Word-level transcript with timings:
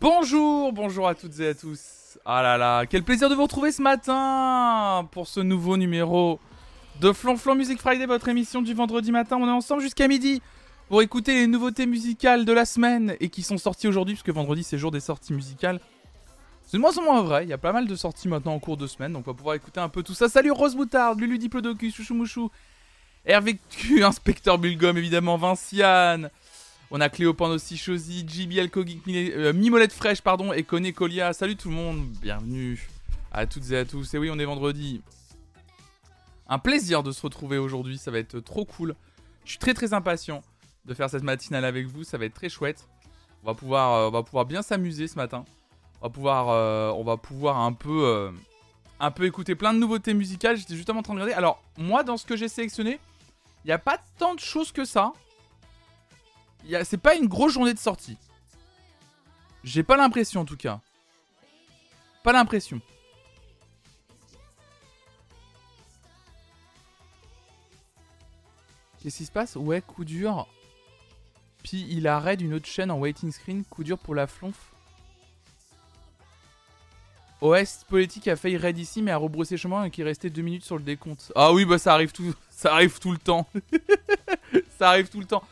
Bonjour, 0.00 0.72
bonjour 0.72 1.06
à 1.06 1.14
toutes 1.14 1.38
et 1.40 1.48
à 1.48 1.54
tous. 1.54 2.18
Ah 2.24 2.42
là 2.42 2.56
là, 2.56 2.86
quel 2.86 3.02
plaisir 3.02 3.28
de 3.28 3.34
vous 3.34 3.42
retrouver 3.42 3.70
ce 3.70 3.82
matin 3.82 5.06
pour 5.12 5.28
ce 5.28 5.40
nouveau 5.40 5.76
numéro 5.76 6.40
de 7.02 7.12
Flonflon 7.12 7.54
Music 7.54 7.78
Friday, 7.78 8.06
votre 8.06 8.28
émission 8.28 8.62
du 8.62 8.72
vendredi 8.72 9.12
matin. 9.12 9.36
On 9.38 9.46
est 9.46 9.50
ensemble 9.50 9.82
jusqu'à 9.82 10.08
midi 10.08 10.40
pour 10.88 11.02
écouter 11.02 11.34
les 11.34 11.46
nouveautés 11.46 11.84
musicales 11.84 12.46
de 12.46 12.52
la 12.54 12.64
semaine 12.64 13.14
et 13.20 13.28
qui 13.28 13.42
sont 13.42 13.58
sorties 13.58 13.88
aujourd'hui, 13.88 14.14
puisque 14.14 14.34
vendredi 14.34 14.64
c'est 14.64 14.78
jour 14.78 14.90
des 14.90 15.00
sorties 15.00 15.34
musicales. 15.34 15.80
C'est 16.64 16.78
de 16.78 16.80
moins 16.80 16.96
en 16.96 17.02
moins 17.02 17.20
vrai, 17.20 17.44
il 17.44 17.50
y 17.50 17.52
a 17.52 17.58
pas 17.58 17.72
mal 17.72 17.86
de 17.86 17.94
sorties 17.94 18.28
maintenant 18.28 18.54
en 18.54 18.58
cours 18.58 18.78
de 18.78 18.86
semaine, 18.86 19.12
donc 19.12 19.28
on 19.28 19.32
va 19.32 19.36
pouvoir 19.36 19.54
écouter 19.54 19.80
un 19.80 19.90
peu 19.90 20.02
tout 20.02 20.14
ça. 20.14 20.30
Salut 20.30 20.50
Rose 20.50 20.76
Moutarde, 20.76 21.20
Lulu 21.20 21.36
Diplodocus, 21.36 21.94
Chouchou 21.94 22.14
Mouchou, 22.14 22.50
Hervé 23.26 23.58
Q, 23.68 24.02
Inspecteur 24.02 24.56
Bulgum 24.56 24.96
évidemment, 24.96 25.36
Vinciane, 25.36 26.30
on 26.90 27.00
a 27.00 27.08
Cléopande 27.08 27.52
aussi, 27.52 27.76
Chosy, 27.76 28.26
JB 28.26 28.58
Alcogeek, 28.58 29.00
euh, 29.08 29.52
Mimolette 29.52 29.92
Fraîche, 29.92 30.20
pardon, 30.20 30.52
et 30.52 30.64
Koné 30.64 30.92
Colia. 30.92 31.32
Salut 31.32 31.56
tout 31.56 31.68
le 31.68 31.74
monde, 31.74 32.04
bienvenue 32.20 32.88
à 33.30 33.46
toutes 33.46 33.70
et 33.70 33.78
à 33.78 33.84
tous. 33.84 34.12
Et 34.14 34.18
oui, 34.18 34.28
on 34.32 34.38
est 34.38 34.44
vendredi. 34.44 35.00
Un 36.48 36.58
plaisir 36.58 37.04
de 37.04 37.12
se 37.12 37.22
retrouver 37.22 37.58
aujourd'hui, 37.58 37.96
ça 37.96 38.10
va 38.10 38.18
être 38.18 38.40
trop 38.40 38.64
cool. 38.64 38.96
Je 39.44 39.50
suis 39.50 39.58
très 39.58 39.72
très 39.72 39.94
impatient 39.94 40.42
de 40.84 40.94
faire 40.94 41.08
cette 41.08 41.22
matinale 41.22 41.64
avec 41.64 41.86
vous, 41.86 42.02
ça 42.02 42.18
va 42.18 42.24
être 42.24 42.34
très 42.34 42.48
chouette. 42.48 42.88
On 43.44 43.46
va 43.46 43.54
pouvoir, 43.54 43.92
euh, 43.92 44.08
on 44.08 44.10
va 44.10 44.24
pouvoir 44.24 44.44
bien 44.44 44.62
s'amuser 44.62 45.06
ce 45.06 45.14
matin. 45.14 45.44
On 46.00 46.08
va 46.08 46.10
pouvoir, 46.10 46.48
euh, 46.48 46.90
on 46.90 47.04
va 47.04 47.16
pouvoir 47.16 47.60
un 47.60 47.72
peu, 47.72 48.32
un 48.98 49.10
peu 49.12 49.26
écouter 49.26 49.54
plein 49.54 49.72
de 49.72 49.78
nouveautés 49.78 50.12
musicales. 50.12 50.56
J'étais 50.56 50.74
justement 50.74 51.00
en 51.00 51.02
train 51.02 51.14
de 51.14 51.20
regarder. 51.20 51.38
Alors, 51.38 51.62
moi, 51.78 52.02
dans 52.02 52.16
ce 52.16 52.26
que 52.26 52.36
j'ai 52.36 52.48
sélectionné, 52.48 52.98
il 53.64 53.68
n'y 53.68 53.72
a 53.72 53.78
pas 53.78 53.98
tant 54.18 54.34
de 54.34 54.40
choses 54.40 54.72
que 54.72 54.84
ça 54.84 55.12
c'est 56.84 56.98
pas 56.98 57.16
une 57.16 57.26
grosse 57.26 57.52
journée 57.52 57.74
de 57.74 57.78
sortie. 57.78 58.16
J'ai 59.64 59.82
pas 59.82 59.96
l'impression 59.96 60.40
en 60.40 60.44
tout 60.44 60.56
cas. 60.56 60.80
Pas 62.22 62.32
l'impression. 62.32 62.80
Qu'est-ce 69.02 69.18
qui 69.18 69.24
se 69.24 69.32
passe? 69.32 69.56
Ouais, 69.56 69.80
coup 69.80 70.04
dur. 70.04 70.46
Puis 71.62 71.86
il 71.90 72.06
arrête 72.06 72.40
une 72.40 72.54
autre 72.54 72.66
chaîne 72.66 72.90
en 72.90 72.98
waiting 72.98 73.32
screen. 73.32 73.64
Coup 73.64 73.84
dur 73.84 73.98
pour 73.98 74.14
la 74.14 74.26
flonf. 74.26 74.72
OS 77.40 77.84
politique 77.88 78.28
a 78.28 78.36
failli 78.36 78.58
raid 78.58 78.76
ici 78.78 79.00
mais 79.00 79.10
a 79.10 79.16
rebroussé 79.16 79.56
chemin 79.56 79.84
et 79.84 79.90
qui 79.90 80.02
restait 80.02 80.28
deux 80.28 80.42
minutes 80.42 80.64
sur 80.64 80.76
le 80.76 80.82
décompte. 80.82 81.32
Ah 81.34 81.52
oui 81.52 81.64
bah 81.64 81.78
ça 81.78 81.94
arrive 81.94 82.12
tout, 82.12 82.34
ça 82.50 82.74
arrive 82.74 82.98
tout 82.98 83.12
le 83.12 83.18
temps. 83.18 83.48
ça 84.78 84.90
arrive 84.90 85.08
tout 85.08 85.20
le 85.20 85.26
temps. 85.26 85.42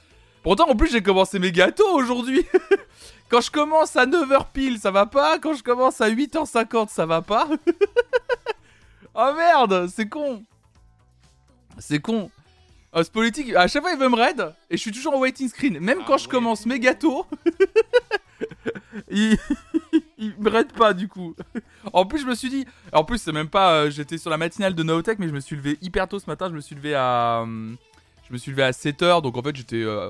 Pourtant, 0.49 0.71
en 0.71 0.77
plus, 0.77 0.91
j'ai 0.91 1.03
commencé 1.03 1.39
mes 1.39 1.53
gâteaux 1.53 1.93
aujourd'hui. 1.93 2.43
Quand 3.29 3.43
je 3.43 3.51
commence 3.51 3.95
à 3.97 4.07
9h 4.07 4.47
pile, 4.51 4.79
ça 4.79 4.91
va 4.91 5.05
pas. 5.05 5.39
Quand 5.39 5.53
je 5.53 5.63
commence 5.63 6.01
à 6.01 6.09
8h50, 6.09 6.89
ça 6.89 7.05
va 7.05 7.21
pas. 7.21 7.47
oh 9.15 9.33
merde, 9.37 9.89
c'est 9.95 10.09
con. 10.09 10.43
C'est 11.79 12.01
con. 12.01 12.31
Oh, 12.95 13.03
ce 13.03 13.11
politique, 13.11 13.55
à 13.55 13.69
chaque 13.69 13.83
fois 13.83 13.93
il 13.93 13.99
veut 13.99 14.09
me 14.09 14.17
raid 14.17 14.55
et 14.71 14.79
je 14.79 14.81
suis 14.81 14.91
toujours 14.91 15.17
en 15.17 15.19
waiting 15.19 15.51
screen. 15.51 15.81
Même 15.81 15.99
quand 16.07 16.15
ah 16.15 16.17
je 16.17 16.29
commence 16.29 16.65
mes 16.65 16.81
gâteaux, 16.81 17.27
il... 19.11 19.37
il 20.17 20.35
me 20.39 20.49
raid 20.49 20.73
pas 20.73 20.95
du 20.95 21.09
coup. 21.09 21.37
En 21.93 22.07
plus, 22.07 22.21
je 22.21 22.27
me 22.27 22.35
suis 22.35 22.49
dit, 22.49 22.65
en 22.95 23.05
plus, 23.05 23.19
c'est 23.19 23.33
même 23.33 23.51
pas, 23.51 23.75
euh, 23.75 23.91
j'étais 23.91 24.17
sur 24.17 24.31
la 24.31 24.39
matinale 24.39 24.75
de 24.75 24.83
Naotech, 24.83 25.19
mais 25.19 25.29
je 25.29 25.35
me 25.35 25.41
suis 25.41 25.57
levé 25.57 25.77
hyper 25.83 26.09
tôt 26.09 26.19
ce 26.19 26.27
matin. 26.27 26.49
Je 26.49 26.55
me 26.55 26.63
suis 26.63 26.75
levé 26.75 26.95
à, 26.95 27.41
hum, 27.43 27.77
je 28.27 28.33
me 28.33 28.39
suis 28.39 28.51
levé 28.51 28.63
à 28.63 28.71
7h, 28.71 29.21
donc 29.21 29.37
en 29.37 29.43
fait 29.43 29.55
j'étais 29.55 29.83
euh, 29.83 30.09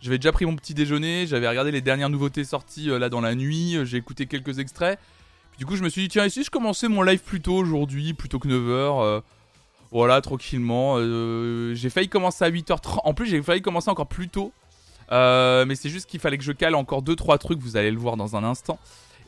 j'avais 0.00 0.18
déjà 0.18 0.32
pris 0.32 0.44
mon 0.44 0.56
petit 0.56 0.74
déjeuner, 0.74 1.26
j'avais 1.26 1.48
regardé 1.48 1.70
les 1.70 1.80
dernières 1.80 2.10
nouveautés 2.10 2.44
sorties 2.44 2.90
euh, 2.90 2.98
là 2.98 3.08
dans 3.08 3.20
la 3.20 3.34
nuit, 3.34 3.76
euh, 3.76 3.84
j'ai 3.84 3.96
écouté 3.96 4.26
quelques 4.26 4.58
extraits. 4.58 4.98
du 5.58 5.66
coup, 5.66 5.76
je 5.76 5.82
me 5.82 5.88
suis 5.88 6.02
dit, 6.02 6.08
tiens, 6.08 6.24
et 6.24 6.30
si 6.30 6.44
je 6.44 6.50
commençais 6.50 6.88
mon 6.88 7.02
live 7.02 7.20
plus 7.20 7.40
tôt 7.40 7.54
aujourd'hui, 7.54 8.12
plutôt 8.14 8.38
que 8.38 8.48
9h 8.48 9.02
euh, 9.02 9.20
Voilà, 9.90 10.20
tranquillement. 10.20 10.98
j'ai 11.74 11.90
failli 11.90 12.08
commencer 12.08 12.44
à 12.44 12.50
8h30. 12.50 13.00
En 13.04 13.14
plus, 13.14 13.26
j'ai 13.26 13.42
failli 13.42 13.62
commencer 13.62 13.88
encore 13.88 14.06
plus 14.06 14.28
tôt. 14.28 14.52
mais 15.10 15.74
c'est 15.74 15.88
juste 15.88 16.08
qu'il 16.10 16.20
fallait 16.20 16.38
que 16.38 16.44
je 16.44 16.52
cale 16.52 16.74
encore 16.74 17.02
2-3 17.02 17.38
trucs, 17.38 17.58
vous 17.58 17.76
allez 17.76 17.90
le 17.90 17.98
voir 17.98 18.16
dans 18.16 18.36
un 18.36 18.44
instant. 18.44 18.78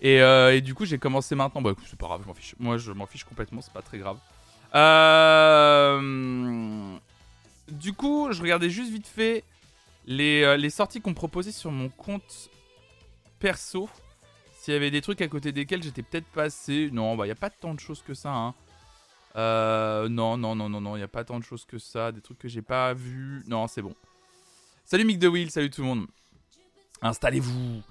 Et, 0.02 0.60
du 0.60 0.74
coup, 0.74 0.84
j'ai 0.84 0.98
commencé 0.98 1.34
maintenant. 1.34 1.62
Bah, 1.62 1.72
c'est 1.86 1.98
pas 1.98 2.06
grave, 2.06 2.20
je 2.22 2.28
m'en 2.28 2.34
fiche. 2.34 2.54
Moi, 2.58 2.76
je 2.76 2.92
m'en 2.92 3.06
fiche 3.06 3.24
complètement, 3.24 3.62
c'est 3.62 3.72
pas 3.72 3.82
très 3.82 3.98
grave. 3.98 4.18
Du 7.70 7.92
coup, 7.92 8.28
je 8.32 8.42
regardais 8.42 8.70
juste 8.70 8.90
vite 8.90 9.06
fait 9.06 9.44
euh, 10.08 10.56
les, 10.56 10.70
sorties 10.70 11.00
qu'on 11.00 11.14
proposait 11.14 11.52
sur 11.52 11.70
mon 11.70 11.88
compte 11.88 12.50
perso, 13.38 13.88
s'il 14.58 14.74
y 14.74 14.76
avait 14.76 14.90
des 14.90 15.00
trucs 15.00 15.20
à 15.20 15.28
côté 15.28 15.52
desquels 15.52 15.82
j'étais 15.82 16.02
peut-être 16.02 16.26
passé. 16.26 16.90
Non, 16.92 17.16
bah, 17.16 17.24
il 17.24 17.28
n'y 17.28 17.32
a 17.32 17.36
pas 17.36 17.50
tant 17.50 17.74
de 17.74 17.80
choses 17.80 18.02
que 18.02 18.14
ça. 18.14 18.30
Hein. 18.30 18.54
Euh, 19.36 20.08
non, 20.08 20.36
non, 20.36 20.54
non, 20.54 20.68
non, 20.68 20.80
non, 20.80 20.96
il 20.96 21.00
n'y 21.00 21.04
a 21.04 21.08
pas 21.08 21.24
tant 21.24 21.38
de 21.38 21.44
choses 21.44 21.64
que 21.64 21.78
ça. 21.78 22.12
Des 22.12 22.20
trucs 22.20 22.38
que 22.38 22.48
j'ai 22.48 22.62
pas 22.62 22.94
vus. 22.94 23.44
Non, 23.46 23.66
c'est 23.66 23.82
bon. 23.82 23.94
Salut 24.84 25.04
Mick 25.04 25.18
de 25.18 25.28
Will, 25.28 25.50
salut 25.50 25.70
tout 25.70 25.82
le 25.82 25.86
monde. 25.86 26.06
Installez-vous. 27.02 27.82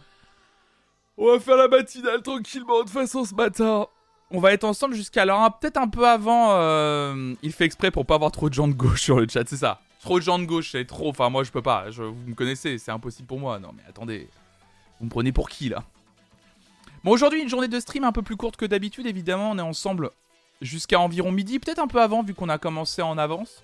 On 1.17 1.31
va 1.31 1.39
faire 1.39 1.57
la 1.57 1.67
matinale 1.67 2.21
tranquillement. 2.21 2.79
De 2.79 2.83
toute 2.83 2.91
façon, 2.91 3.23
ce 3.23 3.33
matin, 3.33 3.87
on 4.31 4.39
va 4.39 4.53
être 4.53 4.63
ensemble 4.63 4.95
jusqu'à 4.95 5.25
l'heure. 5.25 5.57
Peut-être 5.59 5.77
un 5.77 5.87
peu 5.87 6.07
avant. 6.07 6.51
Euh, 6.51 7.33
il 7.41 7.51
fait 7.53 7.65
exprès 7.65 7.91
pour 7.91 8.05
pas 8.05 8.15
avoir 8.15 8.31
trop 8.31 8.49
de 8.49 8.53
gens 8.53 8.67
de 8.67 8.73
gauche 8.73 9.01
sur 9.01 9.19
le 9.19 9.27
chat, 9.27 9.47
c'est 9.47 9.57
ça. 9.57 9.79
Trop 10.07 10.19
de 10.19 10.23
gens 10.23 10.39
de 10.39 10.45
gauche, 10.45 10.71
c'est 10.71 10.85
trop. 10.85 11.09
Enfin, 11.09 11.29
moi, 11.29 11.43
je 11.43 11.51
peux 11.51 11.61
pas. 11.61 11.91
Je, 11.91 12.01
vous 12.01 12.15
me 12.27 12.33
connaissez, 12.33 12.77
c'est 12.77 12.91
impossible 12.91 13.27
pour 13.27 13.41
moi. 13.41 13.59
Non, 13.59 13.71
mais 13.75 13.83
attendez. 13.89 14.29
Vous 15.01 15.05
me 15.05 15.09
prenez 15.09 15.33
pour 15.33 15.49
qui, 15.49 15.67
là? 15.67 15.83
Bon, 17.03 17.11
aujourd'hui, 17.11 17.41
une 17.41 17.49
journée 17.49 17.67
de 17.67 17.77
stream 17.77 18.05
un 18.05 18.13
peu 18.13 18.21
plus 18.21 18.37
courte 18.37 18.55
que 18.55 18.65
d'habitude, 18.65 19.05
évidemment. 19.05 19.51
On 19.51 19.57
est 19.57 19.61
ensemble 19.61 20.11
jusqu'à 20.61 20.97
environ 20.97 21.33
midi, 21.33 21.59
peut-être 21.59 21.79
un 21.79 21.89
peu 21.89 22.01
avant, 22.01 22.23
vu 22.23 22.33
qu'on 22.33 22.47
a 22.47 22.57
commencé 22.57 23.01
en 23.01 23.17
avance. 23.17 23.63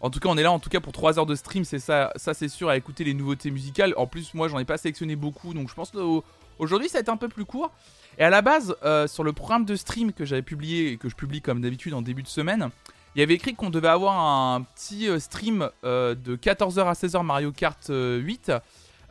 En 0.00 0.10
tout 0.10 0.20
cas, 0.20 0.28
on 0.28 0.36
est 0.36 0.44
là, 0.44 0.52
en 0.52 0.60
tout 0.60 0.70
cas, 0.70 0.78
pour 0.78 0.92
3 0.92 1.18
heures 1.18 1.26
de 1.26 1.34
stream, 1.34 1.64
c'est 1.64 1.80
ça, 1.80 2.12
ça 2.14 2.34
c'est 2.34 2.48
sûr, 2.48 2.68
à 2.68 2.76
écouter 2.76 3.02
les 3.02 3.12
nouveautés 3.12 3.50
musicales. 3.50 3.92
En 3.96 4.06
plus, 4.06 4.32
moi, 4.32 4.46
j'en 4.46 4.60
ai 4.60 4.64
pas 4.64 4.78
sélectionné 4.78 5.16
beaucoup, 5.16 5.54
donc 5.54 5.68
je 5.68 5.74
pense 5.74 5.90
qu'aujourd'hui, 5.90 6.88
ça 6.88 6.98
va 6.98 7.00
être 7.00 7.08
un 7.08 7.16
peu 7.16 7.28
plus 7.28 7.44
court. 7.44 7.72
Et 8.16 8.22
à 8.22 8.30
la 8.30 8.42
base, 8.42 8.76
euh, 8.84 9.08
sur 9.08 9.24
le 9.24 9.32
programme 9.32 9.64
de 9.64 9.74
stream 9.74 10.12
que 10.12 10.24
j'avais 10.24 10.42
publié 10.42 10.92
et 10.92 10.96
que 10.98 11.08
je 11.08 11.16
publie 11.16 11.42
comme 11.42 11.60
d'habitude 11.60 11.94
en 11.94 12.02
début 12.02 12.22
de 12.22 12.28
semaine, 12.28 12.70
il 13.14 13.20
y 13.20 13.22
avait 13.22 13.34
écrit 13.34 13.54
qu'on 13.54 13.70
devait 13.70 13.88
avoir 13.88 14.18
un 14.18 14.62
petit 14.62 15.08
euh, 15.08 15.18
stream 15.18 15.68
euh, 15.84 16.14
de 16.14 16.36
14h 16.36 16.86
à 16.86 16.92
16h 16.92 17.22
Mario 17.24 17.50
Kart 17.52 17.90
8 17.90 18.52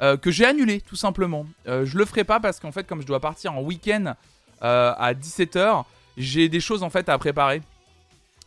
euh, 0.01 0.15
que 0.15 0.31
j'ai 0.31 0.45
annulé 0.45 0.79
tout 0.81 0.95
simplement. 0.95 1.45
je 1.65 1.97
le 1.97 2.05
ferai 2.05 2.23
pas 2.23 2.39
parce 2.39 2.59
qu'en 2.59 2.71
fait 2.71 2.87
comme 2.87 3.01
je 3.01 3.07
dois 3.07 3.19
partir 3.19 3.53
en 3.53 3.61
week-end 3.61 4.15
à 4.61 5.13
17h, 5.13 5.83
j'ai 6.17 6.49
des 6.49 6.59
choses 6.59 6.83
en 6.83 6.89
fait 6.89 7.09
à 7.09 7.17
préparer. 7.17 7.61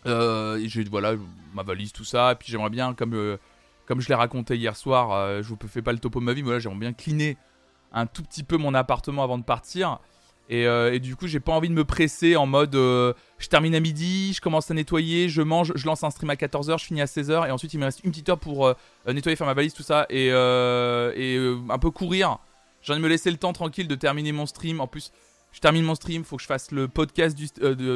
j'ai 0.07 0.85
voilà 0.91 1.15
ma 1.55 1.63
valise 1.63 1.93
tout 1.93 2.05
ça 2.05 2.33
et 2.33 2.35
puis 2.35 2.51
j'aimerais 2.51 2.71
bien 2.71 2.95
comme 2.95 3.39
comme 3.87 4.01
je 4.01 4.09
l'ai 4.09 4.15
raconté 4.15 4.57
hier 4.57 4.77
soir, 4.77 5.43
je 5.43 5.49
vous 5.49 5.59
fais 5.69 5.83
pas 5.83 5.93
le 5.93 5.99
topo 5.99 6.21
de 6.21 6.25
ma 6.25 6.33
vie, 6.33 6.43
mais 6.43 6.53
là 6.53 6.59
j'aimerais 6.59 6.79
bien 6.79 6.93
cleaner 6.95 7.37
un 7.93 8.07
tout 8.07 8.23
petit 8.23 8.43
peu 8.43 8.57
mon 8.57 8.73
appartement 8.73 9.23
avant 9.23 9.37
de 9.37 9.45
partir. 9.45 9.99
Euh, 10.51 10.93
et, 10.93 10.99
du 10.99 11.17
coup, 11.17 11.27
j'ai 11.27 11.41
pas 11.41 11.53
envie 11.53 11.69
de 11.69 11.75
me 11.75 11.85
presser 11.85 12.37
en 12.37 12.47
mode 12.47 12.75
euh, 12.75 13.13
je 13.39 13.49
termine 13.49 13.75
à 13.75 13.81
midi, 13.81 14.33
je 14.35 14.41
commence 14.41 14.71
à 14.71 14.75
nettoyer, 14.75 15.29
je 15.29 15.41
mange, 15.43 15.73
je 15.75 15.87
lance 15.87 16.05
un 16.05 16.11
stream 16.11 16.31
à 16.31 16.35
14h, 16.35 16.79
je 16.79 16.85
finis 16.85 17.01
à 17.01 17.07
16h, 17.07 17.49
et 17.49 17.51
ensuite 17.51 17.73
il 17.75 17.79
me 17.79 17.85
reste 17.85 18.05
une 18.05 18.11
petite 18.11 18.29
heure 18.29 18.39
pour 18.39 18.67
euh, 18.67 18.75
nettoyer, 19.07 19.37
faire 19.37 19.47
ma 19.47 19.55
valise, 19.55 19.73
tout 19.73 19.83
ça, 19.83 20.07
et, 20.11 20.31
un 20.31 21.79
peu 21.79 21.91
courir. 21.91 22.39
J'ai 22.83 22.93
envie 22.93 23.01
de 23.01 23.05
me 23.05 23.09
laisser 23.09 23.31
le 23.31 23.37
temps 23.37 23.53
tranquille 23.53 23.87
de 23.87 23.95
terminer 23.95 24.33
mon 24.33 24.45
stream. 24.45 24.81
En 24.81 24.89
plus, 24.89 25.13
je 25.53 25.61
termine 25.61 25.85
mon 25.85 25.95
stream, 25.95 26.25
faut 26.25 26.37
que 26.37 26.43
je 26.43 26.49
fasse 26.49 26.73
le 26.73 26.89
podcast 26.89 27.37
du, 27.37 27.47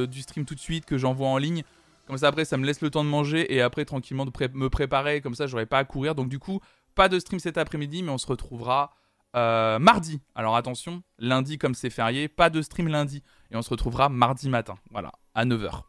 du 0.06 0.22
stream 0.22 0.44
tout 0.44 0.54
de 0.54 0.60
suite, 0.60 0.86
que 0.86 0.96
j'envoie 0.96 1.28
en 1.28 1.38
ligne. 1.38 1.64
Comme 2.06 2.18
ça, 2.18 2.28
après, 2.28 2.44
ça 2.44 2.56
me 2.56 2.64
laisse 2.64 2.80
le 2.80 2.90
temps 2.90 3.02
de 3.02 3.08
manger, 3.08 3.52
et 3.52 3.60
après, 3.60 3.84
tranquillement, 3.84 4.24
de 4.24 4.32
me 4.54 4.70
préparer, 4.70 5.20
comme 5.20 5.34
ça, 5.34 5.48
j'aurai 5.48 5.66
pas 5.66 5.78
à 5.78 5.84
courir. 5.84 6.14
Donc, 6.14 6.28
du 6.28 6.38
coup, 6.38 6.60
pas 6.94 7.08
de 7.08 7.18
stream 7.18 7.40
cet 7.40 7.58
après-midi, 7.58 8.04
mais 8.04 8.10
on 8.10 8.18
se 8.18 8.28
retrouvera 8.28 8.94
euh, 9.36 9.78
mardi. 9.78 10.20
Alors 10.34 10.56
attention, 10.56 11.02
lundi 11.18 11.58
comme 11.58 11.74
c'est 11.74 11.90
férié, 11.90 12.28
pas 12.28 12.50
de 12.50 12.62
stream 12.62 12.88
lundi. 12.88 13.22
Et 13.50 13.56
on 13.56 13.62
se 13.62 13.70
retrouvera 13.70 14.08
mardi 14.08 14.48
matin, 14.48 14.76
voilà, 14.90 15.12
à 15.34 15.44
9h. 15.44 15.82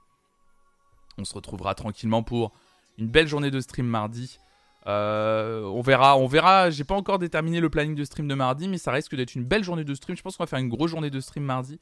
On 1.18 1.26
se 1.26 1.34
retrouvera 1.34 1.74
tranquillement 1.74 2.24
pour 2.24 2.52
une 2.98 3.08
belle 3.08 3.28
journée 3.28 3.50
de 3.50 3.60
stream 3.60 3.88
mardi. 3.88 4.40
Euh, 4.86 5.64
on 5.64 5.82
verra, 5.82 6.18
on 6.18 6.28
verra. 6.28 6.70
J'ai 6.70 6.84
pas 6.84 6.96
encore 6.96 7.20
déterminé 7.20 7.60
le 7.60 7.70
planning 7.70 7.96
de 7.96 8.04
stream 8.04 8.28
de 8.28 8.36
mardi, 8.36 8.68
mais 8.68 8.78
ça 8.78 8.92
risque 8.92 9.16
d'être 9.16 9.36
une 9.36 9.44
belle 9.44 9.64
journée 9.64 9.84
de 9.84 9.94
stream. 9.94 10.16
Je 10.18 10.22
pense 10.22 10.38
qu'on 10.38 10.44
va 10.44 10.48
faire 10.48 10.60
une 10.60 10.70
grosse 10.70 10.92
journée 10.92 11.10
de 11.10 11.20
stream 11.20 11.44
mardi. 11.44 11.80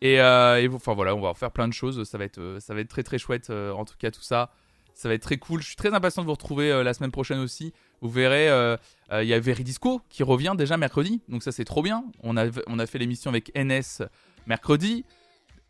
Et, 0.00 0.20
euh, 0.20 0.68
enfin 0.74 0.94
voilà, 0.94 1.14
on 1.14 1.20
va 1.20 1.34
faire 1.34 1.50
plein 1.50 1.68
de 1.68 1.72
choses. 1.72 2.08
Ça 2.08 2.18
va 2.18 2.24
être, 2.24 2.58
ça 2.60 2.74
va 2.74 2.80
être 2.80 2.88
très 2.88 3.02
très 3.02 3.18
chouette. 3.18 3.50
en 3.50 3.84
tout 3.84 3.94
cas, 3.98 4.10
tout 4.10 4.22
ça, 4.22 4.50
ça 4.94 5.08
va 5.08 5.14
être 5.14 5.22
très 5.22 5.36
cool. 5.36 5.60
Je 5.60 5.66
suis 5.66 5.76
très 5.76 5.92
impatient 5.92 6.22
de 6.22 6.26
vous 6.26 6.32
retrouver 6.32 6.82
la 6.82 6.94
semaine 6.94 7.10
prochaine 7.10 7.40
aussi. 7.40 7.72
Vous 8.04 8.10
verrez, 8.10 8.50
euh, 8.50 8.76
euh, 9.12 9.22
il 9.22 9.28
y 9.30 9.32
a 9.32 9.40
Veridisco 9.40 10.02
qui 10.10 10.22
revient 10.22 10.52
déjà 10.58 10.76
mercredi, 10.76 11.22
donc 11.30 11.42
ça 11.42 11.52
c'est 11.52 11.64
trop 11.64 11.80
bien. 11.80 12.04
On 12.22 12.36
a, 12.36 12.44
on 12.66 12.78
a 12.78 12.86
fait 12.86 12.98
l'émission 12.98 13.30
avec 13.30 13.50
NS 13.56 14.02
mercredi, 14.46 15.06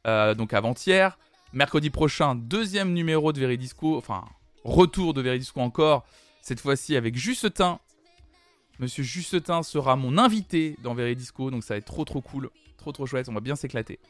euh, 0.09 0.35
donc 0.35 0.53
avant-hier. 0.53 1.17
Mercredi 1.53 1.91
prochain, 1.91 2.35
deuxième 2.35 2.93
numéro 2.93 3.32
de 3.32 3.38
Veridisco, 3.38 3.97
enfin 3.97 4.25
retour 4.65 5.15
de 5.15 5.23
Veridisco 5.23 5.61
encore, 5.61 6.05
cette 6.43 6.59
fois-ci 6.59 6.97
avec 6.97 7.15
Justin. 7.15 7.79
Monsieur 8.81 9.05
Justetin 9.05 9.62
sera 9.62 9.94
mon 9.94 10.19
invité 10.19 10.77
dans 10.82 10.97
Disco, 10.97 11.53
donc 11.53 11.62
ça 11.62 11.75
va 11.75 11.79
être 11.79 11.85
trop 11.85 12.05
trop 12.05 12.20
cool, 12.20 12.50
trop 12.77 12.91
trop 12.91 13.06
chouette, 13.06 13.29
on 13.29 13.35
va 13.35 13.41
bien 13.41 13.55
s'éclater. 13.55 14.00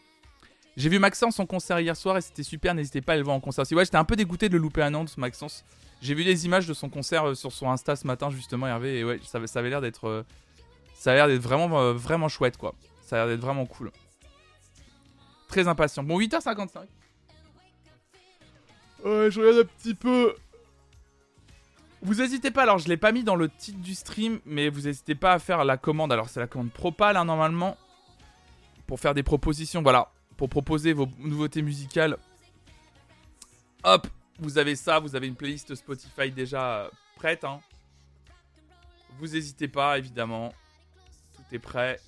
J'ai 0.77 0.89
vu 0.89 0.99
Maxence 0.99 1.39
en 1.39 1.47
concert 1.47 1.79
hier 1.79 1.97
soir 1.97 2.17
et 2.17 2.21
c'était 2.21 2.43
super, 2.43 2.75
n'hésitez 2.75 3.01
pas 3.01 3.13
à 3.13 3.17
le 3.17 3.23
voir 3.23 3.37
en 3.37 3.41
concert 3.41 3.63
aussi. 3.63 3.75
Ouais, 3.75 3.85
j'étais 3.85 3.97
un 3.97 4.05
peu 4.05 4.17
dégoûté 4.17 4.49
de 4.49 4.55
le 4.55 4.63
louper 4.63 4.83
à 4.83 4.91
Nantes, 4.91 5.17
Maxence. 5.19 5.65
J'ai 6.03 6.15
vu 6.15 6.25
des 6.25 6.47
images 6.47 6.67
de 6.67 6.75
son 6.75 6.89
concert 6.89 7.29
euh, 7.29 7.35
sur 7.35 7.53
son 7.53 7.71
Insta 7.71 7.95
ce 7.95 8.07
matin, 8.07 8.29
justement, 8.31 8.67
Hervé, 8.67 8.99
et 8.99 9.05
ouais, 9.05 9.21
ça, 9.23 9.45
ça 9.47 9.61
avait 9.61 9.71
l'air 9.71 9.81
d'être. 9.81 10.09
Euh, 10.09 10.23
ça 10.95 11.13
a 11.13 11.15
l'air 11.15 11.29
d'être 11.29 11.41
vraiment, 11.41 11.81
euh, 11.81 11.93
vraiment 11.93 12.29
chouette, 12.29 12.57
quoi. 12.57 12.75
Ça 13.03 13.17
a 13.17 13.19
l'air 13.21 13.37
d'être 13.37 13.45
vraiment 13.45 13.67
cool. 13.67 13.93
Très 15.49 15.69
impatient. 15.69 16.03
Bon, 16.03 16.19
8h55. 16.19 16.81
Ouais, 19.05 19.31
je 19.31 19.41
regarde 19.41 19.59
un 19.61 19.79
petit 19.79 19.95
peu. 19.95 20.35
Vous 22.03 22.17
n'hésitez 22.17 22.51
pas, 22.51 22.65
alors 22.65 22.79
je 22.79 22.89
l'ai 22.89 22.97
pas 22.97 23.13
mis 23.13 23.23
dans 23.23 23.37
le 23.37 23.49
titre 23.49 23.79
du 23.79 23.95
stream, 23.95 24.41
mais 24.45 24.69
vous 24.69 24.83
n'hésitez 24.83 25.15
pas 25.15 25.33
à 25.33 25.39
faire 25.39 25.65
la 25.65 25.77
commande. 25.77 26.13
Alors 26.13 26.29
c'est 26.29 26.41
la 26.41 26.47
commande 26.47 26.73
Propal, 26.73 27.17
hein, 27.17 27.25
normalement. 27.25 27.79
Pour 28.87 29.01
faire 29.01 29.15
des 29.15 29.23
propositions, 29.23 29.81
voilà 29.81 30.11
pour 30.37 30.49
proposer 30.49 30.93
vos 30.93 31.09
nouveautés 31.19 31.63
musicales. 31.63 32.17
Hop, 33.83 34.07
vous 34.39 34.59
avez 34.59 34.77
ça, 34.77 34.99
vous 34.99 35.15
avez 35.15 35.27
une 35.27 35.37
playlist 35.37 35.75
Spotify 35.75 36.31
déjà 36.31 36.85
euh, 36.85 36.91
prête. 37.17 37.45
Hein. 37.45 37.61
Vous 39.19 39.29
n'hésitez 39.29 39.69
pas, 39.69 39.99
évidemment. 39.99 40.53
Tout 41.37 41.55
est 41.55 41.59
prêt. 41.59 42.01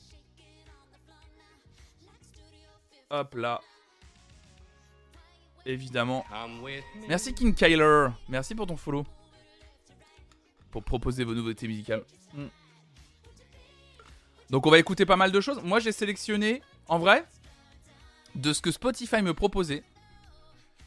Hop 3.10 3.34
là. 3.34 3.60
Évidemment. 5.64 6.24
Merci 7.08 7.34
King 7.34 7.54
Kyler. 7.54 8.08
Merci 8.28 8.54
pour 8.54 8.66
ton 8.66 8.76
follow. 8.76 9.04
Pour 10.70 10.82
proposer 10.84 11.24
vos 11.24 11.34
nouveautés 11.34 11.66
musicales. 11.66 12.04
Hmm. 12.34 12.46
Donc 14.50 14.66
on 14.66 14.70
va 14.70 14.78
écouter 14.78 15.04
pas 15.06 15.16
mal 15.16 15.32
de 15.32 15.40
choses. 15.40 15.60
Moi 15.62 15.80
j'ai 15.80 15.92
sélectionné, 15.92 16.62
en 16.88 16.98
vrai, 16.98 17.24
de 18.36 18.52
ce 18.52 18.60
que 18.60 18.70
Spotify 18.70 19.22
me 19.22 19.34
proposait, 19.34 19.82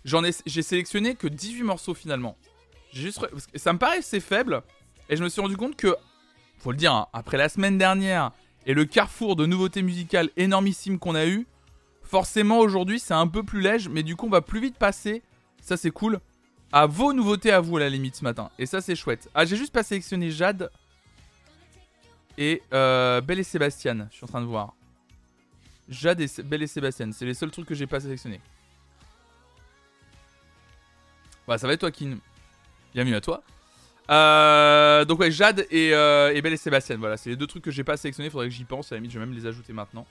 j'en 0.06 0.24
ai, 0.24 0.31
j'ai 0.46 0.62
sélectionné 0.62 1.16
que 1.16 1.28
18 1.28 1.63
morceaux 1.63 1.94
finalement. 1.94 2.38
Juste, 2.94 3.25
ça 3.56 3.74
me 3.74 3.80
paraissait 3.80 4.19
faible, 4.19 4.63
et 5.10 5.16
je 5.16 5.24
me 5.24 5.30
suis 5.30 5.42
rendu 5.42 5.57
compte 5.57 5.75
que, 5.75 5.96
faut 6.60 6.72
le 6.72 6.78
dire, 6.78 6.94
hein, 6.94 7.07
après 7.13 7.38
la 7.38 7.50
semaine 7.50 7.78
dernière 7.78 8.31
et 8.66 8.74
le 8.74 8.86
carrefour 8.86 9.36
de 9.36 9.46
nouveautés 9.46 9.81
musicales 9.81 10.30
énormissime 10.38 11.00
qu'on 11.00 11.16
a 11.16 11.25
eu, 11.25 11.48
forcément 12.04 12.60
aujourd'hui 12.60 13.00
c'est 13.00 13.13
un 13.13 13.28
peu 13.28 13.44
plus 13.44 13.62
léger, 13.62 13.90
mais 13.90 14.04
du 14.04 14.16
coup 14.16 14.28
on 14.28 14.31
va 14.31 14.42
plus 14.42 14.60
vite 14.60 14.78
passer, 14.78 15.22
ça 15.62 15.78
c'est 15.78 15.92
cool, 15.92 16.19
à 16.72 16.86
vos 16.86 17.13
nouveautés 17.13 17.51
à 17.51 17.60
vous 17.60 17.78
à 17.78 17.80
la 17.80 17.90
limite 17.90 18.16
ce 18.16 18.24
matin. 18.24 18.50
Et 18.60 18.66
ça 18.66 18.81
c'est 18.81 18.96
chouette. 18.96 19.30
Ah 19.34 19.46
j'ai 19.46 19.56
juste 19.56 19.74
pas 19.74 19.84
sélectionné 19.84 20.31
Jade 20.31 20.72
et 22.38 22.62
euh, 22.74 23.22
Belle 23.22 23.40
et 23.40 23.44
Sébastien, 23.44 24.07
je 24.12 24.16
suis 24.16 24.24
en 24.24 24.28
train 24.28 24.42
de 24.42 24.46
voir. 24.46 24.75
Jade 25.89 26.21
et 26.21 26.27
Belle 26.44 26.62
et 26.63 26.68
Sébastien. 26.68 27.12
C'est 27.12 27.25
les 27.25 27.33
seuls 27.33 27.51
trucs 27.51 27.68
que 27.68 27.75
j'ai 27.75 27.88
pas 27.88 28.00
sélectionnés. 28.00 28.39
Bah, 31.47 31.57
ça 31.57 31.65
va 31.65 31.74
être 31.74 31.80
toi, 31.80 31.91
Kin? 31.91 32.19
Bienvenue 32.94 33.15
à 33.15 33.21
toi. 33.21 33.44
Euh, 34.12 35.03
donc, 35.06 35.19
ouais, 35.19 35.31
Jade 35.31 35.65
et, 35.71 35.94
euh, 35.94 36.33
et 36.33 36.41
Belle 36.41 36.53
et 36.53 36.57
Sébastien. 36.57 36.97
Voilà, 36.97 37.18
c'est 37.18 37.31
les 37.31 37.36
deux 37.36 37.47
trucs 37.47 37.63
que 37.63 37.71
j'ai 37.71 37.83
pas 37.83 37.97
sélectionnés. 37.97 38.30
Faudrait 38.30 38.47
que 38.47 38.53
j'y 38.53 38.65
pense. 38.65 38.91
À 38.91 38.95
la 38.95 39.00
limite, 39.00 39.12
je 39.12 39.19
vais 39.19 39.25
même 39.25 39.36
les 39.36 39.47
ajouter 39.47 39.74
maintenant. 39.74 40.06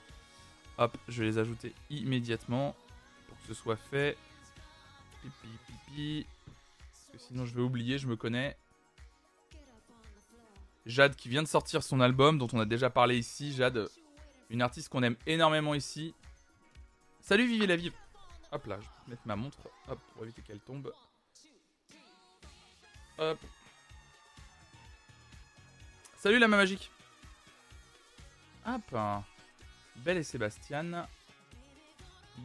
Hop, 0.79 0.97
je 1.09 1.21
vais 1.21 1.27
les 1.27 1.39
ajouter 1.39 1.73
immédiatement. 1.91 2.75
Pour 3.29 3.39
que 3.39 3.47
ce 3.47 3.55
soit 3.55 3.77
fait. 3.77 4.17
Pipi, 5.23 5.49
pipi. 5.67 6.27
Parce 6.91 7.07
que 7.13 7.29
sinon, 7.29 7.47
je 7.47 7.55
vais 7.55 7.63
oublier. 7.63 7.99
Je 7.99 8.09
me 8.09 8.17
connais. 8.17 8.57
Jade 10.87 11.15
qui 11.15 11.29
vient 11.29 11.43
de 11.43 11.49
sortir 11.49 11.83
son 11.83 12.01
album 12.01 12.39
dont 12.39 12.49
on 12.53 12.59
a 12.59 12.65
déjà 12.65 12.91
parlé 12.91 13.17
ici. 13.17 13.53
Jade, 13.53 13.89
une 14.51 14.63
artiste 14.63 14.89
qu'on 14.89 15.03
aime 15.03 15.17
énormément 15.27 15.75
ici. 15.75 16.15
Salut 17.21 17.47
Vivez 17.47 17.67
la 17.67 17.77
Vive 17.77 17.93
Hop 18.51 18.67
là, 18.67 18.79
je 18.81 18.87
vais 18.87 19.11
mettre 19.11 19.23
ma 19.27 19.37
montre 19.37 19.59
hop, 19.89 19.99
pour 20.15 20.25
éviter 20.25 20.41
qu'elle 20.43 20.61
tombe. 20.61 20.93
Hop. 23.19 23.39
Salut 26.17 26.39
la 26.39 26.49
main 26.49 26.57
magique 26.57 26.91
Hop 28.67 28.97
Belle 29.97 30.19
et 30.19 30.23
Sébastien. 30.23 31.07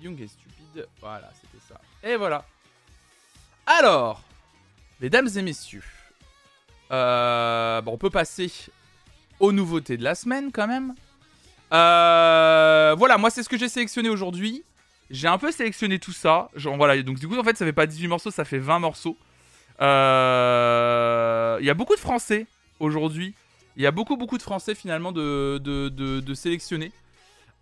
Young 0.01 0.19
et 0.19 0.27
stupide. 0.27 0.87
Voilà, 0.99 1.31
c'était 1.39 1.63
ça. 1.67 1.79
Et 2.01 2.15
voilà. 2.15 2.45
Alors, 3.65 4.23
mesdames 4.99 5.29
et 5.35 5.41
messieurs, 5.41 5.83
euh, 6.91 7.81
bon, 7.81 7.93
on 7.93 7.97
peut 7.97 8.09
passer 8.09 8.51
aux 9.39 9.51
nouveautés 9.51 9.97
de 9.97 10.03
la 10.03 10.15
semaine 10.15 10.51
quand 10.51 10.67
même. 10.67 10.95
Euh, 11.73 12.95
voilà, 12.97 13.17
moi 13.17 13.29
c'est 13.29 13.43
ce 13.43 13.49
que 13.49 13.57
j'ai 13.57 13.69
sélectionné 13.69 14.09
aujourd'hui. 14.09 14.63
J'ai 15.09 15.27
un 15.27 15.37
peu 15.37 15.51
sélectionné 15.51 15.99
tout 15.99 16.11
ça. 16.11 16.49
Voilà, 16.55 17.01
donc 17.01 17.19
du 17.19 17.27
coup 17.27 17.37
en 17.37 17.43
fait 17.43 17.57
ça 17.57 17.65
fait 17.65 17.73
pas 17.73 17.87
18 17.87 18.07
morceaux, 18.07 18.31
ça 18.31 18.45
fait 18.45 18.59
20 18.59 18.79
morceaux. 18.79 19.17
Euh, 19.81 21.57
il 21.59 21.65
y 21.65 21.69
a 21.69 21.73
beaucoup 21.73 21.95
de 21.95 21.99
français 21.99 22.45
aujourd'hui. 22.79 23.33
Il 23.75 23.81
y 23.81 23.87
a 23.87 23.91
beaucoup 23.91 24.17
beaucoup 24.17 24.37
de 24.37 24.43
français 24.43 24.75
finalement 24.75 25.11
de, 25.11 26.33
sélectionner. 26.35 26.91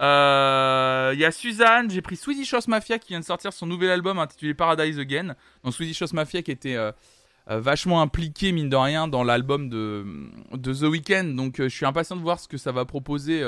Euh, 0.01 1.11
il 1.13 1.19
y 1.19 1.25
a 1.25 1.31
Suzanne, 1.31 1.89
j'ai 1.89 2.01
pris 2.01 2.15
Swedish 2.15 2.53
House 2.53 2.67
Mafia 2.67 2.97
qui 2.97 3.09
vient 3.09 3.19
de 3.19 3.25
sortir 3.25 3.53
son 3.53 3.67
nouvel 3.67 3.91
album 3.91 4.19
intitulé 4.19 4.53
Paradise 4.53 4.99
Again. 4.99 5.35
Donc 5.63 5.73
Swedish 5.73 6.01
House 6.01 6.13
Mafia 6.13 6.41
qui 6.41 6.51
était 6.51 6.77
vachement 7.47 8.01
impliqué 8.01 8.51
mine 8.51 8.69
de 8.69 8.75
rien 8.75 9.07
dans 9.07 9.23
l'album 9.23 9.69
de, 9.69 10.05
de 10.51 10.73
The 10.73 10.91
Weeknd. 10.91 11.35
Donc 11.35 11.55
je 11.59 11.69
suis 11.69 11.85
impatient 11.85 12.17
de 12.17 12.21
voir 12.21 12.41
ce 12.41 12.49
que 12.49 12.57
ça 12.57 12.73
va 12.73 12.83
proposer 12.83 13.41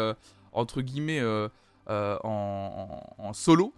entre 0.54 0.82
guillemets 0.82 1.20
euh, 1.20 1.50
euh, 1.90 2.18
en, 2.24 3.34
solo. 3.34 3.74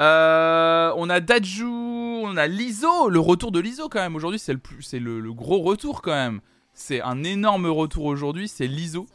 Euh, 0.00 0.92
on 0.96 1.10
a 1.10 1.20
Daju, 1.20 1.66
on 1.66 2.36
a 2.36 2.46
Lizo, 2.46 3.08
le 3.08 3.20
retour 3.20 3.52
de 3.52 3.60
Lizo 3.60 3.88
quand 3.88 4.00
même. 4.00 4.16
Aujourd'hui, 4.16 4.38
c'est 4.38 4.54
le, 4.98 5.32
gros 5.32 5.60
retour 5.60 6.02
quand 6.02 6.12
même. 6.12 6.40
C'est 6.72 7.00
un 7.02 7.22
énorme 7.22 7.66
retour 7.66 8.06
aujourd'hui, 8.06 8.48
c'est 8.48 8.66
Lizo. 8.66 9.06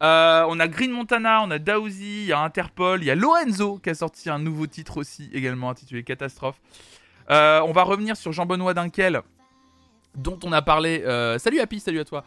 on 0.00 0.60
a 0.60 0.68
Green 0.68 0.92
Montana, 0.92 1.42
on 1.42 1.50
a 1.50 1.58
Daouzi, 1.58 2.22
il 2.22 2.26
y 2.26 2.32
a 2.32 2.40
Interpol, 2.40 3.02
il 3.02 3.06
y 3.06 3.10
a 3.10 3.14
Lorenzo 3.14 3.78
qui 3.78 3.90
a 3.90 3.94
sorti 3.94 4.30
un 4.30 4.38
nouveau 4.38 4.66
titre 4.66 4.98
aussi, 4.98 5.28
également 5.32 5.70
intitulé 5.70 6.04
Catastrophe. 6.04 6.60
on 7.28 7.72
va 7.72 7.82
revenir 7.82 8.16
sur 8.16 8.32
Jean-Benoît 8.32 8.74
Dunkel, 8.74 9.22
dont 10.14 10.38
on 10.44 10.52
a 10.52 10.62
parlé. 10.62 11.02
salut 11.38 11.58
Happy, 11.58 11.80
salut 11.80 12.00
à 12.00 12.04
toi. 12.04 12.24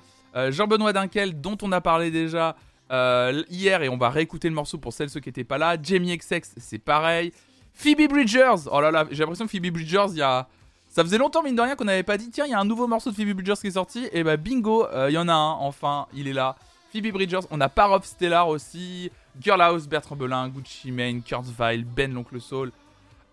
Jean-Benoît 0.49 0.91
Dunkel, 0.91 1.39
dont 1.39 1.57
on 1.61 1.71
a 1.71 1.79
parlé 1.79 2.11
déjà 2.11 2.57
euh, 2.91 3.43
hier, 3.49 3.81
et 3.81 3.89
on 3.89 3.97
va 3.97 4.09
réécouter 4.09 4.47
le 4.47 4.55
morceau 4.55 4.77
pour 4.77 4.93
celles 4.93 5.09
ceux 5.09 5.19
qui 5.19 5.29
n'étaient 5.29 5.43
pas 5.43 5.57
là. 5.57 5.77
Jamie 5.81 6.15
XX, 6.17 6.53
c'est 6.57 6.77
pareil. 6.77 7.31
Phoebe 7.73 8.07
Bridgers, 8.09 8.69
oh 8.71 8.79
là 8.79 8.91
là, 8.91 9.05
j'ai 9.11 9.19
l'impression 9.19 9.45
que 9.45 9.51
Phoebe 9.51 9.73
Bridgers, 9.73 10.07
il 10.11 10.17
y 10.17 10.21
a. 10.21 10.47
Ça 10.87 11.03
faisait 11.03 11.17
longtemps, 11.17 11.43
mine 11.43 11.55
de 11.55 11.61
rien, 11.61 11.75
qu'on 11.75 11.83
n'avait 11.83 12.03
pas 12.03 12.17
dit 12.17 12.29
tiens, 12.29 12.45
il 12.45 12.51
y 12.51 12.53
a 12.53 12.59
un 12.59 12.65
nouveau 12.65 12.87
morceau 12.87 13.11
de 13.11 13.15
Phoebe 13.15 13.33
Bridgers 13.33 13.59
qui 13.59 13.67
est 13.67 13.71
sorti. 13.71 14.07
Et 14.13 14.23
bah 14.23 14.37
bingo, 14.37 14.85
euh, 14.87 15.09
il 15.09 15.13
y 15.13 15.17
en 15.17 15.27
a 15.27 15.33
un, 15.33 15.51
enfin, 15.51 16.07
il 16.13 16.27
est 16.27 16.33
là. 16.33 16.55
Phoebe 16.93 17.11
Bridgers, 17.11 17.41
on 17.51 17.59
a 17.59 17.67
Par 17.67 17.91
of 17.91 18.05
Stellar 18.05 18.47
aussi. 18.47 19.11
Girlhouse, 19.41 19.87
Bertrand 19.87 20.15
Belin, 20.15 20.47
Gucci 20.47 20.93
Mane, 20.93 21.21
Kurzweil, 21.21 21.83
Ben 21.83 22.13
l'Oncle 22.13 22.39
Soul. 22.39 22.71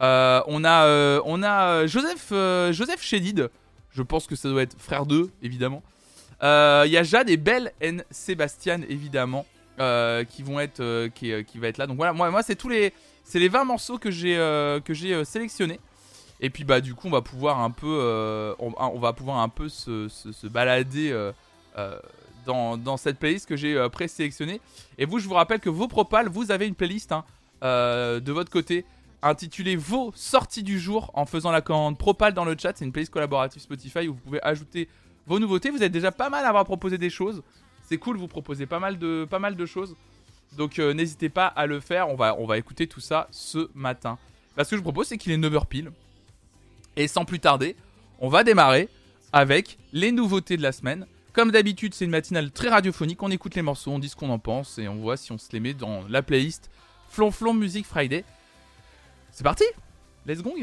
Euh, 0.01 0.43
on 0.49 0.65
a, 0.65 1.21
on 1.25 1.43
a 1.45 1.87
Joseph, 1.87 2.31
Joseph 2.73 3.01
Shedid. 3.01 3.49
Je 3.93 4.03
pense 4.03 4.27
que 4.27 4.35
ça 4.35 4.49
doit 4.49 4.63
être 4.63 4.75
frère 4.81 5.07
2, 5.07 5.31
évidemment. 5.43 5.85
Il 6.43 6.47
euh, 6.47 6.87
y 6.89 6.97
a 6.97 7.05
Jade 7.05 7.31
et 7.31 7.37
Belle 7.37 7.73
et 7.81 7.93
Sébastien, 8.11 8.81
évidemment, 8.89 9.47
euh, 9.79 10.25
qui 10.25 10.43
vont 10.43 10.59
être, 10.59 10.81
euh, 10.81 11.09
va 11.55 11.69
être 11.69 11.79
là. 11.79 11.87
Donc 11.87 11.97
voilà, 11.97 12.13
moi, 12.13 12.43
c'est 12.43 12.57
tous 12.57 12.69
les, 12.69 12.93
c'est 13.23 13.39
les 13.39 13.49
20 13.49 13.63
morceaux 13.63 13.97
que 13.97 14.11
j'ai, 14.11 15.25
sélectionnés. 15.25 15.79
Et 16.45 16.51
puis 16.51 16.65
bah 16.65 16.81
du 16.81 16.93
coup 16.97 17.07
on 17.07 17.11
va 17.13 17.23
pouvoir 17.23 17.61
un 17.61 17.71
peu, 17.71 18.57
on, 18.59 18.99
va 18.99 19.13
pouvoir 19.13 19.39
un 19.39 19.49
peu 19.49 19.69
se, 19.69 20.47
balader 20.49 21.17
dans, 22.45 22.97
cette 22.97 23.21
playlist 23.21 23.49
que 23.49 23.55
j'ai 23.55 23.89
présélectionnée. 23.93 24.61
Et 24.99 25.05
vous, 25.05 25.21
je 25.21 25.29
vous 25.29 25.35
rappelle 25.35 25.61
que 25.61 25.71
vos 25.71 25.87
propals, 25.87 26.29
vous 26.29 26.51
avez 26.51 26.67
une 26.67 26.75
playlist 26.75 27.13
hein, 27.13 27.25
de 27.63 28.33
votre 28.33 28.51
côté 28.51 28.85
intitulée 29.23 29.77
Vos 29.77 30.11
sorties 30.17 30.65
du 30.65 30.81
jour 30.81 31.13
en 31.15 31.27
faisant 31.27 31.53
la 31.53 31.61
commande 31.61 31.97
propal 31.97 32.35
dans 32.35 32.45
le 32.45 32.57
chat. 32.59 32.73
C'est 32.77 32.85
une 32.85 32.91
playlist 32.91 33.13
collaborative 33.13 33.63
Spotify 33.63 34.09
où 34.09 34.15
vous 34.15 34.21
pouvez 34.21 34.43
ajouter 34.43 34.89
vos 35.27 35.39
nouveautés. 35.39 35.71
Vous 35.71 35.83
êtes 35.83 35.93
déjà 35.93 36.13
pas 36.13 36.31
mal 36.31 36.45
à 36.45 36.49
avoir 36.49 36.65
proposé 36.65 36.99
des 36.99 37.11
choses. 37.11 37.43
C'est 37.85 37.99
cool, 37.99 38.17
vous 38.17 38.29
proposez 38.29 38.67
pas 38.67 38.79
mal 38.79 38.99
de, 38.99 39.27
pas 39.29 39.39
mal 39.39 39.57
de 39.57 39.67
choses. 39.67 39.97
Donc 40.57 40.79
euh, 40.79 40.93
n'hésitez 40.93 41.29
pas 41.29 41.47
à 41.47 41.67
le 41.67 41.81
faire. 41.81 42.09
On 42.09 42.15
va, 42.15 42.37
on 42.39 42.47
va 42.47 42.59
écouter 42.59 42.87
tout 42.87 43.01
ça 43.01 43.29
ce 43.31 43.71
matin. 43.75 44.19
Parce 44.57 44.69
que 44.69 44.77
je 44.77 44.83
propose, 44.83 45.09
c'est 45.09 45.19
qu'il 45.19 45.33
est 45.33 45.39
9h 45.39 45.67
pile. 45.67 45.91
Et 46.97 47.09
sans 47.09 47.25
plus 47.25 47.41
tarder, 47.41 47.77
on 48.19 48.29
va 48.29 48.45
démarrer 48.45 48.89
avec 49.33 49.79
les 49.93 50.13
nouveautés 50.13 50.57
de 50.57 50.63
la 50.63 50.73
semaine. 50.73 51.07
Comme 51.33 51.51
d'habitude, 51.51 51.95
c'est 51.95 52.05
une 52.05 52.11
matinale 52.11 52.51
très 52.51 52.69
radiophonique. 52.69 53.23
On 53.23 53.31
écoute 53.31 53.55
les 53.55 53.63
morceaux, 53.63 53.91
on 53.91 53.99
dit 53.99 54.11
ce 54.11 54.17
qu'on 54.17 54.29
en 54.29 54.39
pense 54.39 54.79
et 54.79 54.89
on 54.89 54.97
voit 54.97 55.17
si 55.17 55.33
on 55.33 55.39
se 55.39 55.51
les 55.53 55.61
met 55.61 55.73
dans 55.73 56.07
la 56.09 56.23
playlist 56.23 56.71
Flonflon 57.09 57.55
Music 57.55 57.87
Friday. 57.87 58.25
C'est 59.31 59.45
parti 59.45 59.65
Let's 60.27 60.43
go 60.43 60.55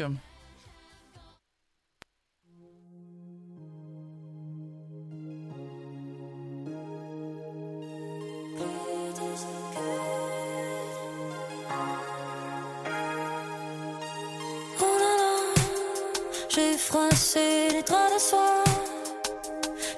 froissé 16.90 17.68
les 17.72 17.84
draps 17.84 18.14
de 18.16 18.20
soie. 18.20 18.64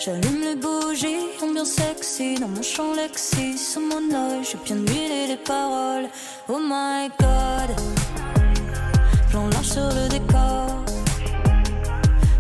J'allume 0.04 0.42
les 0.42 0.56
bougies, 0.56 1.28
ambiance 1.42 1.74
sexy 1.80 2.36
dans 2.36 2.50
mon 2.50 2.62
champ 2.62 2.94
Lexi. 2.94 3.58
Sous 3.58 3.80
mon 3.80 4.04
oeil, 4.22 4.44
j'ai 4.44 4.58
bien 4.66 4.76
huilé 4.76 5.28
les 5.28 5.38
paroles. 5.38 6.08
Oh 6.50 6.60
my 6.60 7.10
god, 7.18 7.70
plan 9.30 9.48
large 9.54 9.70
sur 9.76 9.90
le 9.98 10.10
décor. 10.10 10.68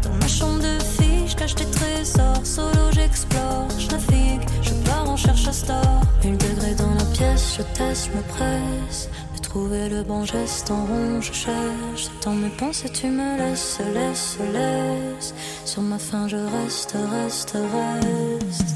Dans 0.03 0.15
ma 0.19 0.27
chambre 0.27 0.59
de 0.59 0.75
fille, 0.95 1.27
je 1.27 1.35
cache 1.35 1.55
des 1.55 1.71
trésors. 1.77 2.45
Solo, 2.45 2.85
j'explore, 2.91 3.69
je 3.79 3.87
navigue, 3.87 4.45
je 4.61 4.73
pars 4.85 5.09
en 5.09 5.15
cherche 5.15 5.47
à 5.47 5.53
star. 5.53 6.01
Une 6.25 6.37
degré 6.37 6.75
dans 6.75 6.93
la 6.95 7.05
pièce, 7.15 7.55
je 7.57 7.63
teste, 7.77 8.09
je 8.11 8.17
me 8.17 8.23
presse 8.23 9.07
trouver 9.51 9.89
le 9.89 10.01
bon 10.03 10.23
geste 10.23 10.71
en 10.71 10.85
rond, 10.85 11.19
je 11.19 11.33
cherche. 11.33 12.03
Dans 12.23 12.31
mes 12.31 12.53
pensées, 12.61 12.89
tu 12.89 13.07
me 13.07 13.37
laisses, 13.37 13.79
laisse, 13.93 14.37
laisse. 14.53 15.33
Sur 15.65 15.81
ma 15.81 15.97
fin, 15.97 16.25
je 16.29 16.37
reste, 16.37 16.95
reste, 17.11 17.57
reste. 17.73 18.75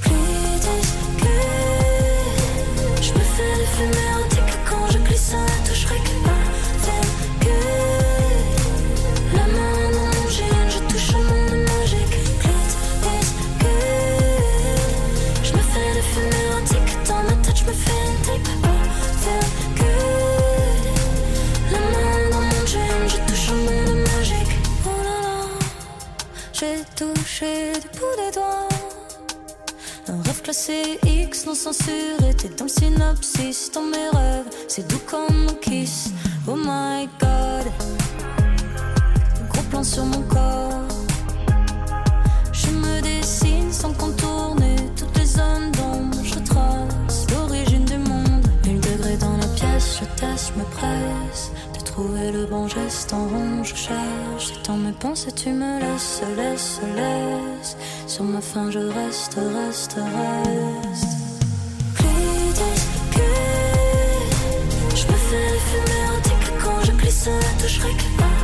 Plus 0.00 1.20
je 3.06 3.12
me 3.12 3.24
fais 3.34 3.54
des 3.60 3.70
fumées 3.76 4.39
du 27.40 27.88
bout 27.98 28.16
des 28.18 28.34
doigts. 28.34 28.68
Un 30.08 30.22
rêve 30.22 30.42
classé 30.42 30.98
X 31.06 31.46
non 31.46 31.54
censuré. 31.54 32.34
T'es 32.36 32.48
dans 32.50 32.64
le 32.64 32.70
synopsis, 32.70 33.70
dans 33.72 33.82
mes 33.82 34.10
rêves. 34.12 34.44
C'est 34.68 34.86
doux 34.86 35.00
comme 35.06 35.46
mon 35.46 35.54
kiss. 35.54 36.10
Oh 36.46 36.54
my 36.54 37.08
god. 37.18 37.66
Gros 39.50 39.62
plan 39.70 39.82
sur 39.82 40.04
mon 40.04 40.22
corps. 40.22 40.88
Je 42.52 42.70
me 42.70 43.00
dessine 43.00 43.72
sans 43.72 43.94
contourner 43.94 44.76
toutes 44.96 45.16
les 45.16 45.26
zones 45.26 45.72
d'ombre. 45.72 46.18
Je 46.22 46.38
trace 46.40 47.26
l'origine 47.30 47.84
du 47.86 47.96
monde. 47.98 48.46
Une 48.66 48.80
degré 48.80 49.16
dans 49.16 49.36
la 49.38 49.46
pièce, 49.46 50.00
je 50.00 50.04
teste, 50.20 50.54
me 50.56 50.64
presse 50.64 51.52
trouver 51.90 52.30
le 52.30 52.46
bon 52.46 52.68
geste 52.68 53.12
en 53.12 53.26
rond, 53.26 53.64
je 53.64 53.74
cherche. 53.74 54.62
Dans 54.66 54.76
mes 54.76 54.92
pensées, 54.92 55.32
tu 55.32 55.50
me 55.50 55.80
laisses, 55.80 56.22
laisse, 56.36 56.80
laisse. 56.96 57.76
Sur 58.06 58.24
ma 58.24 58.40
fin, 58.40 58.70
je 58.70 58.78
reste, 58.78 59.38
reste, 59.56 59.94
reste. 59.94 61.16
Plus 61.94 62.06
je 65.00 65.06
me 65.06 65.18
fais 65.28 65.52
fumer 65.68 66.02
un 66.12 66.20
quand 66.62 66.80
je 66.84 66.92
glisse, 66.92 67.28
toucherai 67.60 67.92
que 68.00 68.08
pas. 68.18 68.39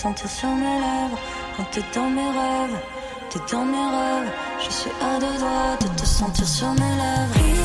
Sentir 0.00 0.30
sur 0.30 0.48
mes 0.48 0.80
lèvres 0.84 1.18
quand 1.56 1.64
t'es 1.72 1.82
dans 1.94 2.08
mes 2.08 2.30
rêves. 2.38 2.78
T'es 3.28 3.38
dans 3.52 3.66
mes 3.66 3.76
rêves, 3.76 4.32
je 4.58 4.70
suis 4.70 4.90
à 5.02 5.20
deux 5.20 5.38
doigts 5.38 5.76
de 5.78 5.88
te 6.00 6.06
sentir 6.06 6.48
sur 6.48 6.70
mes 6.72 6.94
lèvres. 7.02 7.59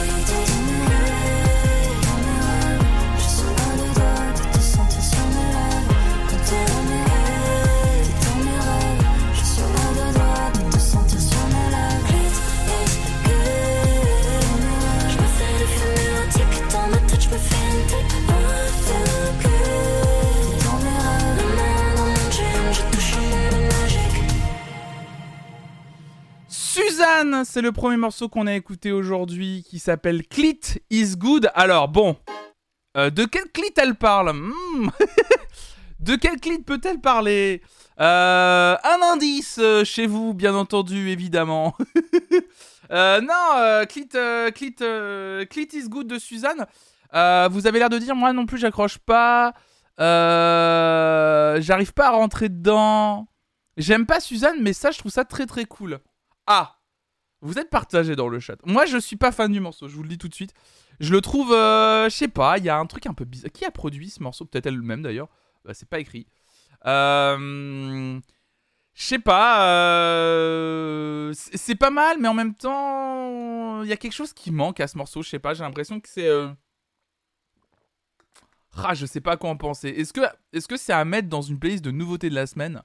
C'est 27.44 27.62
le 27.62 27.72
premier 27.72 27.98
morceau 27.98 28.30
qu'on 28.30 28.48
a 28.48 28.54
écouté 28.54 28.92
aujourd'hui 28.92 29.66
qui 29.68 29.80
s'appelle 29.80 30.28
Clit 30.28 30.60
is 30.90 31.16
Good. 31.18 31.50
Alors 31.54 31.88
bon, 31.88 32.18
euh, 32.98 33.10
de 33.10 33.26
quel 33.26 33.50
clit 33.52 33.74
elle 33.78 33.96
parle? 33.96 34.34
Hmm. 34.34 34.90
De 36.00 36.18
quel 36.18 36.40
clit 36.40 36.60
peut-elle 36.60 37.00
parler? 37.00 37.62
Euh, 38.00 38.76
Un 38.84 39.14
indice 39.14 39.58
euh, 39.60 39.84
chez 39.86 40.08
vous, 40.08 40.34
bien 40.34 40.54
entendu, 40.54 41.10
évidemment. 41.10 41.76
non, 42.92 43.86
clit, 43.90 44.10
clit, 44.54 44.76
clit 44.76 45.68
is 45.74 45.90
Good 45.90 46.08
de 46.08 46.20
Suzanne. 46.20 46.66
vous 47.50 47.68
avez 47.68 47.80
l'air 47.80 47.90
de 47.90 47.98
dire, 47.98 48.16
moi 48.16 48.34
non 48.34 48.46
plus, 48.46 48.58
j'accroche 48.58 48.98
pas. 49.00 49.54
J'arrive 49.98 51.94
pas 51.94 52.08
à 52.08 52.12
rentrer 52.12 52.50
dedans. 52.50 53.28
J'aime 53.78 54.06
pas 54.06 54.20
Suzanne, 54.20 54.58
mais 54.62 54.74
ça, 54.74 54.92
je 54.92 55.00
trouve 55.00 55.12
ça 55.12 55.26
très 55.26 55.46
très 55.46 55.66
cool. 55.66 56.00
Ah, 56.46 56.76
vous 57.46 57.60
êtes 57.60 57.70
partagé 57.70 58.16
dans 58.16 58.28
le 58.28 58.40
chat. 58.40 58.58
Moi, 58.66 58.86
je 58.86 58.98
suis 58.98 59.16
pas 59.16 59.32
fan 59.32 59.52
du 59.52 59.60
morceau, 59.60 59.88
je 59.88 59.96
vous 59.96 60.04
le 60.04 60.10
dis 60.10 60.18
tout 60.18 60.28
de 60.28 60.34
suite. 60.34 60.54
Je 61.00 61.12
le 61.14 61.22
trouve, 61.22 61.54
euh, 61.54 62.10
je 62.10 62.16
sais 62.16 62.28
pas, 62.28 62.58
il 62.58 62.64
y 62.64 62.70
a 62.70 62.78
un 62.78 62.86
truc 62.86 63.06
un 63.06 63.14
peu 63.14 63.26
bizarre. 63.26 63.52
Qui 63.52 63.66
a 63.66 63.72
produit 63.72 64.10
ce 64.10 64.24
morceau? 64.24 64.46
Peut-être 64.46 64.66
elle-même 64.66 65.02
d'ailleurs. 65.02 65.30
Bah, 65.64 65.74
c'est 65.74 65.88
pas 65.88 66.00
écrit. 66.00 66.28
Euh... 66.86 68.20
Je 68.94 69.04
sais 69.04 69.20
pas. 69.20 69.68
Euh... 69.68 71.34
C'est 71.34 71.76
pas 71.76 71.92
mal, 71.92 72.18
mais 72.20 72.28
en 72.28 72.34
même 72.34 72.56
temps, 72.56 73.84
il 73.84 73.90
y 73.90 73.94
a 73.94 73.98
quelque 73.98 74.14
chose 74.14 74.34
qui 74.34 74.52
manque 74.52 74.80
à 74.80 74.88
ce 74.88 74.98
morceau. 74.98 75.22
Je 75.22 75.30
sais 75.30 75.40
pas, 75.40 75.54
j'ai 75.54 75.64
l'impression 75.64 76.00
que 76.00 76.08
c'est. 76.10 76.28
Euh... 76.28 76.50
Ah, 78.78 78.94
je 78.94 79.06
sais 79.06 79.22
pas 79.22 79.38
quoi 79.38 79.50
en 79.50 79.58
penser. 79.58 79.90
Est-ce 79.90 80.14
que 80.14 80.22
est-ce 80.54 80.68
que 80.68 80.78
c'est 80.78 80.94
à 80.94 81.06
mettre 81.06 81.30
dans 81.30 81.42
une 81.42 81.60
playlist 81.60 81.84
de 81.84 81.92
nouveautés 81.92 82.30
de 82.30 82.36
la 82.36 82.48
semaine? 82.48 82.82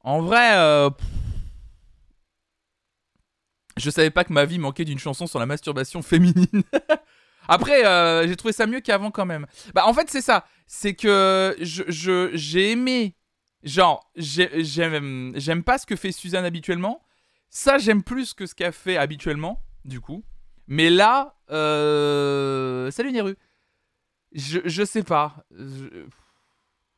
En 0.00 0.22
vrai, 0.22 0.56
euh, 0.56 0.90
je 3.78 3.90
savais 3.90 4.10
pas 4.10 4.24
que 4.24 4.32
ma 4.32 4.44
vie 4.44 4.58
manquait 4.58 4.84
d'une 4.84 4.98
chanson 4.98 5.26
sur 5.26 5.38
la 5.38 5.46
masturbation 5.46 6.02
féminine. 6.02 6.62
Après, 7.48 7.86
euh, 7.86 8.28
j'ai 8.28 8.36
trouvé 8.36 8.52
ça 8.52 8.66
mieux 8.66 8.80
qu'avant 8.80 9.10
quand 9.10 9.24
même. 9.24 9.46
Bah, 9.74 9.86
en 9.86 9.94
fait, 9.94 10.10
c'est 10.10 10.20
ça. 10.20 10.44
C'est 10.66 10.94
que 10.94 11.56
j'ai 11.60 12.70
aimé. 12.72 13.14
Genre, 13.64 14.10
j'aime, 14.16 15.62
pas 15.64 15.78
ce 15.78 15.86
que 15.86 15.96
fait 15.96 16.12
Suzanne 16.12 16.44
habituellement. 16.44 17.02
Ça, 17.48 17.78
j'aime 17.78 18.02
plus 18.02 18.34
que 18.34 18.44
ce 18.44 18.54
qu'elle 18.54 18.72
fait 18.72 18.98
habituellement, 18.98 19.62
du 19.84 20.00
coup. 20.00 20.22
Mais 20.66 20.90
là, 20.90 21.36
euh... 21.50 22.90
salut 22.90 23.12
Neru. 23.12 23.36
Je, 24.32 24.60
je 24.66 24.84
sais 24.84 25.02
pas. 25.02 25.46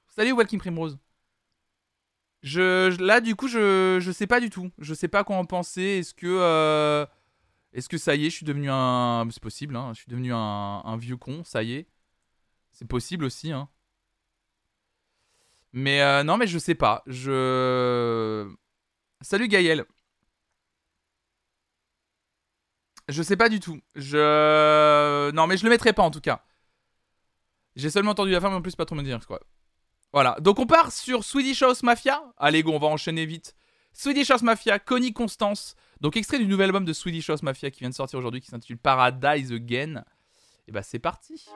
Salut 0.09 0.33
Walking 0.33 0.59
Primrose. 0.59 0.99
Je, 2.43 2.97
là, 3.03 3.21
du 3.21 3.37
coup, 3.37 3.49
je, 3.49 3.99
je 4.01 4.13
sais 4.13 4.27
pas 4.27 4.41
du 4.41 4.51
tout. 4.51 4.71
Je 4.79 4.95
sais 4.95 5.09
pas 5.09 5.25
quoi 5.25 5.37
en 5.37 5.45
penser. 5.45 5.83
Est-ce 5.83 6.15
que, 6.15 6.27
euh, 6.27 7.05
est-ce 7.73 7.89
que 7.89 7.99
ça 7.99 8.15
y 8.15 8.27
est, 8.27 8.31
je 8.31 8.37
suis 8.37 8.47
devenu 8.47 8.71
un. 8.71 9.29
C'est 9.31 9.43
possible, 9.43 9.77
hein, 9.77 9.93
je 9.95 10.01
suis 10.01 10.11
devenu 10.11 10.33
un, 10.33 10.97
vieux 10.99 11.17
con, 11.17 11.45
ça 11.45 11.63
y 11.63 11.75
est. 11.75 11.89
C'est 12.73 12.89
possible 12.89 13.25
aussi, 13.25 13.53
hein. 13.53 13.69
Mais 15.73 16.03
euh, 16.03 16.25
non, 16.25 16.37
mais 16.37 16.47
je 16.47 16.59
sais 16.59 16.75
pas. 16.75 17.03
Je. 17.07 18.51
Salut 19.21 19.49
Gaël. 19.49 19.85
Je 23.09 23.23
sais 23.23 23.37
pas 23.37 23.49
du 23.49 23.61
tout. 23.61 23.81
Je. 23.95 25.31
Non, 25.33 25.47
mais 25.47 25.57
je 25.57 25.65
le 25.65 25.71
mettrai 25.71 25.93
pas 25.93 26.03
en 26.03 26.11
tout 26.11 26.21
cas. 26.21 26.45
J'ai 27.77 27.91
seulement 27.91 28.13
entendu 28.13 28.31
la 28.33 28.41
fin, 28.41 28.51
mais 28.51 28.57
en 28.57 28.63
plus, 28.63 28.77
pas 28.77 28.85
trop 28.85 28.97
me 28.97 29.03
dire 29.03 29.27
quoi. 29.27 29.41
Voilà, 30.13 30.37
donc 30.41 30.59
on 30.59 30.67
part 30.67 30.91
sur 30.91 31.25
Swedish 31.25 31.63
House 31.63 31.83
Mafia. 31.83 32.21
Allez, 32.37 32.63
go, 32.63 32.73
on 32.73 32.79
va 32.79 32.89
enchaîner 32.89 33.27
vite. 33.27 33.55
Swedish 33.93 34.31
House 34.31 34.43
Mafia, 34.43 34.79
Connie 34.79 35.13
Constance. 35.13 35.77
Donc 36.01 36.17
extrait 36.17 36.39
du 36.39 36.47
nouvel 36.47 36.67
album 36.67 36.85
de 36.85 36.93
Swedish 36.93 37.31
House 37.31 37.43
Mafia 37.43 37.71
qui 37.71 37.81
vient 37.81 37.91
de 37.91 37.95
sortir 37.95 38.19
aujourd'hui 38.19 38.41
qui 38.41 38.49
s'intitule 38.49 38.79
Paradise 38.79 39.53
Again. 39.53 40.05
Et 40.67 40.73
bah 40.73 40.83
c'est 40.83 40.99
parti. 40.99 41.47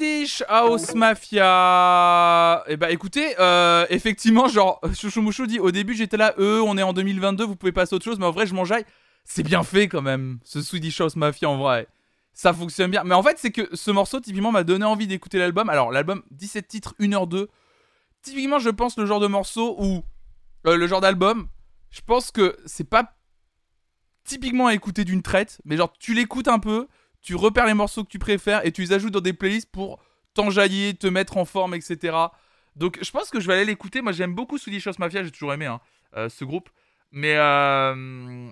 Swedish 0.00 0.42
House 0.48 0.94
Mafia. 0.94 2.64
Eh 2.68 2.78
bah 2.78 2.90
écoutez, 2.90 3.34
euh, 3.38 3.84
effectivement, 3.90 4.48
genre, 4.48 4.80
Chouchou 4.94 5.46
dit 5.46 5.58
au 5.58 5.70
début 5.70 5.92
j'étais 5.92 6.16
là, 6.16 6.32
eux, 6.38 6.62
on 6.62 6.78
est 6.78 6.82
en 6.82 6.94
2022, 6.94 7.44
vous 7.44 7.54
pouvez 7.54 7.70
passer 7.72 7.94
à 7.94 7.96
autre 7.96 8.04
chose, 8.06 8.18
mais 8.18 8.24
en 8.24 8.30
vrai, 8.30 8.46
je 8.46 8.54
m'enjaille. 8.54 8.86
C'est 9.26 9.42
bien 9.42 9.62
fait 9.62 9.88
quand 9.88 10.00
même, 10.00 10.38
ce 10.42 10.62
Swedish 10.62 10.98
House 11.02 11.16
Mafia 11.16 11.50
en 11.50 11.58
vrai. 11.58 11.86
Ça 12.32 12.54
fonctionne 12.54 12.90
bien. 12.90 13.04
Mais 13.04 13.14
en 13.14 13.22
fait, 13.22 13.36
c'est 13.38 13.50
que 13.50 13.68
ce 13.74 13.90
morceau, 13.90 14.20
typiquement, 14.20 14.52
m'a 14.52 14.64
donné 14.64 14.86
envie 14.86 15.06
d'écouter 15.06 15.38
l'album. 15.38 15.68
Alors, 15.68 15.92
l'album, 15.92 16.22
17 16.30 16.66
titres, 16.66 16.94
1h02. 16.98 17.48
Typiquement, 18.22 18.58
je 18.58 18.70
pense 18.70 18.96
le 18.96 19.04
genre 19.04 19.20
de 19.20 19.26
morceau 19.26 19.76
où. 19.78 20.02
euh, 20.66 20.76
le 20.76 20.86
genre 20.86 21.02
d'album, 21.02 21.48
je 21.90 22.00
pense 22.00 22.30
que 22.30 22.56
c'est 22.64 22.88
pas 22.88 23.12
typiquement 24.24 24.68
à 24.68 24.74
écouter 24.74 25.04
d'une 25.04 25.20
traite, 25.20 25.60
mais 25.66 25.76
genre, 25.76 25.92
tu 25.98 26.14
l'écoutes 26.14 26.48
un 26.48 26.58
peu, 26.58 26.88
tu 27.22 27.34
repères 27.34 27.66
les 27.66 27.74
morceaux 27.74 28.04
que 28.04 28.08
tu 28.08 28.18
préfères 28.18 28.64
et 28.64 28.72
tu 28.72 28.82
les 28.82 28.92
ajoutes 28.92 29.12
dans 29.12 29.20
des 29.20 29.32
playlists 29.32 29.70
pour 29.70 29.98
t'enjailler, 30.34 30.94
te 30.94 31.06
mettre 31.06 31.36
en 31.36 31.44
forme, 31.44 31.74
etc. 31.74 32.16
Donc 32.76 32.98
je 33.02 33.10
pense 33.10 33.30
que 33.30 33.40
je 33.40 33.46
vais 33.46 33.54
aller 33.54 33.64
l'écouter. 33.64 34.00
Moi 34.00 34.12
j'aime 34.12 34.34
beaucoup 34.34 34.58
Swedish 34.58 34.86
House 34.86 34.98
Mafia, 34.98 35.22
j'ai 35.22 35.30
toujours 35.30 35.52
aimé 35.52 35.66
hein, 35.66 35.80
euh, 36.16 36.28
ce 36.28 36.44
groupe. 36.44 36.70
Mais, 37.12 37.34
euh, 37.36 37.94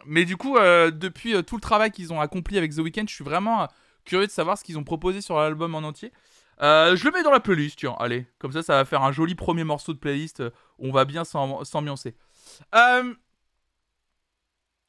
mais 0.05 0.25
du 0.25 0.37
coup, 0.37 0.57
euh, 0.57 0.91
depuis 0.91 1.41
tout 1.45 1.55
le 1.55 1.61
travail 1.61 1.93
qu'ils 1.93 2.13
ont 2.13 2.21
accompli 2.21 2.59
avec 2.59 2.75
The 2.75 2.79
Weeknd, 2.79 3.05
je 3.07 3.15
suis 3.15 3.23
vraiment 3.25 3.69
curieux 4.05 4.27
de 4.27 4.33
savoir 4.33 4.59
ce 4.59 4.65
qu'ils 4.65 4.77
ont 4.79 4.85
proposé 4.85 5.21
sur 5.21 5.39
l'album 5.39 5.77
en 5.77 5.79
entier. 5.79 6.13
Je 6.61 7.05
le 7.05 7.13
mets 7.13 7.23
dans 7.23 7.31
la 7.31 7.39
playlist, 7.39 7.79
tiens, 7.79 7.95
allez. 8.01 8.27
Comme 8.41 8.51
ça, 8.51 8.65
ça 8.65 8.75
va 8.75 8.85
faire 8.85 9.05
un 9.05 9.13
joli 9.13 9.37
premier 9.37 9.63
morceau 9.63 9.93
de 9.93 9.99
playlist. 9.99 10.43
On 10.81 10.91
va 10.91 11.05
bien 11.05 11.23
s'am- 11.23 11.65
s'ambiancer. 11.65 12.17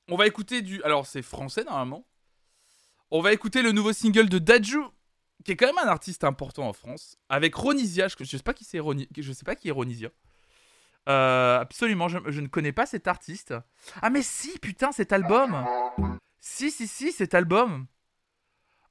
On 0.07 0.15
va 0.17 0.25
écouter 0.25 0.63
du... 0.63 0.81
Alors 0.81 1.05
c'est 1.05 1.21
français 1.21 1.63
normalement. 1.63 2.03
On 3.11 3.21
va 3.21 3.33
écouter 3.33 3.61
le 3.61 3.71
nouveau 3.71 3.93
single 3.93 4.29
de 4.29 4.37
Daju, 4.39 4.81
qui 5.43 5.51
est 5.51 5.55
quand 5.55 5.65
même 5.67 5.77
un 5.79 5.87
artiste 5.89 6.23
important 6.23 6.67
en 6.67 6.73
France, 6.73 7.17
avec 7.29 7.55
Ronisia. 7.55 8.07
Je, 8.07 8.15
je 8.19 8.37
sais 8.37 8.43
pas 8.43 8.53
qui 8.53 8.65
c'est 8.65 8.79
Roni- 8.79 9.07
sais 9.33 9.45
pas 9.45 9.55
qui 9.55 9.69
est 9.69 9.71
Ronisia. 9.71 10.09
Euh, 11.07 11.59
absolument, 11.59 12.07
je, 12.07 12.17
ne 12.19 12.47
connais 12.47 12.71
pas 12.71 12.85
cet 12.85 13.07
artiste. 13.07 13.55
Ah 14.01 14.09
mais 14.11 14.21
si, 14.21 14.59
putain, 14.59 14.91
cet 14.91 15.11
album. 15.11 15.65
Si, 16.39 16.69
si, 16.69 16.87
si, 16.87 17.11
cet 17.11 17.33
album. 17.33 17.87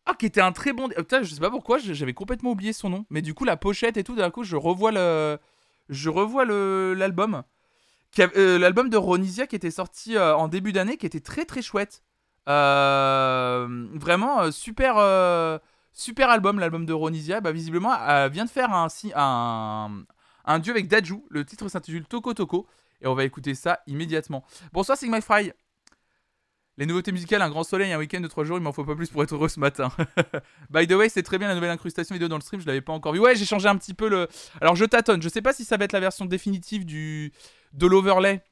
Ah, 0.05 0.15
qui 0.15 0.27
était 0.27 0.41
un 0.41 0.53
très 0.53 0.73
bon. 0.73 0.89
euh, 0.91 1.03
Putain, 1.03 1.23
je 1.23 1.33
sais 1.35 1.41
pas 1.41 1.51
pourquoi, 1.51 1.79
j'avais 1.79 2.15
complètement 2.15 2.51
oublié 2.51 2.73
son 2.73 2.89
nom. 2.89 3.07
Mais 3.11 3.23
du 3.23 3.35
coup, 3.35 3.45
la 3.45 3.57
pochette 3.57 3.97
et 3.99 4.05
tout, 4.05 4.17
d'un 4.17 4.31
coup, 4.31 4.43
je 4.43 4.57
revois 4.57 4.91
je 5.89 6.11
revois 6.11 6.45
l'album. 6.45 7.45
Euh, 8.19 8.59
L'album 8.59 8.89
de 8.89 8.97
Ronisia 8.97 9.47
qui 9.47 9.55
était 9.55 9.71
sorti 9.71 10.19
en 10.19 10.49
début 10.49 10.73
d'année, 10.73 10.97
qui 10.97 11.07
était 11.07 11.21
très 11.21 11.45
très 11.45 11.63
chouette. 11.63 12.03
Euh, 12.49 13.89
vraiment 13.93 14.41
euh, 14.41 14.51
super 14.51 14.95
euh, 14.97 15.59
super 15.93 16.31
album 16.31 16.59
l'album 16.59 16.87
de 16.87 16.95
Ronisia 16.95 17.43
bah, 17.43 17.53
visiblement 17.53 17.95
vient 18.29 18.47
de 18.47 18.51
faire 18.51 18.73
un, 18.73 18.89
un, 19.15 20.05
un 20.47 20.59
duo 20.59 20.71
avec 20.71 20.89
Daju 20.89 21.25
le 21.29 21.45
titre 21.45 21.69
s'intitule 21.69 22.07
Toko 22.07 22.33
Toko 22.33 22.67
et 23.03 23.07
on 23.07 23.15
va 23.15 23.25
écouter 23.25 23.55
ça 23.55 23.81
immédiatement 23.87 24.45
bonsoir 24.73 24.97
Sigma 24.97 25.21
Fry 25.21 25.53
les 26.79 26.87
nouveautés 26.87 27.11
musicales, 27.11 27.43
un 27.43 27.51
grand 27.51 27.65
soleil, 27.65 27.93
un 27.93 27.99
week-end 27.99 28.21
de 28.21 28.29
3 28.29 28.45
jours, 28.45 28.57
il 28.57 28.63
m'en 28.63 28.71
faut 28.71 28.85
pas 28.85 28.95
plus 28.95 29.11
pour 29.11 29.25
être 29.25 29.35
heureux 29.35 29.49
ce 29.49 29.59
matin. 29.59 29.91
By 30.71 30.87
the 30.87 30.93
way, 30.93 31.09
c'est 31.09 31.25
très 31.25 31.37
bien 31.37 31.49
la 31.49 31.57
nouvelle 31.57 31.71
incrustation 31.71 32.15
vidéo 32.15 32.29
dans 32.29 32.37
le 32.37 32.41
stream, 32.41 32.61
je 32.61 32.67
l'avais 32.67 32.81
pas 32.81 32.93
encore 32.93 33.13
vu. 33.13 33.19
Ouais, 33.19 33.35
j'ai 33.35 33.45
changé 33.45 33.67
un 33.69 33.77
petit 33.77 33.95
peu 33.95 34.09
le. 34.09 34.29
Alors 34.61 34.77
je 34.77 34.85
tâtonne, 34.85 35.21
je 35.21 35.29
sais 35.29 35.43
pas 35.43 35.53
si 35.53 35.65
ça 35.65 35.77
va 35.77 35.87
être 35.87 35.93
la 35.93 35.99
version 35.99 36.25
définitive 36.25 36.87
du 36.87 37.33
de 37.73 37.87
l'overlay 37.89 38.45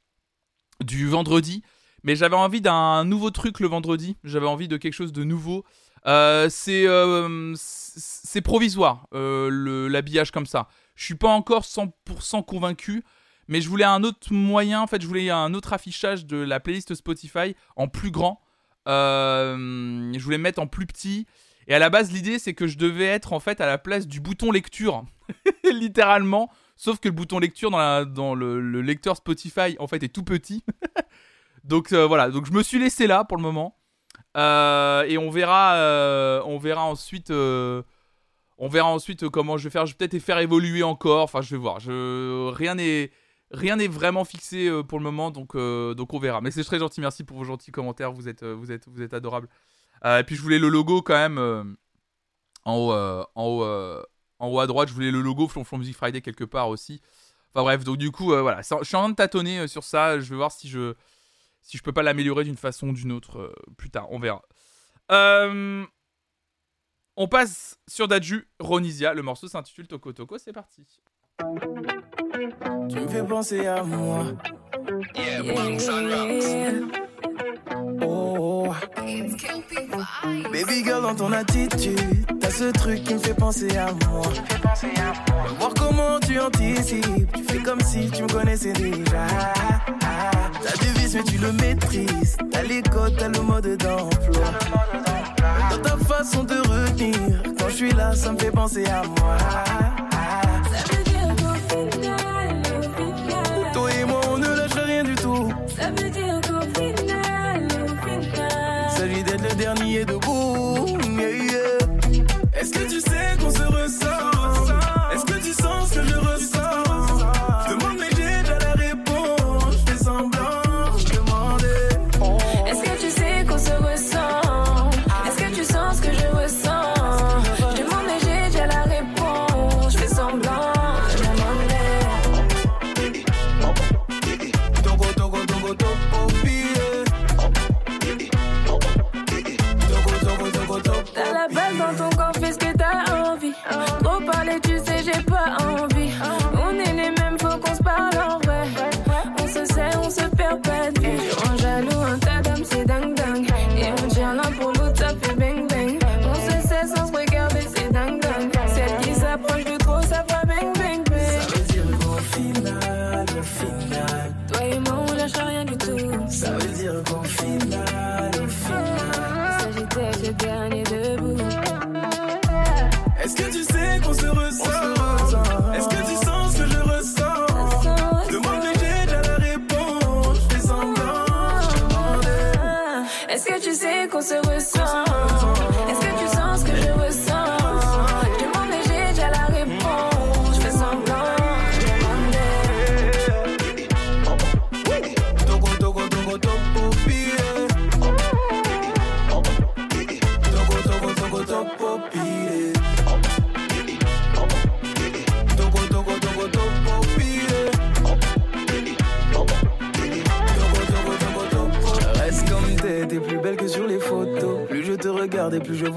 du 0.85 1.07
vendredi, 1.07 1.63
mais 2.07 2.15
j'avais 2.15 2.37
envie 2.37 2.61
d'un 2.61 3.05
nouveau 3.05 3.31
truc 3.31 3.59
le 3.59 3.67
vendredi. 3.67 4.17
J'avais 4.23 4.47
envie 4.47 4.69
de 4.69 4.77
quelque 4.77 4.95
chose 4.95 5.13
de 5.13 5.25
nouveau. 5.25 5.65
Euh, 6.07 6.47
c'est 6.49 6.87
euh, 6.87 7.53
c'est 7.57 8.43
provisoire 8.43 9.09
euh, 9.13 9.89
l'habillage 9.89 10.31
comme 10.31 10.47
ça. 10.47 10.69
Je 10.95 11.05
suis 11.05 11.17
pas 11.17 11.29
encore 11.29 11.65
100% 11.65 12.45
convaincu, 12.45 13.03
mais 13.49 13.61
je 13.61 13.69
voulais 13.69 13.85
un 13.85 14.05
autre 14.05 14.33
moyen. 14.33 14.83
En 14.83 14.87
fait, 14.87 15.03
je 15.03 15.09
voulais 15.09 15.31
un 15.31 15.53
autre 15.53 15.73
affichage 15.73 16.27
de 16.27 16.37
la 16.37 16.61
playlist 16.61 16.95
Spotify 16.95 17.57
en 17.75 17.89
plus 17.89 18.13
grand. 18.13 18.41
Je 18.87 20.23
voulais 20.23 20.39
mettre 20.39 20.61
en 20.61 20.69
plus 20.69 20.87
petit. 20.87 21.27
Et 21.67 21.75
à 21.75 21.81
la 21.81 21.91
base, 21.91 22.13
l'idée, 22.13 22.39
c'est 22.39 22.55
que 22.55 22.69
je 22.69 22.79
devais 22.79 23.07
être 23.07 23.33
en 23.33 23.41
fait 23.41 23.61
à 23.61 23.67
la 23.67 23.79
place 23.79 24.07
du 24.07 24.21
bouton 24.21 24.53
lecture, 24.53 25.05
littéralement. 25.65 26.53
Sauf 26.77 27.01
que 27.01 27.09
le 27.09 27.15
bouton 27.15 27.41
lecture 27.41 27.73
dans 27.73 28.37
le, 28.37 28.61
le 28.61 28.81
lecteur 28.81 29.17
Spotify, 29.17 29.75
en 29.81 29.89
fait, 29.89 30.05
est 30.05 30.15
tout 30.15 30.23
petit. 30.23 30.63
donc 31.67 31.93
euh, 31.93 32.07
voilà, 32.07 32.31
donc 32.31 32.47
je 32.47 32.53
me 32.53 32.63
suis 32.63 32.79
laissé 32.79 33.07
là 33.07 33.25
pour 33.25 33.37
le 33.37 33.43
moment. 33.43 33.77
Euh, 34.37 35.03
et 35.05 35.19
on 35.19 35.31
verra, 35.31 35.75
euh, 35.77 36.43
on 36.45 36.59
verra 36.59 36.85
ensuite, 36.85 37.31
on 37.31 38.69
verra 38.69 38.89
ensuite 38.89 39.29
comment 39.29 39.57
je 39.57 39.65
vais 39.65 39.71
faire. 39.71 39.87
Je 39.87 39.93
vais 39.93 39.97
peut-être 39.97 40.13
les 40.13 40.21
faire 40.21 40.39
évoluer 40.39 40.83
encore. 40.83 41.23
Enfin, 41.23 41.41
je 41.41 41.51
vais 41.51 41.61
voir. 41.61 41.81
Je, 41.81 42.51
rien 42.51 42.77
n'est, 42.77 43.11
rien 43.51 43.77
n'est 43.77 43.89
vraiment 43.89 44.25
fixé 44.25 44.71
pour 44.89 44.99
le 44.99 45.05
moment, 45.05 45.31
donc, 45.31 45.57
donc 45.57 46.15
on 46.15 46.19
verra. 46.19 46.41
Mais 46.41 46.51
c'est 46.51 46.65
très 46.65 46.79
gentil. 46.79 47.01
Merci 47.01 47.25
pour 47.25 47.37
vos 47.37 47.45
gentils 47.45 47.73
commentaires. 47.73 48.13
Vous 48.13 48.29
êtes, 48.29 48.45
vous 48.45 48.71
êtes, 48.71 48.89
vous 48.89 49.03
êtes 49.03 49.15
adorables. 49.15 49.49
Et 50.05 50.23
puis 50.25 50.37
je 50.37 50.43
voulais 50.43 50.59
le 50.59 50.69
logo 50.69 51.03
quand 51.03 51.15
même 51.15 51.77
en 52.65 52.75
haut, 52.77 52.93
en 52.93 53.45
haut, 53.45 53.65
en 54.39 54.49
haut 54.49 54.61
à 54.61 54.67
droite. 54.67 54.89
Je 54.89 54.95
voulais 54.95 55.11
le 55.11 55.21
logo 55.21 55.49
Flonflon 55.49 55.79
Music 55.79 55.97
Friday 55.97 56.21
quelque 56.21 56.45
part 56.45 56.69
aussi. 56.69 57.01
Enfin 57.55 57.65
bref, 57.65 57.85
donc 57.85 57.97
du 57.97 58.11
coup, 58.11 58.27
voilà, 58.27 58.61
je 58.61 58.85
suis 58.85 58.97
en 58.97 59.01
train 59.01 59.09
de 59.09 59.15
tâtonner 59.15 59.67
sur 59.67 59.83
ça. 59.83 60.21
Je 60.21 60.29
vais 60.29 60.37
voir 60.37 60.53
si 60.53 60.69
je, 60.69 60.95
si 61.67 61.77
je 61.77 61.83
peux 61.83 61.93
pas 61.93 62.05
l'améliorer 62.05 62.45
d'une 62.45 62.57
façon 62.57 62.89
ou 62.91 62.93
d'une 62.93 63.11
autre 63.11 63.41
euh, 63.41 63.53
plus 63.77 63.91
tard. 63.91 64.07
On 64.13 64.21
verra. 64.21 64.43
Euh, 65.11 65.85
on 67.17 67.27
passe 67.27 67.81
sur 67.89 68.07
Daju, 68.07 68.49
Ronisia. 68.61 69.15
Le 69.15 69.23
morceau 69.23 69.49
s'intitule 69.49 69.89
Toko 69.89 70.13
Toko. 70.13 70.39
C'est 70.39 70.53
parti. 70.53 70.87
Tu 72.89 73.01
me 73.01 73.09
fais 73.09 73.25
penser 73.25 73.67
à 73.67 73.83
moi. 73.83 74.27
Yeah, 75.17 75.43
yeah. 75.43 76.73
Oh. 78.03 78.73
Baby 80.53 80.85
girl, 80.85 81.03
dans 81.03 81.17
ton 81.17 81.33
attitude, 81.33 82.39
t'as 82.41 82.51
ce 82.51 82.71
truc 82.71 83.03
qui 83.03 83.15
me 83.15 83.19
fait 83.19 83.35
penser 83.35 83.77
à 83.77 83.93
moi. 84.07 84.23
Voir 85.59 85.75
comment 85.75 86.21
tu 86.21 86.39
anticipes, 86.39 87.33
tu 87.35 87.43
fais 87.43 87.63
comme 87.63 87.81
si 87.81 88.09
tu 88.11 88.23
me 88.23 88.29
connaissais 88.29 88.73
déjà. 88.73 89.27
T'as 90.63 90.85
du 90.85 90.91
vice, 90.99 91.15
mais 91.15 91.23
tu 91.25 91.39
le 91.39 91.53
maîtrises. 91.53 92.37
T'as 92.51 92.63
les 92.63 92.83
codes, 92.83 93.17
t'as 93.19 93.29
le 93.29 93.41
mode 93.41 93.77
d'emploi. 93.77 94.45
Dans 95.71 95.79
ta 95.83 95.97
façon 96.05 96.45
de 96.45 96.57
retenir, 96.57 97.43
quand 97.59 97.69
je 97.69 97.75
suis 97.75 97.93
là, 97.93 98.15
ça 98.15 98.33
me 98.33 98.39
fait 98.39 98.51
penser 98.51 98.85
à 98.87 99.03
moi. 99.21 99.37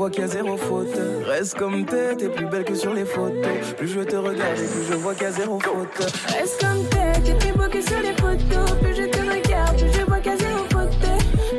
Vois 0.10 0.16
qu'il 0.16 0.22
y 0.22 0.24
a 0.24 0.28
zéro 0.28 0.58
faute. 0.58 0.88
Reste 1.26 1.56
comme 1.56 1.86
t'es, 1.86 2.16
t'es 2.16 2.30
plus 2.30 2.46
belle 2.48 2.64
que 2.64 2.74
sur 2.74 2.94
les 2.94 3.06
photos. 3.06 3.74
Plus 3.78 3.88
je 3.88 4.02
te 4.02 4.16
regarde 4.16 4.58
et 4.58 4.68
plus 4.68 4.86
je 4.90 4.94
vois 4.96 5.14
qu'il 5.14 5.24
y 5.24 5.28
a 5.28 5.32
zéro 5.32 5.60
faute. 5.60 6.14
Reste 6.28 6.62
comme 6.62 6.84
t'es, 6.90 7.22
t'es 7.22 7.34
plus 7.36 7.52
beau 7.52 7.70
que 7.70 7.82
sur 7.82 8.00
les 8.00 8.14
photos. 8.14 8.72
Plus 8.82 8.96
je 8.96 9.04
te 9.04 9.20
regarde, 9.20 9.78
plus 9.78 9.94
je 9.94 10.06
vois 10.06 10.20
qu'à 10.20 10.38
zéro 10.38 10.64
faute. 10.72 10.90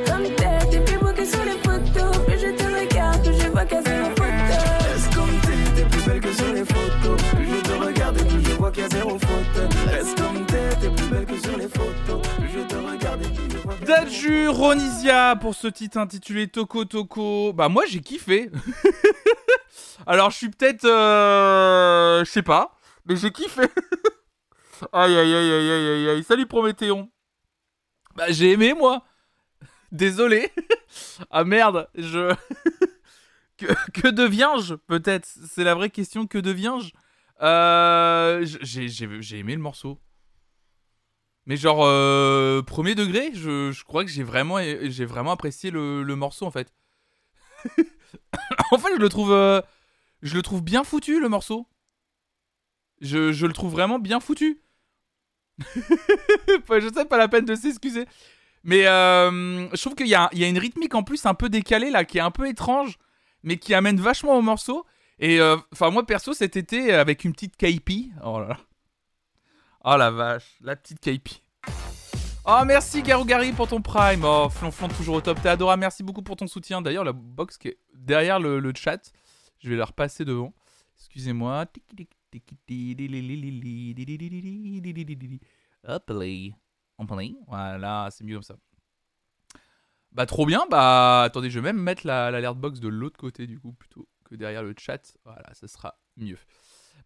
Comme 0.06 0.24
t'es, 0.36 0.66
t'es 0.70 0.80
plus 0.80 0.98
beau 0.98 1.12
que 1.12 1.24
sur 1.24 1.44
les 1.44 1.58
photos. 1.62 2.18
Plus 2.26 2.38
je 2.40 2.50
te 2.56 2.64
regarde, 2.64 3.22
plus 3.22 3.40
je 3.40 3.48
vois 3.48 3.64
qu'à 3.64 3.82
zéro 3.82 4.10
faute. 4.16 4.26
Reste 4.92 5.14
comme 5.14 5.40
t'es, 5.42 5.80
t'es 5.80 5.88
plus 5.88 6.02
belle 6.06 6.20
que 6.20 6.32
sur 6.32 6.52
les 6.52 6.64
photos. 6.64 7.22
Plus 7.34 7.46
je 7.46 7.60
te 7.60 7.84
regarde 7.86 8.18
et 8.20 8.24
plus 8.24 8.44
je 8.44 8.54
vois 8.56 8.70
qu'il 8.72 8.82
y 8.82 8.86
a 8.86 8.88
zéro 8.88 9.10
faute. 9.10 9.69
Daju 13.90 14.50
Ronisia 14.50 15.35
pour 15.35 15.57
ce 15.57 15.66
titre 15.66 15.98
intitulé 15.98 16.46
Toko 16.46 16.85
Toko. 16.85 17.53
Bah 17.53 17.68
moi 17.68 17.83
j'ai 17.88 18.00
kiffé. 18.00 18.48
Alors 20.07 20.31
je 20.31 20.37
suis 20.37 20.48
peut-être... 20.48 20.85
euh, 20.85 22.24
Je 22.24 22.31
sais 22.31 22.44
pas. 22.44 22.79
Mais 23.05 23.16
j'ai 23.16 23.33
kiffé. 23.33 23.62
aïe 24.92 25.16
aïe 25.16 25.35
aïe 25.35 25.53
aïe 25.53 25.70
aïe 25.72 26.09
aïe. 26.09 26.22
Salut 26.22 26.46
Prométhéon. 26.46 27.11
Bah 28.14 28.26
j'ai 28.31 28.53
aimé 28.53 28.74
moi. 28.74 29.03
Désolé. 29.90 30.53
ah 31.29 31.42
merde. 31.42 31.88
Je... 31.96 32.33
que, 33.59 34.07
deviens-je 34.09 34.74
peut-être? 34.76 35.26
C'est 35.48 35.64
la 35.64 35.74
vraie 35.74 35.90
question. 35.90 36.29
Que 36.29 36.38
deviens-je? 36.38 36.92
Euh, 37.42 38.46
j'ai 38.62 39.38
aimé 39.38 39.57
le 39.57 39.61
morceau. 39.61 39.98
Mais 41.46 41.57
genre, 41.57 41.85
euh, 41.85 42.62
premier 42.62 42.94
degré, 42.94 43.33
je, 43.35 43.83
crois 43.85 44.05
que 44.05 44.11
j'ai 44.11 44.22
vraiment, 44.22 44.57
apprécié 45.31 45.70
le, 45.70 46.05
morceau 46.14 46.46
en 46.46 46.50
fait. 46.50 46.72
en 48.70 48.79
fait, 48.79 48.94
je 48.94 49.00
le 49.00 49.09
trouve, 49.09 49.33
euh, 49.33 49.61
je 50.22 50.35
le 50.35 50.42
trouve 50.42 50.62
bien 50.62 50.85
foutu 50.85 51.20
le 51.20 51.29
morceau. 51.29 51.66
Je, 53.00 53.46
le 53.46 53.53
trouve 53.53 53.72
vraiment 53.72 53.98
bien 53.98 54.20
foutu. 54.20 54.61
je 55.59 56.90
sais 56.94 57.05
pas 57.07 57.18
la 57.18 57.29
peine 57.29 57.46
de 57.46 57.55
s'excuser. 57.55 58.07
Mais 58.62 58.87
euh, 58.87 59.68
je 59.74 59.81
trouve 59.81 59.94
qu'il 59.94 60.07
y, 60.07 60.14
a- 60.14 60.31
une 60.33 60.59
rythmique 60.59 60.94
en 60.94 61.03
plus 61.03 61.24
un 61.24 61.35
peu 61.35 61.48
décalée 61.48 61.90
là, 61.90 62.05
qui 62.05 62.18
est 62.18 62.22
un 62.22 62.31
peu 62.31 62.46
étrange, 62.46 62.98
mais 63.42 63.57
qui 63.57 63.72
amène 63.72 63.98
vachement 63.98 64.37
au 64.37 64.42
morceau. 64.42 64.85
Et 65.18 65.40
euh, 65.40 65.57
enfin, 65.72 65.90
moi 65.90 66.05
perso, 66.05 66.35
cet 66.35 66.57
été, 66.57 66.92
avec 66.92 67.24
une 67.24 67.33
petite 67.33 67.57
kaipi. 67.57 68.12
Oh 68.22 68.40
là 68.40 68.48
là. 68.48 68.59
Oh 69.82 69.96
la 69.96 70.10
vache, 70.10 70.58
la 70.60 70.76
petite 70.76 71.00
kaipi. 71.00 71.42
Oh 72.44 72.62
merci 72.66 73.02
Garou-Gary 73.02 73.52
pour 73.52 73.68
ton 73.68 73.80
prime. 73.80 74.24
Oh 74.24 74.48
Flonflon 74.50 74.88
toujours 74.88 75.16
au 75.16 75.20
top. 75.20 75.38
Adorable. 75.44 75.80
Merci 75.80 76.02
beaucoup 76.02 76.22
pour 76.22 76.36
ton 76.36 76.46
soutien. 76.46 76.82
D'ailleurs 76.82 77.04
la 77.04 77.12
box 77.12 77.56
qui 77.56 77.68
est 77.68 77.78
derrière 77.94 78.40
le, 78.40 78.72
chat, 78.74 79.12
je 79.58 79.70
vais 79.70 79.76
la 79.76 79.86
repasser 79.86 80.24
devant. 80.24 80.52
Excusez-moi. 80.98 81.66
Hop 85.86 86.10
là. 86.10 86.24
Hop 86.98 87.10
là. 87.10 87.24
Voilà, 87.46 88.08
c'est 88.10 88.24
mieux 88.24 88.34
comme 88.34 88.42
ça. 88.42 88.56
Bah 90.12 90.26
trop 90.26 90.44
bien. 90.44 90.66
Bah 90.70 91.22
attendez, 91.22 91.50
je 91.50 91.58
vais 91.58 91.72
même 91.72 91.82
mettre 91.82 92.06
la- 92.06 92.30
l'alert 92.30 92.54
box 92.54 92.80
de 92.80 92.88
l'autre 92.88 93.18
côté 93.18 93.46
du 93.46 93.58
coup 93.58 93.72
plutôt 93.72 94.06
que 94.24 94.34
derrière 94.34 94.62
le 94.62 94.74
chat. 94.78 95.16
Voilà, 95.24 95.54
ça 95.54 95.68
sera 95.68 95.98
mieux. 96.16 96.38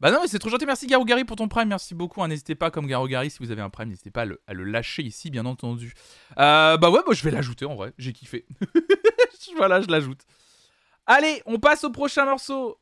Bah 0.05 0.11
non, 0.11 0.19
mais 0.21 0.29
c'est 0.29 0.39
trop 0.39 0.51
gentil. 0.51 0.67
Merci 0.67 0.87
Garou 0.87 1.07
Gary 1.07 1.25
pour 1.25 1.37
ton 1.37 1.49
prime. 1.49 1.67
Merci 1.67 1.95
beaucoup. 1.95 2.23
hein. 2.23 2.29
N'hésitez 2.29 2.55
pas, 2.55 2.71
comme 2.71 2.87
Garou 2.87 3.09
Gary, 3.09 3.31
si 3.31 3.39
vous 3.41 3.51
avez 3.51 3.63
un 3.63 3.71
prime, 3.71 3.89
n'hésitez 3.89 4.11
pas 4.11 4.27
à 4.47 4.53
le, 4.53 4.65
lâcher 4.65 5.03
ici, 5.03 5.31
bien 5.31 5.47
entendu. 5.47 5.95
Euh, 6.39 6.77
bah 6.77 6.91
ouais, 6.91 7.01
bah, 7.07 7.15
je 7.15 7.25
vais 7.25 7.31
l'ajouter 7.31 7.65
en 7.65 7.75
vrai. 7.75 7.95
J'ai 7.97 8.13
kiffé. 8.13 8.45
voilà, 9.57 9.81
je 9.81 9.87
l'ajoute. 9.87 10.21
Allez, 11.07 11.43
on 11.47 11.59
passe 11.59 11.85
au 11.85 11.91
prochain 11.91 12.27
morceau. 12.27 12.79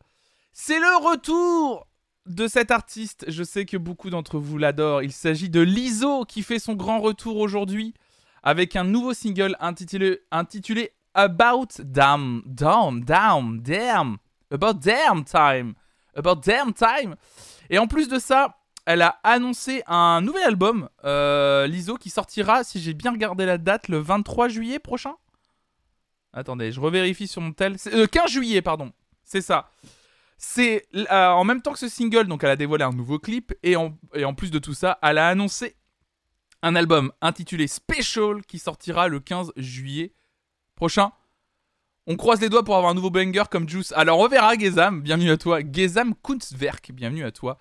C'est 0.53 0.81
le 0.81 1.11
retour 1.11 1.87
de 2.27 2.49
cet 2.49 2.73
artiste. 2.73 3.25
Je 3.29 3.45
sais 3.45 3.67
que 3.67 3.77
beaucoup 3.77 4.11
d'entre 4.11 4.41
vous 4.41 4.59
l'adorent. 4.59 5.03
Il 5.03 5.13
s'agit 5.13 5.49
de 5.49 5.61
Lizzo 5.61 6.25
qui 6.25 6.43
fait 6.43 6.59
son 6.59 6.75
grand 6.75 6.99
retour 6.99 7.37
aujourd'hui 7.37 7.95
avec 8.43 8.75
un 8.75 8.83
nouveau 8.83 9.15
single 9.15 9.57
intitulé, 9.61 10.19
intitulé 10.33 10.91
About 11.15 11.69
Damn, 11.85 12.43
Damn, 12.47 13.05
Damn, 13.05 13.61
Damn, 13.63 14.17
About 14.51 14.75
Damn 14.75 15.25
Time. 15.25 15.75
About 16.17 16.37
Damn 16.37 16.73
Time. 16.73 17.17
Et 17.71 17.79
en 17.79 17.87
plus 17.87 18.09
de 18.09 18.19
ça, 18.19 18.59
elle 18.85 19.03
a 19.03 19.21
annoncé 19.23 19.83
un 19.87 20.21
nouvel 20.21 20.43
album, 20.43 20.89
euh, 21.05 21.67
Lizzo, 21.67 21.97
qui 21.97 22.11
sortira, 22.11 22.65
si 22.65 22.81
j'ai 22.81 22.95
bien 22.95 23.13
regardé 23.13 23.47
la 23.47 23.59
date, 23.59 23.89
le 23.89 23.99
23 23.99 24.49
juillet 24.49 24.79
prochain. 24.79 25.15
Attendez, 26.33 26.73
je 26.73 26.81
revérifie 26.81 27.29
sur 27.29 27.43
mon 27.43 27.53
tel. 27.53 27.77
Euh, 27.89 28.07
15 28.07 28.31
juillet, 28.31 28.63
pardon. 28.63 28.93
C'est 29.25 29.43
ça. 29.43 29.71
C'est 30.39 30.87
euh, 30.95 31.29
en 31.29 31.45
même 31.45 31.63
temps 31.63 31.73
que 31.73 31.79
ce 31.79 31.89
single, 31.89 32.27
donc 32.27 32.43
elle 32.43 32.51
a 32.51 32.57
dévoilé 32.57 32.85
un 32.85 32.93
nouveau 32.93 33.19
clip 33.19 33.55
et 33.63 33.77
en 33.77 33.95
plus 34.37 34.51
de 34.51 34.59
tout 34.59 34.75
ça, 34.75 34.99
elle 35.03 35.19
a 35.19 35.29
annoncé 35.29 35.77
un 36.63 36.75
album 36.75 37.13
intitulé 37.21 37.67
Special 37.67 38.43
qui 38.47 38.59
sortira 38.59 39.09
le 39.09 39.21
15 39.21 39.53
juillet 39.57 40.15
prochain. 40.75 41.13
On 42.09 42.17
croise 42.17 42.41
les 42.41 42.49
doigts 42.49 42.65
pour 42.65 42.77
avoir 42.77 42.91
un 42.91 42.95
nouveau 42.95 43.11
banger 43.11 43.45
comme 43.49 43.69
Juice. 43.69 43.93
Alors 43.95 44.19
on 44.19 44.27
verra 44.27 44.55
Gezam, 44.59 45.03
bienvenue 45.03 45.31
à 45.31 45.37
toi. 45.37 45.61
Gezam 45.61 46.15
Kunstwerk, 46.21 46.91
bienvenue 46.93 47.25
à 47.25 47.31
toi. 47.31 47.59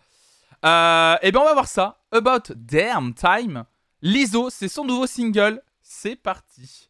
Euh, 0.65 1.15
et 1.21 1.32
ben 1.32 1.41
on 1.41 1.45
va 1.45 1.54
voir 1.54 1.67
ça. 1.67 1.99
About 2.12 2.54
Damn 2.56 3.13
Time. 3.13 3.65
Lizzo, 4.01 4.49
c'est 4.49 4.67
son 4.67 4.84
nouveau 4.84 5.06
single. 5.06 5.62
C'est 5.84 6.15
parti. 6.15 6.89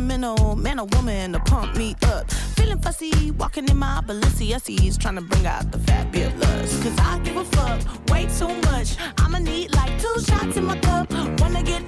Sentimental 0.00 0.56
man 0.56 0.78
or 0.78 0.86
woman 0.92 1.32
to 1.32 1.40
pump 1.40 1.76
me 1.76 1.94
up. 2.04 2.30
Feeling 2.56 2.78
fussy, 2.80 3.30
walking 3.32 3.68
in 3.68 3.76
my 3.76 4.00
Balenciennes, 4.06 4.98
trying 4.98 5.16
to 5.16 5.20
bring 5.20 5.46
out 5.46 5.70
the 5.70 5.78
fabulous. 5.80 6.82
Cause 6.82 6.98
I 6.98 7.18
give 7.18 7.36
a 7.36 7.44
fuck 7.44 7.80
way 8.10 8.26
too 8.38 8.54
much. 8.70 8.96
I'ma 9.18 9.38
need 9.38 9.74
like 9.74 10.00
two 10.00 10.20
shots 10.20 10.56
in 10.56 10.64
my 10.64 10.78
cup. 10.78 11.12
Wanna 11.40 11.62
get 11.62 11.82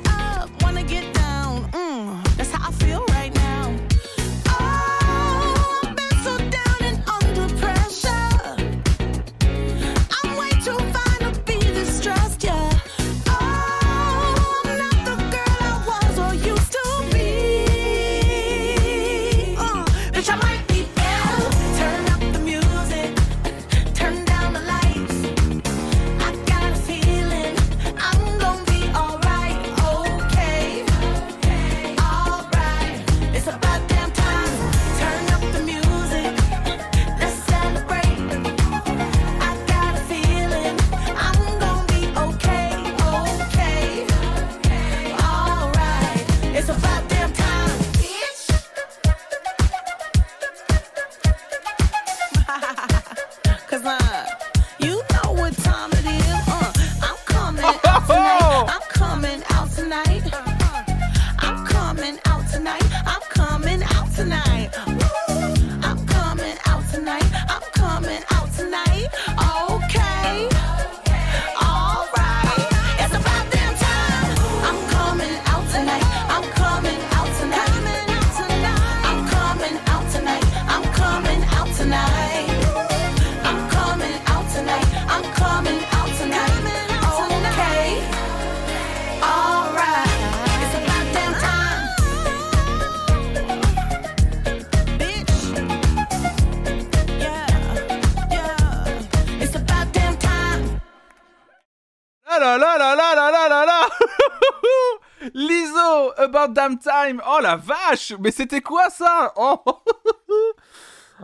Damn 106.52 106.78
Time 106.78 107.22
Oh 107.26 107.38
la 107.40 107.56
vache 107.56 108.12
Mais 108.20 108.30
c'était 108.30 108.60
quoi 108.60 108.90
ça 108.90 109.32
Oh 109.36 109.62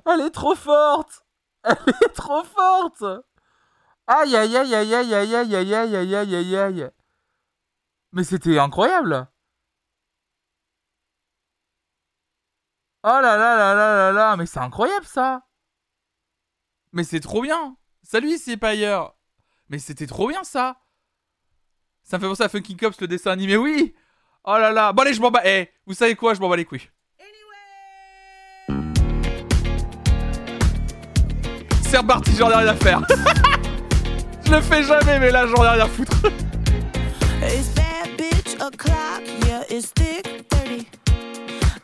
Elle 0.07 0.21
est 0.23 0.31
trop 0.31 0.55
forte 0.55 1.25
Elle 1.63 1.77
est 2.05 2.15
trop 2.15 2.45
forte 2.45 3.05
Aïe 4.07 4.37
aïe 4.37 4.57
aïe 4.57 4.75
aïe 4.75 4.95
aïe 4.95 5.15
aïe 5.15 5.35
aïe 5.35 5.57
aïe 5.57 5.75
aïe 5.75 5.97
aïe 5.97 6.15
aïe 6.15 6.35
aïe 6.35 6.57
aïe 6.57 6.91
Mais 8.13 8.25
c'était 8.25 8.59
incroyable 8.59 9.29
Oh 13.05 13.09
là 13.09 13.37
là 13.37 13.57
là 13.57 13.75
là 13.75 13.97
là 13.97 14.13
là 14.13 14.37
Mais 14.37 14.47
c'est 14.47 14.61
incroyable 14.61 15.07
ça 15.07 15.47
Mais 16.93 17.05
c'est 17.05 17.21
trop 17.21 17.43
bien 17.43 17.77
Salut 18.03 18.31
ici 18.31 18.57
pas 18.57 18.71
ailleurs 18.71 19.17
Mais 19.69 19.79
c'était 19.79 20.07
trop 20.07 20.29
bien 20.29 20.45
ça 20.45 20.81
ça 22.09 22.17
me 22.17 22.23
fait 22.23 22.29
penser 22.29 22.43
à 22.43 22.49
Funky 22.49 22.75
Cops, 22.75 22.99
le 23.03 23.07
dessin 23.07 23.33
animé, 23.33 23.59
oui 23.59 23.95
Oh 24.45 24.57
là 24.59 24.71
là 24.73 24.93
Bon 24.93 25.03
allez, 25.03 25.15
je 25.15 25.21
m'en 25.21 25.31
bats 25.31 25.43
Eh, 25.45 25.69
vous 25.87 25.95
savez 25.95 26.15
quoi? 26.15 26.35
Je 26.35 26.41
m'en 26.41 26.49
bats 26.49 26.57
les 26.57 26.65
couilles. 26.65 26.89
C'est 31.83 31.97
reparti, 31.99 32.33
j'en 32.37 32.51
ai 32.51 32.55
rien 32.55 32.69
à 32.69 32.75
faire. 32.75 33.01
je 34.45 34.51
le 34.53 34.61
fais 34.61 34.83
jamais, 34.83 35.19
mais 35.19 35.31
là, 35.31 35.47
j'en 35.47 35.65
ai 35.65 35.69
rien 35.69 35.85
à 35.85 35.89
foutre. 35.89 36.17
It's 37.43 37.69
bad 37.75 38.17
bitch 38.19 38.55
o'clock, 38.61 39.23
yeah, 39.47 39.63
it's 39.71 39.91
thick 39.95 40.27
30. 40.51 40.87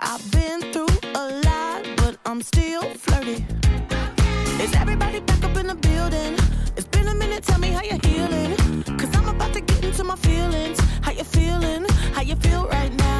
I've 0.01 0.31
been 0.31 0.61
through 0.73 0.89
a 1.15 1.41
lot, 1.47 1.85
but 1.97 2.19
I'm 2.27 2.43
still 2.43 2.83
flirty. 2.99 3.45
Is 4.63 4.75
everybody 4.75 5.21
back 5.21 5.43
up 5.43 5.57
in 5.57 5.69
the 5.69 5.75
building? 5.75 6.37
It's 6.77 6.87
been 6.89 7.09
a 7.09 7.15
minute, 7.15 7.43
tell 7.45 7.59
me 7.59 7.69
how 7.69 7.83
you're 7.83 7.99
healing. 8.05 8.57
Cause 8.99 9.09
I'm 9.17 9.29
about 9.29 9.55
to 9.55 9.63
get 9.63 9.85
into 9.85 10.05
my 10.05 10.17
feelings. 10.17 10.79
How 11.01 11.13
you 11.13 11.25
feeling? 11.25 11.87
How 12.15 12.23
you 12.23 12.37
feel 12.37 12.65
right 12.69 12.93
now? 12.93 13.14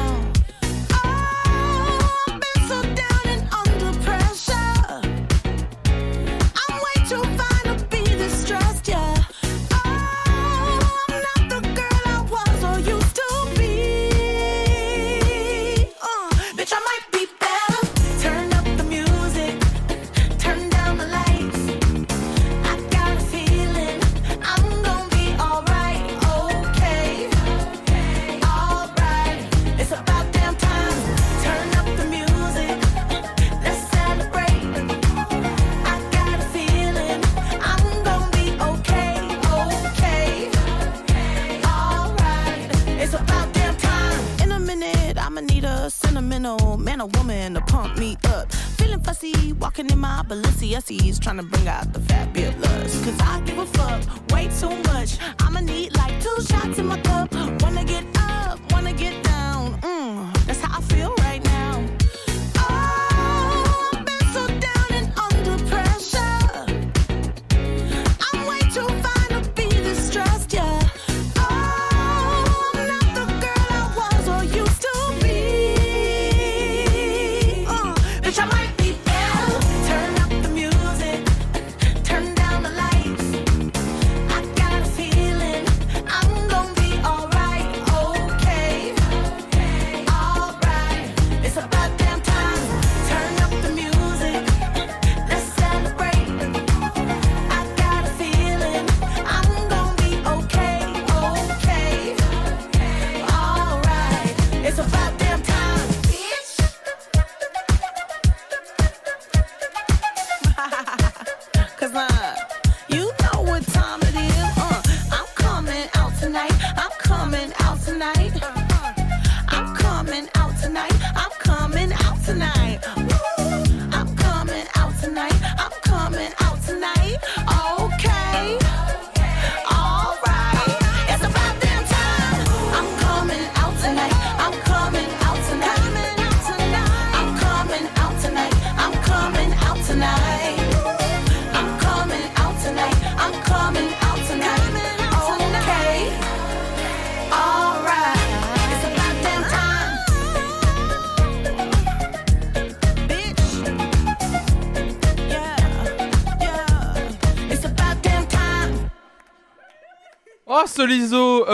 Sentimental 46.15 46.77
man 46.77 47.01
or 47.01 47.09
woman 47.15 47.55
to 47.55 47.61
pump 47.61 47.97
me 47.97 48.15
up. 48.29 48.49
Feeling 48.77 49.01
fussy, 49.01 49.51
walking 49.59 49.89
in 49.89 49.99
my 49.99 50.23
Balenciennes, 50.25 51.19
trying 51.19 51.35
to 51.35 51.43
bring 51.43 51.67
out 51.67 51.91
the 51.91 51.99
fabulous. 51.99 53.03
Cause 53.03 53.19
I 53.19 53.41
give 53.41 53.57
a 53.57 53.65
fuck 53.65 54.31
way 54.31 54.47
too 54.59 54.69
much. 54.93 55.17
I'ma 55.39 55.59
need 55.59 55.93
like 55.97 56.21
two 56.21 56.41
shots 56.41 56.79
in 56.79 56.85
my 56.85 57.01
cup. 57.01 57.33
Wanna 57.61 57.83
get 57.83 58.05
up, 58.17 58.59
wanna 58.71 58.93
get 58.93 59.25
down. 59.25 59.73
Mm, 59.81 60.34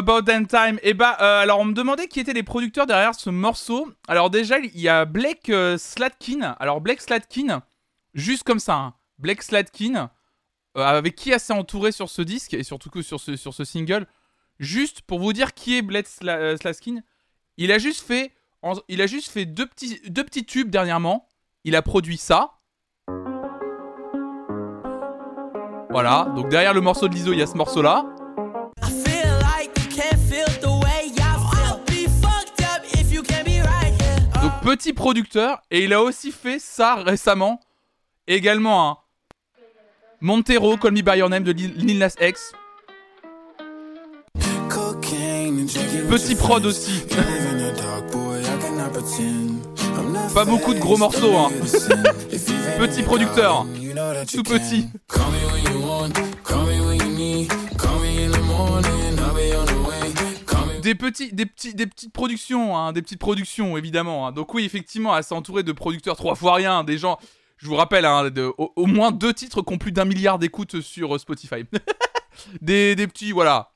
About 0.01 0.23
Damn 0.23 0.47
Time. 0.47 0.79
Et 0.81 0.93
bah, 0.93 1.15
euh, 1.21 1.41
alors 1.41 1.59
on 1.59 1.65
me 1.65 1.73
demandait 1.73 2.07
qui 2.07 2.19
étaient 2.19 2.33
les 2.33 2.43
producteurs 2.43 2.87
derrière 2.87 3.13
ce 3.13 3.29
morceau. 3.29 3.87
Alors 4.07 4.29
déjà, 4.31 4.57
il 4.57 4.79
y 4.79 4.89
a 4.89 5.05
Blake 5.05 5.49
euh, 5.49 5.77
Slatkin. 5.77 6.55
Alors 6.59 6.81
Blake 6.81 7.01
Slatkin, 7.01 7.61
juste 8.15 8.43
comme 8.43 8.59
ça, 8.59 8.75
hein. 8.75 8.93
Blake 9.19 9.43
Slatkin, 9.43 10.09
euh, 10.77 10.81
avec 10.81 11.15
qui 11.15 11.37
s'est 11.37 11.53
entouré 11.53 11.91
sur 11.91 12.09
ce 12.09 12.23
disque 12.23 12.55
et 12.55 12.63
surtout 12.63 12.89
sur 13.03 13.19
ce, 13.19 13.35
sur 13.35 13.53
ce 13.53 13.63
single. 13.63 14.07
Juste 14.59 15.01
pour 15.01 15.19
vous 15.19 15.33
dire 15.33 15.53
qui 15.53 15.77
est 15.77 15.81
Blake 15.83 16.07
Sla- 16.07 16.57
Slatkin, 16.57 17.01
il 17.57 17.71
a 17.71 17.77
juste 17.77 18.01
fait, 18.01 18.31
deux 19.45 19.67
petits, 19.67 20.01
deux 20.07 20.23
petits 20.23 20.45
tubes 20.45 20.69
dernièrement. 20.71 21.27
Il 21.63 21.75
a 21.75 21.83
produit 21.83 22.17
ça. 22.17 22.53
Voilà, 25.91 26.31
donc 26.35 26.49
derrière 26.49 26.73
le 26.73 26.81
morceau 26.81 27.07
de 27.07 27.13
Lizzo, 27.13 27.33
il 27.33 27.39
y 27.39 27.41
a 27.43 27.47
ce 27.47 27.57
morceau-là. 27.57 28.05
Petit 34.61 34.93
producteur 34.93 35.61
et 35.71 35.83
il 35.83 35.93
a 35.93 36.01
aussi 36.01 36.31
fait 36.31 36.59
ça 36.59 36.95
récemment. 36.95 37.59
Également 38.27 38.89
un 38.89 38.97
Montero 40.21 40.77
Call 40.77 40.93
Me 40.93 41.01
By 41.01 41.17
Your 41.17 41.29
Name 41.29 41.43
de 41.43 41.51
Lil 41.51 41.73
Lil 41.75 41.97
Nas 41.97 42.15
X. 42.21 42.53
Petit 46.09 46.35
prod 46.35 46.65
aussi. 46.65 47.03
Pas 50.33 50.45
beaucoup 50.45 50.73
de 50.73 50.79
gros 50.79 50.97
morceaux 50.97 51.35
hein. 51.35 51.49
petit 52.79 53.03
producteur. 53.03 53.65
Tout 54.31 54.43
petit 54.43 54.87
des 60.81 60.95
petits 60.95 61.33
des 61.33 61.45
petits 61.45 61.73
des 61.73 61.87
petites 61.87 62.13
productions 62.13 62.77
hein, 62.77 62.91
des 62.91 63.01
petites 63.01 63.19
productions 63.19 63.77
évidemment 63.77 64.27
hein. 64.27 64.31
donc 64.31 64.53
oui 64.53 64.65
effectivement 64.65 65.21
s'est 65.21 65.33
entourée 65.33 65.63
de 65.63 65.71
producteurs 65.71 66.15
trois 66.15 66.35
fois 66.35 66.55
rien 66.55 66.83
des 66.83 66.97
gens 66.97 67.17
je 67.61 67.67
vous 67.67 67.75
rappelle 67.75 68.05
hein, 68.05 68.31
au, 68.57 68.85
moins 68.87 69.11
deux 69.11 69.33
titres 69.33 69.61
qui 69.61 69.73
ont 69.73 69.77
plus 69.77 69.91
d'un 69.91 70.05
milliard 70.05 70.39
d'écoutes 70.39 70.81
sur 70.81 71.15
euh, 71.15 71.19
Spotify. 71.19 71.63
Des, 72.61 72.95
petits 72.95 73.31
voilà. 73.31 73.71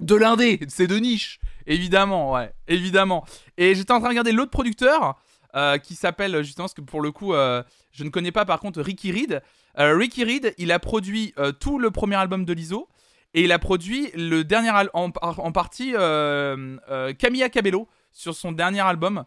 De 0.00 0.14
l'indé 0.14 0.58
c'est 0.68 0.86
de 0.86 0.96
niche 0.96 1.38
évidemment 1.66 2.32
ouais 2.32 2.54
évidemment. 2.66 3.26
Et 3.58 3.74
j'étais 3.74 3.92
en 3.92 3.98
train 3.98 4.08
de 4.08 4.12
regarder 4.12 4.32
l'autre 4.32 4.50
producteur 4.50 5.20
euh, 5.54 5.76
qui 5.76 5.96
s'appelle 5.96 6.42
justement 6.42 6.64
parce 6.64 6.74
que 6.74 6.80
pour 6.80 7.02
le 7.02 7.12
coup 7.12 7.34
euh, 7.34 7.62
je 7.92 8.04
ne 8.04 8.08
connais 8.08 8.32
pas 8.32 8.46
par 8.46 8.58
contre 8.58 8.80
Ricky 8.80 9.12
Reed. 9.12 9.42
Ricky 9.76 10.24
Reed 10.24 10.54
il 10.56 10.72
a 10.72 10.78
produit 10.78 11.34
tout 11.60 11.78
le 11.78 11.90
premier 11.90 12.16
album 12.16 12.44
de 12.44 12.52
Lizzo 12.52 12.88
et 13.34 13.44
il 13.44 13.52
a 13.52 13.58
produit 13.58 14.10
le 14.14 14.42
dernier 14.42 14.72
en, 14.92 15.10
partie 15.52 15.94
euh, 15.94 16.76
euh, 16.88 17.12
Camilla 17.14 17.48
Cabello 17.48 17.88
sur 18.12 18.34
son 18.34 18.52
dernier 18.52 18.80
album, 18.80 19.24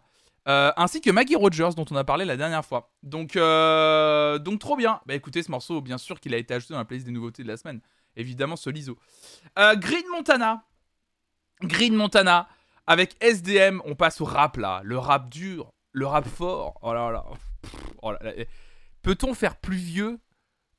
euh, 0.48 0.72
ainsi 0.76 1.00
que 1.00 1.10
Maggie 1.10 1.36
Rogers 1.36 1.70
dont 1.76 1.86
on 1.90 1.96
a 1.96 2.04
parlé 2.04 2.26
la 2.26 2.36
dernière 2.36 2.66
fois. 2.66 2.92
Donc, 3.02 3.36
donc 3.36 4.60
trop 4.60 4.76
bien. 4.76 5.00
Bah 5.06 5.16
écoutez, 5.16 5.42
ce 5.42 5.52
morceau, 5.52 5.82
bien 5.82 5.98
sûr 5.98 6.20
qu'il 6.20 6.34
a 6.34 6.38
été 6.38 6.54
ajouté 6.54 6.74
dans 6.74 6.80
la 6.80 6.86
playlist 6.86 7.06
des 7.06 7.14
nouveautés 7.14 7.44
de 7.44 7.48
la 7.48 7.58
semaine. 7.58 7.82
Évidemment, 8.16 8.56
ce. 8.56 8.70
Euh, 9.60 9.76
Green 9.76 10.08
Montana. 10.12 10.66
Green 11.62 11.96
Montana. 11.96 12.48
Avec 12.86 13.16
SDM, 13.22 13.82
on 13.86 13.96
passe 13.96 14.20
au 14.20 14.26
rap 14.26 14.58
là. 14.58 14.82
Le 14.84 14.98
rap 14.98 15.30
dur, 15.30 15.72
le 15.94 16.06
rap 16.06 16.28
fort. 16.28 16.78
Oh 16.82 16.94
là 16.94 17.12
là. 17.12 17.26
Oh. 18.02 18.14
Peut-on 19.02 19.34
faire 19.34 19.56
plus 19.56 19.78
vieux 19.78 20.20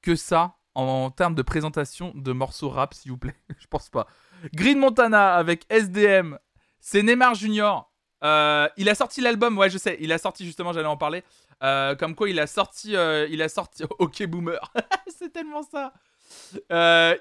que 0.03 0.15
ça? 0.15 0.57
En 0.75 1.11
termes 1.11 1.35
de 1.35 1.43
présentation 1.43 2.13
de 2.15 2.33
morceaux 2.33 2.69
rap, 2.69 2.95
s'il 2.95 3.11
vous 3.11 3.19
plaît 3.19 3.37
Je 3.59 3.67
pense 3.67 3.89
pas. 3.89 4.07
Green 4.53 4.79
Montana 4.79 5.35
avec 5.35 5.65
SDM, 5.71 6.39
c'est 6.81 7.03
Neymar 7.03 7.35
Junior. 7.35 7.91
Euh, 8.23 8.69
il 8.77 8.89
a 8.89 8.95
sorti 8.95 9.21
l'album, 9.21 9.57
ouais, 9.59 9.71
je 9.71 9.79
sais. 9.79 9.97
Il 10.01 10.13
a 10.13 10.19
sorti 10.19 10.45
justement, 10.45 10.73
j'allais 10.73 10.87
en 10.87 10.97
parler. 10.97 11.23
Euh, 11.63 11.95
comme 11.95 12.15
quoi, 12.15 12.29
il 12.29 12.41
a 12.41 12.47
sorti, 12.47 12.97
euh, 12.97 13.29
il 13.31 13.43
a 13.43 13.49
sorti. 13.49 13.85
Ok, 13.99 14.25
boomer. 14.27 14.73
c'est 15.09 15.33
tellement 15.33 15.63
ça. 15.63 15.93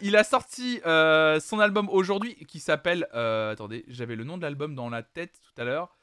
Il 0.02 0.16
a 0.16 0.24
sorti 0.24 0.80
son 0.84 1.60
album 1.60 1.90
aujourd'hui 1.90 2.36
qui 2.48 2.60
s'appelle. 2.60 3.04
attendez, 3.14 3.86
j'avais 3.88 4.16
le 4.16 4.24
nom 4.24 4.38
de 4.38 4.44
l'album 4.44 4.76
dans 4.76 4.90
la 4.90 5.04
tête 5.04 5.40
tout 5.44 5.62
à 5.62 5.66
l'heure. 5.66 5.96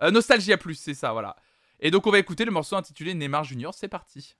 Nostalgia 0.00 0.56
Plus, 0.56 0.74
c'est 0.74 0.94
ça, 0.94 1.12
voilà. 1.12 1.36
Et 1.80 1.90
donc, 1.90 2.06
on 2.06 2.10
va 2.10 2.18
écouter 2.18 2.44
le 2.44 2.52
morceau 2.52 2.76
intitulé 2.76 3.14
Neymar 3.14 3.44
Junior. 3.44 3.74
C'est 3.74 3.88
parti. 3.88 4.36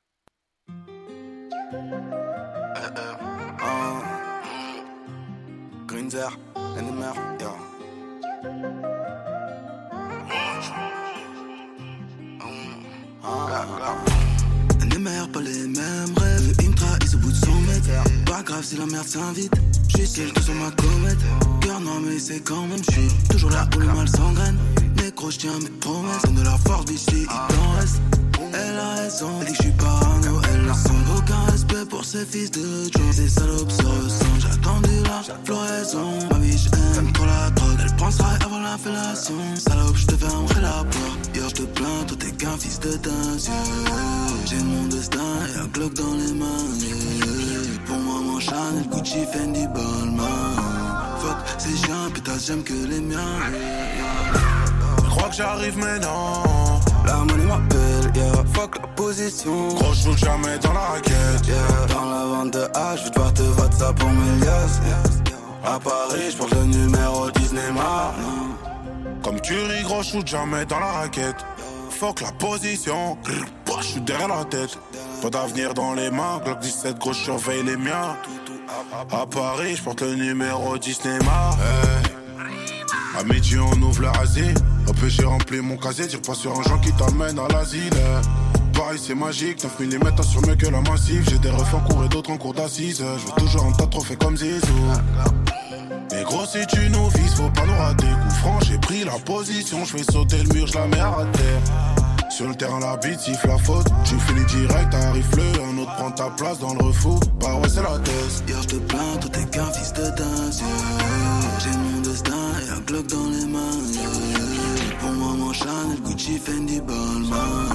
Grünzer, 5.97 6.38
Neymar, 6.76 7.16
ja. 7.40 7.53
Pas 15.32 15.40
les 15.40 15.66
mêmes 15.66 16.14
rêves. 16.18 16.55
Il 16.62 16.70
me 16.70 17.14
au 17.14 17.18
bout 17.18 17.30
de 17.30 17.36
100 17.36 17.47
mètres. 17.62 17.88
Pas 18.26 18.42
grave 18.42 18.62
si 18.62 18.76
la 18.76 18.84
merde 18.86 19.07
s'invite. 19.07 19.53
Quelque 19.88 20.42
sur 20.42 20.55
ma 20.55 20.70
comète. 20.72 21.18
Cœur 21.62 21.80
noir, 21.80 22.01
mais 22.05 22.18
c'est 22.18 22.40
quand 22.40 22.66
même. 22.66 22.82
J'suis 22.90 23.09
toujours 23.30 23.51
là 23.51 23.66
où 23.74 23.80
le 23.80 23.86
mal 23.86 24.09
s'engraine. 24.09 24.59
Nécro, 24.97 25.30
j'tiens 25.30 25.59
mes 25.62 25.70
promesses. 25.80 26.22
De 26.22 26.42
la 26.42 26.59
force, 26.59 26.84
bichi, 26.84 27.22
il 27.22 27.26
t'en 27.26 27.72
reste. 27.78 28.03
Elle 28.53 28.78
a 28.78 28.94
raison, 28.97 29.30
elle 29.40 29.47
dit 29.47 29.53
que 29.55 29.62
j'suis 29.62 29.72
parano. 29.72 30.45
Aucun 30.68 31.50
respect 31.52 31.84
pour 31.88 32.04
ses 32.04 32.24
fils 32.24 32.50
de 32.50 32.84
Joe. 32.92 33.12
Ces 33.12 33.28
salopes 33.28 33.70
se 33.70 33.82
ressemblent. 33.82 34.40
J'ai 34.40 34.48
attendu 34.48 34.90
la 35.04 35.22
floraison. 35.44 36.18
Ma 36.30 36.38
biche 36.38 36.66
aime 36.98 37.12
trop 37.12 37.26
la 37.26 37.50
drogue. 37.50 37.78
Elle 37.84 37.96
pense 37.96 38.20
à 38.20 38.44
avant 38.44 38.60
la 38.60 38.76
fellation. 38.76 39.34
Salope, 39.56 39.96
j'te 39.96 40.16
fermerai 40.16 40.60
la 40.60 40.84
porte. 40.84 41.36
Yo, 41.36 41.48
j'te 41.48 41.66
qu'un 42.36 42.56
fils 42.58 42.80
de 42.80 42.96
dingue. 42.96 43.40
J'ai 44.46 44.62
mon 44.62 44.84
destin 44.88 45.18
et 45.54 45.58
un 45.58 45.66
Glock 45.66 45.94
dans 45.94 46.14
les 46.14 46.32
mains. 46.32 46.46
Pour 47.86 47.98
moi, 47.98 48.20
mon 48.22 48.40
Chanel, 48.40 48.86
Gucci, 48.90 49.24
Fendi, 49.32 49.66
Balmain. 49.74 50.56
Fuck, 51.20 51.36
c'est 51.58 51.76
chiant, 51.76 52.10
putain, 52.12 52.32
j'aime 52.44 52.62
que 52.62 52.72
les 52.72 53.00
miens. 53.00 53.38
Je 55.04 55.08
crois 55.10 55.28
que 55.28 55.34
j'arrive 55.34 55.78
maintenant. 55.78 56.80
La 57.06 57.16
monnaie 57.18 57.44
m'appelle, 57.44 57.86
yeah. 58.16 58.44
Fuck 58.52 58.78
la 58.78 58.86
position. 58.88 59.68
Gros, 59.68 59.94
je 59.94 60.16
jamais 60.16 60.58
dans 60.58 60.72
la 60.72 60.80
raquette. 60.80 61.46
Yeah. 61.46 61.86
Dans 61.88 62.10
la 62.10 62.24
vente 62.24 62.52
de 62.52 62.60
H, 62.60 62.98
je 62.98 63.04
vais 63.04 63.10
devoir 63.10 63.34
te 63.34 63.42
voter 63.42 63.76
ça 63.76 63.92
pour 63.92 64.08
mes 64.08 64.44
liasses. 64.44 64.80
À 65.64 65.78
Paris, 65.78 66.30
je 66.30 66.36
porte 66.36 66.54
le 66.54 66.64
numéro 66.64 67.30
Disney 67.32 67.70
Mar. 67.72 68.14
Comme 69.22 69.40
Curry, 69.40 69.82
gros, 69.82 70.02
je 70.02 70.24
jamais 70.24 70.64
dans 70.64 70.78
la 70.78 70.92
raquette. 70.92 71.44
Fuck 71.90 72.20
la 72.20 72.32
position. 72.32 73.16
Je 73.80 73.84
suis 73.84 74.00
derrière 74.00 74.28
la 74.28 74.44
tête. 74.44 74.78
Pas 75.22 75.30
d'avenir 75.30 75.74
dans 75.74 75.94
les 75.94 76.10
mains. 76.10 76.40
Glock 76.44 76.60
17, 76.60 76.98
gros, 76.98 77.12
je 77.12 77.20
surveille 77.20 77.62
les 77.64 77.76
miens. 77.76 78.16
À 79.10 79.26
Paris, 79.26 79.76
je 79.76 79.82
porte 79.82 80.02
le 80.02 80.14
numéro 80.14 80.78
Disney 80.78 81.18
Mar. 81.24 81.56
À 83.18 83.24
midi, 83.24 83.56
on 83.58 83.82
ouvre 83.82 84.02
le 84.02 84.08
Asie. 84.87 84.91
Hop, 84.91 85.09
j'ai 85.09 85.24
rempli 85.24 85.61
mon 85.61 85.76
casier. 85.76 86.07
Tire 86.07 86.22
pas 86.22 86.34
sur 86.34 86.59
un 86.59 86.62
gens 86.62 86.78
qui 86.78 86.93
t'amène 86.93 87.39
à 87.39 87.49
l'asile. 87.49 87.91
Paris, 88.72 89.01
c'est 89.03 89.14
magique. 89.14 89.62
9 89.62 89.80
mm 89.80 90.22
sur 90.22 90.47
mieux 90.47 90.57
que 90.57 90.66
la 90.66 90.80
massif. 90.80 91.28
J'ai 91.28 91.39
des 91.39 91.51
refs 91.51 91.74
en 91.74 91.80
cours 91.80 92.05
et 92.05 92.09
d'autres 92.09 92.30
en 92.30 92.37
cours 92.37 92.55
d'assises. 92.55 92.99
Je 92.99 93.26
veux 93.26 93.32
toujours 93.39 93.66
un 93.66 93.72
tas 93.72 93.87
de 93.87 93.91
trophées 93.91 94.16
comme 94.16 94.37
Zizou. 94.37 94.74
Mais 96.12 96.22
gros, 96.24 96.47
si 96.47 96.64
tu 96.66 96.89
nous 96.91 97.09
vises, 97.11 97.34
faut 97.34 97.51
pas 97.51 97.66
nous 97.66 97.76
rater. 97.76 98.07
Coup 98.07 98.34
franc, 98.37 98.59
j'ai 98.66 98.78
pris 98.78 99.05
la 99.05 99.18
position. 99.24 99.84
Je 99.84 99.97
fais 99.97 100.12
sauter 100.12 100.39
le 100.39 100.55
mur, 100.55 100.66
je 100.66 100.74
la 100.74 100.87
mets 100.87 101.01
à 101.01 101.26
terre. 101.32 102.30
Sur 102.30 102.49
le 102.49 102.55
terrain, 102.55 102.80
la 102.80 102.97
bite 102.97 103.20
siffle 103.20 103.49
la 103.49 103.59
faute. 103.59 103.87
Tu 104.05 104.14
finis 104.20 104.45
direct, 104.47 104.95
arrive 104.95 105.26
le. 105.37 105.62
Un 105.62 105.78
autre 105.78 105.95
prend 105.97 106.11
ta 106.11 106.28
place 106.30 106.59
dans 106.59 106.74
le 106.74 106.84
refou. 106.84 107.18
Bah 107.41 107.55
ouais, 107.55 107.68
c'est 107.68 107.82
la 107.82 107.99
thèse. 107.99 108.45
Hier 108.47 108.61
je 108.62 108.76
plains, 108.76 109.16
toi 109.20 109.30
t'es 109.32 109.45
qu'un 109.45 109.72
fils 109.72 109.93
de 109.95 110.03
dingue. 110.03 110.53
J'ai 111.61 111.70
mon 111.70 112.01
destin 112.03 112.32
et 112.66 112.70
un 112.70 112.80
Glock 112.80 113.07
dans 113.07 113.30
les 113.30 113.47
mains. 113.47 114.36
Chanel, 115.59 116.00
Gucci, 116.04 116.38
Fendi, 116.38 116.80
Balmain. 116.80 117.68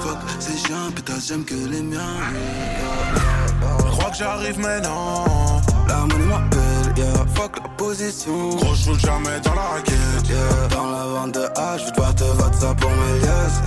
Fuck, 0.00 0.18
c'est 0.38 0.58
chiant, 0.66 0.90
putain, 0.94 1.14
j'aime 1.26 1.44
que 1.44 1.54
les 1.54 1.80
miens. 1.80 2.20
Je 3.78 3.90
crois 3.92 4.10
que 4.10 4.16
j'arrive 4.16 4.58
maintenant. 4.58 5.62
La 5.88 6.00
monnaie 6.00 6.26
m'appelle, 6.26 6.92
yeah. 6.96 7.24
Fuck 7.34 7.60
la 7.62 7.68
position. 7.76 8.50
Gros, 8.56 8.74
je 8.74 8.92
jamais 8.98 9.40
dans 9.42 9.54
la 9.54 9.62
raquette. 9.62 10.28
Yeah. 10.28 10.68
Dans 10.70 10.90
la 10.90 11.04
vente 11.04 11.32
de 11.32 11.40
H, 11.40 11.78
je 11.78 11.84
vais 11.84 11.90
devoir 11.92 12.14
te 12.14 12.24
voter 12.24 12.58
ça 12.58 12.74
pour 12.74 12.90
mes 12.90 13.20
liasses. 13.20 13.62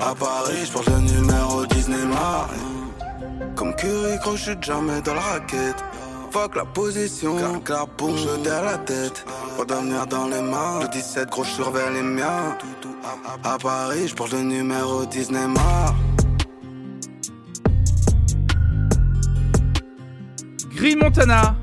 À 0.00 0.14
Paris, 0.14 0.64
je 0.64 0.70
porte 0.72 0.88
le 0.88 1.00
numéro 1.00 1.66
Disney 1.66 2.04
Mar. 2.04 2.48
Comme 3.56 3.74
Curry, 3.74 4.18
gros, 4.22 4.36
je 4.36 4.52
jamais 4.60 5.00
dans 5.02 5.14
la 5.14 5.20
raquette. 5.20 5.82
Fuck 6.30 6.56
la 6.56 6.64
position, 6.66 7.36
clac, 7.36 7.64
clac, 7.64 7.88
boum, 7.96 8.14
je 8.16 8.42
derrière 8.42 8.64
la 8.64 8.78
tête. 8.78 9.24
Pas 9.56 9.64
d'avenir 9.64 10.06
dans 10.06 10.26
les 10.26 10.42
mains. 10.42 10.80
Le 10.80 10.88
17, 10.88 11.30
gros, 11.30 11.42
je 11.42 11.50
surveille 11.50 11.94
les 11.94 12.02
miens. 12.02 12.56
À 13.44 13.56
Paris, 13.56 14.08
je 14.08 14.14
porte 14.14 14.32
le 14.32 14.42
numéro 14.42 15.06
Disney 15.06 15.46
Mar. 15.46 15.94
Green 20.74 20.98
Montana, 20.98 21.56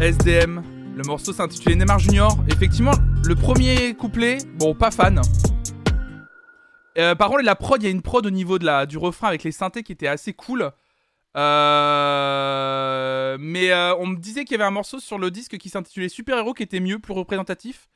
SDM. 0.00 0.62
Le 0.96 1.02
morceau 1.04 1.32
s'intitulait 1.32 1.74
Neymar 1.74 1.98
Junior. 1.98 2.38
Effectivement, 2.48 2.94
le 3.24 3.34
premier 3.34 3.94
couplet, 3.94 4.38
bon, 4.56 4.74
pas 4.74 4.92
fan. 4.92 5.20
Euh, 6.96 7.14
par 7.14 7.28
contre, 7.28 7.42
la 7.42 7.54
prod, 7.56 7.82
il 7.82 7.86
y 7.86 7.88
a 7.88 7.90
une 7.90 8.02
prod 8.02 8.24
au 8.24 8.30
niveau 8.30 8.58
de 8.58 8.64
la, 8.64 8.86
du 8.86 8.98
refrain 8.98 9.28
avec 9.28 9.42
les 9.42 9.52
synthés 9.52 9.82
qui 9.82 9.92
était 9.92 10.08
assez 10.08 10.32
cool. 10.32 10.70
Euh, 11.36 13.08
mais 13.38 13.70
euh, 13.70 13.94
on 13.96 14.06
me 14.06 14.16
disait 14.16 14.44
qu'il 14.44 14.52
y 14.52 14.54
avait 14.54 14.64
un 14.66 14.70
morceau 14.70 14.98
sur 14.98 15.18
le 15.18 15.30
disque 15.30 15.58
qui 15.58 15.68
s'intitulait 15.68 16.08
Super 16.08 16.38
Héros 16.38 16.54
qui 16.54 16.62
était 16.62 16.80
mieux, 16.80 16.98
plus 16.98 17.12
représentatif 17.12 17.88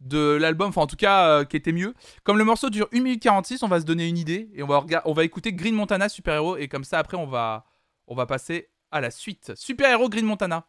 de 0.00 0.36
l'album, 0.38 0.68
enfin 0.68 0.82
en 0.82 0.86
tout 0.86 0.96
cas 0.96 1.28
euh, 1.28 1.44
qui 1.44 1.56
était 1.56 1.72
mieux. 1.72 1.94
Comme 2.22 2.36
le 2.38 2.44
morceau 2.44 2.68
dure 2.68 2.88
1 2.92 3.00
minute 3.00 3.22
46, 3.22 3.62
on 3.62 3.68
va 3.68 3.80
se 3.80 3.86
donner 3.86 4.08
une 4.08 4.18
idée 4.18 4.50
et 4.54 4.62
on 4.62 4.66
va, 4.66 4.84
on 5.06 5.12
va 5.12 5.24
écouter 5.24 5.52
Green 5.52 5.74
Montana 5.74 6.08
Super 6.08 6.34
Héros 6.34 6.56
et 6.56 6.68
comme 6.68 6.84
ça 6.84 6.98
après 6.98 7.16
on 7.16 7.26
va, 7.26 7.64
on 8.06 8.14
va 8.14 8.26
passer 8.26 8.68
à 8.90 9.00
la 9.00 9.10
suite. 9.10 9.52
Super 9.54 9.90
Héros 9.90 10.08
Green 10.08 10.26
Montana. 10.26 10.66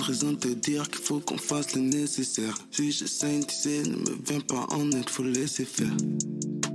Plein 0.00 0.06
de 0.06 0.12
raisons 0.12 0.32
de 0.32 0.36
te 0.36 0.48
dire 0.48 0.88
qu'il 0.88 1.02
faut 1.02 1.20
qu'on 1.20 1.36
fasse 1.36 1.74
le 1.74 1.82
nécessaire. 1.82 2.56
Si 2.70 2.90
j'essaie, 2.90 3.40
tu 3.40 3.54
sais, 3.54 3.82
ne 3.82 3.96
me 3.96 4.16
viens 4.26 4.40
pas 4.40 4.66
en 4.70 4.90
aide, 4.92 5.10
faut 5.10 5.22
laisser 5.22 5.66
faire. 5.66 5.94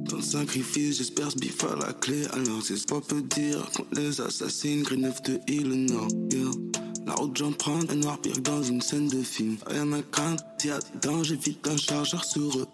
Dans 0.09 0.17
le 0.17 0.21
sacrifice, 0.21 0.97
j'espère 0.97 1.31
ce 1.31 1.37
bif 1.37 1.63
à 1.63 1.75
la 1.75 1.93
clé. 1.93 2.25
Alors, 2.33 2.61
c'est 2.63 2.77
ce 2.77 2.85
qu'on 2.85 3.01
peut 3.01 3.23
dire 3.23 3.67
qu'on 3.75 3.85
les 3.93 4.21
assassine. 4.21 4.83
Green 4.83 5.01
9 5.01 5.21
de 5.23 5.39
île, 5.47 5.87
yeah. 6.31 6.51
La 7.07 7.13
route 7.13 7.35
j'en 7.35 7.51
prends, 7.51 7.79
un 7.89 7.95
noir 7.95 8.19
pire 8.19 8.39
dans 8.41 8.61
une 8.61 8.81
scène 8.81 9.07
de 9.07 9.23
film. 9.23 9.57
Rien 9.65 9.91
à 9.93 10.01
craindre, 10.03 10.43
s'il 10.59 10.69
y 10.69 10.73
a 10.73 10.79
danger, 11.01 11.35
vite 11.35 11.67
un 11.67 11.77
chargeur 11.77 12.23
sur 12.23 12.59
eux. 12.59 12.67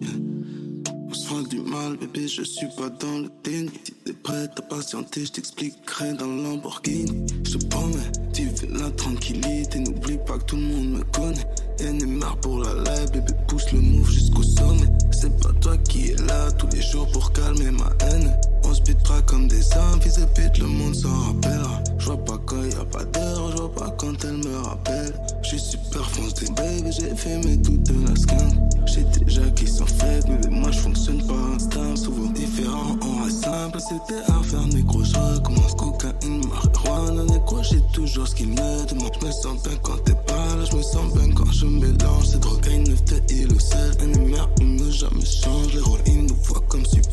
On 1.11 1.13
se 1.13 1.49
du 1.49 1.59
mal, 1.59 1.97
bébé, 1.97 2.25
je 2.25 2.41
suis 2.41 2.69
pas 2.77 2.87
dans 2.87 3.19
le 3.19 3.29
team. 3.43 3.69
Si 3.83 3.91
t'es 4.05 4.13
prête 4.13 4.51
à 4.57 4.61
patienter, 4.61 5.25
je 5.25 5.31
t'expliquerai 5.33 6.13
dans 6.13 6.25
le 6.25 6.41
Lamborghini. 6.41 7.25
Je 7.43 7.57
te 7.57 7.65
promets, 7.65 7.97
tu 8.33 8.45
veux 8.45 8.79
la 8.79 8.89
tranquillité. 8.91 9.79
N'oublie 9.79 10.17
pas 10.25 10.37
que 10.37 10.45
tout 10.45 10.55
le 10.55 10.61
monde 10.61 10.87
me 10.99 11.03
connaît. 11.11 11.45
Y'en 11.81 11.99
est 11.99 12.05
marre 12.05 12.37
pour 12.37 12.59
la 12.59 12.75
live, 12.75 13.11
bébé, 13.11 13.33
pousse 13.49 13.73
le 13.73 13.81
move 13.81 14.09
jusqu'au 14.09 14.43
sommet. 14.43 14.87
C'est 15.11 15.37
pas 15.41 15.51
toi 15.59 15.77
qui 15.79 16.11
es 16.11 16.15
là 16.15 16.49
tous 16.53 16.69
les 16.73 16.81
jours 16.81 17.11
pour 17.11 17.33
calmer 17.33 17.71
ma 17.71 17.91
haine. 18.05 18.33
On 18.71 18.73
se 18.73 18.81
bitera 18.83 19.21
comme 19.23 19.49
des 19.49 19.61
hommes, 19.75 20.01
fils 20.01 20.15
de 20.15 20.61
le 20.61 20.65
monde 20.65 20.95
s'en 20.95 21.09
rappellera. 21.09 21.83
Je 21.97 22.05
vois 22.05 22.23
pas 22.23 22.37
quand 22.45 22.63
y 22.63 22.73
a 22.73 22.85
pas 22.85 23.03
d'heure, 23.03 23.51
je 23.51 23.63
pas 23.77 23.89
quand 23.97 24.23
elle 24.23 24.37
me 24.37 24.57
rappelle. 24.59 25.13
Je 25.43 25.49
suis 25.49 25.59
super 25.59 26.09
foncé, 26.09 26.45
baby, 26.55 26.89
j'ai 26.89 27.13
fumé 27.13 27.61
toute 27.61 27.89
la 27.89 28.15
skin. 28.15 28.47
J'ai 28.85 29.03
déjà 29.03 29.41
qui 29.57 29.67
sont 29.67 29.85
faites, 29.85 30.25
mais 30.29 30.49
moi 30.49 30.71
je 30.71 30.79
fonctionne 30.79 31.21
pas 31.27 31.33
instinct. 31.53 31.97
Souvent 31.97 32.31
différent, 32.31 32.95
on 33.01 33.25
reste 33.25 33.43
simple. 33.43 33.77
C'était 33.81 34.21
à 34.31 34.41
faire 34.41 34.65
négro, 34.67 35.03
je 35.03 35.17
recommence 35.17 35.75
cocaïne, 35.75 36.41
marijuana, 36.47 37.23
négro, 37.25 37.61
j'ai 37.63 37.81
toujours 37.91 38.25
ce 38.25 38.35
qu'il 38.35 38.51
me 38.51 38.55
demande. 38.55 39.11
Je 39.19 39.25
me 39.27 39.31
sens 39.33 39.61
bien 39.63 39.77
quand 39.83 39.97
t'es 40.05 40.15
pas 40.25 40.55
là, 40.55 40.63
je 40.63 40.77
me 40.77 40.81
sens 40.81 41.13
bien 41.13 41.29
quand 41.35 41.51
je 41.51 41.65
mélange. 41.65 42.25
C'est 42.25 42.39
drogue, 42.39 42.65
une 42.71 42.87
neuf 42.87 43.03
de 43.03 43.33
île 43.33 43.53
au 43.53 43.59
sel. 43.59 43.91
NMR, 44.01 44.47
on 44.61 44.63
ne 44.63 44.89
jamais 44.89 45.25
change. 45.25 45.73
Les 45.73 45.81
rôles, 45.81 45.99
ils 46.05 46.23
nous 46.23 46.37
voient 46.45 46.63
comme 46.69 46.85
super 46.85 47.11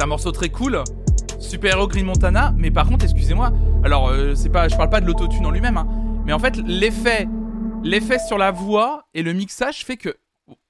c'est 0.00 0.04
un 0.04 0.06
morceau 0.06 0.32
très 0.32 0.48
cool, 0.48 0.82
Super 1.38 1.76
Héros 1.76 1.86
Green 1.86 2.06
Montana, 2.06 2.54
mais 2.56 2.70
par 2.70 2.88
contre, 2.88 3.04
excusez-moi, 3.04 3.52
alors 3.84 4.08
euh, 4.08 4.34
c'est 4.34 4.48
pas, 4.48 4.66
je 4.66 4.74
parle 4.74 4.88
pas 4.88 5.02
de 5.02 5.06
l'autotune 5.06 5.44
en 5.44 5.50
lui-même, 5.50 5.76
hein, 5.76 5.86
mais 6.24 6.32
en 6.32 6.38
fait 6.38 6.56
l'effet, 6.56 7.28
l'effet 7.82 8.18
sur 8.18 8.38
la 8.38 8.50
voix 8.50 9.06
et 9.12 9.22
le 9.22 9.34
mixage 9.34 9.84
fait 9.84 9.98
que 9.98 10.16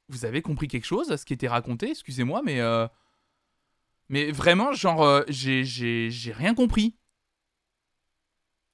vous 0.09 0.25
avez 0.25 0.43
compris 0.43 0.67
quelque 0.67 0.85
chose 0.85 1.13
à 1.13 1.17
ce 1.17 1.25
qui 1.25 1.33
était 1.33 1.47
raconté, 1.47 1.91
excusez-moi, 1.91 2.43
mais 2.45 2.61
euh, 2.61 2.89
mais 4.09 4.33
vraiment 4.33 4.73
genre 4.73 5.05
euh, 5.05 5.23
j'ai 5.29 6.33
rien 6.37 6.53
compris. 6.53 6.97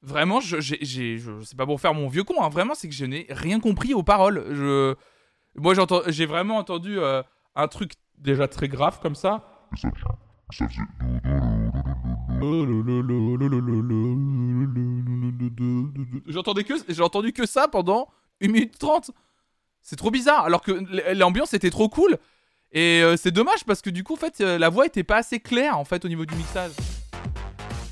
Vraiment, 0.00 0.40
je, 0.40 0.58
j'ai, 0.58 1.18
c'est 1.44 1.56
pas 1.58 1.66
pour 1.66 1.82
faire 1.82 1.92
mon 1.92 2.08
vieux 2.08 2.24
con, 2.24 2.42
hein, 2.42 2.48
vraiment, 2.48 2.74
c'est 2.74 2.88
que 2.88 2.94
je 2.94 3.04
n'ai 3.04 3.26
rien 3.28 3.60
compris 3.60 3.92
aux 3.92 4.02
paroles. 4.02 4.46
Je, 4.52 4.94
moi, 5.54 5.74
j'ai 6.06 6.24
vraiment 6.24 6.56
entendu 6.56 6.98
euh, 6.98 7.22
un 7.56 7.68
truc 7.68 7.92
déjà 8.16 8.48
très 8.48 8.68
grave 8.68 9.00
comme 9.02 9.14
ça. 9.14 9.68
Que, 16.64 16.74
j'ai 16.88 17.02
entendu 17.02 17.32
que 17.32 17.46
ça 17.46 17.66
pendant 17.68 18.08
1 18.40 18.48
minute 18.48 18.78
30. 18.78 19.10
C'est 19.82 19.96
trop 19.96 20.10
bizarre, 20.10 20.44
alors 20.44 20.62
que 20.62 20.72
l'ambiance 21.14 21.52
était 21.54 21.70
trop 21.70 21.88
cool. 21.88 22.18
Et 22.72 23.02
euh, 23.02 23.16
c'est 23.16 23.30
dommage 23.30 23.64
parce 23.64 23.82
que 23.82 23.90
du 23.90 24.04
coup, 24.04 24.14
en 24.14 24.16
fait, 24.16 24.40
euh, 24.40 24.58
la 24.58 24.68
voix 24.68 24.86
était 24.86 25.04
pas 25.04 25.16
assez 25.16 25.40
claire 25.40 25.78
en 25.78 25.84
fait 25.84 26.04
au 26.04 26.08
niveau 26.08 26.26
du 26.26 26.34
mixage. 26.34 26.72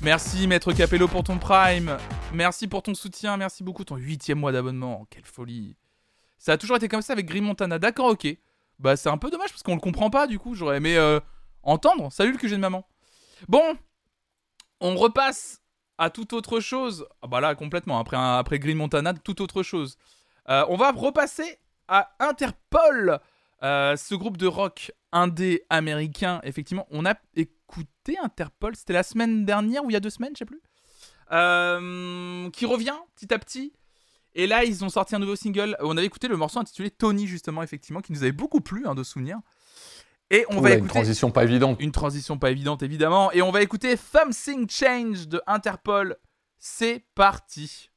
Merci 0.01 0.47
Maître 0.47 0.71
Capello 0.73 1.07
pour 1.07 1.23
ton 1.23 1.37
prime. 1.37 1.97
Merci 2.33 2.67
pour 2.67 2.83
ton 2.83 2.93
soutien. 2.93 3.37
Merci 3.37 3.63
beaucoup 3.63 3.83
ton 3.83 3.95
huitième 3.95 4.39
mois 4.39 4.51
d'abonnement. 4.51 5.07
Quelle 5.09 5.25
folie. 5.25 5.75
Ça 6.37 6.53
a 6.53 6.57
toujours 6.57 6.77
été 6.77 6.87
comme 6.87 7.01
ça 7.01 7.13
avec 7.13 7.25
Green 7.25 7.43
Montana. 7.43 7.79
D'accord, 7.79 8.11
ok. 8.11 8.27
Bah 8.77 8.95
c'est 8.97 9.09
un 9.09 9.17
peu 9.17 9.29
dommage 9.29 9.49
parce 9.49 9.63
qu'on 9.63 9.75
le 9.75 9.81
comprend 9.81 10.09
pas 10.09 10.27
du 10.27 10.37
coup. 10.37 10.53
J'aurais 10.53 10.77
aimé 10.77 10.95
euh, 10.97 11.19
entendre. 11.65 12.11
Salut 12.11 12.31
le 12.31 12.37
QG 12.37 12.51
de 12.51 12.57
maman. 12.57 12.87
Bon, 13.47 13.77
on 14.79 14.95
repasse 14.95 15.61
à 15.97 16.09
tout 16.09 16.33
autre 16.33 16.59
chose. 16.59 17.05
Ah 17.21 17.27
bah 17.27 17.41
là, 17.41 17.55
complètement. 17.55 17.99
Après, 17.99 18.17
après 18.17 18.59
Green 18.59 18.77
Montana, 18.77 19.13
tout 19.13 19.41
autre 19.41 19.63
chose. 19.63 19.97
Euh, 20.49 20.65
on 20.69 20.77
va 20.77 20.91
repasser 20.91 21.57
à 21.87 22.11
Interpol, 22.19 23.19
euh, 23.63 23.95
ce 23.95 24.15
groupe 24.15 24.37
de 24.37 24.47
rock 24.47 24.91
indé 25.11 25.63
américain. 25.69 26.39
Effectivement, 26.43 26.87
on 26.91 27.05
a 27.05 27.15
écouté 27.35 28.17
Interpol. 28.21 28.75
C'était 28.75 28.93
la 28.93 29.03
semaine 29.03 29.45
dernière 29.45 29.83
ou 29.83 29.89
il 29.89 29.93
y 29.93 29.97
a 29.97 30.01
deux 30.01 30.09
semaines, 30.09 30.31
je 30.33 30.39
sais 30.39 30.45
plus. 30.45 30.61
Euh, 31.31 32.49
qui 32.51 32.65
revient 32.65 32.95
petit 33.15 33.33
à 33.33 33.39
petit. 33.39 33.73
Et 34.35 34.47
là, 34.47 34.65
ils 34.65 34.83
ont 34.83 34.89
sorti 34.89 35.15
un 35.15 35.19
nouveau 35.19 35.35
single. 35.35 35.77
On 35.79 35.95
avait 35.95 36.05
écouté 36.05 36.27
le 36.27 36.35
morceau 36.35 36.59
intitulé 36.59 36.91
Tony, 36.91 37.25
justement, 37.25 37.63
effectivement, 37.63 38.01
qui 38.01 38.11
nous 38.11 38.21
avait 38.21 38.33
beaucoup 38.33 38.59
plu, 38.59 38.85
hein, 38.85 38.93
de 38.93 39.01
souvenirs. 39.01 39.39
Et 40.31 40.45
on 40.49 40.55
va 40.55 40.61
Oula, 40.61 40.69
une 40.71 40.77
écouter 40.77 40.93
transition 40.93 41.31
pas 41.31 41.43
évidente. 41.43 41.77
une 41.79 41.91
transition 41.91 42.37
pas 42.37 42.51
évidente, 42.51 42.81
évidemment. 42.83 43.31
Et 43.31 43.41
on 43.41 43.51
va 43.51 43.61
écouter 43.61 43.95
Something 43.95 44.69
Change 44.69 45.27
de 45.27 45.41
Interpol. 45.45 46.17
C'est 46.57 47.05
parti. 47.13 47.91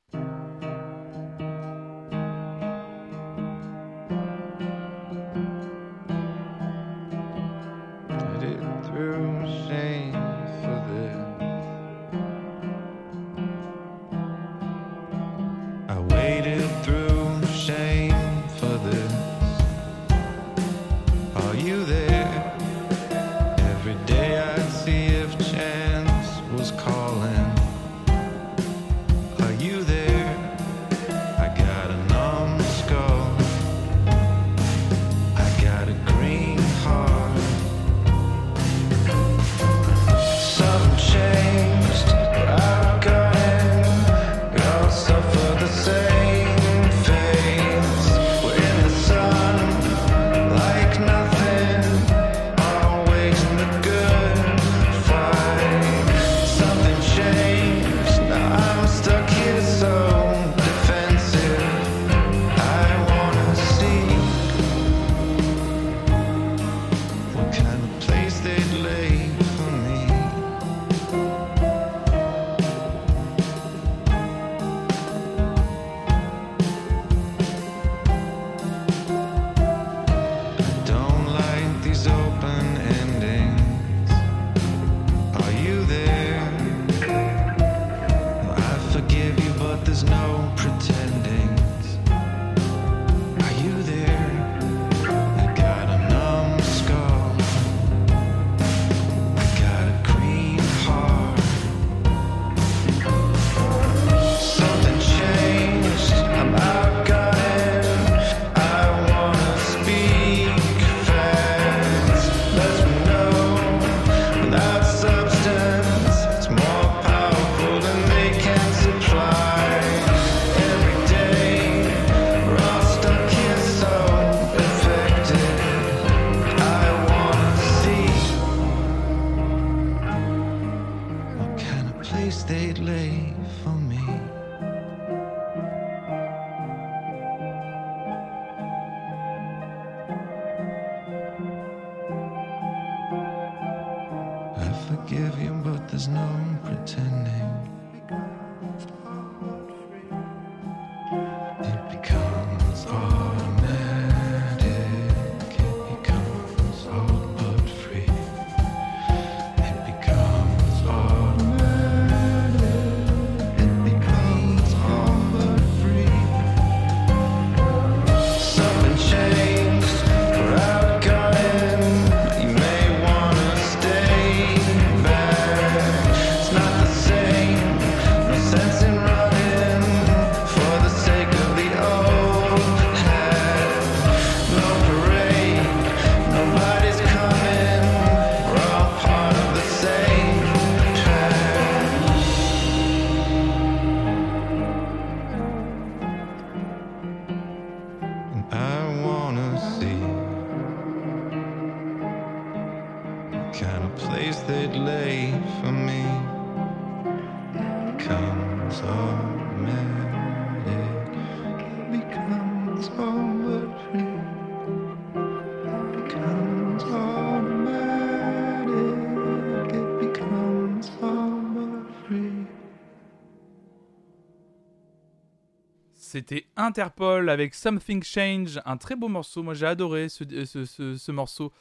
Interpol 226.69 227.29
avec 227.31 227.55
Something 227.55 228.03
Change, 228.03 228.61
un 228.65 228.77
très 228.77 228.95
beau 228.95 229.09
morceau. 229.09 229.43
Moi 229.43 229.55
j'ai 229.55 229.67
adoré 229.67 230.09
ce, 230.09 230.23
euh, 230.33 230.45
ce, 230.45 230.65
ce- 230.65 230.97
ce 230.97 231.13
morceau. 231.13 231.53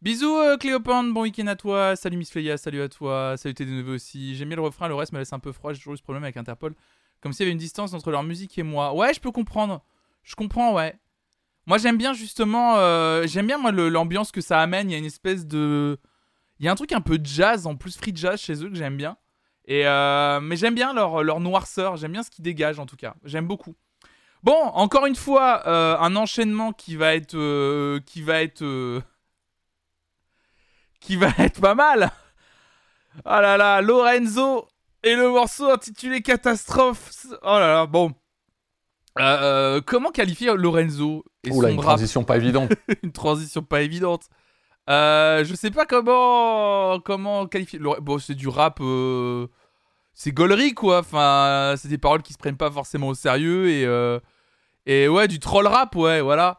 Bisous 0.00 0.36
euh, 0.36 0.56
Cléopâtre, 0.56 1.12
bon 1.12 1.22
week-end 1.22 1.46
à 1.48 1.56
toi. 1.56 1.96
Salut 1.96 2.16
Miss 2.16 2.30
Fleya, 2.30 2.56
salut 2.56 2.80
à 2.82 2.88
toi. 2.88 3.34
Salut 3.36 3.54
tes 3.54 3.66
neveux 3.66 3.94
aussi. 3.94 4.34
J'aime 4.36 4.48
bien 4.48 4.56
le 4.56 4.62
refrain, 4.62 4.88
le 4.88 4.94
reste 4.94 5.12
me 5.12 5.18
laisse 5.18 5.32
un 5.32 5.38
peu 5.38 5.52
froid. 5.52 5.72
J'ai 5.72 5.78
toujours 5.78 5.94
eu 5.94 5.96
ce 5.98 6.02
problème 6.02 6.24
avec 6.24 6.36
Interpol. 6.36 6.74
Comme 7.20 7.32
s'il 7.32 7.44
y 7.44 7.46
avait 7.46 7.52
une 7.52 7.58
distance 7.58 7.92
entre 7.94 8.10
leur 8.10 8.22
musique 8.22 8.56
et 8.58 8.62
moi. 8.62 8.94
Ouais, 8.94 9.12
je 9.12 9.20
peux 9.20 9.32
comprendre. 9.32 9.82
Je 10.22 10.34
comprends, 10.34 10.72
ouais. 10.72 10.96
Moi 11.66 11.78
j'aime 11.78 11.98
bien 11.98 12.12
justement. 12.14 12.76
euh, 12.78 13.26
j'aime 13.26 13.46
bien 13.46 13.58
moi 13.58 13.72
l'ambiance 13.72 14.32
que 14.32 14.40
ça 14.40 14.60
amène. 14.60 14.88
Il 14.88 14.92
y 14.92 14.96
a 14.96 14.98
une 14.98 15.04
espèce 15.04 15.46
de. 15.46 15.98
Il 16.60 16.64
y 16.66 16.68
a 16.68 16.72
un 16.72 16.76
truc 16.76 16.92
un 16.92 17.00
peu 17.00 17.18
jazz, 17.22 17.66
en 17.66 17.76
plus 17.76 17.96
free 17.96 18.12
jazz 18.14 18.40
chez 18.40 18.64
eux 18.64 18.68
que 18.70 18.74
j'aime 18.76 18.96
bien. 18.96 19.16
Et 19.66 19.86
euh, 19.86 20.40
mais 20.40 20.56
j'aime 20.56 20.74
bien 20.74 20.94
leur 20.94 21.40
noirceur, 21.40 21.96
j'aime 21.96 22.12
bien 22.12 22.22
ce 22.22 22.30
qu'ils 22.30 22.42
dégagent 22.44 22.78
en 22.78 22.86
tout 22.86 22.96
cas. 22.96 23.14
J'aime 23.24 23.46
beaucoup. 23.46 23.74
Bon, 24.48 24.64
encore 24.72 25.04
une 25.04 25.14
fois, 25.14 25.62
euh, 25.66 25.98
un 25.98 26.16
enchaînement 26.16 26.72
qui 26.72 26.96
va 26.96 27.14
être, 27.14 27.36
euh, 27.36 28.00
qui 28.06 28.22
va 28.22 28.40
être, 28.42 28.62
euh, 28.62 29.02
qui 31.00 31.16
va 31.16 31.28
être 31.36 31.60
pas 31.60 31.74
mal. 31.74 32.10
Ah 33.26 33.42
là 33.42 33.58
là, 33.58 33.82
Lorenzo 33.82 34.66
Et 35.02 35.14
le 35.16 35.28
morceau 35.28 35.68
intitulé 35.68 36.22
Catastrophe. 36.22 37.26
Oh 37.42 37.58
là 37.58 37.74
là, 37.74 37.84
bon. 37.84 38.14
Comment 39.84 40.10
qualifier 40.12 40.56
Lorenzo 40.56 41.26
et 41.44 41.50
Oula, 41.50 41.68
son 41.68 41.74
une 41.74 41.80
rap 41.80 41.86
transition 41.86 42.24
pas 42.24 42.38
évidente. 42.38 42.70
Une 43.02 43.12
transition 43.12 43.60
pas 43.60 43.82
évidente. 43.82 44.30
Je 44.88 45.54
sais 45.56 45.70
pas 45.70 45.84
comment 45.84 47.00
comment 47.00 47.46
qualifier. 47.46 47.80
Bon, 48.00 48.18
c'est 48.18 48.34
du 48.34 48.48
rap. 48.48 48.80
C'est 50.20 50.32
gaulerie 50.32 50.74
quoi. 50.74 50.98
Enfin, 50.98 51.74
c'est 51.76 51.86
des 51.86 51.96
paroles 51.96 52.22
qui 52.22 52.32
se 52.32 52.38
prennent 52.38 52.56
pas 52.56 52.72
forcément 52.72 53.06
au 53.06 53.14
sérieux 53.14 53.68
et 53.68 53.84
euh, 53.84 54.18
et 54.88 55.06
ouais, 55.06 55.28
du 55.28 55.38
troll 55.38 55.66
rap, 55.66 55.94
ouais, 55.96 56.22
voilà. 56.22 56.56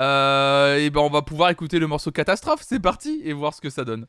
Euh, 0.00 0.78
et 0.78 0.90
ben, 0.90 1.00
on 1.00 1.10
va 1.10 1.22
pouvoir 1.22 1.50
écouter 1.50 1.80
le 1.80 1.88
morceau 1.88 2.12
Catastrophe. 2.12 2.62
C'est 2.62 2.78
parti 2.78 3.20
et 3.24 3.32
voir 3.32 3.52
ce 3.52 3.60
que 3.60 3.68
ça 3.68 3.84
donne. 3.84 4.06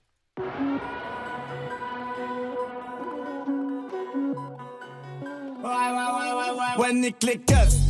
Ouais, 6.77 6.93
nique 6.93 7.23
les 7.23 7.39
keufs. 7.39 7.84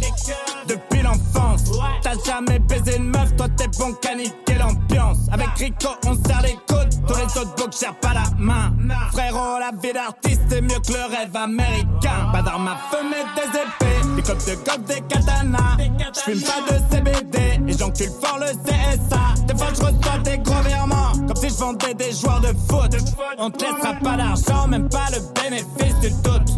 Depuis 0.68 1.02
l'enfance, 1.02 1.64
t'as 2.02 2.16
jamais 2.26 2.60
baisé 2.60 2.98
une 2.98 3.10
meuf, 3.10 3.36
toi 3.36 3.48
t'es 3.56 3.68
bon 3.78 3.94
qu'à 3.94 4.16
niquer 4.16 4.56
l'ambiance. 4.60 5.18
Avec 5.32 5.50
Rico, 5.58 5.90
on 6.06 6.16
serre 6.16 6.42
les 6.42 6.58
coudes, 6.68 6.90
tous 7.08 7.16
les 7.16 7.42
autres 7.42 7.56
boucs 7.56 7.80
gèrent 7.80 8.00
pas 8.00 8.14
la 8.14 8.24
main. 8.38 8.74
Frérot, 9.12 9.60
la 9.60 9.72
vie 9.82 9.94
d'artiste 9.94 10.52
est 10.52 10.62
mieux 10.62 10.80
que 10.80 10.94
le 10.94 11.16
rêve 11.16 11.36
américain. 11.36 12.32
Pas 12.32 12.42
d'armes 12.42 12.68
à 12.68 12.78
feu, 12.90 12.98
mais 13.10 13.24
des 13.36 13.60
épées, 13.60 14.16
des 14.16 14.22
copes 14.24 14.46
de 14.46 14.56
golf, 14.56 14.86
des 14.88 15.02
katanas. 15.02 15.78
J'fume 16.14 16.42
pas 16.42 16.74
de 16.74 16.96
CBD, 16.96 17.40
et 17.68 17.78
j'encule 17.78 18.12
fort 18.22 18.40
le 18.40 18.48
CSA. 18.48 19.46
Des 19.48 19.56
fois, 19.56 19.68
j'reçois 19.74 20.18
des 20.24 20.38
gros 20.40 20.62
virements, 20.62 21.12
comme 21.28 21.36
si 21.38 21.50
je 21.50 21.56
vendais 21.56 21.94
des 21.94 22.12
joueurs 22.12 22.42
de 22.42 22.48
foot. 22.70 22.96
On 23.38 23.52
te 23.52 23.64
laissera 23.64 23.94
pas 23.94 24.18
d'argent, 24.18 24.68
même 24.68 24.90
pas 24.90 25.08
le 25.12 25.20
bénéfice 25.42 26.00
du 26.00 26.10
doute. 26.24 26.50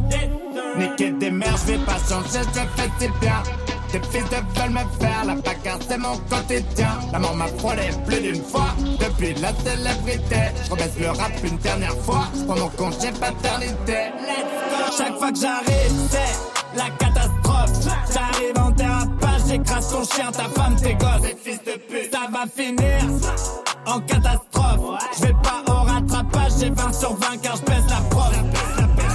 Niquer 0.78 1.12
des 1.12 1.32
mères, 1.32 1.58
je 1.58 1.74
vais 1.74 1.80
pas 1.80 1.98
changer, 2.08 2.40
je 2.54 2.82
fais 2.82 2.90
si 3.00 3.08
bien. 3.20 3.44
Tes 3.92 4.02
fils 4.12 4.30
de 4.30 4.60
veulent 4.60 4.72
me 4.72 5.00
faire 5.00 5.26
la 5.26 5.36
bagarre, 5.36 5.80
c'est 5.88 5.98
mon 5.98 6.18
quotidien. 6.30 7.00
La 7.12 7.20
mort 7.20 7.36
m'a 7.36 7.48
frôlé 7.48 7.90
plus 8.06 8.20
d'une 8.22 8.44
fois. 8.44 8.76
Depuis 9.00 9.34
la 9.42 9.54
célébrité, 9.54 10.36
je 10.66 10.72
rebaisse 10.72 11.00
le 11.00 11.08
rap 11.08 11.32
une 11.44 11.58
dernière 11.58 11.98
fois. 12.00 12.28
Je 12.36 12.44
prends 12.44 12.58
mon 12.58 12.70
congé 12.70 13.12
paternité. 13.12 14.12
Chaque 14.98 15.18
fois 15.18 15.32
que 15.32 15.40
j'arrive, 15.40 16.10
c'est 16.10 16.78
la 16.78 16.90
catastrophe. 17.00 17.96
J'arrive 18.14 18.58
en 18.60 18.72
dérapage, 18.72 19.42
j'écrase 19.48 19.90
ton 19.90 20.04
chien, 20.04 20.32
ta 20.32 20.50
femme, 20.50 20.76
tes 20.76 20.94
gosses. 20.96 21.36
fils 21.44 21.60
de 21.64 21.72
pute, 21.72 22.12
ça 22.12 22.28
va 22.32 22.46
finir 22.46 23.00
en 23.86 24.00
catastrophe. 24.02 25.02
Je 25.18 25.22
vais 25.24 25.34
pas 25.42 25.64
au 25.72 25.84
rattrapage, 25.86 26.52
j'ai 26.60 26.70
20 26.70 26.94
sur 26.94 27.16
20 27.16 27.38
car 27.42 27.56
je 27.56 27.62
pèse 27.62 27.86
la 27.90 28.02
prof. 28.10 28.34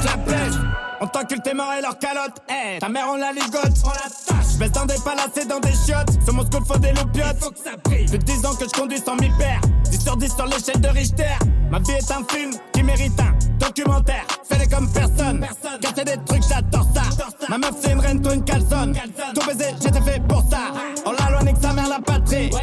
Je 0.01 0.07
la 0.07 0.17
pèse. 0.17 0.62
On 1.03 1.07
t'encule 1.09 1.41
tes 1.43 1.53
morts 1.53 1.73
et 1.77 1.83
leurs 1.83 1.99
calottes. 1.99 2.41
Eh, 2.49 2.79
ta 2.79 2.89
mère, 2.89 3.07
on 3.11 3.17
la 3.17 3.33
ligote. 3.33 3.73
On 3.85 3.89
la 3.89 4.09
tâche. 4.25 4.53
Je 4.53 4.59
baisse 4.59 4.71
dans 4.71 4.87
des 4.87 4.95
palaces 5.05 5.37
et 5.37 5.45
dans 5.45 5.59
des 5.59 5.73
chiottes. 5.73 6.13
Sur 6.25 6.33
mon 6.33 6.45
school, 6.45 6.65
faut 6.65 6.79
des 6.79 6.93
loupiottes. 6.93 7.41
Faut 7.41 7.51
que 7.51 7.59
ça 7.59 7.73
brille. 7.85 8.07
Plus 8.07 8.19
de 8.19 8.25
10 8.25 8.47
ans 8.47 8.55
que 8.55 8.67
je 8.67 8.71
conduis 8.71 9.01
sans 9.05 9.17
m'y 9.17 9.29
perdre. 9.37 9.69
10 9.91 10.01
sur 10.01 10.17
10 10.17 10.33
sur 10.33 10.47
l'échelle 10.47 10.81
de 10.81 10.87
Richter. 10.87 11.35
Ma 11.73 11.81
vie 11.81 11.91
est 11.91 12.11
un 12.13 12.23
film 12.33 12.53
qui 12.73 12.85
mérite 12.85 13.19
un 13.19 13.37
documentaire. 13.59 14.25
Fais-les 14.49 14.69
comme 14.69 14.93
personne. 14.93 15.45
Casser 15.81 16.05
des 16.05 16.19
trucs, 16.25 16.45
j'adore 16.49 16.87
ça. 16.95 17.03
Ma 17.49 17.59
meuf, 17.59 17.73
c'est 17.83 17.91
une 17.91 18.01
reine, 18.01 18.23
toi 18.23 18.35
une 18.35 18.45
calzone. 18.45 18.97
Tout 19.35 19.45
baiser, 19.45 19.75
j'étais 19.83 20.03
fait 20.03 20.23
pour 20.29 20.45
ça. 20.49 20.71
Oh 21.05 21.11
la 21.19 21.31
loi, 21.31 21.43
nique 21.43 21.57
sa 21.61 21.73
mère, 21.73 21.89
la 21.89 21.99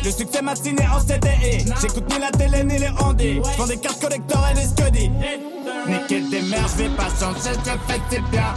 Le 0.03 0.11
succès 0.11 0.41
m'a 0.41 0.55
signé 0.55 0.85
en 0.87 0.99
CDI. 0.99 1.65
J'écoute 1.81 2.11
ni 2.11 2.19
la 2.19 2.31
télé 2.31 2.63
ni 2.63 2.79
les 2.79 2.89
ondis. 3.03 3.39
J'vends 3.55 3.67
des 3.67 3.77
cartes 3.77 4.01
collector 4.01 4.43
et 4.51 4.55
des 4.55 4.65
scuddies. 4.65 5.11
Niquer 5.87 6.21
des 6.21 6.41
mères, 6.41 6.67
je 6.69 6.83
vais 6.83 6.89
pas 6.89 7.09
changer, 7.19 7.51
je 7.65 7.93
fais 7.93 8.01
si 8.09 8.21
bien. 8.31 8.53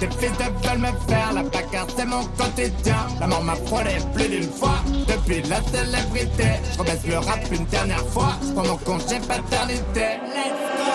Tes 0.00 0.08
fils 0.08 0.32
de 0.32 0.68
veulent 0.68 0.78
me 0.78 0.92
faire 1.08 1.32
la 1.32 1.42
bagarre, 1.42 1.86
c'est 1.96 2.04
mon 2.04 2.24
quotidien. 2.36 2.96
La 3.20 3.26
mort 3.26 3.42
m'a 3.44 3.54
frôlé 3.54 3.96
plus 4.14 4.28
d'une 4.28 4.50
fois. 4.50 4.82
Depuis 5.08 5.42
la 5.48 5.62
célébrité, 5.62 6.60
je 6.72 6.78
rebaisse 6.78 7.06
le 7.06 7.18
rap 7.18 7.40
une 7.50 7.64
dernière 7.66 8.06
fois. 8.08 8.36
Je 8.42 8.52
prends 8.52 8.66
mon 8.66 8.76
congé 8.76 9.18
paternité. 9.26 10.20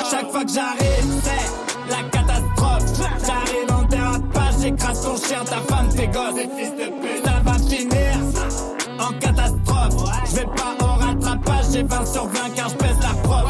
Chaque 0.10 0.30
fois 0.32 0.44
que 0.44 0.52
j'arrive, 0.52 1.22
c'est 1.24 1.90
la 1.90 2.04
catastrophe. 2.10 3.10
J'arrive 3.26 3.72
en 3.72 3.84
dérapage, 3.84 4.54
j'écrase 4.62 5.02
ton 5.02 5.16
chien, 5.16 5.44
ta 5.46 5.62
femme, 5.74 5.90
tes 5.90 6.08
gosses. 6.08 6.36
fils 6.58 6.72
de 6.72 6.90
pute, 7.02 7.26
ça 7.26 7.42
va 7.44 7.54
finir 7.54 8.18
en 9.00 9.14
catastrophe. 9.14 9.61
Je 10.26 10.36
vais 10.36 10.46
pas 10.46 10.76
au 10.82 10.88
rattrapage, 11.00 11.66
j'ai 11.74 11.84
20 11.84 12.06
sur 12.06 12.26
20 12.28 12.50
car 12.56 12.70
je 12.70 12.76
pèse 12.76 12.98
la 13.02 13.14
prof. 13.24 13.44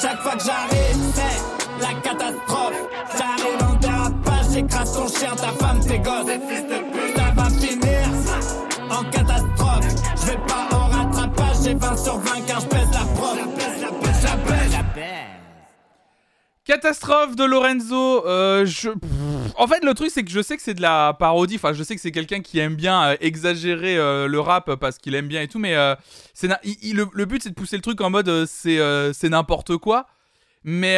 Chaque 0.00 0.20
fois 0.22 0.32
que 0.32 0.44
j'arrive, 0.44 0.96
c'est 1.14 1.82
la 1.82 2.00
catastrophe. 2.00 2.74
J'arrive 3.16 3.62
en 3.68 3.74
dérapage, 3.76 4.46
j'écrase 4.52 4.92
ton 4.94 5.08
chien, 5.08 5.34
ta 5.36 5.52
femme, 5.64 5.80
tes 5.80 5.98
gosses. 5.98 6.26
fils 6.48 6.62
de 6.62 6.78
pute, 6.92 7.16
ça 7.16 7.32
va 7.36 7.50
finir 7.50 8.08
en 8.90 9.04
catastrophe. 9.10 9.86
Je 10.16 10.26
vais 10.26 10.38
pas 10.46 10.68
au 10.76 10.88
rattrapage, 10.90 11.56
j'ai 11.64 11.74
20 11.74 11.96
sur 11.96 12.18
20 12.18 12.40
car 12.46 12.60
je 12.60 12.66
pèse 12.66 12.88
la 12.92 13.04
prof. 13.14 13.38
Catastrophe 16.64 17.34
de 17.34 17.44
Lorenzo. 17.44 18.24
euh, 18.26 18.64
je... 18.64 18.90
Pff, 18.90 19.39
En 19.56 19.66
fait, 19.66 19.84
le 19.84 19.94
truc, 19.94 20.10
c'est 20.10 20.24
que 20.24 20.30
je 20.30 20.40
sais 20.40 20.56
que 20.56 20.62
c'est 20.62 20.74
de 20.74 20.82
la 20.82 21.14
parodie. 21.18 21.56
Enfin, 21.56 21.72
je 21.72 21.82
sais 21.82 21.94
que 21.94 22.00
c'est 22.00 22.12
quelqu'un 22.12 22.40
qui 22.40 22.58
aime 22.58 22.74
bien 22.74 23.02
euh, 23.02 23.16
exagérer 23.20 23.96
euh, 23.96 24.26
le 24.26 24.40
rap 24.40 24.74
parce 24.76 24.98
qu'il 24.98 25.14
aime 25.14 25.28
bien 25.28 25.42
et 25.42 25.48
tout. 25.48 25.58
Mais 25.58 25.74
euh, 25.74 25.94
le, 26.42 27.06
le 27.12 27.24
but, 27.24 27.42
c'est 27.42 27.50
de 27.50 27.54
pousser 27.54 27.76
le 27.76 27.82
truc 27.82 28.00
en 28.00 28.10
mode 28.10 28.46
c'est 28.46 29.28
n'importe 29.28 29.76
quoi. 29.76 30.06
Mais 30.62 30.96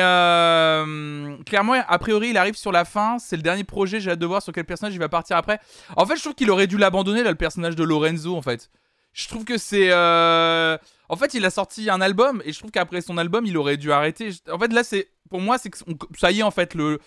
clairement, 1.46 1.74
a 1.86 1.98
priori, 1.98 2.30
il 2.30 2.36
arrive 2.36 2.56
sur 2.56 2.72
la 2.72 2.84
fin. 2.84 3.18
C'est 3.18 3.36
le 3.36 3.42
dernier 3.42 3.64
projet. 3.64 4.00
J'ai 4.00 4.10
hâte 4.10 4.18
de 4.18 4.26
voir 4.26 4.42
sur 4.42 4.52
quel 4.52 4.64
personnage 4.64 4.94
il 4.94 4.98
va 4.98 5.08
partir 5.08 5.36
après. 5.36 5.60
En 5.96 6.06
fait, 6.06 6.16
je 6.16 6.20
trouve 6.20 6.34
qu'il 6.34 6.50
aurait 6.50 6.66
dû 6.66 6.78
l'abandonner, 6.78 7.22
le 7.22 7.34
personnage 7.34 7.76
de 7.76 7.84
Lorenzo, 7.84 8.36
en 8.36 8.42
fait. 8.42 8.70
Je 9.12 9.28
trouve 9.28 9.44
que 9.44 9.58
c'est. 9.58 9.92
En 9.92 11.16
fait, 11.16 11.34
il 11.34 11.44
a 11.44 11.50
sorti 11.50 11.90
un 11.90 12.00
album 12.00 12.42
et 12.44 12.52
je 12.52 12.58
trouve 12.58 12.70
qu'après 12.70 13.02
son 13.02 13.18
album, 13.18 13.44
il 13.44 13.56
aurait 13.58 13.76
dû 13.76 13.92
arrêter. 13.92 14.30
En 14.50 14.58
fait, 14.58 14.72
là, 14.72 14.82
c'est. 14.82 15.08
Pour 15.30 15.40
moi, 15.40 15.58
c'est 15.58 15.70
que. 15.70 15.78
Ça 16.18 16.30
y 16.30 16.40
est, 16.40 16.42
en 16.42 16.50
fait, 16.50 16.74
le, 16.74 16.98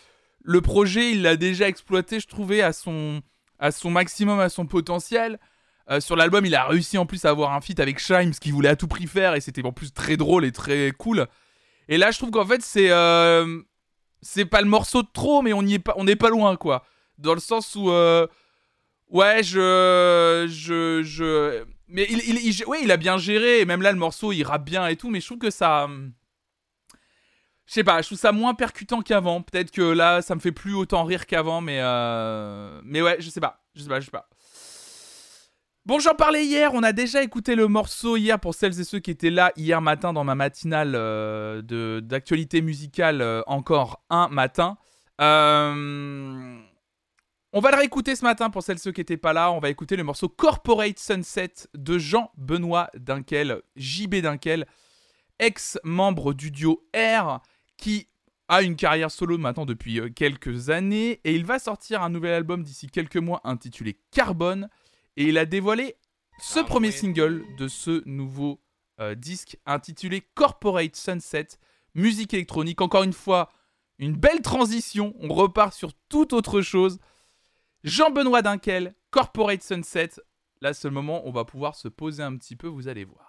le 0.48 0.62
projet, 0.62 1.12
il 1.12 1.24
l'a 1.24 1.36
déjà 1.36 1.68
exploité, 1.68 2.20
je 2.20 2.28
trouvais, 2.28 2.62
à 2.62 2.72
son, 2.72 3.22
à 3.60 3.72
son 3.72 3.90
maximum, 3.90 4.40
à 4.40 4.50
son 4.50 4.66
potentiel. 4.68 5.40
Euh, 5.90 6.00
sur 6.00 6.16
l'album, 6.16 6.46
il 6.46 6.56
a 6.56 6.66
réussi 6.68 6.98
en 6.98 7.06
plus 7.06 7.26
à 7.26 7.30
avoir 7.30 7.54
un 7.54 7.62
feat 7.62 7.80
avec 7.80 8.00
Shime, 8.00 8.32
ce 8.34 8.40
qu'il 8.40 8.54
voulait 8.54 8.70
à 8.70 8.76
tout 8.76 8.88
prix 8.88 9.08
faire, 9.08 9.36
et 9.36 9.42
c'était 9.42 9.66
en 9.66 9.72
plus 9.72 9.92
très 9.94 10.18
drôle 10.18 10.46
et 10.46 10.52
très 10.52 10.92
cool. 10.98 11.28
Et 11.90 11.98
là, 11.98 12.12
je 12.12 12.18
trouve 12.20 12.32
qu'en 12.32 12.46
fait, 12.46 12.62
c'est. 12.62 12.90
euh, 12.92 13.62
C'est 14.22 14.46
pas 14.46 14.62
le 14.62 14.68
morceau 14.68 15.04
de 15.04 15.08
trop, 15.14 15.42
mais 15.42 15.54
on 15.54 15.62
n'y 15.62 15.76
est 15.76 15.80
pas, 15.80 15.94
on 15.98 16.04
n'est 16.06 16.16
pas 16.16 16.30
loin, 16.30 16.56
quoi. 16.58 16.84
Dans 17.18 17.34
le 17.34 17.40
sens 17.40 17.76
où. 17.76 17.90
euh, 17.92 18.26
Ouais, 19.10 19.44
je. 19.44 20.48
Je. 20.50 21.04
je... 21.04 21.64
Mais 21.88 22.08
il, 22.10 22.46
il, 22.48 22.64
il 22.84 22.92
a 22.92 22.98
bien 22.98 23.18
géré, 23.20 23.60
et 23.62 23.66
même 23.66 23.84
là, 23.84 23.92
le 23.92 24.00
morceau, 24.00 24.32
il 24.32 24.44
rappe 24.44 24.66
bien 24.66 24.88
et 24.88 24.96
tout, 24.96 25.12
mais 25.12 25.22
je 25.22 25.26
trouve 25.28 25.38
que 25.38 25.52
ça. 25.52 25.88
Je 27.68 27.74
sais 27.74 27.84
pas, 27.84 28.02
je 28.02 28.08
trouve 28.08 28.18
ça 28.20 28.32
moins 28.32 28.54
percutant 28.54 29.02
qu'avant. 29.02 29.42
Peut-être 29.42 29.72
que 29.72 29.82
là, 29.82 30.22
ça 30.22 30.36
me 30.36 30.40
fait 30.40 30.52
plus 30.52 30.76
autant 30.76 31.04
rire 31.04 31.26
qu'avant, 31.26 31.62
mais. 31.62 31.80
euh, 31.82 32.80
Mais 32.84 33.02
ouais, 33.02 33.18
je 33.20 33.30
sais 33.30 33.40
pas. 33.42 33.64
Je 33.74 33.82
sais 33.82 33.90
pas, 33.90 34.00
je 34.00 34.06
sais 34.06 34.12
pas. 34.12 34.30
Bon, 35.86 36.00
j'en 36.00 36.16
parlais 36.16 36.44
hier, 36.46 36.74
on 36.74 36.82
a 36.82 36.94
déjà 36.94 37.22
écouté 37.22 37.54
le 37.56 37.68
morceau 37.68 38.18
hier 38.18 38.40
pour 38.40 38.56
celles 38.56 38.80
et 38.80 38.84
ceux 38.84 38.98
qui 39.00 39.12
étaient 39.12 39.30
là 39.30 39.52
hier 39.56 39.82
matin 39.82 40.14
dans 40.14 40.24
ma 40.24 40.34
matinale 40.34 40.94
euh, 40.96 41.62
de- 41.62 42.00
d'actualité 42.04 42.62
musicale, 42.64 43.22
euh, 43.22 43.42
encore 43.46 44.04
un 44.10 44.28
matin. 44.30 44.78
On 47.58 47.60
va 47.62 47.72
le 47.72 47.78
réécouter 47.78 48.16
ce 48.16 48.24
matin 48.26 48.50
pour 48.50 48.64
celles 48.64 48.78
et 48.78 48.80
ceux 48.80 48.92
qui 48.92 49.02
n'étaient 49.02 49.16
pas 49.18 49.32
là. 49.34 49.52
On 49.52 49.60
va 49.60 49.70
écouter 49.70 49.96
le 49.96 50.04
morceau 50.04 50.28
Corporate 50.28 50.98
Sunset 51.00 51.54
de 51.76 51.98
Jean-Benoît 51.98 52.90
Dunkel, 52.96 53.62
JB 53.76 54.16
Dunkel, 54.22 54.66
ex-membre 55.40 56.34
du 56.34 56.50
duo 56.52 56.84
R, 56.96 57.42
qui 57.78 58.08
a 58.48 58.62
une 58.62 58.76
carrière 58.76 59.12
solo 59.12 59.38
maintenant 59.38 59.66
depuis 59.66 60.00
euh, 60.00 60.10
quelques 60.10 60.70
années. 60.70 61.22
Et 61.24 61.36
il 61.36 61.46
va 61.46 61.60
sortir 61.60 62.04
un 62.04 62.10
nouvel 62.10 62.34
album 62.34 62.64
d'ici 62.64 62.88
quelques 62.88 63.18
mois 63.18 63.42
intitulé 63.44 63.98
Carbone. 64.12 64.70
Et 65.18 65.26
il 65.26 65.38
a 65.38 65.46
dévoilé 65.46 65.96
ce 66.40 66.60
premier 66.60 66.92
single 66.92 67.44
de 67.58 67.68
ce 67.68 68.04
nouveau 68.06 68.62
euh, 69.00 69.16
disque 69.16 69.58
intitulé 69.66 70.22
Corporate 70.36 70.96
Sunset, 70.96 71.48
musique 71.96 72.34
électronique. 72.34 72.82
Encore 72.82 73.04
une 73.04 73.14
fois, 73.14 73.52
une 73.98 74.16
belle 74.16 74.42
transition. 74.42 75.14
On 75.20 75.34
repart 75.34 75.74
sur 75.74 75.94
toute 76.10 76.34
autre 76.34 76.62
chose. 76.62 77.00
Jean-Benoît 77.84 78.42
Dunkel, 78.42 78.96
Corporate 79.12 79.64
Sunset. 79.64 80.12
Là, 80.62 80.74
c'est 80.74 80.88
le 80.88 80.94
moment 80.94 81.26
où 81.26 81.30
on 81.30 81.32
va 81.32 81.46
pouvoir 81.46 81.76
se 81.76 81.88
poser 81.88 82.24
un 82.24 82.36
petit 82.38 82.56
peu, 82.56 82.68
vous 82.68 82.88
allez 82.88 83.06
voir. 83.06 83.25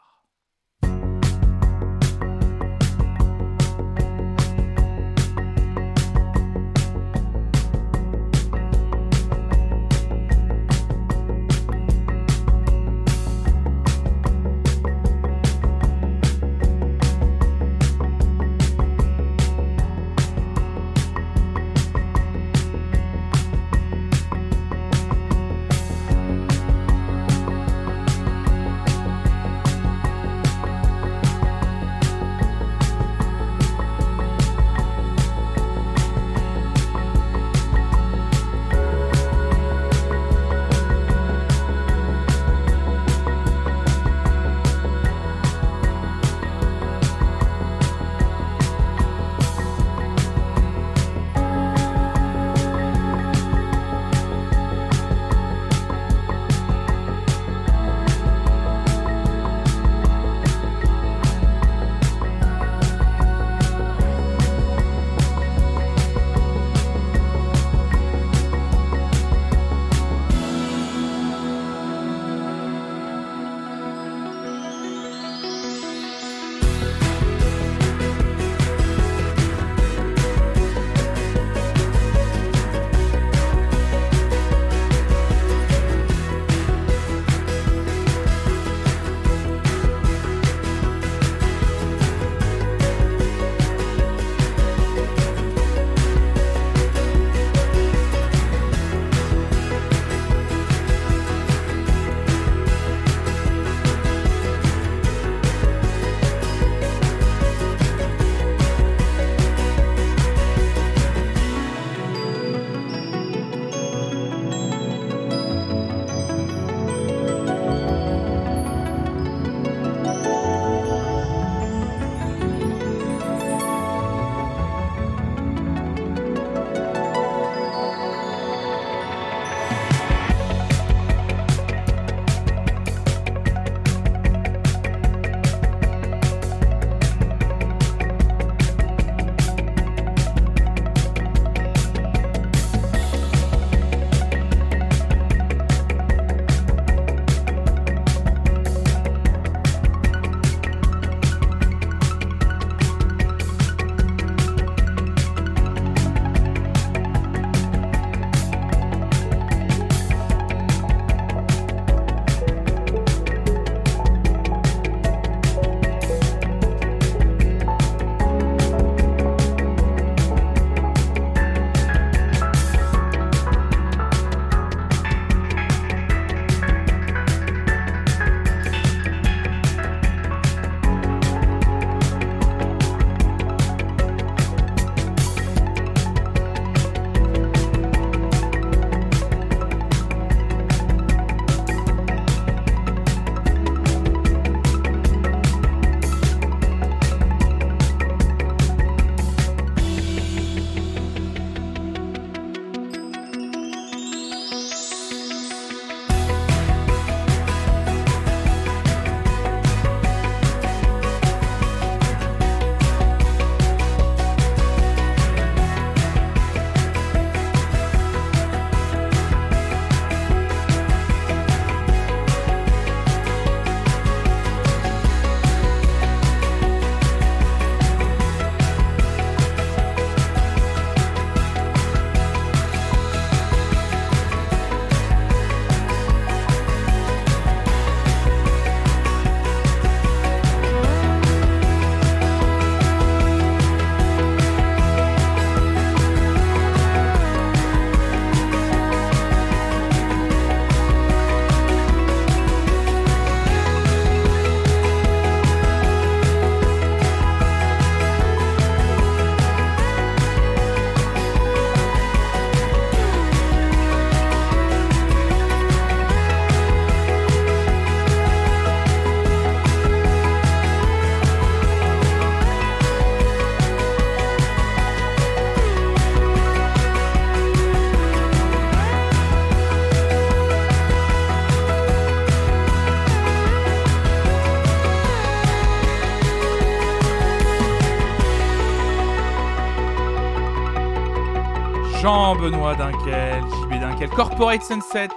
Jean-Benoît 292.47 292.76
Dunkel, 292.76 293.42
JB 293.42 293.80
Dunkel, 293.80 294.09
Corporate 294.09 294.62
Sunset, 294.62 295.09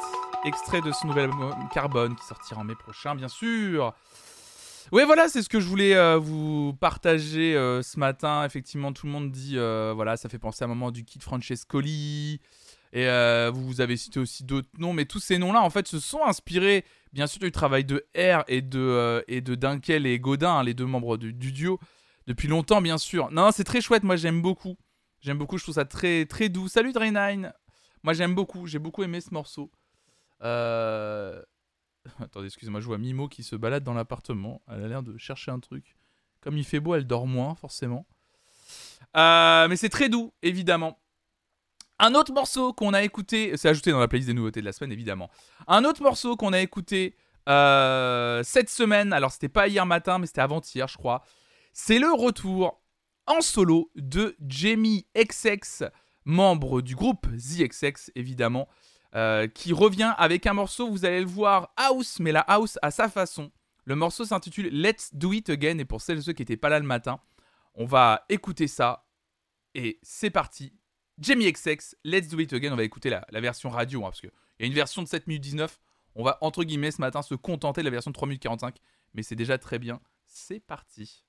extrait 0.45 0.81
de 0.81 0.91
ce 0.91 1.05
nouvel 1.05 1.25
album 1.25 1.53
Carbone 1.71 2.15
qui 2.15 2.25
sortira 2.25 2.61
en 2.61 2.63
mai 2.63 2.73
prochain, 2.73 3.13
bien 3.13 3.27
sûr. 3.27 3.93
Ouais, 4.91 5.05
voilà, 5.05 5.27
c'est 5.27 5.43
ce 5.43 5.49
que 5.49 5.59
je 5.59 5.67
voulais 5.67 5.95
euh, 5.95 6.17
vous 6.17 6.73
partager 6.73 7.55
euh, 7.55 7.83
ce 7.83 7.99
matin. 7.99 8.43
Effectivement, 8.45 8.93
tout 8.93 9.05
le 9.05 9.11
monde 9.11 9.29
dit, 9.29 9.59
euh, 9.59 9.93
voilà, 9.95 10.17
ça 10.17 10.27
fait 10.27 10.39
penser 10.39 10.63
à 10.63 10.65
un 10.65 10.69
moment 10.69 10.89
du 10.89 11.05
Kid 11.05 11.21
Francescoli. 11.21 12.41
Et 12.93 13.05
vous 13.53 13.79
avez 13.79 13.95
cité 13.95 14.19
aussi 14.19 14.43
d'autres 14.43 14.67
noms, 14.79 14.93
mais 14.93 15.05
tous 15.05 15.19
ces 15.19 15.37
noms-là, 15.37 15.61
en 15.61 15.69
fait, 15.69 15.87
se 15.87 15.99
sont 15.99 16.25
inspirés, 16.25 16.83
bien 17.13 17.27
sûr, 17.27 17.41
du 17.41 17.51
travail 17.51 17.85
de 17.85 18.07
R 18.17 18.43
et 18.47 18.63
de, 18.63 19.23
et 19.27 19.41
de 19.41 19.53
Dunkel 19.53 20.07
et 20.07 20.17
Godin, 20.17 20.55
hein, 20.55 20.63
les 20.63 20.73
deux 20.73 20.87
membres 20.87 21.17
du, 21.17 21.31
du 21.31 21.51
duo, 21.51 21.79
depuis 22.25 22.47
longtemps, 22.47 22.81
bien 22.81 22.97
sûr. 22.97 23.29
Non, 23.29 23.51
c'est 23.51 23.65
très 23.65 23.81
chouette, 23.81 24.01
moi 24.01 24.15
j'aime 24.15 24.41
beaucoup. 24.41 24.77
J'aime 25.21 25.37
beaucoup, 25.37 25.57
je 25.57 25.63
trouve 25.63 25.75
ça 25.75 25.85
très, 25.85 26.25
doux. 26.49 26.67
Salut 26.67 26.93
Drainine 26.93 27.53
Moi 28.03 28.13
j'aime 28.13 28.35
beaucoup, 28.35 28.67
j'ai 28.67 28.79
beaucoup 28.79 29.03
aimé 29.03 29.21
ce 29.21 29.33
morceau. 29.33 29.71
Euh... 30.43 31.41
Attendez, 32.19 32.47
excusez-moi, 32.47 32.79
je 32.79 32.85
vois 32.85 32.97
Mimo 32.97 33.27
qui 33.27 33.43
se 33.43 33.55
balade 33.55 33.83
dans 33.83 33.93
l'appartement. 33.93 34.61
Elle 34.67 34.83
a 34.83 34.87
l'air 34.87 35.03
de 35.03 35.17
chercher 35.17 35.51
un 35.51 35.59
truc. 35.59 35.95
Comme 36.41 36.57
il 36.57 36.63
fait 36.63 36.79
beau, 36.79 36.95
elle 36.95 37.05
dort 37.05 37.27
moins, 37.27 37.55
forcément. 37.55 38.05
Euh, 39.17 39.67
mais 39.67 39.75
c'est 39.75 39.89
très 39.89 40.07
doux, 40.07 40.33
évidemment. 40.41 40.99
Un 41.99 42.15
autre 42.15 42.31
morceau 42.31 42.71
qu'on 42.71 42.93
a 42.93 43.03
écouté, 43.03 43.57
c'est 43.57 43.67
ajouté 43.67 43.91
dans 43.91 43.99
la 43.99 44.07
playlist 44.07 44.27
des 44.27 44.33
nouveautés 44.33 44.61
de 44.61 44.65
la 44.65 44.71
semaine, 44.71 44.93
évidemment. 44.93 45.29
Un 45.67 45.83
autre 45.83 46.01
morceau 46.01 46.37
qu'on 46.37 46.53
a 46.53 46.61
écouté 46.61 47.17
euh, 47.49 48.41
cette 48.43 48.69
semaine, 48.69 49.11
alors 49.11 49.31
c'était 49.31 49.49
pas 49.49 49.67
hier 49.67 49.85
matin, 49.85 50.17
mais 50.17 50.27
c'était 50.27 50.41
avant-hier, 50.41 50.87
je 50.87 50.97
crois. 50.97 51.23
C'est 51.73 51.99
le 51.99 52.11
retour 52.13 52.81
en 53.29 53.41
solo 53.41 53.91
de 53.95 54.35
Jamie 54.45 55.05
XX, 55.15 55.85
membre 56.25 56.81
du 56.81 56.95
groupe 56.95 57.27
The 57.37 57.69
XX, 57.69 58.11
évidemment, 58.15 58.67
euh, 59.15 59.47
qui 59.47 59.71
revient 59.71 60.13
avec 60.17 60.47
un 60.47 60.53
morceau, 60.53 60.89
vous 60.89 61.05
allez 61.05 61.21
le 61.21 61.27
voir, 61.27 61.71
house, 61.77 62.19
mais 62.19 62.31
la 62.31 62.41
house 62.41 62.77
à 62.81 62.91
sa 62.91 63.07
façon. 63.07 63.51
Le 63.85 63.95
morceau 63.95 64.25
s'intitule 64.25 64.69
Let's 64.71 65.13
Do 65.13 65.31
It 65.31 65.49
Again, 65.49 65.77
et 65.77 65.85
pour 65.85 66.01
celles 66.01 66.17
et 66.17 66.21
ceux 66.21 66.33
qui 66.33 66.41
n'étaient 66.41 66.57
pas 66.57 66.69
là 66.69 66.79
le 66.79 66.85
matin, 66.85 67.19
on 67.75 67.85
va 67.85 68.25
écouter 68.29 68.67
ça, 68.67 69.05
et 69.75 69.99
c'est 70.01 70.31
parti. 70.31 70.73
Jamie 71.19 71.51
XX, 71.51 71.95
Let's 72.03 72.29
Do 72.29 72.39
It 72.39 72.51
Again, 72.53 72.73
on 72.73 72.77
va 72.77 72.83
écouter 72.83 73.11
la, 73.11 73.41
version 73.41 73.69
radio, 73.69 74.01
hein, 74.01 74.09
parce 74.09 74.21
qu'il 74.21 74.31
y 74.59 74.63
a 74.63 74.65
une 74.65 74.73
version 74.73 75.03
de 75.03 75.07
7 75.07 75.27
minutes 75.27 75.43
19, 75.43 75.79
on 76.15 76.23
va 76.23 76.39
entre 76.41 76.63
guillemets 76.63 76.91
ce 76.91 76.99
matin 76.99 77.21
se 77.21 77.35
contenter 77.35 77.81
de 77.81 77.85
la 77.85 77.91
version 77.91 78.09
de 78.09 78.15
3 78.15 78.27
minutes 78.27 78.41
45, 78.41 78.75
mais 79.13 79.21
c'est 79.21 79.35
déjà 79.35 79.59
très 79.59 79.77
bien. 79.77 80.01
C'est 80.25 80.59
parti. 80.59 81.28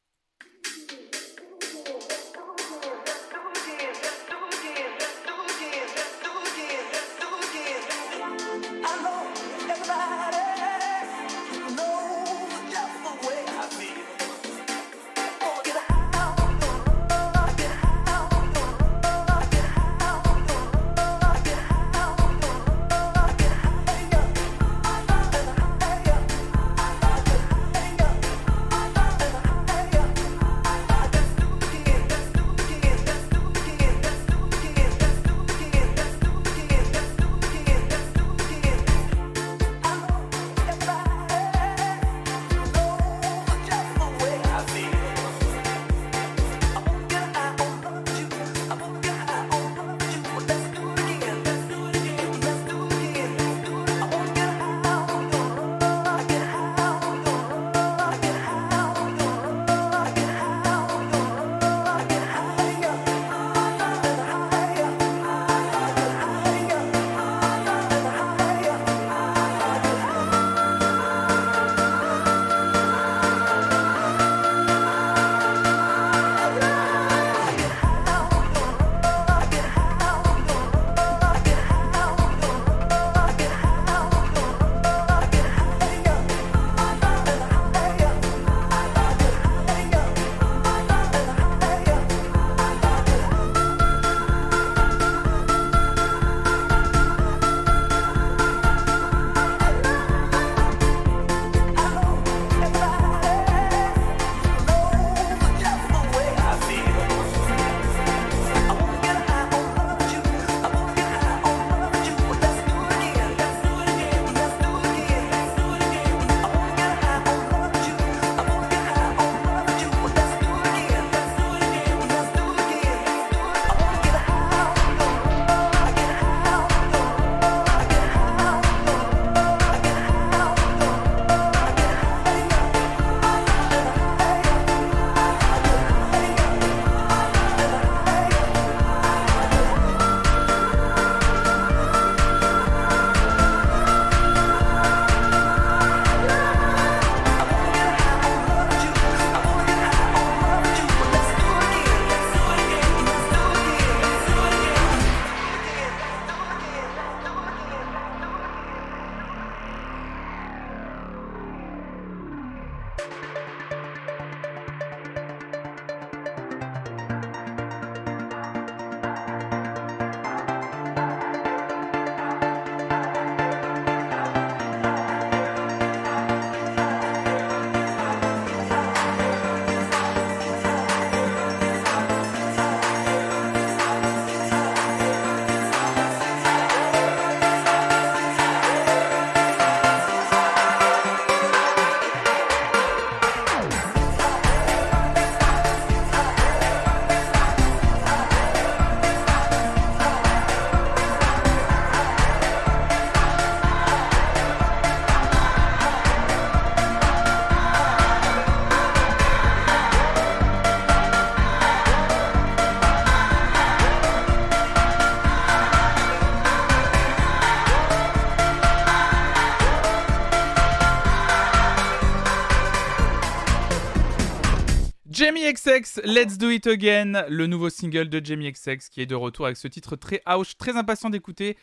Let's 225.67 226.39
Do 226.39 226.49
It 226.49 226.67
Again, 226.67 227.27
le 227.29 227.47
nouveau 227.47 227.69
single 227.69 228.09
de 228.09 228.25
Jamie 228.25 228.51
XX 228.51 228.89
qui 228.89 229.03
est 229.03 229.07
de 229.07 229.15
retour 229.15 229.45
avec 229.45 229.59
ce 229.59 229.69
titre 229.69 229.95
très 229.97 230.23
house, 230.25 230.57
très 230.57 230.77
impatient 230.77 231.11
d'écouter 231.11 231.59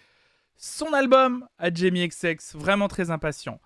son 0.56 0.94
album 0.94 1.48
à 1.58 1.74
Jamie 1.74 2.08
XX, 2.08 2.56
vraiment 2.56 2.88
très 2.88 3.10
impatient. 3.10 3.60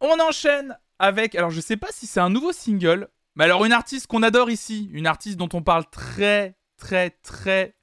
On 0.00 0.18
enchaîne 0.18 0.76
avec, 0.98 1.34
alors 1.36 1.50
je 1.50 1.60
sais 1.60 1.76
pas 1.76 1.88
si 1.90 2.06
c'est 2.06 2.20
un 2.20 2.30
nouveau 2.30 2.52
single, 2.52 3.08
mais 3.36 3.44
alors 3.44 3.64
une 3.64 3.72
artiste 3.72 4.08
qu'on 4.08 4.22
adore 4.22 4.50
ici, 4.50 4.90
une 4.92 5.06
artiste 5.06 5.36
dont 5.36 5.48
on 5.52 5.62
parle 5.62 5.84
très 5.90 6.56
très 6.76 7.10
très 7.10 7.76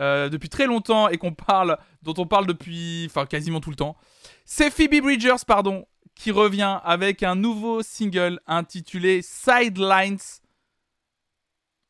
euh, 0.00 0.28
depuis 0.28 0.48
très 0.48 0.66
longtemps 0.66 1.08
et 1.08 1.18
qu'on 1.18 1.34
parle, 1.34 1.78
dont 2.02 2.14
on 2.18 2.26
parle 2.26 2.46
depuis, 2.46 3.06
enfin 3.06 3.26
quasiment 3.26 3.60
tout 3.60 3.70
le 3.70 3.76
temps. 3.76 3.96
C'est 4.44 4.70
Phoebe 4.70 5.02
Bridgers, 5.02 5.44
pardon, 5.46 5.86
qui 6.16 6.30
revient 6.32 6.80
avec 6.82 7.22
un 7.22 7.36
nouveau 7.36 7.82
single 7.82 8.40
intitulé 8.46 9.20
Sidelines. 9.22 10.18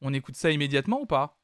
On 0.02 0.12
écoute 0.12 0.34
ça 0.34 0.50
immédiatement 0.50 1.00
ou 1.00 1.06
pas? 1.06 1.38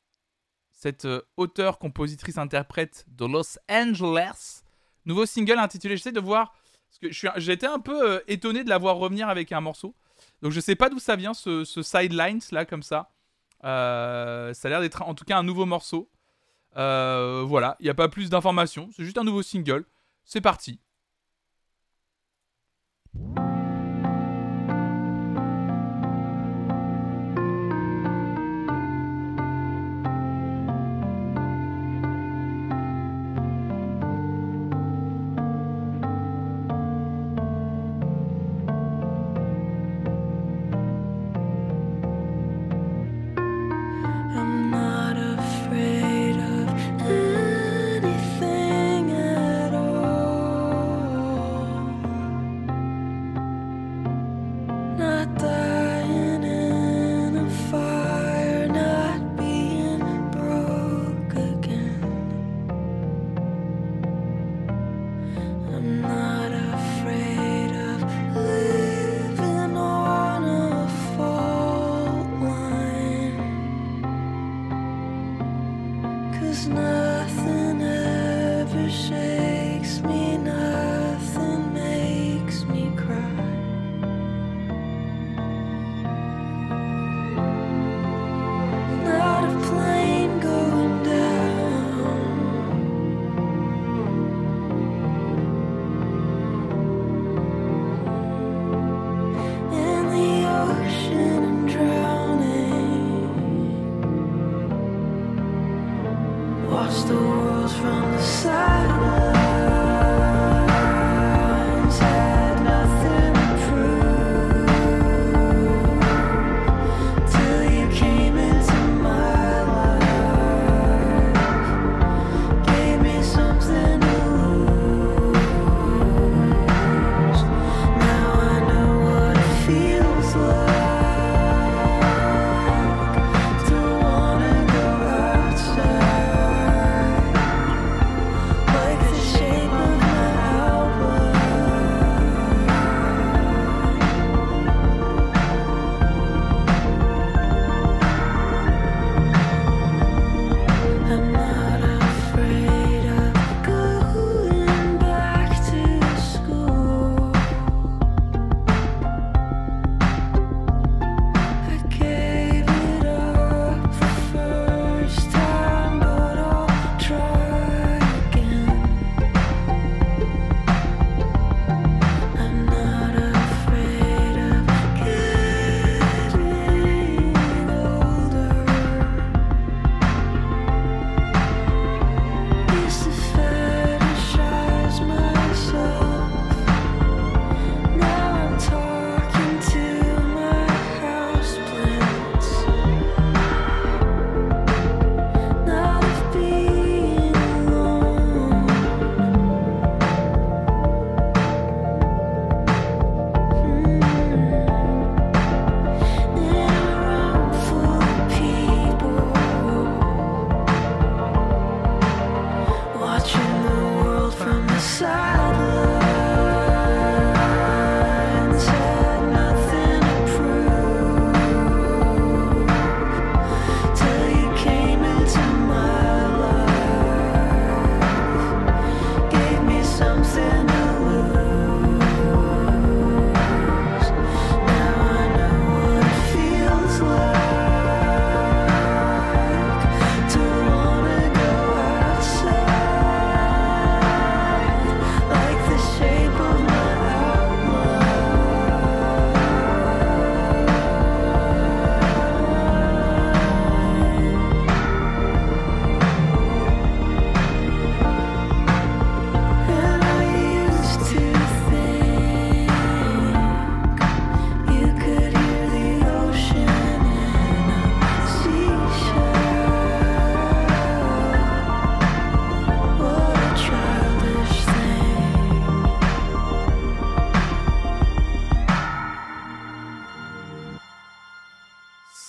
Cette 0.72 1.04
euh, 1.04 1.22
auteure, 1.36 1.78
compositrice, 1.78 2.38
interprète 2.38 3.06
de 3.09 3.24
Los 3.24 3.56
Angeles. 3.70 4.62
Nouveau 5.06 5.26
single 5.26 5.59
intitulé, 5.59 5.96
j'essaie 5.96 6.12
de 6.12 6.20
voir, 6.20 6.54
été 7.00 7.66
un 7.66 7.78
peu 7.78 8.11
euh, 8.11 8.20
étonné 8.26 8.64
de 8.64 8.68
la 8.68 8.78
voir 8.78 8.96
revenir 8.96 9.28
avec 9.28 9.52
un 9.52 9.61
morceau. 9.61 9.94
Donc 10.42 10.50
je 10.50 10.59
sais 10.59 10.74
pas 10.74 10.90
d'où 10.90 10.98
ça 10.98 11.14
vient 11.14 11.34
ce, 11.34 11.64
ce 11.64 11.82
Sidelines 11.82 12.40
là 12.50 12.64
comme 12.64 12.82
ça. 12.82 13.11
Euh, 13.64 14.52
ça 14.54 14.66
a 14.66 14.70
l'air 14.70 14.80
d'être 14.80 15.02
en 15.02 15.14
tout 15.14 15.24
cas 15.24 15.38
un 15.38 15.44
nouveau 15.44 15.64
morceau. 15.64 16.11
Voilà, 16.74 17.76
il 17.80 17.84
n'y 17.84 17.90
a 17.90 17.94
pas 17.94 18.09
plus 18.09 18.28
d'informations, 18.28 18.90
c'est 18.92 19.04
juste 19.04 19.18
un 19.18 19.24
nouveau 19.24 19.42
single. 19.42 19.84
C'est 20.24 20.40
parti. 20.40 20.80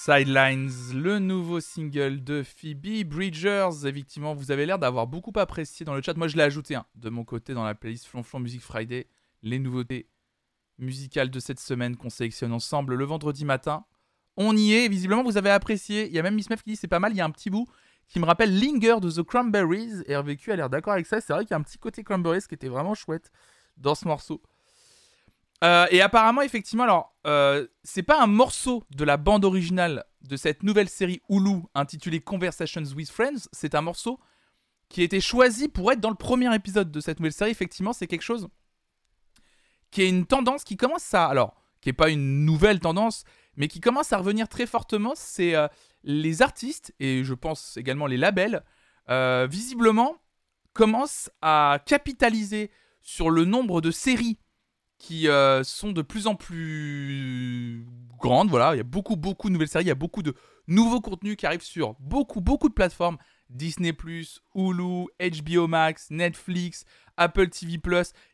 Sidelines, 0.10 0.72
le 0.96 1.20
nouveau 1.20 1.60
single 1.60 2.24
de 2.24 2.42
Phoebe 2.42 3.08
Bridgers. 3.08 3.86
Effectivement, 3.86 4.34
vous 4.34 4.50
avez 4.50 4.66
l'air 4.66 4.80
d'avoir 4.80 5.06
beaucoup 5.06 5.32
apprécié 5.36 5.86
dans 5.86 5.94
le 5.94 6.02
chat. 6.02 6.16
Moi, 6.16 6.28
je 6.28 6.36
l'ai 6.36 6.42
ajouté 6.42 6.74
hein, 6.74 6.88
de 6.96 7.12
mon 7.12 7.24
côté 7.24 7.54
dans 7.54 7.64
la 7.64 7.76
playlist 7.76 8.08
Flonflon 8.08 8.40
Music 8.40 8.60
Friday. 8.60 9.06
Les 9.44 9.60
nouveautés 9.60 10.10
musicales 10.80 11.30
de 11.30 11.40
cette 11.40 11.60
semaine 11.60 11.96
qu'on 11.96 12.10
sélectionne 12.10 12.54
ensemble 12.54 12.96
le 12.96 13.06
vendredi 13.06 13.46
matin. 13.46 13.86
On 14.36 14.58
y 14.58 14.74
est, 14.74 14.88
visiblement, 14.88 15.22
vous 15.22 15.38
avez 15.38 15.52
apprécié. 15.52 16.08
Il 16.08 16.14
y 16.14 16.18
a 16.18 16.24
même 16.24 16.34
Miss 16.34 16.50
Meff 16.50 16.64
qui 16.64 16.72
dit 16.72 16.76
c'est 16.76 16.88
pas 16.88 17.00
mal. 17.00 17.12
Il 17.12 17.18
y 17.18 17.22
a 17.22 17.26
un 17.26 17.32
petit 17.32 17.52
bout 17.52 17.68
qui 18.08 18.20
me 18.20 18.26
rappelle 18.26 18.60
Linger 18.60 18.96
de 19.00 19.12
The 19.12 19.22
Cranberries. 19.22 20.02
Et 20.08 20.18
RVQ 20.18 20.54
a 20.54 20.56
l'air 20.56 20.72
d'accord 20.72 20.94
avec 20.94 21.06
ça. 21.06 21.22
C'est 21.22 21.34
vrai 21.34 21.44
qu'il 21.44 21.52
y 21.52 21.54
a 21.54 21.58
un 21.58 21.64
petit 21.64 21.78
côté 21.78 22.04
Cranberries 22.04 22.48
qui 22.50 22.56
était 22.56 22.68
vraiment 22.68 22.96
chouette 22.96 23.32
dans 23.78 23.94
ce 23.94 24.08
morceau. 24.08 24.42
Euh, 25.64 25.88
et 25.92 26.02
apparemment, 26.02 26.42
effectivement, 26.42 26.84
alors, 26.84 27.16
euh, 27.28 27.68
c'est 27.84 28.04
pas 28.04 28.22
un 28.22 28.28
morceau 28.28 28.84
de 28.96 29.04
la 29.04 29.18
bande 29.18 29.44
originale 29.44 30.06
de 30.22 30.38
cette 30.38 30.64
nouvelle 30.64 30.90
série 30.90 31.22
Hulu 31.30 31.64
intitulée 31.76 32.22
Conversations 32.22 32.84
with 32.96 33.10
Friends, 33.10 33.50
c'est 33.52 33.76
un 33.76 33.82
morceau 33.82 34.20
qui 34.88 35.02
a 35.02 35.04
été 35.04 35.22
choisi 35.22 35.68
pour 35.68 35.92
être 35.92 36.00
dans 36.00 36.10
le 36.10 36.16
premier 36.16 36.54
épisode 36.56 36.92
de 36.92 37.00
cette 37.00 37.20
nouvelle 37.20 37.34
série. 37.34 37.52
Effectivement, 37.52 37.94
c'est 37.94 38.08
quelque 38.08 38.24
chose 38.24 38.48
qui 39.92 40.02
est 40.02 40.10
une 40.10 40.26
tendance 40.26 40.64
qui 40.64 40.78
commence 40.78 41.14
à. 41.14 41.28
Alors, 41.28 41.56
qui 41.82 41.90
est 41.90 41.94
pas 41.94 42.10
une 42.10 42.46
nouvelle 42.46 42.80
tendance, 42.80 43.24
mais 43.56 43.68
qui 43.68 43.80
commence 43.80 44.14
à 44.14 44.18
revenir 44.18 44.48
très 44.48 44.66
fortement. 44.66 45.14
C'est 45.16 45.56
euh, 45.56 45.68
les 46.04 46.42
artistes, 46.42 46.94
et 47.00 47.24
je 47.24 47.34
pense 47.34 47.76
également 47.78 48.08
les 48.08 48.18
labels, 48.18 48.64
visiblement, 49.50 50.18
commencent 50.74 51.32
à 51.42 51.80
capitaliser 51.86 52.70
sur 53.02 53.32
le 53.32 53.44
nombre 53.44 53.82
de 53.82 53.90
séries 53.90 54.38
qui 55.00 55.30
euh, 55.30 55.64
sont 55.64 55.92
de 55.92 56.02
plus 56.02 56.28
en 56.28 56.36
plus 56.36 57.86
grandes. 58.20 58.50
Voilà, 58.50 58.76
il 58.76 58.78
y 58.78 58.82
a 58.82 58.84
beaucoup, 58.84 59.16
beaucoup 59.16 59.48
de 59.48 59.54
nouvelles 59.54 59.70
séries, 59.70 59.86
il 59.86 59.88
y 59.88 59.92
a 59.92 59.96
beaucoup 59.96 60.22
de 60.22 60.36
nouveaux 60.68 61.02
contenus 61.02 61.38
qui 61.38 61.48
arrivent 61.48 61.62
sur 61.62 61.96
beaucoup, 62.00 62.42
beaucoup 62.42 62.70
de 62.70 62.74
plateformes. 62.74 63.18
Disney+, 63.50 63.96
Hulu, 64.54 65.08
HBO 65.20 65.68
Max, 65.68 66.12
Netflix, 66.12 66.86
Apple 67.18 67.50
TV+. 67.50 67.80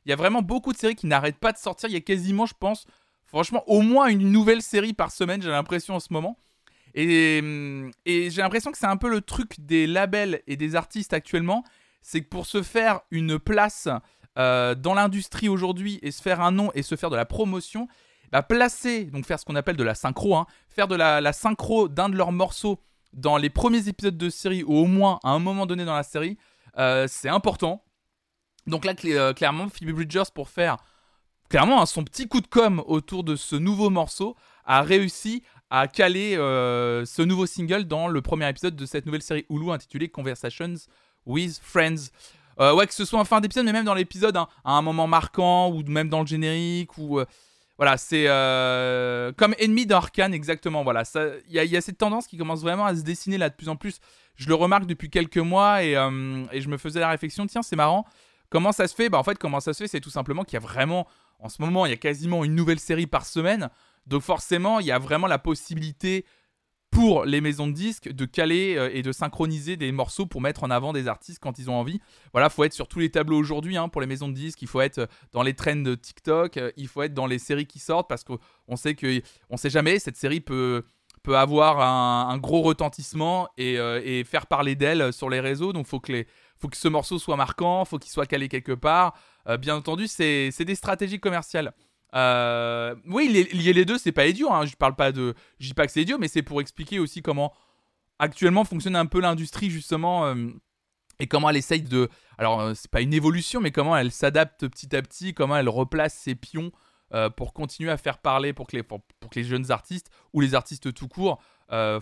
Il 0.05 0.09
y 0.09 0.11
a 0.11 0.17
vraiment 0.17 0.41
beaucoup 0.41 0.73
de 0.73 0.77
séries 0.77 0.95
qui 0.95 1.07
n'arrêtent 1.07 1.39
pas 1.39 1.53
de 1.53 1.57
sortir. 1.57 1.87
Il 1.87 1.93
y 1.93 1.97
a 1.97 2.01
quasiment, 2.01 2.45
je 2.45 2.53
pense, 2.59 2.85
franchement, 3.25 3.63
au 3.67 3.81
moins 3.81 4.07
une 4.07 4.29
nouvelle 4.29 4.61
série 4.61 4.91
par 4.91 5.11
semaine, 5.11 5.41
j'ai 5.41 5.49
l'impression 5.49 5.95
en 5.95 6.01
ce 6.01 6.11
moment. 6.11 6.37
Et, 6.95 7.37
et 8.05 8.29
j'ai 8.29 8.41
l'impression 8.41 8.71
que 8.71 8.77
c'est 8.77 8.85
un 8.87 8.97
peu 8.97 9.09
le 9.09 9.21
truc 9.21 9.59
des 9.59 9.87
labels 9.87 10.41
et 10.47 10.57
des 10.57 10.75
artistes 10.75 11.13
actuellement. 11.13 11.63
C'est 12.01 12.21
que 12.21 12.27
pour 12.27 12.45
se 12.45 12.61
faire 12.61 12.99
une 13.09 13.39
place 13.39 13.87
euh, 14.37 14.75
dans 14.75 14.93
l'industrie 14.93 15.47
aujourd'hui 15.47 15.99
et 16.01 16.11
se 16.11 16.21
faire 16.21 16.41
un 16.41 16.51
nom 16.51 16.69
et 16.73 16.83
se 16.83 16.95
faire 16.95 17.09
de 17.09 17.15
la 17.15 17.25
promotion, 17.25 17.87
bah, 18.31 18.43
placer, 18.43 19.05
donc 19.05 19.25
faire 19.25 19.39
ce 19.39 19.45
qu'on 19.45 19.55
appelle 19.55 19.77
de 19.77 19.83
la 19.83 19.95
synchro, 19.95 20.35
hein, 20.35 20.45
faire 20.67 20.87
de 20.87 20.95
la, 20.95 21.33
synchro 21.33 21.87
d'un 21.87 22.09
de 22.09 22.17
leurs 22.17 22.31
morceaux 22.31 22.79
dans 23.13 23.37
les 23.37 23.49
premiers 23.49 23.87
épisodes 23.87 24.17
de 24.17 24.29
série 24.29 24.63
ou 24.63 24.75
au 24.75 24.87
moins 24.87 25.19
à 25.23 25.29
un 25.29 25.39
moment 25.39 25.65
donné 25.65 25.85
dans 25.85 25.95
la 25.95 26.03
série, 26.03 26.37
euh, 26.77 27.07
c'est 27.09 27.29
important. 27.29 27.83
Donc 28.67 28.83
là, 28.83 28.93
euh, 29.05 29.33
clairement, 29.33 29.69
Phoebe 29.69 29.91
Bridgers, 29.91 30.29
pour 30.33 30.49
faire 30.49 30.77
clairement 31.49 31.81
hein, 31.81 31.85
son 31.85 32.03
petit 32.03 32.27
coup 32.27 32.41
de 32.41 32.47
com 32.47 32.83
autour 32.87 33.23
de 33.23 33.37
ce 33.37 33.55
nouveau 33.55 33.89
morceau, 33.89 34.35
a 34.65 34.81
réussi 34.81 35.43
à 35.69 35.87
caler 35.87 36.35
ce 36.35 37.21
nouveau 37.21 37.45
single 37.45 37.85
dans 37.85 38.07
le 38.07 38.21
premier 38.21 38.49
épisode 38.49 38.75
de 38.75 38.85
cette 38.85 39.05
nouvelle 39.05 39.21
série 39.21 39.45
Hulu 39.49 39.71
intitulée 39.71 40.09
Conversations 40.09 40.75
with 41.25 41.59
Friends. 41.61 42.11
Euh, 42.59 42.73
ouais, 42.73 42.87
que 42.87 42.93
ce 42.93 43.05
soit 43.05 43.19
en 43.19 43.25
fin 43.25 43.41
d'épisode, 43.41 43.65
mais 43.65 43.73
même 43.73 43.85
dans 43.85 43.93
l'épisode, 43.93 44.37
hein, 44.37 44.47
à 44.63 44.73
un 44.73 44.81
moment 44.81 45.07
marquant, 45.07 45.69
ou 45.69 45.83
même 45.83 46.09
dans 46.09 46.21
le 46.21 46.27
générique, 46.27 46.97
ou... 46.97 47.19
euh, 47.19 47.25
voilà, 47.77 47.97
c'est 47.97 48.25
euh, 48.27 49.33
comme 49.33 49.53
ennemi 49.59 49.85
d'Arkane, 49.85 50.33
exactement. 50.33 50.83
Voilà, 50.83 51.03
il 51.49 51.61
y, 51.61 51.67
y 51.67 51.75
a 51.75 51.81
cette 51.81 51.97
tendance 51.97 52.25
qui 52.25 52.37
commence 52.37 52.61
vraiment 52.61 52.85
à 52.85 52.95
se 52.95 53.01
dessiner 53.01 53.37
là 53.37 53.49
de 53.49 53.55
plus 53.55 53.67
en 53.67 53.75
plus. 53.75 53.99
Je 54.35 54.47
le 54.47 54.55
remarque 54.55 54.85
depuis 54.85 55.09
quelques 55.09 55.37
mois 55.37 55.83
et, 55.83 55.91
et 55.91 56.61
je 56.61 56.69
me 56.69 56.77
faisais 56.77 57.01
la 57.01 57.09
réflexion, 57.09 57.45
tiens, 57.47 57.61
c'est 57.61 57.75
marrant. 57.75 58.05
Comment 58.49 58.71
ça 58.71 58.87
se 58.87 58.95
fait? 58.95 59.09
Bah 59.09 59.17
en 59.17 59.23
fait, 59.23 59.37
comment 59.37 59.59
ça 59.59 59.73
se 59.73 59.83
fait 59.83 59.87
C'est 59.89 59.99
tout 59.99 60.09
simplement 60.09 60.45
qu'il 60.45 60.53
y 60.53 60.57
a 60.57 60.65
vraiment, 60.65 61.05
en 61.39 61.49
ce 61.49 61.61
moment, 61.61 61.85
il 61.85 61.89
y 61.89 61.93
a 61.93 61.97
quasiment 61.97 62.45
une 62.45 62.55
nouvelle 62.55 62.79
série 62.79 63.07
par 63.07 63.25
semaine. 63.25 63.69
Donc 64.07 64.21
forcément, 64.21 64.79
il 64.79 64.85
y 64.85 64.91
a 64.91 64.99
vraiment 64.99 65.27
la 65.27 65.39
possibilité 65.39 66.25
pour 66.95 67.25
les 67.25 67.41
maisons 67.41 67.67
de 67.67 67.73
disques 67.73 68.09
de 68.09 68.23
caler 68.23 68.75
euh, 68.77 68.89
et 68.93 69.01
de 69.01 69.11
synchroniser 69.11 69.75
des 69.75 69.91
morceaux 69.91 70.25
pour 70.25 70.39
mettre 70.39 70.63
en 70.63 70.71
avant 70.71 70.93
des 70.93 71.09
artistes 71.09 71.39
quand 71.43 71.59
ils 71.59 71.69
ont 71.69 71.75
envie. 71.75 71.99
Voilà, 72.31 72.49
faut 72.49 72.63
être 72.63 72.71
sur 72.71 72.87
tous 72.87 72.99
les 72.99 73.11
tableaux 73.11 73.37
aujourd'hui 73.37 73.75
hein, 73.75 73.89
pour 73.89 73.99
les 73.99 74.07
maisons 74.07 74.29
de 74.29 74.33
disques. 74.33 74.61
Il 74.61 74.69
faut 74.69 74.79
être 74.79 74.99
euh, 74.99 75.07
dans 75.33 75.43
les 75.43 75.53
trends 75.53 75.75
de 75.75 75.93
TikTok. 75.93 76.55
euh, 76.55 76.71
il 76.77 76.87
faut 76.87 77.01
être 77.01 77.13
dans 77.13 77.27
les 77.27 77.37
séries 77.37 77.65
qui 77.65 77.79
sortent 77.79 78.07
parce 78.07 78.23
qu'on 78.23 78.75
sait 78.77 78.95
que 78.95 79.21
on 79.49 79.57
sait 79.57 79.69
jamais 79.69 79.99
cette 79.99 80.15
série 80.15 80.39
peut 80.39 80.83
peut 81.21 81.37
avoir 81.37 81.81
un, 81.81 82.37
gros 82.37 82.61
retentissement 82.61 83.49
et, 83.57 84.23
faire 84.25 84.45
parler 84.45 84.75
d'elle 84.75 85.11
sur 85.11 85.27
les 85.27 85.39
réseaux. 85.39 85.73
Donc 85.73 85.87
faut 85.87 85.99
que 85.99 86.11
les 86.11 86.27
faut 86.55 86.67
que 86.67 86.77
ce 86.77 86.87
morceau 86.87 87.17
soit 87.17 87.35
marquant, 87.35 87.83
faut 87.83 87.97
qu'il 87.97 88.11
soit 88.11 88.27
calé 88.27 88.47
quelque 88.47 88.73
part. 88.73 89.15
Bien 89.59 89.75
entendu, 89.75 90.07
c'est 90.07 90.51
des 90.63 90.75
stratégies 90.75 91.19
commerciales. 91.19 91.73
Euh, 92.13 92.95
oui, 93.07 93.27
lier, 93.51 93.73
les 93.73 93.85
deux, 93.85 93.97
c'est 93.97 94.11
pas 94.11 94.27
idiot. 94.27 94.51
Hein. 94.51 94.65
Je 94.65 94.75
parle 94.75 94.95
pas 94.95 95.11
de, 95.11 95.33
je 95.59 95.67
dis 95.67 95.73
pas 95.73 95.85
que 95.85 95.91
c'est 95.91 96.01
idiot, 96.01 96.17
mais 96.17 96.27
c'est 96.27 96.43
pour 96.43 96.61
expliquer 96.61 96.99
aussi 96.99 97.21
comment 97.21 97.53
actuellement 98.19 98.63
fonctionne 98.63 98.95
un 98.95 99.05
peu 99.05 99.19
l'industrie 99.19 99.69
justement 99.69 100.25
euh, 100.25 100.35
et 101.19 101.27
comment 101.27 101.49
elle 101.49 101.57
essaye 101.57 101.81
de. 101.81 102.09
Alors 102.37 102.61
euh, 102.61 102.73
c'est 102.73 102.89
pas 102.89 103.01
une 103.01 103.13
évolution, 103.13 103.59
mais 103.59 103.71
comment 103.71 103.97
elle 103.97 104.11
s'adapte 104.11 104.67
petit 104.67 104.95
à 104.95 105.01
petit, 105.01 105.33
comment 105.33 105.57
elle 105.57 105.69
replace 105.69 106.13
ses 106.13 106.35
pions 106.35 106.71
pour 107.37 107.53
continuer 107.53 107.91
à 107.91 107.95
faire 107.95 108.17
parler, 108.17 108.51
pour 108.51 108.67
que 108.67 108.75
les, 108.75 108.83
pour, 108.83 108.99
que 108.99 109.39
les 109.39 109.45
jeunes 109.45 109.71
artistes 109.71 110.09
ou 110.33 110.41
les 110.41 110.53
artistes 110.53 110.93
tout 110.93 111.07
court 111.07 111.41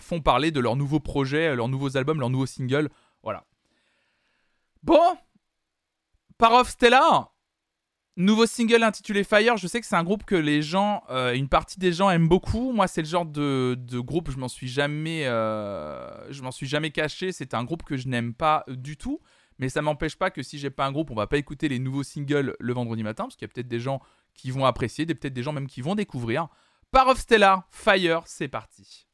font 0.00 0.20
parler 0.20 0.50
de 0.50 0.58
leurs 0.58 0.74
nouveaux 0.74 0.98
projets, 0.98 1.54
leurs 1.54 1.68
nouveaux 1.68 1.96
albums, 1.96 2.18
leurs 2.18 2.30
nouveaux 2.30 2.46
singles. 2.46 2.88
Voilà. 3.22 3.44
Bon, 4.82 5.16
Par 6.36 6.66
Stella, 6.66 7.30
nouveau 8.16 8.46
single 8.46 8.82
intitulé 8.82 9.24
Fire. 9.24 9.56
Je 9.56 9.66
sais 9.66 9.80
que 9.80 9.86
c'est 9.86 9.96
un 9.96 10.04
groupe 10.04 10.24
que 10.24 10.34
les 10.34 10.62
gens, 10.62 11.02
euh, 11.10 11.34
une 11.34 11.48
partie 11.48 11.78
des 11.78 11.92
gens 11.92 12.10
aiment 12.10 12.28
beaucoup. 12.28 12.72
Moi, 12.72 12.86
c'est 12.86 13.02
le 13.02 13.08
genre 13.08 13.26
de, 13.26 13.76
groupe, 14.00 14.30
je 14.30 14.36
m'en 14.36 14.48
suis 14.48 14.68
jamais, 14.68 15.26
euh, 15.26 16.32
je 16.32 16.42
m'en 16.42 16.50
suis 16.50 16.66
jamais 16.66 16.90
caché. 16.90 17.32
C'est 17.32 17.54
un 17.54 17.64
groupe 17.64 17.82
que 17.82 17.96
je 17.96 18.08
n'aime 18.08 18.34
pas 18.34 18.64
du 18.68 18.96
tout. 18.96 19.20
Mais 19.58 19.68
ça 19.68 19.82
m'empêche 19.82 20.16
pas 20.16 20.30
que 20.30 20.42
si 20.42 20.58
j'ai 20.58 20.70
pas 20.70 20.84
un 20.84 20.90
groupe, 20.90 21.10
on 21.12 21.14
va 21.14 21.28
pas 21.28 21.36
écouter 21.36 21.68
les 21.68 21.78
nouveaux 21.78 22.02
singles 22.02 22.56
le 22.58 22.72
vendredi 22.72 23.04
matin, 23.04 23.24
parce 23.24 23.36
qu'il 23.36 23.46
y 23.46 23.50
a 23.50 23.52
peut-être 23.54 23.68
des 23.68 23.78
gens 23.78 24.00
qui 24.34 24.50
vont 24.50 24.64
apprécier, 24.64 25.06
des- 25.06 25.14
peut-être 25.14 25.32
des 25.32 25.44
gens 25.44 25.52
même 25.52 25.68
qui 25.68 25.80
vont 25.80 25.94
découvrir. 25.94 26.48
Par 26.90 27.06
of 27.06 27.18
Stella, 27.18 27.64
Fire, 27.70 28.22
c'est 28.26 28.48
parti. 28.48 29.06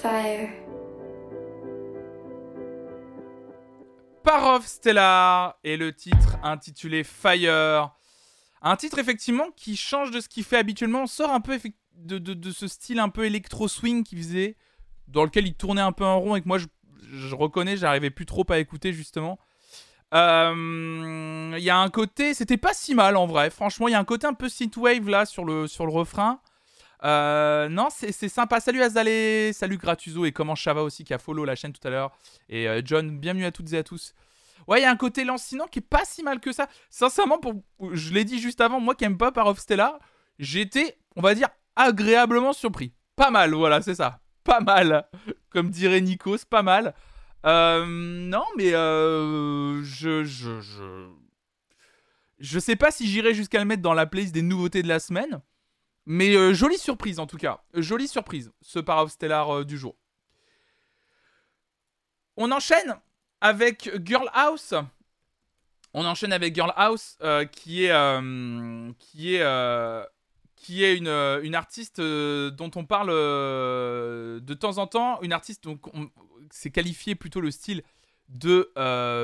fire. 0.00 0.48
Parov 4.22 4.64
Stellar 4.66 5.58
et 5.64 5.76
le 5.76 5.92
titre 5.92 6.38
intitulé 6.42 7.04
Fire. 7.04 7.90
Un 8.62 8.76
titre 8.76 8.98
effectivement 8.98 9.50
qui 9.56 9.76
change 9.76 10.10
de 10.10 10.20
ce 10.20 10.28
qu'il 10.28 10.44
fait 10.44 10.56
habituellement. 10.56 11.02
On 11.02 11.06
sort 11.06 11.30
un 11.30 11.40
peu 11.40 11.58
de, 11.96 12.18
de, 12.18 12.34
de 12.34 12.50
ce 12.50 12.68
style 12.68 13.00
un 13.00 13.08
peu 13.08 13.24
électro-swing 13.24 14.04
qu'il 14.04 14.18
faisait, 14.18 14.56
dans 15.08 15.24
lequel 15.24 15.46
il 15.46 15.54
tournait 15.54 15.80
un 15.82 15.92
peu 15.92 16.04
en 16.04 16.20
rond 16.20 16.36
et 16.36 16.42
que 16.42 16.48
moi 16.48 16.58
je, 16.58 17.34
reconnais, 17.34 17.76
j'arrivais 17.76 18.10
plus 18.10 18.26
trop 18.26 18.46
à 18.50 18.58
écouter 18.58 18.92
justement. 18.92 19.38
Euh, 20.14 21.54
il 21.56 21.64
y 21.64 21.70
a 21.70 21.78
un 21.78 21.88
côté, 21.88 22.34
c'était 22.34 22.56
pas 22.56 22.74
si 22.74 22.94
mal 22.94 23.16
en 23.16 23.26
vrai. 23.26 23.50
Franchement, 23.50 23.88
il 23.88 23.92
y 23.92 23.94
a 23.94 23.98
un 23.98 24.04
côté 24.04 24.26
un 24.26 24.34
peu 24.34 24.48
synthwave 24.48 25.08
là 25.08 25.26
sur 25.26 25.44
le, 25.44 25.66
sur 25.66 25.84
le 25.84 25.92
refrain. 25.92 26.40
Euh, 27.04 27.68
non, 27.68 27.88
c'est 27.90 28.12
sympa. 28.28 28.60
Salut 28.60 28.82
Azalé, 28.82 29.52
salut 29.52 29.76
Gratuzo 29.76 30.24
et 30.24 30.32
comment 30.32 30.54
Chava 30.54 30.82
aussi 30.82 31.04
qui 31.04 31.12
a 31.12 31.18
follow 31.18 31.44
la 31.44 31.56
chaîne 31.56 31.72
tout 31.72 31.86
à 31.86 31.90
l'heure. 31.90 32.12
Et 32.48 32.68
euh, 32.68 32.80
John, 32.84 33.18
bienvenue 33.18 33.44
à 33.44 33.50
toutes 33.50 33.72
et 33.72 33.78
à 33.78 33.82
tous. 33.82 34.14
Ouais, 34.68 34.80
il 34.80 34.82
y 34.82 34.86
a 34.86 34.90
un 34.90 34.96
côté 34.96 35.24
lancinant 35.24 35.66
qui 35.66 35.80
est 35.80 35.82
pas 35.82 36.04
si 36.04 36.22
mal 36.22 36.38
que 36.38 36.52
ça. 36.52 36.68
Sincèrement, 36.90 37.38
pour, 37.38 37.54
je 37.92 38.12
l'ai 38.12 38.24
dit 38.24 38.38
juste 38.38 38.60
avant, 38.60 38.78
moi 38.78 38.94
qui 38.94 39.04
aime 39.04 39.18
pas 39.18 39.32
Par 39.32 39.48
of 39.48 39.58
Stella, 39.58 39.98
j'étais, 40.38 40.96
on 41.16 41.20
va 41.20 41.34
dire, 41.34 41.48
agréablement 41.74 42.52
surpris. 42.52 42.92
Pas 43.16 43.30
mal, 43.30 43.52
voilà, 43.52 43.82
c'est 43.82 43.96
ça. 43.96 44.20
Pas 44.44 44.60
mal. 44.60 45.08
Comme 45.50 45.70
dirait 45.70 46.00
Nikos, 46.00 46.44
pas 46.48 46.62
mal. 46.62 46.94
Euh, 47.44 47.84
non, 47.84 48.44
mais 48.56 48.72
euh, 48.74 49.82
je, 49.82 50.22
je, 50.22 50.60
je, 50.60 51.08
je 52.38 52.58
sais 52.60 52.76
pas 52.76 52.92
si 52.92 53.08
j'irai 53.08 53.34
jusqu'à 53.34 53.58
le 53.58 53.64
mettre 53.64 53.82
dans 53.82 53.94
la 53.94 54.06
playlist 54.06 54.32
des 54.32 54.42
nouveautés 54.42 54.82
de 54.82 54.88
la 54.88 55.00
semaine. 55.00 55.40
Mais 56.06 56.34
euh, 56.36 56.52
jolie 56.52 56.78
surprise 56.78 57.18
en 57.18 57.26
tout 57.26 57.36
cas. 57.36 57.62
Jolie 57.74 58.08
surprise, 58.08 58.50
ce 58.60 58.78
Par 58.78 59.08
Stellar 59.08 59.50
euh, 59.58 59.64
du 59.64 59.78
jour. 59.78 59.96
On 62.36 62.50
enchaîne 62.50 62.96
avec 63.40 63.90
Girl 64.04 64.28
House. 64.32 64.74
On 65.94 66.04
enchaîne 66.06 66.32
avec 66.32 66.54
Girl 66.54 66.72
House, 66.76 67.18
euh, 67.22 67.44
qui 67.44 67.84
est, 67.84 67.92
qui 68.98 69.34
est, 69.36 70.06
qui 70.56 70.84
est 70.84 70.96
une, 70.96 71.08
une 71.08 71.54
artiste 71.54 72.00
dont 72.00 72.70
on 72.74 72.84
parle 72.86 73.10
de 73.10 74.54
temps 74.54 74.78
en 74.78 74.86
temps. 74.86 75.20
Une 75.20 75.32
artiste 75.34 75.64
donc 75.64 75.86
on- 75.94 76.08
c'est 76.50 76.70
qualifié 76.70 77.14
plutôt 77.14 77.40
le 77.40 77.50
style 77.50 77.82
de 78.30 78.72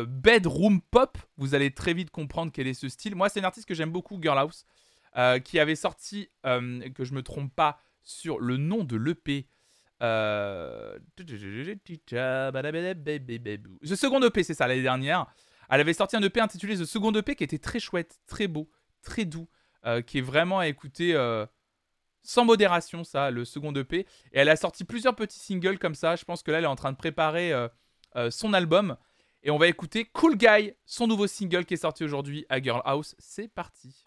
bedroom 0.05 0.83
pop. 0.83 1.17
Vous 1.39 1.55
allez 1.55 1.73
très 1.73 1.95
vite 1.95 2.11
comprendre 2.11 2.53
quel 2.53 2.67
est 2.67 2.75
ce 2.75 2.89
style. 2.91 3.15
Moi, 3.15 3.31
c'est 3.31 3.39
une 3.41 3.47
artiste 3.47 3.67
que 3.67 3.75
j'aime 3.75 3.91
beaucoup, 3.91 4.19
Girl 4.21 4.39
House, 4.39 4.67
euh, 5.19 5.41
qui 5.41 5.59
avait 5.59 5.75
sorti, 5.75 6.31
euh, 6.47 6.89
que 6.91 7.03
je 7.03 7.13
me 7.13 7.23
trompe 7.23 7.53
pas, 7.53 7.81
sur 8.05 8.39
le 8.39 8.57
nom 8.57 8.85
de 8.85 8.97
l'EP. 8.97 9.49
Euh... 10.01 10.97
The 13.83 13.97
Second 13.97 14.23
EP, 14.23 14.45
c'est 14.45 14.55
ça, 14.55 14.69
l'année 14.69 14.83
dernière. 14.83 15.27
Elle 15.71 15.81
avait 15.81 15.93
sorti 15.93 16.15
un 16.15 16.23
EP 16.23 16.41
intitulé 16.41 16.77
The 16.77 16.85
Second 16.85 17.13
EP 17.15 17.35
qui 17.35 17.43
était 17.43 17.59
très 17.59 17.81
chouette, 17.81 18.21
très 18.29 18.47
beau, 18.47 18.71
très 19.03 19.25
doux, 19.25 19.49
euh, 19.87 20.03
qui 20.03 20.19
est 20.19 20.23
vraiment 20.23 20.61
à 20.61 20.69
écouter 20.69 21.15
sans 22.23 22.45
modération, 22.45 23.03
ça, 23.03 23.33
le 23.33 23.45
second 23.45 23.75
EP. 23.75 24.01
Et 24.01 24.07
elle 24.33 24.49
a 24.49 24.57
sorti 24.57 24.85
plusieurs 24.85 25.17
petits 25.17 25.41
singles 25.41 25.81
comme 25.81 25.97
ça. 25.97 26.15
Je 26.15 26.25
pense 26.25 26.45
que 26.45 26.53
là, 26.53 26.59
elle 26.59 26.65
est 26.65 26.69
en 26.69 26.77
train 26.77 26.93
de 26.93 26.97
préparer 26.97 27.53
son 28.31 28.53
album. 28.53 28.97
Et 29.43 29.51
on 29.51 29.59
va 29.59 29.67
écouter 29.67 30.05
Cool 30.05 30.37
Guy, 30.37 30.75
son 30.87 31.09
nouveau 31.09 31.27
single 31.27 31.65
qui 31.65 31.75
est 31.75 31.79
sorti 31.79 32.05
aujourd'hui 32.05 32.47
à 32.49 32.63
Girl 32.63 32.83
House. 32.85 33.17
C'est 33.19 33.49
parti. 33.49 34.05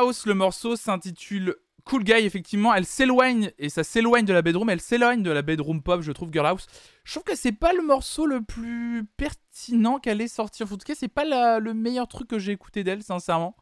Le 0.00 0.32
morceau 0.32 0.76
s'intitule 0.76 1.56
Cool 1.84 2.04
Guy, 2.04 2.12
effectivement, 2.12 2.74
elle 2.74 2.86
s'éloigne, 2.86 3.52
et 3.58 3.68
ça 3.68 3.84
s'éloigne 3.84 4.24
de 4.24 4.32
la 4.32 4.42
bedroom, 4.42 4.70
elle 4.70 4.80
s'éloigne 4.80 5.22
de 5.22 5.30
la 5.30 5.42
bedroom 5.42 5.82
pop, 5.82 6.02
je 6.02 6.12
trouve, 6.12 6.30
Girl 6.32 6.46
House. 6.46 6.66
Je 7.04 7.12
trouve 7.12 7.24
que 7.24 7.36
c'est 7.36 7.52
pas 7.52 7.72
le 7.72 7.82
morceau 7.82 8.26
le 8.26 8.42
plus 8.42 9.04
pertinent 9.16 9.98
qu'elle 9.98 10.20
ait 10.20 10.28
sorti. 10.28 10.62
En 10.62 10.66
tout 10.66 10.76
cas, 10.78 10.94
c'est 10.94 11.08
pas 11.08 11.24
le 11.24 11.74
meilleur 11.74 12.08
truc 12.08 12.28
que 12.28 12.38
j'ai 12.38 12.52
écouté 12.52 12.84
d'elle, 12.84 13.02
sincèrement. 13.02 13.56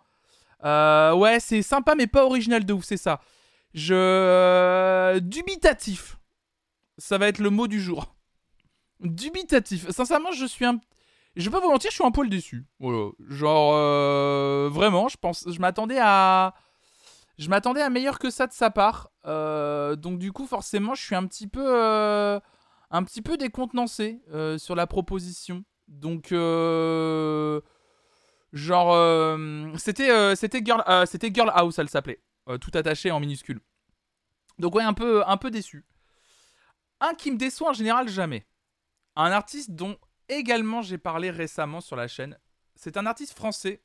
Euh, 0.65 1.15
ouais, 1.15 1.41
c'est 1.41 1.63
sympa, 1.63 1.95
mais 1.95 2.07
pas 2.07 2.25
original 2.25 2.65
de 2.65 2.73
ouf, 2.73 2.85
c'est 2.85 2.97
ça. 2.97 3.21
Je. 3.75 5.19
Dubitatif. 5.21 6.19
Ça 6.99 7.19
va 7.19 7.29
être 7.29 7.39
le 7.39 7.51
mot 7.51 7.69
du 7.69 7.81
jour. 7.81 8.15
Dubitatif. 9.01 9.89
Sincèrement, 9.91 10.33
je 10.33 10.47
suis 10.47 10.65
un. 10.65 10.81
Je 11.39 11.45
vais 11.45 11.51
pas 11.51 11.61
vous 11.61 11.73
je 11.81 11.89
suis 11.89 12.05
un 12.05 12.11
poil 12.11 12.29
déçu. 12.29 12.67
Genre, 12.81 13.73
euh, 13.77 14.69
vraiment, 14.73 15.07
je 15.07 15.17
pense. 15.17 15.49
Je 15.49 15.61
m'attendais 15.61 16.01
à. 16.01 16.53
Je 17.39 17.49
m'attendais 17.49 17.81
à 17.81 17.91
meilleur 17.91 18.19
que 18.19 18.29
ça 18.29 18.49
de 18.49 18.53
sa 18.53 18.71
part. 18.71 19.13
Euh, 19.25 19.95
donc, 19.95 20.19
du 20.19 20.33
coup, 20.33 20.47
forcément, 20.47 20.97
je 20.97 21.03
suis 21.05 21.15
un 21.15 21.25
petit 21.29 21.47
peu. 21.47 21.65
euh, 21.65 22.41
un 22.91 23.05
petit 23.05 23.23
peu 23.23 23.37
décontenancé 23.37 24.21
sur 24.59 24.75
la 24.75 24.89
proposition. 24.89 25.65
Donc. 25.87 26.33
Genre, 28.53 29.39
c'était 29.79 30.35
c'était 30.35 30.63
Girl, 30.65 30.83
c'était 31.07 31.33
Girl 31.33 31.53
House, 31.55 31.79
elle 31.79 31.89
s'appelait, 31.89 32.21
tout 32.61 32.73
attaché 32.75 33.13
en 33.13 33.21
minuscule. 33.21 33.61
Donc 34.59 34.75
ouais, 34.75 34.83
un 34.83 34.95
peu, 34.95 35.23
un 35.25 35.37
peu 35.37 35.53
déçu. 35.53 35.87
Un 37.01 37.15
qui 37.15 37.31
me 37.31 37.37
déçoit 37.37 37.71
en 37.71 37.75
général 37.75 38.09
jamais. 38.09 38.45
Un 39.15 39.31
artiste 39.31 39.71
dont 39.71 39.97
également 40.29 40.83
j'ai 40.83 40.99
parlé 40.99 41.31
récemment 41.31 41.81
sur 41.81 41.97
la 41.97 42.09
chaîne. 42.09 42.39
C'est 42.75 42.97
un 42.97 43.07
artiste 43.07 43.35
français 43.35 43.83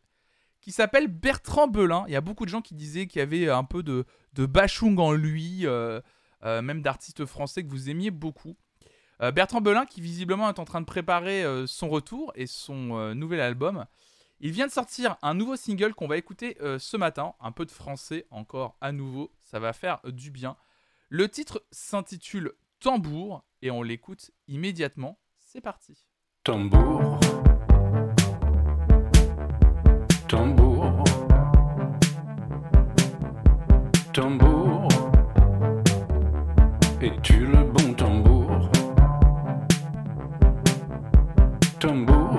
qui 0.61 0.71
s'appelle 0.71 1.07
Bertrand 1.07 1.67
Belin. 1.67 2.05
Il 2.07 2.13
y 2.13 2.15
a 2.15 2.21
beaucoup 2.21 2.45
de 2.45 2.49
gens 2.49 2.61
qui 2.61 2.73
disaient 2.73 3.05
qu'il 3.07 3.19
y 3.19 3.21
avait 3.21 3.49
un 3.49 3.65
peu 3.65 3.83
de, 3.83 4.05
de 4.33 4.45
bachung 4.45 4.97
en 4.97 5.11
lui, 5.11 5.67
euh, 5.67 5.99
euh, 6.43 6.61
même 6.61 6.81
d'artistes 6.81 7.25
français 7.25 7.63
que 7.63 7.69
vous 7.69 7.89
aimiez 7.89 8.11
beaucoup. 8.11 8.55
Euh, 9.21 9.31
Bertrand 9.31 9.61
Belin 9.61 9.85
qui 9.85 9.99
visiblement 9.99 10.49
est 10.49 10.59
en 10.59 10.65
train 10.65 10.79
de 10.79 10.85
préparer 10.85 11.43
son 11.67 11.89
retour 11.89 12.31
et 12.35 12.47
son 12.47 13.13
nouvel 13.13 13.41
album. 13.41 13.85
Il 14.39 14.51
vient 14.51 14.67
de 14.67 14.71
sortir 14.71 15.17
un 15.21 15.33
nouveau 15.33 15.55
single 15.55 15.93
qu'on 15.93 16.07
va 16.07 16.17
écouter 16.17 16.57
ce 16.77 16.97
matin, 16.97 17.33
un 17.39 17.51
peu 17.51 17.65
de 17.65 17.71
français 17.71 18.25
encore 18.31 18.77
à 18.81 18.91
nouveau, 18.91 19.31
ça 19.41 19.59
va 19.59 19.73
faire 19.73 19.99
du 20.05 20.31
bien. 20.31 20.57
Le 21.09 21.29
titre 21.29 21.63
s'intitule 21.71 22.53
Tambour 22.79 23.43
et 23.61 23.69
on 23.69 23.83
l'écoute 23.83 24.31
immédiatement. 24.47 25.19
C'est 25.37 25.61
parti. 25.61 26.07
Tambour. 26.45 27.19
Tambour. 30.27 31.03
Tambour. 34.11 34.87
Es-tu 37.01 37.45
le 37.45 37.63
bon 37.63 37.93
tambour? 37.93 38.69
Tambour. 41.79 42.32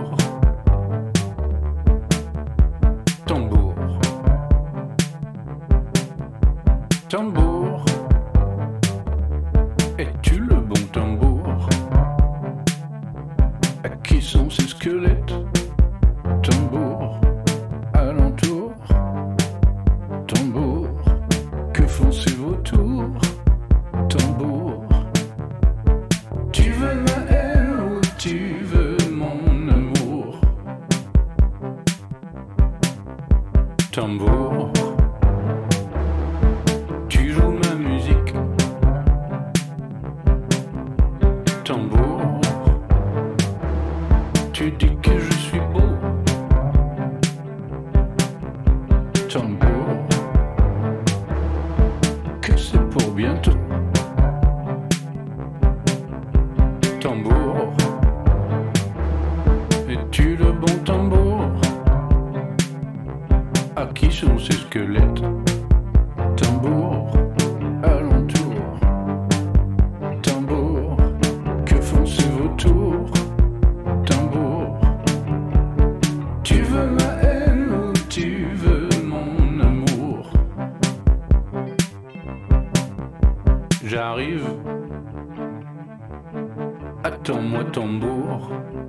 Tambour. 87.75 88.84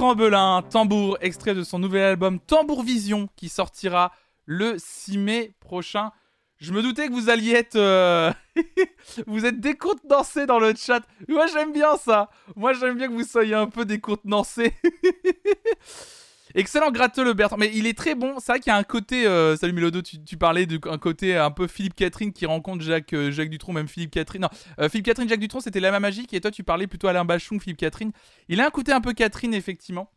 Bertrand 0.00 0.14
Belin, 0.14 0.62
Tambour, 0.62 1.18
extrait 1.20 1.54
de 1.54 1.62
son 1.62 1.78
nouvel 1.78 2.02
album 2.02 2.40
Tambour 2.40 2.82
Vision 2.82 3.28
qui 3.36 3.50
sortira 3.50 4.12
le 4.46 4.76
6 4.78 5.18
mai 5.18 5.54
prochain. 5.60 6.10
Je 6.56 6.72
me 6.72 6.80
doutais 6.80 7.08
que 7.08 7.12
vous 7.12 7.28
alliez 7.28 7.52
être. 7.52 7.76
euh, 7.76 8.32
vous 9.26 9.44
êtes 9.44 9.60
décontenancés 9.60 10.46
dans 10.46 10.58
le 10.58 10.72
chat. 10.74 11.02
Moi, 11.28 11.48
j'aime 11.48 11.74
bien 11.74 11.98
ça. 11.98 12.30
Moi, 12.56 12.72
j'aime 12.72 12.96
bien 12.96 13.08
que 13.08 13.12
vous 13.12 13.24
soyez 13.24 13.52
un 13.52 13.66
peu 13.66 13.84
décontenancés. 13.84 14.72
Excellent 16.54 16.90
gratteux 16.90 17.24
le 17.24 17.32
Bertrand. 17.32 17.56
Mais 17.56 17.70
il 17.74 17.86
est 17.86 17.96
très 17.96 18.14
bon. 18.14 18.38
C'est 18.38 18.52
vrai 18.52 18.60
qu'il 18.60 18.70
y 18.70 18.74
a 18.74 18.76
un 18.76 18.82
côté. 18.82 19.26
euh, 19.26 19.56
salut 19.56 19.72
Mélodo, 19.72 20.02
tu, 20.02 20.22
tu 20.22 20.36
parlais 20.36 20.66
d'un 20.66 20.98
côté 20.98 21.36
un 21.36 21.50
peu 21.50 21.66
Philippe 21.66 21.94
Catherine 21.94 22.32
qui 22.32 22.46
rencontre 22.46 22.82
Jacques, 22.82 23.12
euh, 23.12 23.30
même 23.68 23.88
Philippe 23.88 24.10
Catherine. 24.10 24.42
Non, 24.42 24.48
euh, 24.80 24.88
Philippe 24.88 25.06
Catherine, 25.06 25.28
Jacques 25.28 25.40
Dutronc, 25.40 25.60
c'était 25.60 25.80
la 25.80 25.90
main 25.90 26.00
magique. 26.00 26.34
Et 26.34 26.40
toi, 26.40 26.50
tu 26.50 26.64
parlais 26.64 26.86
plutôt 26.86 27.08
Alain 27.08 27.24
Bachung, 27.24 27.60
Philippe 27.60 27.78
Catherine. 27.78 28.12
Il 28.48 28.60
a 28.60 28.66
un 28.66 28.70
côté 28.70 28.92
un 28.92 29.00
peu 29.00 29.12
Catherine, 29.12 29.54
effectivement. 29.54 30.10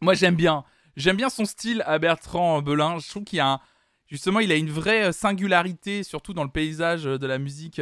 Moi, 0.00 0.14
j'aime 0.14 0.36
bien. 0.36 0.64
J'aime 0.96 1.16
bien 1.16 1.30
son 1.30 1.44
style 1.44 1.82
à 1.86 1.98
Bertrand 1.98 2.60
Belin. 2.62 2.98
Je 2.98 3.08
trouve 3.08 3.24
qu'il 3.24 3.40
a. 3.40 3.60
Justement, 4.06 4.40
il 4.40 4.52
a 4.52 4.56
une 4.56 4.70
vraie 4.70 5.06
euh, 5.06 5.12
singularité, 5.12 6.02
surtout 6.02 6.32
dans 6.32 6.44
le 6.44 6.50
paysage 6.50 7.04
de 7.04 7.26
la 7.26 7.38
musique 7.38 7.80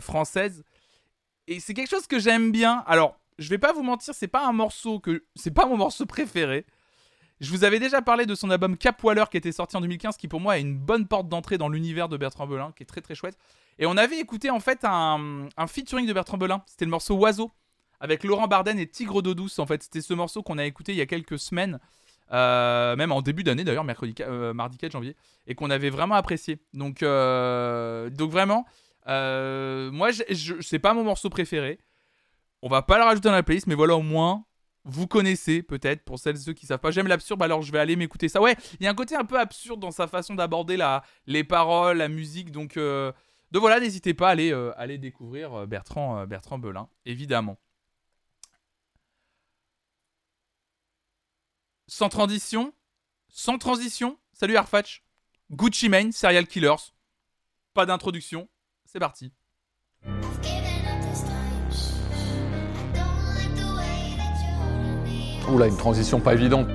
française. 0.00 0.62
Et 1.48 1.58
c'est 1.58 1.74
quelque 1.74 1.90
chose 1.90 2.06
que 2.06 2.18
j'aime 2.20 2.52
bien. 2.52 2.84
Alors, 2.86 3.18
je 3.38 3.48
vais 3.48 3.58
pas 3.58 3.72
vous 3.72 3.82
mentir, 3.82 4.14
c'est 4.14 4.28
pas 4.28 4.46
un 4.46 4.52
morceau 4.52 5.00
que. 5.00 5.24
C'est 5.34 5.50
pas 5.50 5.66
mon 5.66 5.76
morceau 5.76 6.06
préféré. 6.06 6.66
Je 7.40 7.50
vous 7.50 7.64
avais 7.64 7.78
déjà 7.78 8.02
parlé 8.02 8.26
de 8.26 8.34
son 8.34 8.50
album 8.50 8.76
Cap 8.76 9.02
Waller 9.02 9.24
qui 9.30 9.36
était 9.38 9.52
sorti 9.52 9.76
en 9.76 9.80
2015, 9.80 10.16
qui 10.18 10.28
pour 10.28 10.40
moi 10.40 10.58
est 10.58 10.60
une 10.60 10.76
bonne 10.76 11.06
porte 11.06 11.28
d'entrée 11.28 11.56
dans 11.58 11.68
l'univers 11.70 12.08
de 12.08 12.16
Bertrand 12.18 12.46
Belin, 12.46 12.72
qui 12.76 12.82
est 12.82 12.86
très 12.86 13.00
très 13.00 13.14
chouette. 13.14 13.38
Et 13.78 13.86
on 13.86 13.96
avait 13.96 14.18
écouté 14.18 14.50
en 14.50 14.60
fait 14.60 14.80
un, 14.84 15.48
un 15.56 15.66
featuring 15.66 16.06
de 16.06 16.12
Bertrand 16.12 16.36
Belin. 16.36 16.62
C'était 16.66 16.84
le 16.84 16.90
morceau 16.90 17.14
Oiseau 17.16 17.50
avec 17.98 18.24
Laurent 18.24 18.46
Barden 18.46 18.78
et 18.78 18.86
Tigre 18.86 19.22
d'eau 19.22 19.34
douce. 19.34 19.58
En 19.58 19.66
fait, 19.66 19.82
c'était 19.82 20.02
ce 20.02 20.12
morceau 20.12 20.42
qu'on 20.42 20.58
a 20.58 20.64
écouté 20.66 20.92
il 20.92 20.98
y 20.98 21.00
a 21.00 21.06
quelques 21.06 21.38
semaines, 21.38 21.80
euh, 22.32 22.94
même 22.96 23.10
en 23.12 23.22
début 23.22 23.42
d'année 23.42 23.64
d'ailleurs, 23.64 23.84
mercredi, 23.84 24.14
euh, 24.20 24.52
mardi 24.52 24.76
4 24.76 24.92
janvier, 24.92 25.16
et 25.46 25.54
qu'on 25.54 25.70
avait 25.70 25.90
vraiment 25.90 26.16
apprécié. 26.16 26.58
Donc, 26.74 27.02
euh, 27.02 28.10
donc 28.10 28.30
vraiment, 28.30 28.66
moi, 29.06 30.10
je- 30.10 30.60
c'est 30.60 30.78
pas 30.78 30.92
mon 30.92 31.04
morceau 31.04 31.30
préféré. 31.30 31.78
On 32.62 32.68
va 32.68 32.82
pas 32.82 32.98
le 32.98 33.04
rajouter 33.04 33.28
dans 33.30 33.34
la 33.34 33.42
playlist, 33.42 33.66
mais 33.66 33.74
voilà 33.74 33.96
au 33.96 34.02
moins. 34.02 34.44
Vous 34.90 35.06
connaissez 35.06 35.62
peut-être 35.62 36.02
pour 36.02 36.18
celles 36.18 36.34
et 36.34 36.40
ceux 36.40 36.52
qui 36.52 36.66
savent 36.66 36.80
pas. 36.80 36.90
J'aime 36.90 37.06
l'absurde, 37.06 37.40
alors 37.44 37.62
je 37.62 37.70
vais 37.70 37.78
aller 37.78 37.94
m'écouter 37.94 38.28
ça. 38.28 38.40
Ouais, 38.40 38.56
il 38.80 38.84
y 38.84 38.86
a 38.88 38.90
un 38.90 38.94
côté 38.94 39.14
un 39.14 39.24
peu 39.24 39.38
absurde 39.38 39.78
dans 39.78 39.92
sa 39.92 40.08
façon 40.08 40.34
d'aborder 40.34 40.76
les 41.26 41.44
paroles, 41.44 41.98
la 41.98 42.08
musique. 42.08 42.50
Donc, 42.50 42.76
euh, 42.76 43.12
donc 43.52 43.60
voilà, 43.60 43.78
n'hésitez 43.78 44.14
pas 44.14 44.28
à 44.28 44.32
aller, 44.32 44.52
euh, 44.52 44.98
découvrir 44.98 45.54
euh, 45.54 45.66
Bertrand, 45.66 46.26
Bertrand 46.26 46.58
Belin, 46.58 46.88
évidemment. 47.06 47.56
Sans 51.86 52.08
transition, 52.08 52.74
sans 53.28 53.58
transition, 53.58 54.18
salut 54.32 54.56
Arfatch. 54.56 55.04
Gucci 55.52 55.88
Mane, 55.88 56.10
Serial 56.10 56.48
Killers. 56.48 56.92
Pas 57.74 57.86
d'introduction, 57.86 58.48
c'est 58.86 58.98
parti. 58.98 59.32
Oula, 65.52 65.66
une 65.66 65.76
transition 65.76 66.20
pas 66.20 66.34
évidente. 66.34 66.66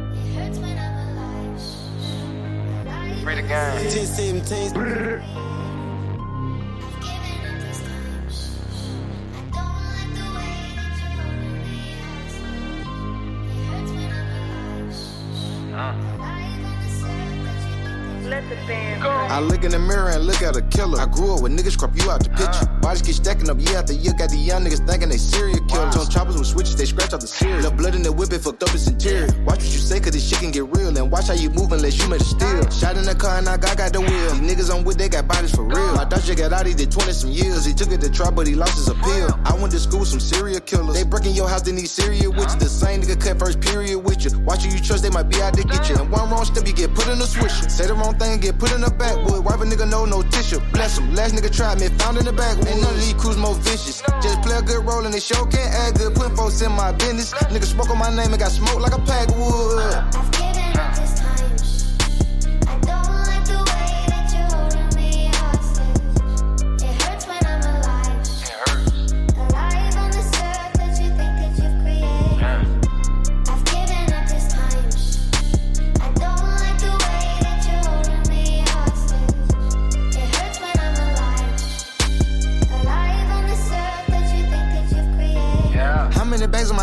I 18.26 19.40
look 19.40 19.64
in 19.64 19.72
the 19.72 19.80
mirror 19.80 20.10
and 20.10 20.26
look 20.26 20.42
at 20.42 20.56
a 20.56 20.62
killer. 20.64 21.00
I 21.00 21.06
grew 21.06 21.36
up 21.36 21.42
with 21.42 21.52
niggas 21.52 21.78
crop 21.78 21.96
you 21.96 22.10
out 22.10 22.24
the 22.24 22.30
picture. 22.30 22.66
Bodies 22.82 23.02
keep 23.02 23.16
stacking 23.16 23.50
up 23.50 23.60
year 23.60 23.78
after 23.78 23.94
year. 23.94 24.14
Got 24.14 24.30
the 24.30 24.38
young 24.38 24.64
niggas 24.66 24.86
thinking 24.88 25.10
they 25.10 25.18
serial 25.18 25.60
killers. 25.66 25.96
On 25.96 26.10
choppers 26.10 26.38
with 26.38 26.48
switches, 26.48 26.76
they 26.76 26.86
scratch 26.86 27.14
off 27.14 27.22
the 27.22 27.28
cereal. 27.28 27.62
Left 27.62 27.78
blood 27.78 27.96
in 27.96 28.02
the 28.02 28.12
whip, 28.12 28.34
it 28.34 28.40
fucked 28.40 28.64
up 28.64 28.74
its 28.74 28.88
interior. 28.88 29.28
Watch 29.46 29.62
what 29.62 29.74
you 29.74 29.82
say, 29.82 30.00
cause 30.00 30.14
this 30.14 30.28
shit 30.28 30.40
can 30.40 30.52
get 30.52 30.66
real. 30.76 30.96
And 30.98 31.12
watch 31.12 31.28
how 31.28 31.34
you 31.34 31.50
move 31.50 31.72
unless 31.72 32.02
you 32.02 32.10
made 32.10 32.22
a 32.22 32.24
steal. 32.24 32.70
Shot 32.70 32.98
in 32.98 33.06
the 33.06 33.16
car 33.16 33.38
and 33.38 33.48
I 33.48 33.58
got, 33.58 33.78
got 33.78 33.94
the 33.94 34.02
wheel. 34.02 34.32
These 34.34 34.46
niggas 34.50 34.74
on 34.74 34.84
with, 34.84 34.98
they 34.98 35.10
got 35.10 35.28
bodies 35.28 35.54
for 35.54 35.64
real. 35.64 35.98
I 36.00 36.06
thought 36.06 36.28
you 36.28 36.36
got 36.36 36.54
out, 36.54 36.66
he 36.66 36.74
did 36.74 36.92
20 36.92 37.14
some 37.14 37.32
years. 37.32 37.66
He 37.66 37.74
took 37.74 37.92
it 37.92 38.02
to 38.02 38.10
trial, 38.10 38.32
but 38.32 38.48
he 38.48 38.56
lost 38.56 38.76
his 38.76 38.88
appeal. 38.88 39.38
I 39.46 39.54
went 39.54 39.72
to 39.74 39.80
school 39.80 40.00
with 40.00 40.10
some 40.10 40.20
serial 40.20 40.62
killers. 40.62 40.96
They 40.96 41.04
breaking 41.04 41.36
your 41.36 41.48
house, 41.48 41.62
they 41.62 41.72
need 41.72 41.90
serial 41.90 42.32
with 42.34 42.50
you. 42.54 42.60
The 42.60 42.70
same 42.70 43.02
nigga 43.02 43.22
cut 43.22 43.38
first 43.38 43.62
period 43.62 44.00
with 44.00 44.26
you. 44.26 44.40
Watch 44.40 44.64
who 44.64 44.74
you 44.74 44.82
trust, 44.82 45.04
they 45.04 45.10
might 45.10 45.30
be 45.30 45.42
out 45.42 45.54
to 45.54 45.64
get 45.64 45.90
you. 45.90 45.96
And 45.98 46.10
one 46.10 46.30
wrong 46.30 46.46
step, 46.46 46.66
you 46.66 46.74
get 46.74 46.94
put 46.96 47.08
in 47.08 47.20
a 47.20 47.28
swisher. 47.28 47.70
Say 47.70 47.88
the 47.88 47.94
wrong 47.94 48.15
thing, 48.20 48.40
get 48.40 48.58
put 48.58 48.74
in 48.74 48.82
the 48.82 48.92
backwood. 48.92 49.44
Wipe 49.44 49.60
a 49.60 49.66
nigga, 49.66 49.90
no, 49.90 50.06
no 50.06 50.22
tissue. 50.24 50.60
Bless 50.72 50.98
him. 50.98 51.14
Last 51.14 51.36
nigga 51.36 51.52
tried 51.52 51.80
me, 51.80 51.88
found 52.00 52.18
in 52.18 52.26
the 52.26 52.34
backwood. 52.34 52.68
Ain't 52.68 52.82
none 52.82 52.94
of 52.94 53.00
these 53.00 53.14
crews 53.14 53.38
more 53.38 53.56
vicious. 53.56 54.02
Just 54.22 54.42
play 54.42 54.58
a 54.58 54.62
good 54.62 54.84
role 54.86 55.06
and 55.06 55.14
they 55.14 55.20
show 55.20 55.46
can't 55.46 55.74
act 55.74 55.98
good. 55.98 56.16
Put 56.16 56.36
folks 56.36 56.62
in 56.62 56.72
my 56.72 56.92
business. 56.94 57.34
Nigga 57.54 57.66
spoke 57.66 57.90
on 57.90 57.98
my 57.98 58.10
name 58.10 58.32
and 58.32 58.40
got 58.40 58.52
smoked 58.52 58.82
like 58.82 58.94
a 58.94 59.02
pack 59.02 59.30
of 59.30 60.65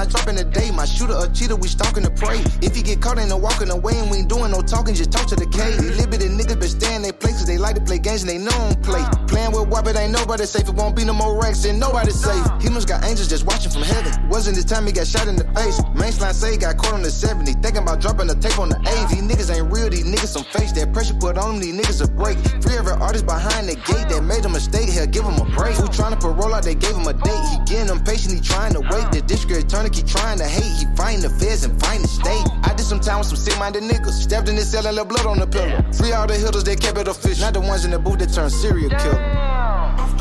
I 0.03 0.05
dropping 0.05 0.37
a 0.37 0.43
day? 0.43 0.73
My 0.73 0.85
shooter 0.85 1.15
a 1.15 1.31
cheater, 1.31 1.55
we 1.55 1.69
stalking 1.69 2.03
the 2.03 2.11
prey. 2.11 2.43
If 2.59 2.77
you 2.77 2.83
get 2.83 3.01
caught, 3.01 3.21
ain't 3.21 3.29
no 3.29 3.37
walking 3.37 3.71
away, 3.71 3.95
and 4.03 4.11
we 4.11 4.19
ain't 4.19 4.29
doing 4.29 4.51
no 4.51 4.61
talking, 4.61 4.97
just 4.99 5.13
talk 5.13 5.29
to 5.31 5.37
the 5.37 5.47
K. 5.47 5.79
These 5.79 5.95
limited 5.95 6.35
niggas 6.35 6.59
been 6.59 6.75
stay 6.75 6.97
in 6.97 7.03
their 7.03 7.13
places, 7.13 7.47
they 7.47 7.57
like 7.57 7.77
to 7.77 7.81
play 7.81 8.01
games 8.01 8.27
and 8.27 8.31
they 8.31 8.39
know 8.39 8.75
play. 8.83 9.07
Playing 9.31 9.53
with 9.55 9.69
WAP, 9.71 9.87
it 9.87 9.95
ain't 9.95 10.11
nobody 10.11 10.43
safe, 10.45 10.67
it 10.67 10.75
won't 10.75 10.97
be 10.97 11.05
no 11.05 11.13
more 11.13 11.39
racks, 11.41 11.65
and 11.67 11.79
nobody 11.79 12.11
safe. 12.11 12.43
Humans 12.59 12.85
got 12.85 13.05
angels 13.05 13.29
just 13.29 13.47
watching 13.47 13.71
from 13.71 13.83
heaven. 13.83 14.11
Wasn't 14.29 14.57
the 14.59 14.67
time 14.67 14.87
he 14.87 14.93
got 14.93 15.07
shot 15.07 15.29
in 15.29 15.37
the 15.37 15.47
face. 15.55 15.79
Mainline 15.95 16.35
say 16.35 16.51
he 16.51 16.59
got 16.59 16.79
caught 16.79 16.95
on 16.95 17.03
the 17.03 17.11
70, 17.11 17.63
thinking 17.63 17.87
about 17.87 18.01
dropping 18.01 18.27
the 18.27 18.35
tape 18.35 18.59
on 18.59 18.71
the 18.71 18.79
80. 18.83 19.23
These 19.23 19.23
niggas 19.23 19.55
ain't 19.55 19.71
real, 19.71 19.89
these 19.89 20.03
niggas 20.03 20.35
some 20.35 20.43
fakes. 20.51 20.73
That 20.73 20.93
pressure 20.93 21.15
put 21.15 21.39
on 21.39 21.61
them, 21.61 21.61
these 21.63 21.79
niggas 21.79 22.03
a 22.03 22.11
break. 22.11 22.43
Free 22.59 22.75
every 22.75 22.99
artist 22.99 23.25
behind 23.25 23.69
the 23.71 23.79
gate 23.87 24.11
that 24.11 24.23
made 24.27 24.43
a 24.45 24.51
mistake, 24.51 24.91
hell, 24.91 25.07
give 25.07 25.23
him 25.23 25.39
a 25.39 25.47
break. 25.55 25.79
Who 25.79 25.87
trying 25.95 26.11
to 26.11 26.19
parole 26.19 26.55
out, 26.55 26.67
they 26.67 26.75
gave 26.75 26.99
him 26.99 27.07
a 27.07 27.15
date. 27.15 27.43
He 27.55 27.57
getting 27.71 27.95
impatient, 27.95 28.35
he 28.35 28.41
trying 28.43 28.75
to 28.75 28.83
wait. 28.83 29.07
The 29.15 29.23
district 29.23 29.63
attorney 29.63 29.92
keep 29.93 30.07
trying 30.07 30.39
to 30.39 30.45
hate. 30.45 30.73
He 30.81 30.87
fighting 30.97 31.23
the 31.23 31.31
feds 31.31 31.65
and 31.65 31.79
fighting 31.81 32.03
the 32.03 32.09
state. 32.09 32.47
I 32.65 32.75
did 32.75 32.87
some 32.87 33.01
time 33.01 33.19
with 33.19 33.29
some 33.29 33.37
sick 33.37 33.59
minded 33.59 33.83
niggas. 33.85 34.13
Stabbed 34.13 34.49
in 34.49 34.57
the 34.57 34.63
cell 34.63 34.87
and 34.87 34.97
left 34.97 35.09
blood 35.09 35.27
on 35.27 35.39
the 35.39 35.47
pillow. 35.47 35.83
Free 35.93 36.13
all 36.13 36.27
the 36.27 36.35
hitters, 36.35 36.65
they 36.65 36.77
kept 36.77 36.99
it 36.99 37.09
official. 37.09 37.45
Not 37.45 37.55
the 37.55 37.61
ones 37.61 37.85
in 37.85 37.91
the 37.91 37.99
booth 37.99 38.19
that 38.19 38.33
turned 38.33 38.53
serial 38.53 38.91
killer. 38.91 39.21
I've 39.21 40.17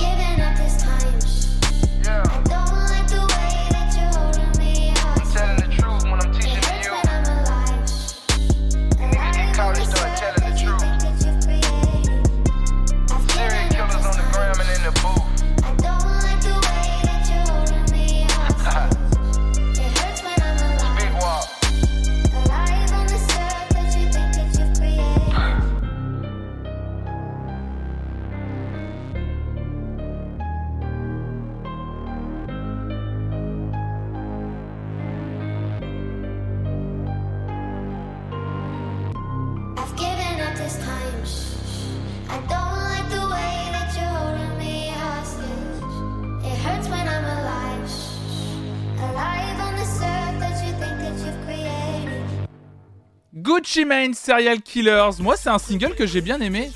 Gucci 53.72 53.86
Mane, 53.86 54.14
Serial 54.14 54.62
Killers. 54.62 55.22
Moi, 55.22 55.38
c'est 55.38 55.48
un 55.48 55.58
single 55.58 55.96
que 55.96 56.06
j'ai 56.06 56.20
bien 56.20 56.42
aimé. 56.42 56.70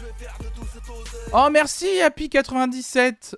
Oh, 1.33 1.49
merci, 1.51 1.87
Happy97. 2.01 3.35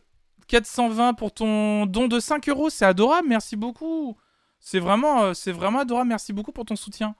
420 0.47 1.15
pour 1.15 1.34
ton 1.34 1.88
don 1.88 2.07
de 2.07 2.19
5 2.19 2.49
euros. 2.49 2.69
C'est 2.69 2.85
adorable, 2.85 3.27
merci 3.27 3.55
beaucoup. 3.55 4.15
C'est 4.59 4.77
vraiment, 4.77 5.23
euh, 5.23 5.34
c'est 5.34 5.51
vraiment 5.51 5.79
adorable, 5.79 6.07
merci 6.07 6.34
beaucoup 6.34 6.51
pour 6.51 6.65
ton 6.65 6.75
soutien. 6.75 7.15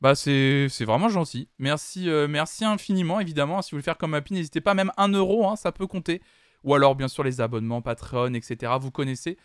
Bah 0.00 0.16
c'est 0.16 0.66
c'est 0.70 0.84
vraiment 0.84 1.08
gentil. 1.08 1.48
Merci 1.60 2.10
euh, 2.10 2.26
merci 2.26 2.64
infiniment 2.64 3.20
évidemment. 3.20 3.62
Si 3.62 3.70
vous 3.70 3.76
voulez 3.76 3.84
faire 3.84 3.98
comme 3.98 4.14
Happy, 4.14 4.34
n'hésitez 4.34 4.60
pas 4.60 4.74
même 4.74 4.90
1 4.96 5.12
euro, 5.12 5.48
hein, 5.48 5.54
ça 5.54 5.70
peut 5.70 5.86
compter. 5.86 6.20
Ou 6.64 6.74
alors 6.74 6.96
bien 6.96 7.06
sûr 7.06 7.22
les 7.22 7.40
abonnements 7.40 7.80
Patreon, 7.80 8.34
etc. 8.34 8.72
Vous 8.80 8.90
connaissez 8.90 9.38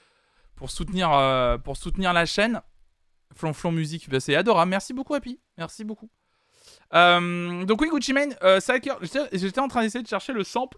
pour 0.56 0.72
soutenir 0.72 1.12
euh, 1.12 1.60
pour 1.60 1.78
soutenir 1.78 2.14
la 2.14 2.26
chaîne. 2.26 2.62
Flonflon 3.36 3.72
Musique, 3.72 4.10
bah, 4.10 4.20
c'est 4.20 4.36
adorable. 4.36 4.70
Merci 4.70 4.94
beaucoup 4.94 5.14
Happy. 5.14 5.40
Merci 5.58 5.84
beaucoup. 5.84 6.10
Euh, 6.94 7.66
donc 7.66 7.82
oui 7.82 7.90
Gucci 7.90 8.14
Mane, 8.14 8.36
euh, 8.44 8.60
que 8.60 8.90
j'étais 9.34 9.60
en 9.60 9.68
train 9.68 9.82
d'essayer 9.82 10.04
de 10.04 10.08
chercher 10.08 10.34
le 10.34 10.44
sample. 10.44 10.78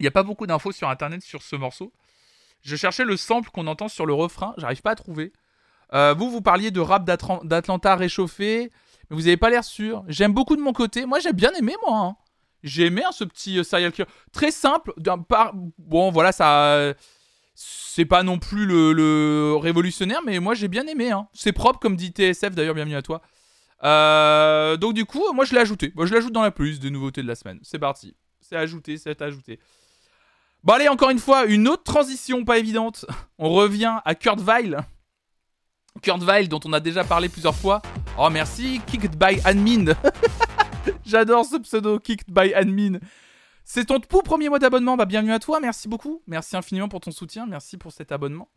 Il 0.00 0.02
n'y 0.02 0.08
a 0.08 0.10
pas 0.10 0.22
beaucoup 0.22 0.46
d'infos 0.46 0.72
sur 0.72 0.88
internet 0.88 1.22
sur 1.22 1.42
ce 1.42 1.56
morceau. 1.56 1.92
Je 2.62 2.74
cherchais 2.76 3.04
le 3.04 3.16
sample 3.16 3.50
qu'on 3.50 3.66
entend 3.66 3.88
sur 3.88 4.06
le 4.06 4.14
refrain, 4.14 4.54
j'arrive 4.56 4.82
pas 4.82 4.92
à 4.92 4.94
trouver. 4.94 5.32
Euh, 5.92 6.14
vous, 6.14 6.30
vous 6.30 6.40
parliez 6.40 6.70
de 6.70 6.80
rap 6.80 7.04
d'Atlanta 7.04 7.94
réchauffé, 7.94 8.72
mais 9.10 9.16
vous 9.16 9.26
avez 9.26 9.36
pas 9.36 9.50
l'air 9.50 9.62
sûr. 9.62 10.02
J'aime 10.08 10.32
beaucoup 10.32 10.56
de 10.56 10.62
mon 10.62 10.72
côté. 10.72 11.04
Moi, 11.06 11.20
j'ai 11.20 11.32
bien 11.32 11.52
aimé, 11.52 11.74
moi. 11.86 11.98
hein. 11.98 12.16
J'ai 12.62 12.86
aimé 12.86 13.02
hein, 13.06 13.12
ce 13.12 13.24
petit 13.24 13.58
euh, 13.58 13.62
serial 13.62 13.92
killer. 13.92 14.08
Très 14.32 14.50
simple. 14.50 14.94
par... 15.28 15.52
Bon, 15.78 16.10
voilà, 16.10 16.32
ça. 16.32 16.94
C'est 17.54 18.04
pas 18.04 18.22
non 18.22 18.38
plus 18.38 18.66
le, 18.66 19.54
révolutionnaire, 19.56 20.20
mais 20.24 20.40
moi, 20.40 20.54
j'ai 20.54 20.68
bien 20.68 20.86
aimé. 20.86 21.10
hein. 21.12 21.28
C'est 21.32 21.52
propre, 21.52 21.78
comme 21.78 21.96
dit 21.96 22.08
TSF, 22.08 22.54
d'ailleurs, 22.54 22.74
bienvenue 22.74 22.96
à 22.96 23.02
toi. 23.02 23.22
Euh, 23.84 24.76
donc, 24.76 24.94
du 24.94 25.04
coup, 25.04 25.22
moi, 25.32 25.44
je 25.44 25.54
l'ai 25.54 25.60
ajouté. 25.60 25.92
Moi, 25.94 26.06
je 26.06 26.14
l'ajoute 26.14 26.32
dans 26.32 26.42
la 26.42 26.50
plus 26.50 26.80
des 26.80 26.90
nouveautés 26.90 27.22
de 27.22 27.28
la 27.28 27.34
semaine. 27.34 27.60
C'est 27.62 27.78
parti. 27.78 28.16
C'est 28.40 28.56
ajouté, 28.56 28.96
c'est 28.98 29.22
ajouté. 29.22 29.60
Bon, 30.64 30.72
allez, 30.72 30.88
encore 30.88 31.10
une 31.10 31.18
fois, 31.18 31.44
une 31.44 31.68
autre 31.68 31.84
transition 31.84 32.44
pas 32.44 32.58
évidente. 32.58 33.06
On 33.38 33.50
revient 33.50 33.98
à 34.04 34.14
Kurt 34.14 34.40
Weill. 34.40 34.78
Kurt 36.02 36.48
dont 36.48 36.60
on 36.64 36.72
a 36.72 36.80
déjà 36.80 37.04
parlé 37.04 37.28
plusieurs 37.28 37.54
fois. 37.54 37.80
Oh, 38.18 38.28
merci, 38.30 38.80
Kicked 38.86 39.16
by 39.16 39.40
Admin. 39.44 39.94
J'adore 41.06 41.44
ce 41.44 41.56
pseudo, 41.56 41.98
Kicked 41.98 42.32
by 42.32 42.52
Admin. 42.54 42.98
C'est 43.74 43.86
ton 43.86 43.98
tout 43.98 44.22
premier 44.22 44.48
mois 44.48 44.60
d'abonnement. 44.60 44.96
Bah, 44.96 45.04
bienvenue 45.04 45.32
à 45.32 45.40
toi, 45.40 45.58
merci 45.58 45.88
beaucoup. 45.88 46.22
Merci 46.28 46.56
infiniment 46.56 46.88
pour 46.88 47.00
ton 47.00 47.10
soutien, 47.10 47.44
merci 47.44 47.76
pour 47.76 47.90
cet 47.90 48.12
abonnement. 48.12 48.48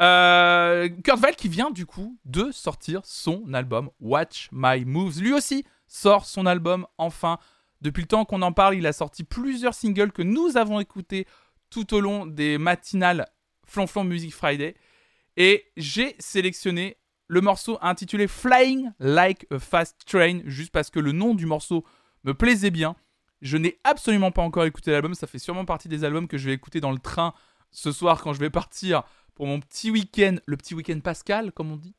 Euh, 0.00 0.88
Kurt 1.04 1.20
Weill 1.20 1.36
qui 1.36 1.48
vient 1.48 1.70
du 1.70 1.86
coup 1.86 2.18
de 2.24 2.50
sortir 2.50 3.00
son 3.04 3.54
album 3.54 3.90
Watch 4.00 4.48
My 4.50 4.84
Moves. 4.84 5.20
Lui 5.20 5.32
aussi 5.32 5.64
sort 5.86 6.24
son 6.24 6.46
album 6.46 6.84
enfin. 6.98 7.38
Depuis 7.80 8.00
le 8.00 8.08
temps 8.08 8.24
qu'on 8.24 8.42
en 8.42 8.50
parle, 8.50 8.74
il 8.74 8.88
a 8.88 8.92
sorti 8.92 9.22
plusieurs 9.22 9.72
singles 9.72 10.10
que 10.10 10.22
nous 10.22 10.56
avons 10.56 10.80
écoutés 10.80 11.28
tout 11.70 11.94
au 11.94 12.00
long 12.00 12.26
des 12.26 12.58
matinales 12.58 13.28
Flonflon 13.68 14.02
Music 14.02 14.34
Friday. 14.34 14.74
Et 15.36 15.70
j'ai 15.76 16.16
sélectionné 16.18 16.96
le 17.28 17.40
morceau 17.40 17.78
intitulé 17.82 18.26
Flying 18.26 18.90
Like 18.98 19.46
a 19.52 19.60
Fast 19.60 20.04
Train, 20.06 20.40
juste 20.44 20.72
parce 20.72 20.90
que 20.90 20.98
le 20.98 21.12
nom 21.12 21.36
du 21.36 21.46
morceau 21.46 21.84
me 22.24 22.34
plaisait 22.34 22.72
bien. 22.72 22.96
Je 23.42 23.56
n'ai 23.56 23.78
absolument 23.84 24.30
pas 24.30 24.42
encore 24.42 24.64
écouté 24.64 24.90
l'album, 24.90 25.14
ça 25.14 25.26
fait 25.26 25.38
sûrement 25.38 25.64
partie 25.64 25.88
des 25.88 26.04
albums 26.04 26.28
que 26.28 26.38
je 26.38 26.46
vais 26.46 26.52
écouter 26.52 26.80
dans 26.80 26.92
le 26.92 26.98
train 26.98 27.32
ce 27.70 27.92
soir 27.92 28.20
quand 28.22 28.32
je 28.32 28.40
vais 28.40 28.50
partir 28.50 29.02
pour 29.34 29.46
mon 29.46 29.60
petit 29.60 29.90
week-end, 29.90 30.36
le 30.44 30.56
petit 30.56 30.74
week-end 30.74 31.00
pascal, 31.00 31.52
comme 31.52 31.72
on 31.72 31.76
dit. 31.76 31.94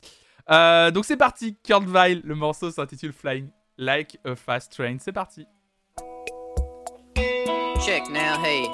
Euh, 0.50 0.90
donc 0.90 1.04
c'est 1.04 1.16
parti, 1.16 1.56
Kurt 1.62 1.84
Weill, 1.86 2.20
le 2.24 2.34
morceau 2.34 2.70
s'intitule 2.70 3.12
Flying 3.12 3.48
Like 3.78 4.18
a 4.24 4.36
Fast 4.36 4.72
Train, 4.72 4.96
c'est 5.00 5.12
parti. 5.12 5.46
Check 7.80 8.08
now, 8.10 8.38
hey. 8.44 8.68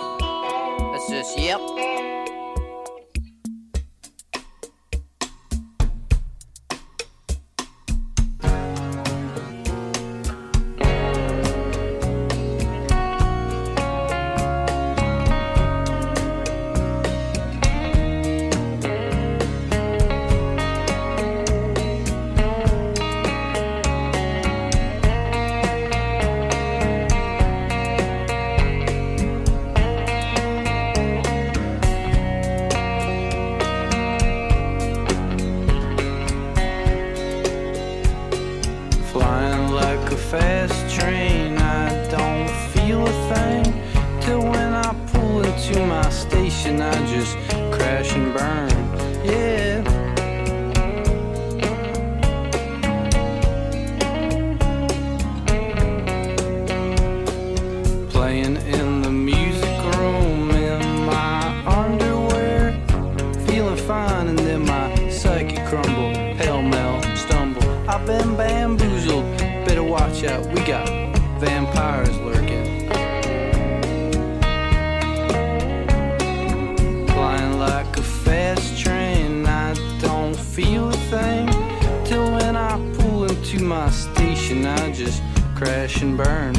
Crash 85.59 86.03
and 86.03 86.17
burn. 86.17 86.55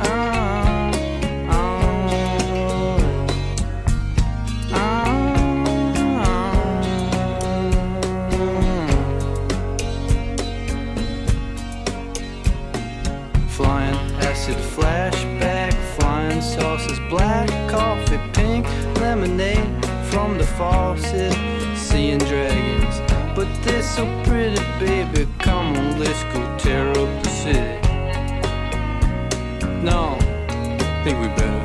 Ah, 0.00 0.90
Flying 13.50 13.94
acid 14.22 14.56
flashback, 14.56 15.74
flying 15.96 16.40
sauces, 16.40 16.98
black 17.10 17.48
coffee, 17.68 18.18
pink 18.32 18.64
lemonade 18.98 19.84
from 20.10 20.38
the 20.38 20.46
faucet, 20.56 21.34
seeing 21.76 22.18
dragons. 22.20 22.96
But 23.36 23.48
they're 23.62 23.82
so 23.82 24.06
pretty, 24.24 24.62
baby. 24.80 25.28
Come 25.38 25.76
on, 25.76 26.00
let's 26.00 26.22
go 26.32 26.56
tear 26.56 26.88
up 26.88 27.22
the 27.22 27.28
city. 27.28 27.87
No, 29.88 30.18
think 31.02 31.18
we 31.18 31.28
better 31.28 31.57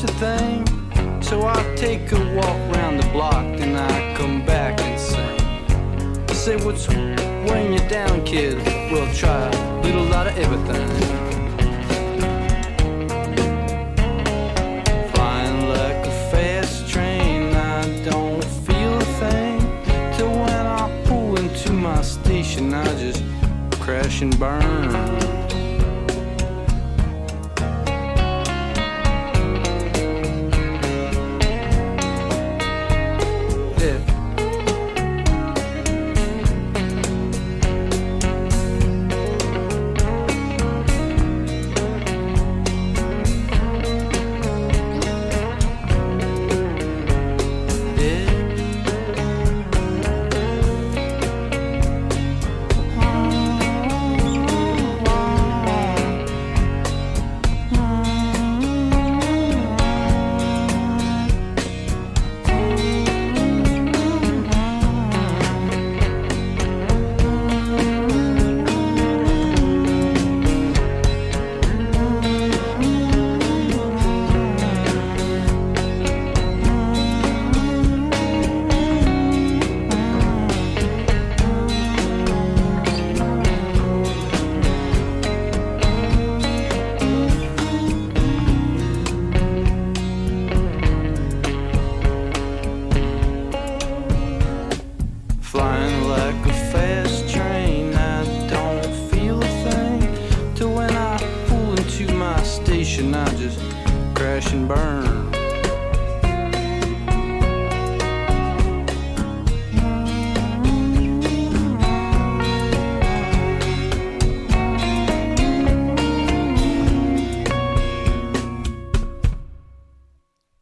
can't 0.00 0.10
a 0.10 0.14
thing. 0.14 1.22
So 1.22 1.46
I 1.46 1.62
take 1.76 2.10
a 2.12 2.34
walk 2.34 2.76
round 2.76 3.00
the 3.00 3.08
block, 3.12 3.44
then 3.58 3.76
I 3.76 4.16
come 4.16 4.44
back 4.44 4.80
and 4.80 4.98
sing. 4.98 6.28
Say 6.28 6.56
what's 6.64 6.88
weighing 6.88 7.72
you 7.74 7.88
down, 7.88 8.24
kid? 8.24 8.56
We'll 8.90 9.12
try 9.12 9.48
a 9.48 9.82
little 9.82 10.04
lot 10.04 10.26
of 10.26 10.38
everything. 10.38 10.88
Flying 15.12 15.68
like 15.68 16.00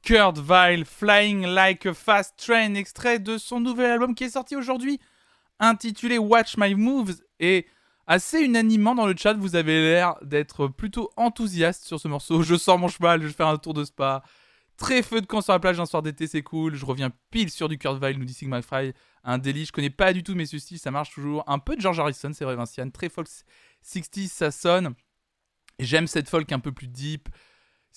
Kurt 0.08 0.38
Vile, 0.38 0.86
Flying 0.86 1.44
Like 1.44 1.84
a 1.84 1.92
Fast 1.92 2.38
Train, 2.38 2.76
extrait 2.76 3.18
de 3.18 3.36
son 3.36 3.60
nouvel 3.60 3.90
album 3.90 4.14
qui 4.14 4.24
est 4.24 4.30
sorti 4.30 4.56
aujourd'hui, 4.56 4.98
intitulé 5.60 6.16
Watch 6.16 6.56
My 6.56 6.74
Moves. 6.74 7.20
Et 7.40 7.66
assez 8.06 8.40
unanimement 8.40 8.94
dans 8.94 9.06
le 9.06 9.14
chat, 9.14 9.34
vous 9.34 9.54
avez 9.54 9.82
l'air 9.82 10.14
d'être 10.22 10.66
plutôt 10.66 11.10
enthousiaste 11.18 11.84
sur 11.84 12.00
ce 12.00 12.08
morceau. 12.08 12.40
Je 12.40 12.54
sors 12.54 12.78
mon 12.78 12.88
cheval, 12.88 13.20
je 13.20 13.26
vais 13.26 13.34
faire 13.34 13.48
un 13.48 13.58
tour 13.58 13.74
de 13.74 13.84
spa. 13.84 14.22
Très 14.78 15.02
feu 15.02 15.20
de 15.20 15.26
camp 15.26 15.42
sur 15.42 15.52
la 15.52 15.58
plage 15.58 15.78
un 15.78 15.84
soir 15.84 16.00
d'été, 16.00 16.26
c'est 16.26 16.40
cool. 16.40 16.74
Je 16.74 16.86
reviens 16.86 17.10
pile 17.30 17.50
sur 17.50 17.68
du 17.68 17.76
Kurt 17.76 18.02
Vile, 18.02 18.18
nous 18.18 18.24
dit 18.24 18.32
Sigma 18.32 18.62
Fry. 18.62 18.94
Un 19.24 19.36
délit, 19.36 19.66
je 19.66 19.72
connais 19.72 19.90
pas 19.90 20.14
du 20.14 20.22
tout, 20.22 20.34
ce 20.42 20.58
style, 20.58 20.78
ça 20.78 20.90
marche 20.90 21.12
toujours. 21.12 21.44
Un 21.46 21.58
peu 21.58 21.76
de 21.76 21.82
George 21.82 22.00
Harrison, 22.00 22.30
c'est 22.32 22.46
vrai, 22.46 22.56
Vinciane. 22.56 22.92
Très 22.92 23.10
folk 23.10 23.28
60s, 23.84 24.28
ça 24.28 24.50
sonne. 24.52 24.94
J'aime 25.78 26.06
cette 26.06 26.30
folk 26.30 26.50
un 26.50 26.60
peu 26.60 26.72
plus 26.72 26.88
deep. 26.88 27.28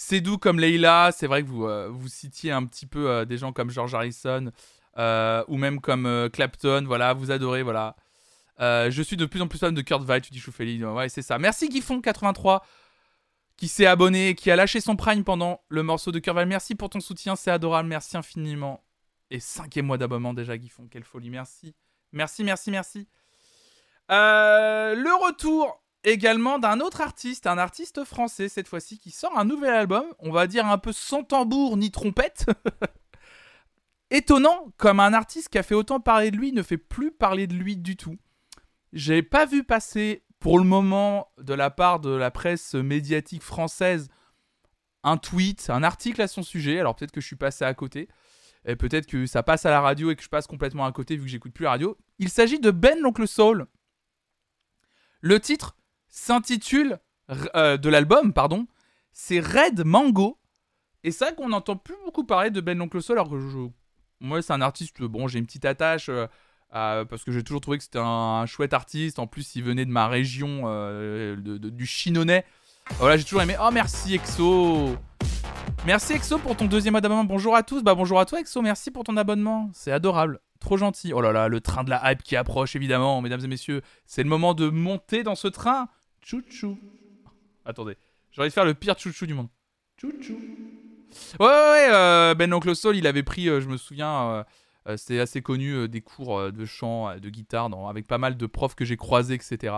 C'est 0.04 0.20
doux 0.20 0.40
comme 0.40 0.60
Leila. 0.60 1.12
C'est 1.16 1.28
vrai 1.28 1.44
que 1.44 1.48
vous, 1.48 1.68
euh, 1.68 1.88
vous 1.92 2.08
citiez 2.08 2.52
un 2.52 2.66
petit 2.66 2.88
peu 2.88 3.08
euh, 3.08 3.24
des 3.24 3.38
gens 3.38 3.54
comme 3.54 3.70
George 3.70 3.94
Harrison 3.94 4.52
euh, 4.98 5.44
ou 5.48 5.58
même 5.58 5.80
comme 5.80 6.28
Clapton. 6.34 6.86
Voilà, 6.88 7.14
vous 7.14 7.30
adorez. 7.30 7.62
Voilà. 7.62 7.96
Je 8.60 9.02
suis 9.04 9.16
de 9.16 9.28
plus 9.28 9.42
en 9.42 9.48
plus 9.48 9.60
fan 9.60 9.76
de 9.76 9.82
Kurt 9.82 10.04
Vile, 10.04 10.22
tu 10.22 10.32
dis 10.32 10.40
Choufeli. 10.40 10.84
Ouais, 10.84 11.08
c'est 11.08 11.22
ça. 11.22 11.38
Merci 11.38 11.70
Guifon83 11.70 12.62
qui 13.58 13.68
s'est 13.68 13.86
abonné, 13.86 14.34
qui 14.34 14.50
a 14.50 14.56
lâché 14.56 14.82
son 14.82 14.96
prime 14.96 15.24
pendant 15.24 15.62
le 15.70 15.84
morceau 15.84 16.12
de 16.12 16.18
Kurt 16.18 16.36
Vile. 16.36 16.48
Merci 16.48 16.74
pour 16.74 16.90
ton 16.90 17.00
soutien, 17.00 17.36
c'est 17.36 17.52
adorable. 17.52 17.88
Merci 17.88 18.18
infiniment. 18.18 18.84
Et 19.30 19.40
cinquième 19.40 19.86
mois 19.86 20.00
d'abonnement 20.00 20.34
déjà, 20.34 20.58
Guifon. 20.58 20.88
Quelle 20.90 21.04
folie. 21.04 21.30
Merci. 21.30 21.76
Merci, 22.12 22.44
merci, 22.44 22.72
merci. 22.72 23.08
Le 24.10 25.26
retour 25.28 25.81
également 26.04 26.60
d'un 26.60 26.80
autre 26.80 27.02
artiste, 27.02 27.48
un 27.48 27.58
artiste 27.58 28.04
français 28.04 28.50
cette 28.50 28.68
fois-ci, 28.68 29.00
qui 29.00 29.12
sort 29.12 29.38
un 29.38 29.46
nouvel 29.46 29.74
album, 29.74 30.06
on 30.20 30.32
va 30.32 30.48
dire 30.48 30.66
un 30.66 30.78
peu 30.78 30.94
sans 30.94 31.24
tambour 31.24 31.78
ni 31.78 31.92
trompette. 31.92 32.46
Étonnant, 34.12 34.74
comme 34.78 35.00
un 35.00 35.14
artiste 35.14 35.50
qui 35.50 35.58
a 35.58 35.64
fait 35.64 35.76
autant 35.76 36.00
parler 36.00 36.32
de 36.32 36.38
lui 36.38 36.52
ne 36.52 36.64
fait 36.64 36.78
plus 36.78 37.12
parler 37.12 37.48
de 37.48 37.54
lui 37.54 37.78
du 37.78 37.96
tout. 37.96 38.18
J'ai 38.92 39.24
pas 39.24 39.46
vu 39.46 39.64
passer 39.64 40.26
pour 40.40 40.58
le 40.58 40.66
moment 40.66 41.32
de 41.38 41.54
la 41.54 41.70
part 41.70 42.00
de 42.00 42.10
la 42.10 42.32
presse 42.32 42.74
médiatique 42.74 43.44
française 43.44 44.10
un 45.04 45.18
tweet, 45.18 45.70
un 45.70 45.84
article 45.84 46.22
à 46.22 46.28
son 46.28 46.44
sujet. 46.44 46.80
Alors 46.80 46.96
peut-être 46.96 47.12
que 47.12 47.22
je 47.22 47.28
suis 47.28 47.36
passé 47.36 47.64
à 47.64 47.74
côté. 47.74 48.10
Et 48.66 48.76
peut-être 48.76 49.08
que 49.08 49.26
ça 49.26 49.44
passe 49.44 49.66
à 49.66 49.72
la 49.72 49.82
radio 49.82 50.12
et 50.12 50.16
que 50.16 50.24
je 50.24 50.30
passe 50.30 50.46
complètement 50.46 50.86
à 50.86 50.92
côté 50.92 51.16
vu 51.16 51.24
que 51.24 51.30
j'écoute 51.30 51.54
plus 51.54 51.64
la 51.64 51.72
radio. 51.72 51.98
Il 52.20 52.30
s'agit 52.30 52.60
de 52.60 52.70
Ben 52.70 53.00
l'Oncle 53.00 53.28
Soul. 53.28 53.66
Le 55.22 55.40
titre 55.40 55.76
s'intitule 56.12 57.00
euh, 57.56 57.78
de 57.78 57.90
l'album, 57.90 58.34
pardon, 58.34 58.68
c'est 59.14 59.40
Red 59.40 59.84
Mango. 59.86 60.38
Et 61.04 61.10
c'est 61.12 61.26
vrai 61.26 61.36
qu'on 61.36 61.50
n'entend 61.50 61.76
plus 61.78 61.96
beaucoup 62.06 62.24
parler 62.24 62.52
de 62.52 62.62
Ben 62.62 62.78
l'Oncle 62.78 63.00
alors 63.10 63.28
que 63.30 63.40
je- 63.40 63.70
moi 64.20 64.42
c'est 64.44 64.54
un 64.54 64.62
artiste, 64.62 65.02
bon 65.02 65.28
j'ai 65.28 65.40
une 65.40 65.48
petite 65.48 65.66
attache, 65.66 66.10
euh, 66.10 66.28
parce 66.70 67.24
que 67.24 67.32
j'ai 67.32 67.44
toujours 67.44 67.62
trouvé 67.62 67.80
que 67.80 67.84
c'était 67.84 68.00
un, 68.00 68.46
chouette 68.46 68.74
artiste, 68.74 69.18
en 69.18 69.26
plus 69.26 69.56
il 69.56 69.64
venait 69.64 69.86
de 69.86 69.90
ma 69.92 70.08
région, 70.08 70.64
euh, 70.66 71.36
du 71.38 71.86
Chinonnais. 71.88 72.46
Voilà, 73.00 73.18
j'ai 73.18 73.24
toujours 73.24 73.42
aimé. 73.42 73.56
Oh 73.60 73.70
merci 73.72 74.14
Exo 74.14 74.96
Merci 75.86 76.14
Exo 76.14 76.38
pour 76.38 76.56
ton 76.56 76.66
deuxième 76.66 76.92
mois 76.92 77.02
d'abonnement. 77.02 77.24
Bonjour 77.24 77.56
à 77.56 77.64
tous. 77.64 77.82
Bah 77.82 77.96
bonjour 77.96 78.20
à 78.20 78.26
toi 78.26 78.40
Exo, 78.40 78.62
merci 78.62 78.92
pour 78.92 79.04
ton 79.04 79.18
abonnement. 79.18 79.70
C'est 79.74 79.92
adorable. 79.92 80.40
Trop 80.60 80.78
gentil. 80.78 81.14
Oh 81.14 81.22
là 81.22 81.32
là, 81.32 81.48
le 81.48 81.62
train 81.62 81.84
de 81.84 81.90
la 81.90 82.12
hype 82.12 82.22
qui 82.22 82.36
approche 82.36 82.76
évidemment, 82.76 83.20
mesdames 83.22 83.44
et 83.44 83.48
messieurs. 83.48 83.82
C'est 84.06 84.22
le 84.22 84.30
moment 84.30 84.54
de 84.54 84.70
monter 84.70 85.24
dans 85.24 85.34
ce 85.36 85.48
train. 85.48 85.88
Chouchou. 86.26 86.78
Attendez, 87.66 87.98
j'ai 88.32 88.42
envie 88.42 88.50
de 88.50 88.54
faire 88.54 88.66
le 88.66 88.74
pire 88.74 88.98
chouchou 88.98 89.26
du 89.26 89.34
monde. 89.34 89.50
Chouchou. 90.00 90.34
Ouais, 91.40 91.46
ouais, 91.46 91.52
ouais, 91.52 91.90
euh, 91.92 92.36
Ben 92.36 92.54
Oncle 92.54 92.76
Soul, 92.76 92.96
il 92.96 93.06
avait 93.08 93.24
pris, 93.24 93.50
euh, 93.50 93.60
je 93.60 93.68
me 93.68 93.78
souviens, 93.78 94.22
euh, 94.30 94.44
euh, 94.88 94.98
c'était 94.98 95.20
assez 95.20 95.42
connu, 95.42 95.88
des 95.90 96.02
cours 96.02 96.52
de 96.52 96.66
chant, 96.66 97.18
de 97.18 97.30
guitare, 97.30 97.70
dans- 97.70 97.88
avec 97.90 98.08
pas 98.08 98.18
mal 98.18 98.38
de 98.38 98.46
profs 98.46 98.76
que 98.76 98.86
j'ai 98.86 98.98
croisés, 98.98 99.36
etc. 99.36 99.76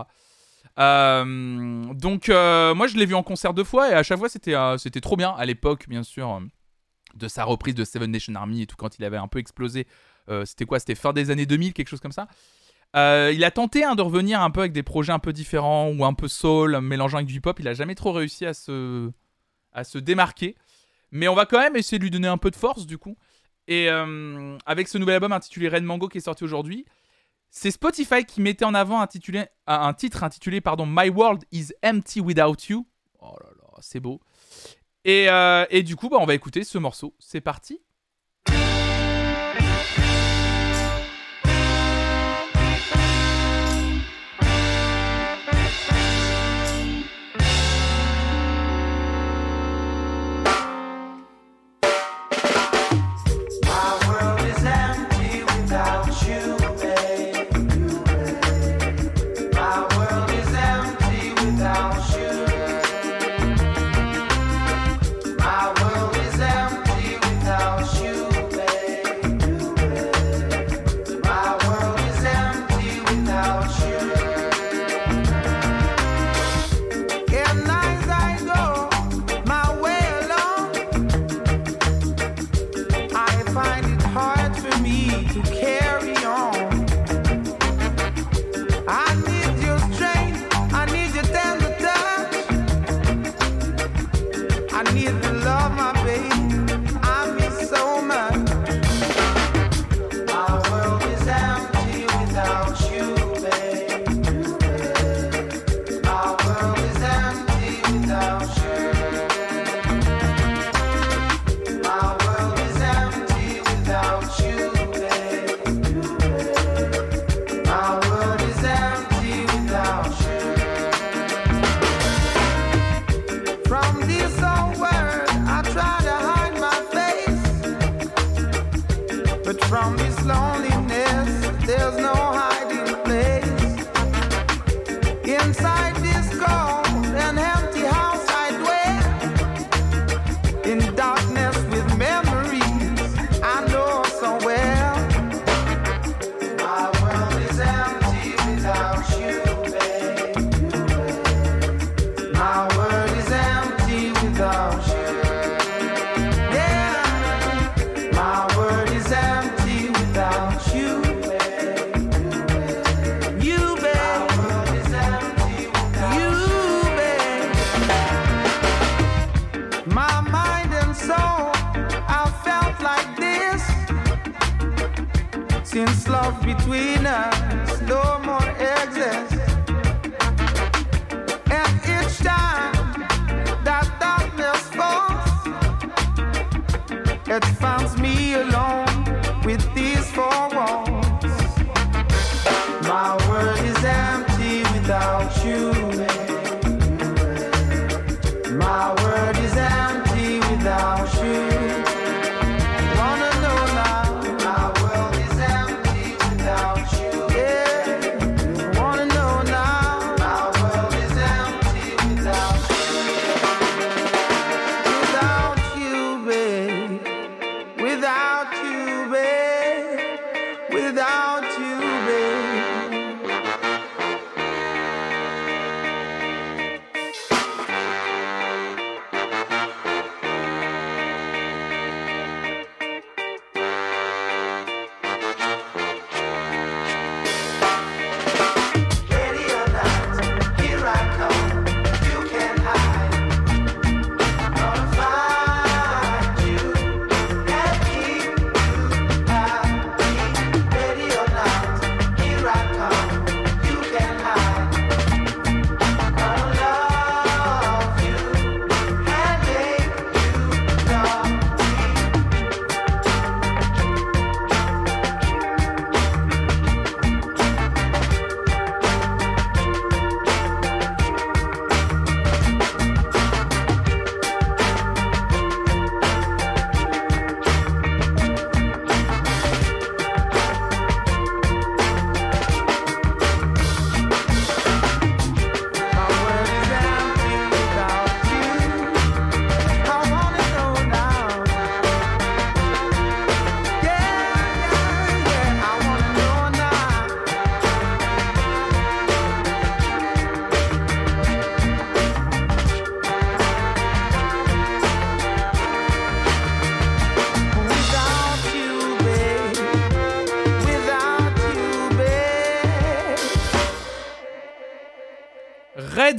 Donc, 0.78 2.28
moi, 2.30 2.88
je 2.88 2.98
l'ai 2.98 3.06
vu 3.06 3.16
en 3.16 3.24
concert 3.24 3.54
deux 3.54 3.64
fois, 3.64 3.90
et 3.90 3.94
à 3.94 4.04
chaque 4.04 4.20
fois, 4.20 4.30
c'était 4.30 4.56
c'était 4.78 5.02
trop 5.02 5.16
bien. 5.18 5.32
À 5.32 5.46
l'époque, 5.46 5.88
bien 5.90 6.04
sûr, 6.04 6.42
de 7.16 7.28
sa 7.28 7.44
reprise 7.44 7.76
de 7.76 7.84
Seven 7.84 8.12
Nation 8.12 8.36
Army 8.36 8.62
et 8.64 8.68
tout, 8.68 8.76
quand 8.78 8.98
il 9.00 9.06
avait 9.06 9.18
un 9.18 9.28
peu 9.28 9.40
explosé. 9.40 9.88
C'était 10.46 10.66
quoi 10.66 10.80
C'était 10.80 10.96
fin 10.96 11.14
des 11.14 11.32
années 11.32 11.46
2000, 11.46 11.74
quelque 11.74 11.90
chose 11.90 12.00
comme 12.00 12.12
ça. 12.12 12.28
Euh, 12.96 13.32
il 13.34 13.44
a 13.44 13.52
tenté 13.52 13.84
hein, 13.84 13.96
de 13.96 14.02
revenir 14.02 14.42
un 14.42 14.52
peu 14.52 14.60
avec 14.62 14.72
des 14.72 14.84
projets 14.84 15.14
un 15.14 15.20
peu 15.20 15.34
différents 15.34 15.90
ou 15.90 16.06
un 16.06 16.14
peu 16.14 16.28
soul, 16.28 16.80
mélangeant 16.80 17.18
avec 17.18 17.28
du 17.28 17.38
hip-hop. 17.38 17.60
Il 17.60 17.68
a 17.68 17.74
jamais 17.74 17.96
trop 17.96 18.12
réussi 18.12 18.46
à 18.46 18.54
se, 18.54 19.12
démarquer. 19.96 20.56
Mais 21.12 21.28
on 21.28 21.36
va 21.36 21.46
quand 21.46 21.60
même 21.60 21.76
essayer 21.76 22.00
de 22.00 22.04
lui 22.04 22.12
donner 22.12 22.28
un 22.28 22.38
peu 22.38 22.52
de 22.52 22.56
force 22.56 22.86
du 22.86 22.98
coup. 22.98 23.18
Et 23.68 23.90
euh, 23.90 24.58
avec 24.66 24.88
ce 24.88 24.98
nouvel 24.98 25.16
album 25.16 25.32
intitulé 25.32 25.70
Red 25.70 25.84
Mango 25.84 26.08
qui 26.08 26.18
est 26.18 26.22
sorti 26.22 26.44
aujourd'hui, 26.44 26.86
c'est 27.50 27.72
Spotify 27.72 28.26
qui 28.26 28.42
mettait 28.42 28.66
en 28.66 28.74
avant 28.74 29.00
un 29.00 29.94
titre 29.94 30.24
intitulé 30.24 30.60
pardon, 30.60 30.86
My 30.88 31.10
World 31.10 31.44
is 31.52 31.68
Empty 31.84 32.20
Without 32.20 32.58
You. 32.70 32.86
Oh 33.22 33.36
là 33.40 33.50
là, 33.62 33.70
c'est 33.80 34.00
beau. 34.00 34.20
Et, 35.06 35.30
euh, 35.30 35.66
du 35.82 35.96
coup, 35.96 36.10
bah, 36.10 36.18
on 36.20 36.26
va 36.26 36.34
écouter 36.34 36.64
ce 36.64 36.78
morceau. 36.78 37.14
C'est 37.20 37.42
parti. 37.42 37.80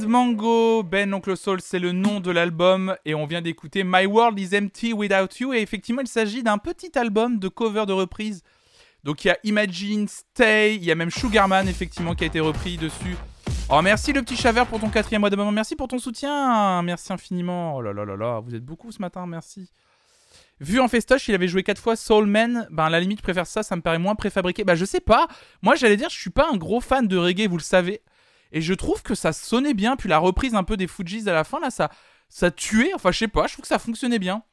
Mango, 0.07 0.83
Ben 0.83 1.13
Oncle 1.13 1.35
Soul, 1.35 1.61
c'est 1.61 1.79
le 1.79 1.91
nom 1.91 2.19
de 2.19 2.31
l'album 2.31 2.95
et 3.05 3.15
on 3.15 3.25
vient 3.25 3.41
d'écouter 3.41 3.83
My 3.83 4.05
World 4.05 4.39
is 4.39 4.57
Empty 4.57 4.93
Without 4.93 5.39
You 5.39 5.53
et 5.53 5.61
effectivement 5.61 6.01
il 6.01 6.07
s'agit 6.07 6.43
d'un 6.43 6.57
petit 6.57 6.97
album 6.97 7.39
de 7.39 7.47
cover 7.47 7.85
de 7.85 7.93
reprise. 7.93 8.43
Donc 9.03 9.23
il 9.23 9.27
y 9.27 9.31
a 9.31 9.37
Imagine, 9.43 10.07
Stay, 10.07 10.75
il 10.75 10.83
y 10.83 10.91
a 10.91 10.95
même 10.95 11.11
Sugarman 11.11 11.67
effectivement 11.67 12.15
qui 12.15 12.23
a 12.23 12.27
été 12.27 12.39
repris 12.39 12.77
dessus. 12.77 13.15
Oh 13.69 13.81
merci 13.81 14.13
le 14.13 14.21
petit 14.21 14.35
Chavert 14.35 14.67
pour 14.67 14.79
ton 14.79 14.89
quatrième 14.89 15.21
mois 15.21 15.29
d'abonnement, 15.29 15.51
merci 15.51 15.75
pour 15.75 15.87
ton 15.87 15.99
soutien, 15.99 16.81
merci 16.81 17.11
infiniment. 17.11 17.75
Oh 17.75 17.81
là 17.81 17.93
là 17.93 18.05
là 18.05 18.15
là, 18.15 18.39
vous 18.39 18.55
êtes 18.55 18.65
beaucoup 18.65 18.91
ce 18.91 19.01
matin, 19.01 19.25
merci. 19.27 19.69
Vu 20.61 20.79
en 20.79 20.87
festoche, 20.87 21.27
il 21.27 21.35
avait 21.35 21.49
joué 21.49 21.63
4 21.63 21.81
fois 21.81 21.95
Soul 21.95 22.27
Man. 22.27 22.67
Ben, 22.71 22.85
à 22.85 22.89
la 22.89 23.01
limite, 23.01 23.19
je 23.19 23.23
préfère 23.23 23.45
ça, 23.45 23.61
ça 23.61 23.75
me 23.75 23.81
paraît 23.81 23.99
moins 23.99 24.15
préfabriqué. 24.15 24.63
Bah, 24.63 24.75
je 24.75 24.85
sais 24.85 25.01
pas. 25.01 25.27
Moi, 25.61 25.75
j'allais 25.75 25.97
dire, 25.97 26.09
je 26.09 26.17
suis 26.17 26.29
pas 26.29 26.47
un 26.49 26.55
gros 26.55 26.79
fan 26.79 27.07
de 27.07 27.17
reggae, 27.17 27.47
vous 27.49 27.57
le 27.57 27.63
savez. 27.63 28.01
Et 28.55 28.61
je 28.61 28.73
trouve 28.73 29.03
que 29.03 29.15
ça 29.15 29.33
sonnait 29.33 29.73
bien. 29.73 29.97
Puis 29.97 30.07
la 30.07 30.17
reprise 30.17 30.55
un 30.55 30.63
peu 30.63 30.77
des 30.77 30.87
Fujis 30.87 31.29
à 31.29 31.33
la 31.33 31.43
fin, 31.43 31.59
là, 31.59 31.69
ça, 31.69 31.91
ça 32.29 32.49
tuait. 32.49 32.93
Enfin, 32.95 33.11
je 33.11 33.19
sais 33.19 33.27
pas, 33.27 33.47
je 33.47 33.53
trouve 33.53 33.63
que 33.63 33.67
ça 33.67 33.79
fonctionnait 33.79 34.17
bien. 34.17 34.43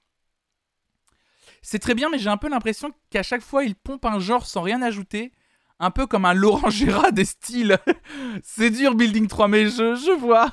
C'est 1.63 1.79
très 1.79 1.95
bien, 1.95 2.11
mais 2.11 2.19
j'ai 2.19 2.29
un 2.29 2.37
peu 2.37 2.49
l'impression 2.49 2.93
qu'à 3.11 3.23
chaque 3.23 3.43
fois, 3.43 3.63
il 3.63 3.77
pompe 3.77 4.05
un 4.05 4.19
genre 4.19 4.45
sans 4.45 4.63
rien 4.63 4.83
ajouter. 4.83 5.33
Un 5.79 5.93
peu 5.93 6.09
comme 6.09 6.25
un 6.25 6.35
Laurent 6.35 6.69
Gérard 6.71 7.13
des 7.13 7.25
styles. 7.25 7.79
C'est 8.43 8.71
dur, 8.71 8.97
Building 8.97 9.29
3, 9.29 9.47
mais 9.47 9.67
je, 9.67 10.19
vois. 10.19 10.53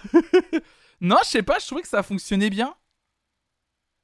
non, 1.01 1.17
je 1.23 1.29
sais 1.29 1.43
pas, 1.43 1.57
je 1.57 1.65
trouvais 1.65 1.81
que 1.81 1.87
ça 1.87 2.03
fonctionnait 2.03 2.51
bien. 2.51 2.75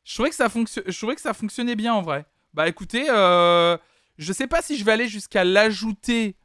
Je 0.03 0.15
trouvais 0.15 0.29
que 0.29 0.35
ça, 0.35 0.49
fonction... 0.49 0.81
je 0.87 0.97
trouvais 0.97 1.15
que 1.15 1.21
ça 1.21 1.35
fonctionnait 1.35 1.75
bien 1.75 1.93
en 1.93 2.01
vrai. 2.01 2.25
Bah 2.55 2.67
écoutez, 2.67 3.05
euh... 3.09 3.77
je 4.17 4.33
sais 4.33 4.47
pas 4.47 4.63
si 4.63 4.75
je 4.75 4.83
vais 4.83 4.91
aller 4.91 5.07
jusqu'à 5.07 5.43
l'ajouter 5.43 6.35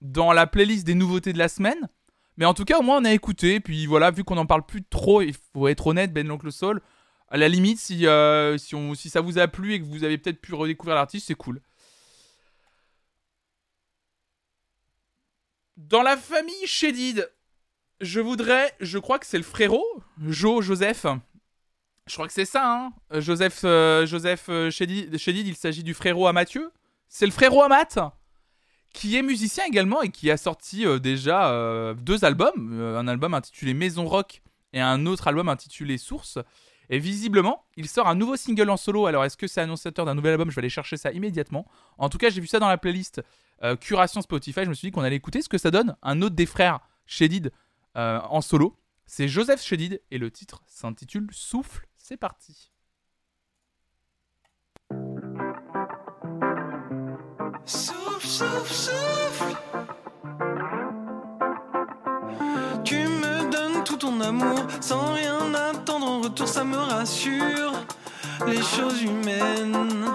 dans 0.00 0.32
la 0.32 0.46
playlist 0.46 0.86
des 0.86 0.94
nouveautés 0.94 1.34
de 1.34 1.38
la 1.38 1.48
semaine. 1.48 1.88
Mais 2.36 2.44
en 2.44 2.54
tout 2.54 2.64
cas, 2.64 2.78
au 2.78 2.82
moins 2.82 2.98
on 3.00 3.04
a 3.04 3.12
écouté. 3.12 3.60
Puis 3.60 3.86
voilà, 3.86 4.10
vu 4.10 4.24
qu'on 4.24 4.36
en 4.38 4.46
parle 4.46 4.66
plus 4.66 4.82
trop, 4.84 5.22
il 5.22 5.34
faut 5.52 5.68
être 5.68 5.86
honnête, 5.86 6.12
Ben 6.12 6.26
l'oncle 6.26 6.50
Soul. 6.52 6.80
À 7.28 7.36
la 7.36 7.48
limite, 7.48 7.78
si, 7.78 8.06
euh, 8.06 8.58
si, 8.58 9.10
ça 9.10 9.20
vous 9.20 9.38
a 9.38 9.48
plu 9.48 9.74
et 9.74 9.80
que 9.80 9.84
vous 9.84 10.04
avez 10.04 10.18
peut-être 10.18 10.40
pu 10.40 10.54
redécouvrir 10.54 10.94
l'artiste, 10.94 11.26
c'est 11.26 11.34
cool. 11.34 11.60
Dans 15.76 16.02
la 16.02 16.16
famille 16.16 16.66
Shedid, 16.66 17.28
je 18.00 18.20
voudrais, 18.20 18.72
je 18.80 18.98
crois 18.98 19.18
que 19.18 19.26
c'est 19.26 19.38
le 19.38 19.44
frérot, 19.44 19.84
Jo, 20.28 20.62
Joseph. 20.62 21.06
Je 22.06 22.12
crois 22.12 22.26
que 22.26 22.32
c'est 22.32 22.44
ça, 22.44 22.70
hein. 22.70 22.92
Euh, 23.12 23.20
Joseph, 23.20 23.62
euh, 23.64 24.06
Joseph 24.06 24.50
Chédid, 24.70 25.16
Chédid, 25.16 25.46
il 25.46 25.56
s'agit 25.56 25.82
du 25.82 25.94
frérot 25.94 26.26
à 26.26 26.32
Mathieu. 26.32 26.70
C'est 27.08 27.26
le 27.26 27.32
frérot 27.32 27.62
à 27.62 27.68
Matt, 27.68 27.98
qui 28.94 29.16
est 29.16 29.22
musicien 29.22 29.64
également 29.66 30.00
et 30.00 30.08
qui 30.08 30.30
a 30.30 30.38
sorti 30.38 30.86
euh, 30.86 30.98
déjà 30.98 31.50
euh, 31.50 31.92
deux 31.92 32.24
albums. 32.24 32.70
Euh, 32.72 32.98
un 32.98 33.06
album 33.06 33.34
intitulé 33.34 33.74
Maison 33.74 34.06
Rock 34.06 34.40
et 34.72 34.80
un 34.80 35.04
autre 35.04 35.28
album 35.28 35.50
intitulé 35.50 35.98
Source. 35.98 36.38
Et 36.88 36.98
visiblement, 36.98 37.66
il 37.76 37.88
sort 37.88 38.08
un 38.08 38.14
nouveau 38.14 38.36
single 38.36 38.70
en 38.70 38.76
solo. 38.76 39.06
Alors, 39.06 39.24
est-ce 39.24 39.36
que 39.36 39.46
c'est 39.46 39.60
annonciateur 39.60 40.06
d'un 40.06 40.14
nouvel 40.14 40.32
album? 40.32 40.50
Je 40.50 40.56
vais 40.56 40.60
aller 40.60 40.68
chercher 40.70 40.96
ça 40.96 41.12
immédiatement. 41.12 41.66
En 41.98 42.08
tout 42.08 42.18
cas, 42.18 42.30
j'ai 42.30 42.40
vu 42.40 42.46
ça 42.46 42.58
dans 42.58 42.68
la 42.68 42.78
playlist 42.78 43.22
Curation 43.80 44.20
Spotify. 44.20 44.64
Je 44.64 44.68
me 44.68 44.74
suis 44.74 44.88
dit 44.88 44.92
qu'on 44.92 45.00
allait 45.00 45.16
écouter 45.16 45.40
ce 45.40 45.48
que 45.48 45.56
ça 45.56 45.70
donne. 45.70 45.96
Un 46.02 46.20
autre 46.20 46.34
des 46.34 46.44
frères 46.44 46.80
euh, 47.96 48.20
en 48.28 48.40
solo. 48.40 48.78
C'est 49.06 49.28
Joseph 49.28 49.62
Chédid 49.62 50.02
et 50.10 50.18
le 50.18 50.30
titre 50.30 50.62
s'intitule 50.66 51.28
Souffle. 51.30 51.86
C'est 51.96 52.16
parti. 52.16 52.73
Amour 64.20 64.60
sans 64.80 65.12
rien 65.12 65.54
attendre 65.54 66.06
en 66.06 66.20
retour, 66.20 66.48
ça 66.48 66.64
me 66.64 66.76
rassure. 66.76 67.72
Les 68.46 68.62
choses 68.62 69.02
humaines. 69.02 70.06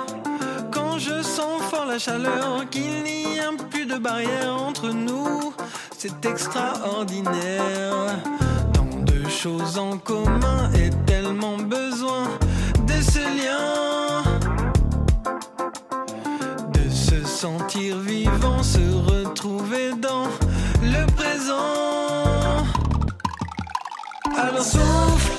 Quand 0.71 0.97
je 0.99 1.21
sens 1.21 1.61
fort 1.69 1.85
la 1.85 1.97
chaleur, 1.97 2.69
qu'il 2.69 3.03
n'y 3.03 3.39
a 3.39 3.51
plus 3.69 3.85
de 3.85 3.97
barrière 3.97 4.53
entre 4.53 4.89
nous, 4.89 5.53
c'est 5.97 6.25
extraordinaire. 6.25 8.19
Tant 8.73 8.99
de 9.03 9.27
choses 9.29 9.77
en 9.77 9.97
commun 9.97 10.69
et 10.75 10.89
tellement 11.05 11.57
besoin 11.57 12.23
de 12.85 13.01
ce 13.01 13.19
lien. 13.19 14.23
De 16.73 16.89
se 16.89 17.25
sentir 17.25 17.97
vivant, 17.97 18.61
se 18.61 18.79
retrouver 19.11 19.93
dans 19.93 20.27
le 20.81 21.05
présent. 21.13 21.98
Alors 24.41 24.63
souffle, 24.63 25.38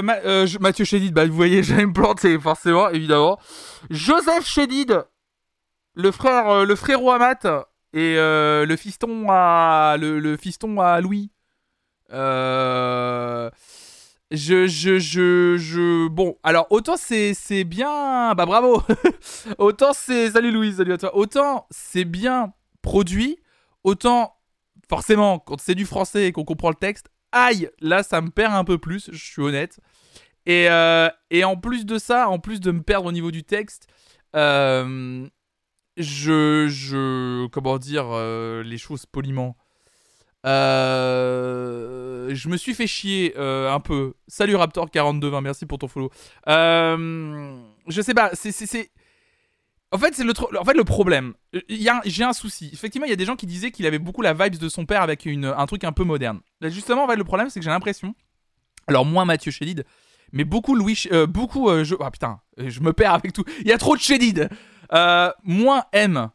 Ma- 0.00 0.18
euh, 0.24 0.46
Mathieu 0.60 0.84
Chédid, 0.84 1.12
bah 1.12 1.26
vous 1.26 1.34
voyez, 1.34 1.62
j'allais 1.64 1.86
me 1.86 1.92
planter 1.92 2.38
forcément, 2.38 2.88
évidemment. 2.90 3.38
Joseph 3.90 4.46
Chédid, 4.46 5.04
le 5.94 6.10
frère, 6.10 6.48
euh, 6.48 6.64
le 6.64 6.74
frérot 6.76 7.10
à 7.10 7.18
Matt 7.18 7.46
et 7.92 8.16
euh, 8.16 8.64
le 8.64 8.76
fiston 8.76 9.26
à 9.28 9.96
le, 10.00 10.18
le 10.18 10.36
fiston 10.38 10.80
à 10.80 11.00
Louis. 11.00 11.30
Je, 14.30 14.66
je, 14.66 14.98
je, 14.98 15.56
je, 15.58 16.08
bon, 16.08 16.38
alors 16.42 16.66
autant 16.70 16.96
c'est, 16.96 17.34
c'est 17.34 17.64
bien, 17.64 18.34
bah 18.34 18.46
bravo. 18.46 18.82
autant 19.58 19.92
c'est, 19.92 20.30
salut 20.30 20.50
Louise, 20.50 20.78
salut 20.78 20.94
à 20.94 20.98
toi. 20.98 21.14
Autant 21.14 21.66
c'est 21.70 22.06
bien 22.06 22.54
produit, 22.80 23.38
autant 23.84 24.34
forcément 24.88 25.38
quand 25.38 25.60
c'est 25.60 25.74
du 25.74 25.84
français 25.84 26.28
et 26.28 26.32
qu'on 26.32 26.44
comprend 26.46 26.70
le 26.70 26.76
texte, 26.76 27.08
aïe, 27.32 27.70
là 27.80 28.02
ça 28.02 28.20
me 28.20 28.30
perd 28.30 28.54
un 28.54 28.64
peu 28.64 28.78
plus, 28.78 29.10
je 29.12 29.24
suis 29.24 29.42
honnête. 29.42 29.78
Et, 30.46 30.68
euh, 30.68 31.08
et 31.30 31.44
en 31.44 31.56
plus 31.56 31.86
de 31.86 31.98
ça, 31.98 32.28
en 32.28 32.38
plus 32.38 32.60
de 32.60 32.70
me 32.72 32.82
perdre 32.82 33.06
au 33.06 33.12
niveau 33.12 33.30
du 33.30 33.44
texte, 33.44 33.86
euh, 34.34 35.26
je, 35.96 37.46
comment 37.48 37.78
dire 37.78 38.06
euh, 38.10 38.62
les 38.62 38.78
choses 38.78 39.06
poliment. 39.06 39.56
Je 40.44 40.48
me 42.48 42.56
suis 42.56 42.74
fait 42.74 42.86
chier 42.86 43.36
un 43.36 43.80
peu. 43.80 44.14
Salut 44.26 44.56
Raptor4220, 44.56 45.40
merci 45.42 45.66
pour 45.66 45.78
ton 45.78 45.88
follow. 45.88 46.10
Je 46.46 48.00
sais 48.02 48.14
pas, 48.14 48.30
c'est- 48.34 48.90
En 49.92 49.98
fait, 49.98 50.14
c'est 50.14 50.24
le, 50.24 50.84
problème. 50.84 51.34
J'ai 51.68 52.24
un 52.24 52.32
souci. 52.32 52.70
Effectivement, 52.72 53.06
il 53.06 53.10
y 53.10 53.12
a 53.12 53.16
des 53.16 53.26
gens 53.26 53.36
qui 53.36 53.46
disaient 53.46 53.70
qu'il 53.70 53.84
avait 53.84 53.98
beaucoup 53.98 54.22
la 54.22 54.32
vibes 54.32 54.56
de 54.56 54.68
son 54.70 54.86
père 54.86 55.02
avec 55.02 55.26
une, 55.26 55.44
un 55.44 55.66
truc 55.66 55.84
un 55.84 55.92
peu 55.92 56.02
moderne. 56.02 56.40
Là, 56.62 56.70
justement, 56.70 57.04
en 57.04 57.08
fait, 57.08 57.16
le 57.16 57.24
problème, 57.24 57.50
c'est 57.50 57.60
que 57.60 57.64
j'ai 57.64 57.70
l'impression. 57.70 58.14
Alors, 58.86 59.04
moins 59.04 59.26
Mathieu 59.26 59.52
Chédid, 59.52 59.84
mais 60.32 60.44
beaucoup 60.44 60.74
Louis. 60.74 61.04
Euh, 61.12 61.26
beaucoup. 61.26 61.68
euh, 61.68 61.84
je... 61.84 61.94
Ah 62.00 62.10
putain, 62.10 62.40
euh, 62.58 62.70
je 62.70 62.80
me 62.80 62.94
perds 62.94 63.12
avec 63.12 63.34
tout. 63.34 63.44
Il 63.60 63.68
y 63.68 63.72
a 63.72 63.78
trop 63.78 63.94
de 63.94 64.00
Chédid. 64.00 64.48
Moins 65.44 65.84
M, 65.92 66.30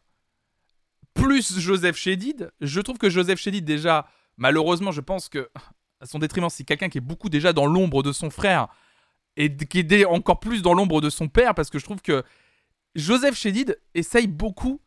plus 1.15 1.59
Joseph 1.59 1.97
Chédid. 1.97 2.51
Je 2.61 2.79
trouve 2.79 2.99
que 2.99 3.09
Joseph 3.09 3.39
Chédid, 3.39 3.65
déjà, 3.65 4.07
malheureusement, 4.37 4.91
je 4.91 5.01
pense 5.01 5.29
que, 5.29 5.49
à 5.99 6.05
son 6.05 6.19
détriment, 6.19 6.49
c'est 6.49 6.63
quelqu'un 6.63 6.89
qui 6.89 6.99
est 6.99 7.01
beaucoup 7.01 7.29
déjà 7.29 7.53
dans 7.53 7.65
l'ombre 7.65 8.03
de 8.03 8.11
son 8.11 8.29
frère 8.29 8.67
et 9.35 9.55
qui 9.55 9.79
est 9.79 10.05
encore 10.05 10.39
plus 10.39 10.61
dans 10.61 10.75
l'ombre 10.75 11.01
de 11.01 11.09
son 11.09 11.27
père 11.27 11.55
parce 11.55 11.71
que 11.71 11.79
je 11.79 11.85
trouve 11.85 12.01
que 12.03 12.23
Joseph 12.95 13.35
Chédid 13.35 13.79
essaye 13.93 14.27
beaucoup, 14.27 14.81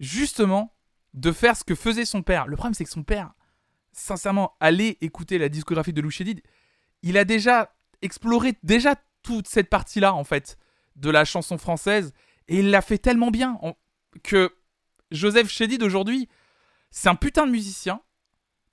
justement, 0.00 0.74
de 1.14 1.32
faire 1.32 1.56
ce 1.56 1.64
que 1.64 1.74
faisait 1.74 2.04
son 2.06 2.22
père. 2.22 2.46
Le 2.46 2.56
problème, 2.56 2.74
c'est 2.74 2.84
que 2.84 2.90
son 2.90 3.02
père, 3.02 3.34
sincèrement, 3.92 4.54
allez 4.60 4.96
écouter 5.00 5.38
la 5.38 5.48
discographie 5.48 5.92
de 5.92 6.00
Louis 6.00 6.12
Chédid, 6.12 6.40
il 7.02 7.18
a 7.18 7.24
déjà 7.24 7.74
exploré 8.00 8.54
déjà 8.62 8.94
toute 9.22 9.46
cette 9.46 9.68
partie-là, 9.68 10.14
en 10.14 10.24
fait, 10.24 10.56
de 10.96 11.10
la 11.10 11.24
chanson 11.24 11.58
française, 11.58 12.12
et 12.48 12.58
il 12.60 12.70
l'a 12.70 12.80
fait 12.82 12.98
tellement 12.98 13.30
bien 13.30 13.58
en- 13.62 13.76
que 14.22 14.54
Joseph 15.10 15.48
Chédid, 15.48 15.82
aujourd'hui, 15.82 16.28
c'est 16.90 17.08
un 17.08 17.14
putain 17.14 17.46
de 17.46 17.52
musicien, 17.52 18.00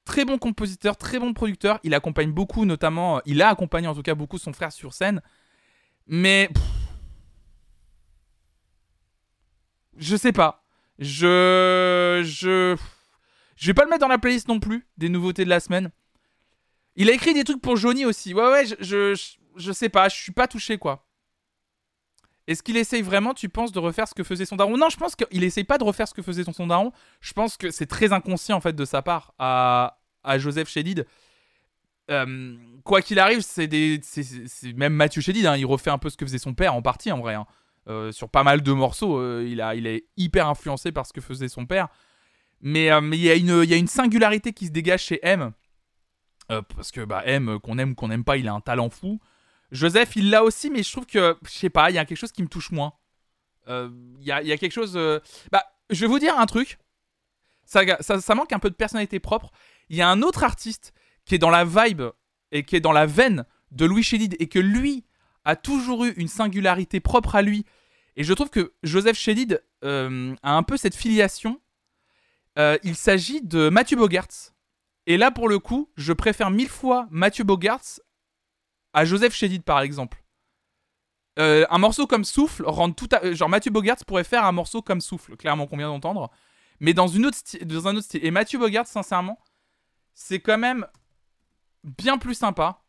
très 0.06 0.26
bon 0.26 0.38
compositeur, 0.38 0.98
très 0.98 1.20
bon 1.20 1.34
producteur, 1.34 1.80
il 1.84 1.94
accompagne 1.94 2.32
beaucoup, 2.32 2.66
notamment, 2.66 3.22
il 3.26 3.42
a 3.42 3.50
accompagné 3.50 3.88
en 3.88 3.96
tout 3.96 4.02
cas 4.02 4.16
beaucoup 4.16 4.38
son 4.38 4.54
frère 4.54 4.72
sur 4.72 4.94
scène, 4.94 5.22
mais... 6.08 6.50
je 9.98 10.16
sais 10.16 10.32
pas. 10.32 10.64
Je. 11.00 12.22
Je. 12.26 12.76
Je 13.56 13.68
vais 13.68 13.74
pas 13.74 13.84
le 13.84 13.90
mettre 13.90 14.02
dans 14.02 14.08
la 14.08 14.18
playlist 14.20 14.48
non 14.48 14.60
plus, 14.60 14.88
des 14.98 15.10
nouveautés 15.10 15.44
de 15.44 15.50
la 15.50 15.60
semaine. 15.60 15.92
Il 16.96 17.10
a 17.10 17.14
écrit 17.14 17.34
des 17.34 17.44
trucs 17.44 17.62
pour 17.62 17.76
Johnny 17.76 18.06
aussi. 18.06 18.34
Ouais, 18.34 18.50
ouais, 18.50 18.66
je, 18.66 18.76
je, 18.80 19.20
je, 19.58 19.72
sais 19.74 19.90
pas, 19.90 20.08
je 20.08 20.16
suis 20.16 20.32
pas 20.32 20.48
touché 20.48 20.78
quoi. 20.78 21.06
Est-ce 22.48 22.64
qu'il 22.64 22.78
essaye 22.78 23.02
vraiment, 23.02 23.34
tu 23.34 23.48
penses, 23.50 23.72
de 23.72 23.80
refaire 23.80 24.08
ce 24.08 24.14
que 24.14 24.24
faisait 24.24 24.46
son 24.46 24.56
daron? 24.56 24.78
Non, 24.78 24.90
je 24.90 24.98
pense 24.98 25.16
qu'il 25.16 25.44
essaye 25.44 25.66
pas 25.66 25.78
de 25.78 25.84
refaire 25.84 26.08
ce 26.08 26.14
que 26.14 26.22
faisait 26.22 26.44
son, 26.44 26.68
daron. 26.68 26.92
Je 27.22 27.34
pense 27.34 27.58
que 27.58 27.70
c'est 27.70 27.86
très 27.86 28.12
inconscient 28.14 28.58
en 28.58 28.62
fait 28.62 28.76
de 28.76 28.86
sa 28.86 29.02
part 29.02 29.34
à, 29.38 30.00
à 30.24 30.38
Joseph 30.40 30.70
Chédid. 30.70 31.06
Euh, 32.10 32.56
quoi 32.84 33.02
qu'il 33.02 33.20
arrive, 33.20 33.42
c'est 33.42 33.68
des, 33.68 34.00
c'est 34.02 34.74
même 34.74 34.94
Mathieu 34.94 35.22
Chédid, 35.22 35.46
hein, 35.46 35.58
il 35.58 35.66
refait 35.66 35.92
un 35.92 36.00
peu 36.00 36.10
ce 36.10 36.18
que 36.18 36.26
faisait 36.26 36.40
son 36.40 36.54
père 36.56 36.74
en 36.74 36.82
partie 36.82 37.12
en 37.12 37.20
vrai. 37.20 37.36
hein. 37.36 37.46
Euh, 37.88 38.12
sur 38.12 38.30
pas 38.30 38.44
mal 38.44 38.62
de 38.62 38.72
morceaux, 38.72 39.18
euh, 39.18 39.46
il, 39.48 39.62
a, 39.62 39.74
il 39.74 39.88
est 39.88 40.06
hyper 40.18 40.48
influencé 40.48 40.92
par 40.92 41.06
ce 41.08 41.14
que 41.14 41.22
faisait 41.22 41.48
son 41.48 41.66
père. 41.66 41.88
Mais 42.62 42.92
euh, 42.92 43.02
mais 43.02 43.18
il 43.18 43.24
y, 43.24 43.32
a 43.32 43.36
une- 43.36 43.64
il 43.64 43.70
y 43.70 43.74
a 43.74 43.78
une 43.78 43.88
singularité 43.88 44.54
qui 44.54 44.68
se 44.68 44.72
dégage 44.72 45.02
chez 45.04 45.20
M. 45.24 45.54
Euh, 46.52 46.62
parce 46.76 46.92
que 46.92 47.02
bah, 47.06 47.24
M, 47.26 47.58
qu'on 47.60 47.78
aime 47.78 47.92
ou 47.92 47.96
qu'on 47.96 48.10
n'aime 48.10 48.24
pas, 48.24 48.38
il 48.38 48.48
a 48.48 48.54
un 48.54 48.60
talent 48.62 48.90
fou. 48.90 49.20
Joseph, 49.72 50.16
il 50.16 50.30
l'a 50.30 50.44
aussi, 50.44 50.70
mais 50.70 50.84
je 50.84 50.92
trouve 50.92 51.06
que, 51.06 51.38
je 51.46 51.50
sais 51.52 51.70
pas, 51.70 51.90
il 51.90 51.94
y 51.96 51.98
a 52.00 52.06
quelque 52.06 52.18
chose 52.18 52.32
qui 52.32 52.42
me 52.44 52.48
touche 52.48 52.72
moins. 52.72 52.94
Il 53.68 54.24
y, 54.24 54.32
a, 54.32 54.42
y 54.42 54.52
a 54.52 54.58
quelque 54.58 54.72
chose. 54.74 55.00
Bah, 55.52 55.64
je 55.92 56.02
vais 56.02 56.08
vous 56.08 56.18
dire 56.20 56.38
un 56.40 56.48
truc. 56.48 56.80
Ça, 57.66 57.82
ça, 58.02 58.20
ça 58.20 58.34
manque 58.36 58.52
un 58.52 58.58
peu 58.60 58.72
de 58.72 58.76
personnalité 58.76 59.20
propre. 59.20 59.52
Il 59.90 59.96
y 59.96 60.02
a 60.02 60.10
un 60.10 60.24
autre 60.24 60.44
artiste 60.44 60.92
qui 61.26 61.36
est 61.36 61.40
dans 61.40 61.52
la 61.52 61.66
vibe 61.66 62.02
et 62.52 62.64
qui 62.64 62.76
est 62.76 62.80
dans 62.80 62.92
la 62.92 63.06
veine 63.06 63.46
de 63.72 63.86
Louis 63.86 64.02
Chédid 64.02 64.36
et 64.40 64.48
que 64.48 64.58
lui 64.58 65.06
a 65.50 65.56
toujours 65.56 66.06
eu 66.06 66.12
une 66.12 66.28
singularité 66.28 67.00
propre 67.00 67.36
à 67.36 67.42
lui. 67.42 67.66
Et 68.16 68.24
je 68.24 68.34
trouve 68.34 68.50
que 68.50 68.74
Joseph 68.84 69.18
Chédid 69.18 69.64
euh, 69.84 70.36
a 70.44 70.56
un 70.56 70.64
peu 70.64 70.78
cette 70.78 70.96
filiation. 70.96 71.60
Euh, 72.58 72.78
il 72.84 72.96
s'agit 72.96 73.42
de 73.42 73.70
Mathieu 73.70 73.98
Bogarts. 73.98 74.54
Et 75.08 75.18
là, 75.18 75.32
pour 75.32 75.50
le 75.50 75.58
coup, 75.58 75.90
je 75.98 76.14
préfère 76.14 76.52
mille 76.52 76.70
fois 76.70 77.08
Mathieu 77.10 77.44
Bogarts 77.44 78.00
à 78.94 79.06
Joseph 79.06 79.34
Chédid, 79.34 79.64
par 79.64 79.80
exemple. 79.80 80.24
Euh, 81.40 81.66
un 81.70 81.78
morceau 81.78 82.06
comme 82.06 82.26
Souffle 82.26 82.64
rend 82.66 82.92
tout 82.92 83.08
à... 83.12 83.24
euh, 83.24 83.34
Genre 83.34 83.50
Mathieu 83.50 83.72
Bogarts 83.72 84.04
pourrait 84.06 84.24
faire 84.24 84.44
un 84.46 84.52
morceau 84.52 84.82
comme 84.82 85.02
Souffle, 85.02 85.36
clairement, 85.36 85.66
qu'on 85.66 85.78
vient 85.78 85.88
d'entendre. 85.88 86.30
Mais 86.80 86.94
dans, 86.94 87.08
une 87.08 87.26
autre 87.26 87.38
dans 87.64 87.88
un 87.88 87.96
autre 87.96 88.06
style. 88.06 88.24
Et 88.24 88.30
Mathieu 88.32 88.60
Bogarts, 88.60 88.88
sincèrement, 88.88 89.40
c'est 90.14 90.40
quand 90.40 90.58
même 90.58 90.86
bien 91.84 92.18
plus 92.18 92.36
sympa. 92.36 92.84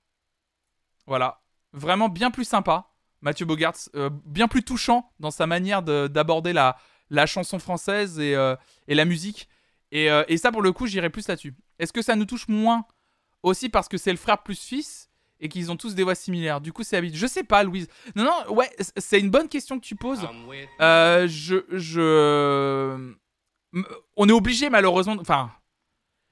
Voilà. 1.07 1.41
Vraiment 1.73 2.09
bien 2.09 2.31
plus 2.31 2.45
sympa. 2.45 2.87
Mathieu 3.21 3.45
Bogarts, 3.47 3.75
euh, 3.95 4.11
bien 4.25 4.49
plus 4.49 4.63
touchant 4.63 5.13
dans 5.21 5.31
sa 5.31 5.47
manière 5.47 5.83
de- 5.83 6.09
d'aborder 6.09 6.53
la, 6.53 6.77
la 7.11 7.27
chanson 7.27 7.59
française 7.59 8.19
et, 8.19 8.35
euh, 8.35 8.57
et 8.89 8.95
la 8.95 9.05
musique. 9.05 9.49
Et, 9.93 10.11
euh, 10.11 10.25
et 10.29 10.37
ça, 10.39 10.51
pour 10.53 10.63
le 10.63 10.73
coup, 10.73 10.87
j'irai 10.87 11.11
plus 11.11 11.29
là-dessus. 11.29 11.55
Est-ce 11.79 11.93
que 11.93 12.03
ça 12.03 12.17
nous 12.17 12.25
touche 12.25 12.49
moins 12.49 12.85
aussi 13.43 13.69
parce 13.69 13.89
que 13.89 13.99
c'est 13.99 14.11
le 14.11 14.17
frère 14.17 14.43
plus 14.43 14.59
fils 14.59 15.11
et 15.39 15.49
qu'ils 15.49 15.71
ont 15.71 15.77
tous 15.77 15.95
des 15.95 16.03
voix 16.03 16.15
similaires? 16.15 16.61
Du 16.61 16.73
coup, 16.73 16.83
c'est 16.83 16.97
habituel. 16.97 17.21
Je 17.21 17.27
sais 17.27 17.45
pas, 17.45 17.63
Louise. 17.63 17.89
Non, 18.17 18.25
non, 18.25 18.55
ouais, 18.55 18.71
c'est 18.97 19.21
une 19.21 19.31
bonne 19.31 19.49
question 19.49 19.79
que 19.79 19.85
tu 19.85 19.97
poses. 19.97 20.27
Euh, 20.81 21.27
je, 21.29 21.57
je, 21.73 23.15
on 24.17 24.29
est 24.29 24.33
obligé 24.33 24.71
malheureusement. 24.71 25.17
Enfin, 25.21 25.51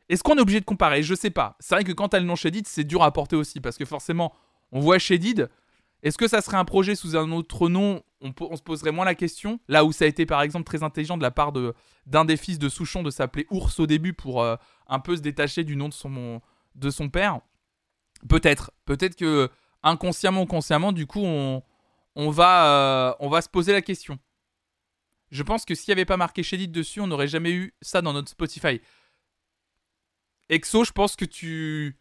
est-ce 0.09 0.23
qu'on 0.23 0.36
est 0.39 0.40
obligé 0.40 0.60
de 0.60 0.65
comparer? 0.65 1.02
Je 1.02 1.15
sais 1.15 1.31
pas. 1.31 1.56
C'est 1.60 1.74
vrai 1.74 1.85
que 1.85 1.93
quand 1.93 2.09
t'as 2.09 2.19
le 2.20 2.24
nom 2.27 2.36
Shadid, 2.36 2.66
c'est 2.66 2.85
dur 2.85 3.02
à 3.02 3.12
porter 3.12 3.36
aussi 3.36 3.60
parce 3.60 3.77
que 3.77 3.85
forcément, 3.85 4.32
on 4.73 4.81
voit 4.81 4.99
Shadid. 4.99 5.49
Est-ce 6.03 6.19
que 6.19 6.28
ça 6.28 6.40
serait 6.40 6.57
un 6.57 6.65
projet 6.65 6.95
sous 6.95 7.16
un 7.16 7.32
autre 7.32 7.69
nom? 7.69 8.03
On, 8.20 8.57
se 8.57 8.62
poserait 8.62 8.93
moins 8.93 9.05
la 9.05 9.15
question. 9.15 9.61
Là 9.69 9.85
où 9.85 9.93
ça 9.93 10.05
a 10.05 10.09
été 10.09 10.27
par 10.27 10.43
exemple 10.43 10.65
très 10.65 10.82
intelligent 10.82 11.16
de 11.16 11.23
la 11.23 11.31
part 11.31 11.53
d'un 12.07 12.24
des 12.24 12.36
fils 12.36 12.59
de 12.59 12.69
Souchon 12.69 13.03
de 13.03 13.11
s'appeler 13.11 13.47
Ours 13.51 13.78
au 13.81 13.86
début 13.86 14.12
pour 14.12 14.43
euh, 14.43 14.57
un 14.86 15.01
peu 15.01 15.16
se 15.16 15.23
détacher 15.23 15.65
du 15.65 15.77
nom 15.77 15.89
de 15.89 16.90
son 16.90 17.09
père. 17.11 17.40
Peut-être, 18.28 18.73
peut-être 18.85 19.16
que 19.16 19.49
inconsciemment 19.82 20.43
ou 20.43 20.47
consciemment, 20.47 20.93
du 20.93 21.07
coup, 21.07 21.20
on 21.20 21.62
va 22.31 22.66
euh, 22.66 23.15
on 23.20 23.28
va 23.28 23.40
se 23.43 23.49
poser 23.49 23.73
la 23.73 23.82
question. 23.82 24.19
Je 25.31 25.43
pense 25.43 25.65
que 25.65 25.74
s'il 25.74 25.93
n'y 25.93 25.99
avait 25.99 26.07
pas 26.07 26.16
marqué 26.16 26.43
Shadid 26.43 26.73
dessus, 26.73 27.01
on 27.01 27.07
n'aurait 27.07 27.28
jamais 27.28 27.53
eu 27.53 27.74
ça 27.82 28.03
dans 28.03 28.12
notre 28.12 28.31
Spotify. 28.31 28.81
Exo, 30.49 30.85
je 30.85 30.93
pense 30.93 31.16
que 31.16 31.27
tu 31.27 31.99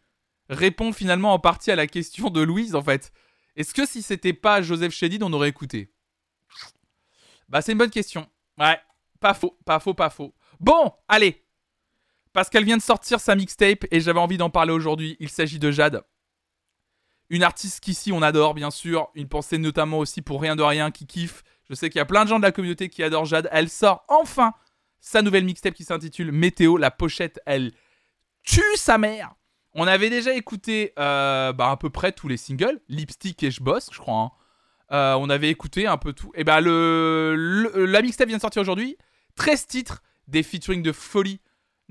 réponds 0.48 0.92
finalement 0.92 1.32
en 1.32 1.38
partie 1.38 1.70
à 1.70 1.76
la 1.76 1.86
question 1.86 2.30
de 2.30 2.40
Louise 2.40 2.74
en 2.74 2.82
fait. 2.82 3.12
Est-ce 3.56 3.74
que 3.74 3.86
si 3.86 4.02
c'était 4.02 4.32
pas 4.32 4.62
Joseph 4.62 4.92
Shadid, 4.92 5.22
on 5.22 5.32
aurait 5.32 5.48
écouté? 5.48 5.92
Bah 7.48 7.62
c'est 7.62 7.72
une 7.72 7.78
bonne 7.78 7.90
question. 7.90 8.28
Ouais, 8.58 8.78
pas 9.20 9.34
faux, 9.34 9.58
pas 9.64 9.80
faux, 9.80 9.94
pas 9.94 10.10
faux. 10.10 10.34
Bon, 10.60 10.92
allez. 11.08 11.44
Parce 12.32 12.50
qu'elle 12.50 12.64
vient 12.64 12.76
de 12.76 12.82
sortir 12.82 13.20
sa 13.20 13.34
mixtape 13.34 13.86
et 13.90 14.00
j'avais 14.00 14.20
envie 14.20 14.36
d'en 14.36 14.50
parler 14.50 14.72
aujourd'hui. 14.72 15.16
Il 15.18 15.28
s'agit 15.28 15.58
de 15.58 15.70
Jade. 15.70 16.04
Une 17.30 17.42
artiste 17.42 17.80
qu'ici 17.80 18.12
on 18.12 18.22
adore, 18.22 18.54
bien 18.54 18.70
sûr. 18.70 19.08
Une 19.14 19.28
pensée 19.28 19.58
notamment 19.58 19.98
aussi 19.98 20.22
pour 20.22 20.40
Rien 20.40 20.56
de 20.56 20.62
Rien 20.62 20.90
qui 20.90 21.06
kiffe. 21.06 21.42
Je 21.68 21.74
sais 21.74 21.90
qu'il 21.90 21.98
y 21.98 22.02
a 22.02 22.06
plein 22.06 22.24
de 22.24 22.30
gens 22.30 22.38
de 22.38 22.44
la 22.44 22.52
communauté 22.52 22.88
qui 22.88 23.02
adorent 23.02 23.26
Jade. 23.26 23.48
Elle 23.52 23.68
sort 23.68 24.04
enfin 24.08 24.52
sa 25.00 25.22
nouvelle 25.22 25.44
mixtape 25.44 25.74
qui 25.74 25.84
s'intitule 25.84 26.32
Météo. 26.32 26.76
La 26.76 26.90
pochette, 26.90 27.40
elle 27.44 27.72
tue 28.42 28.76
sa 28.76 28.98
mère. 28.98 29.34
On 29.80 29.86
avait 29.86 30.10
déjà 30.10 30.34
écouté 30.34 30.92
euh, 30.98 31.52
bah, 31.52 31.70
à 31.70 31.76
peu 31.76 31.88
près 31.90 32.12
tous 32.12 32.26
les 32.28 32.36
singles. 32.36 32.80
Lipstick 32.88 33.42
et 33.42 33.50
Je 33.50 33.62
bosse, 33.62 33.88
je 33.92 33.98
crois. 33.98 34.14
hein. 34.20 34.30
Euh, 34.90 35.14
on 35.20 35.28
avait 35.30 35.50
écouté 35.50 35.86
un 35.86 35.98
peu 35.98 36.12
tout. 36.14 36.32
Et 36.34 36.44
bah 36.44 36.60
le, 36.60 37.34
le- 37.36 37.84
la 37.84 38.00
mixtape 38.02 38.28
vient 38.28 38.38
de 38.38 38.42
sortir 38.42 38.62
aujourd'hui. 38.62 38.96
13 39.36 39.66
titres, 39.66 40.02
des 40.26 40.42
featuring 40.42 40.82
de 40.82 40.92
folie, 40.92 41.40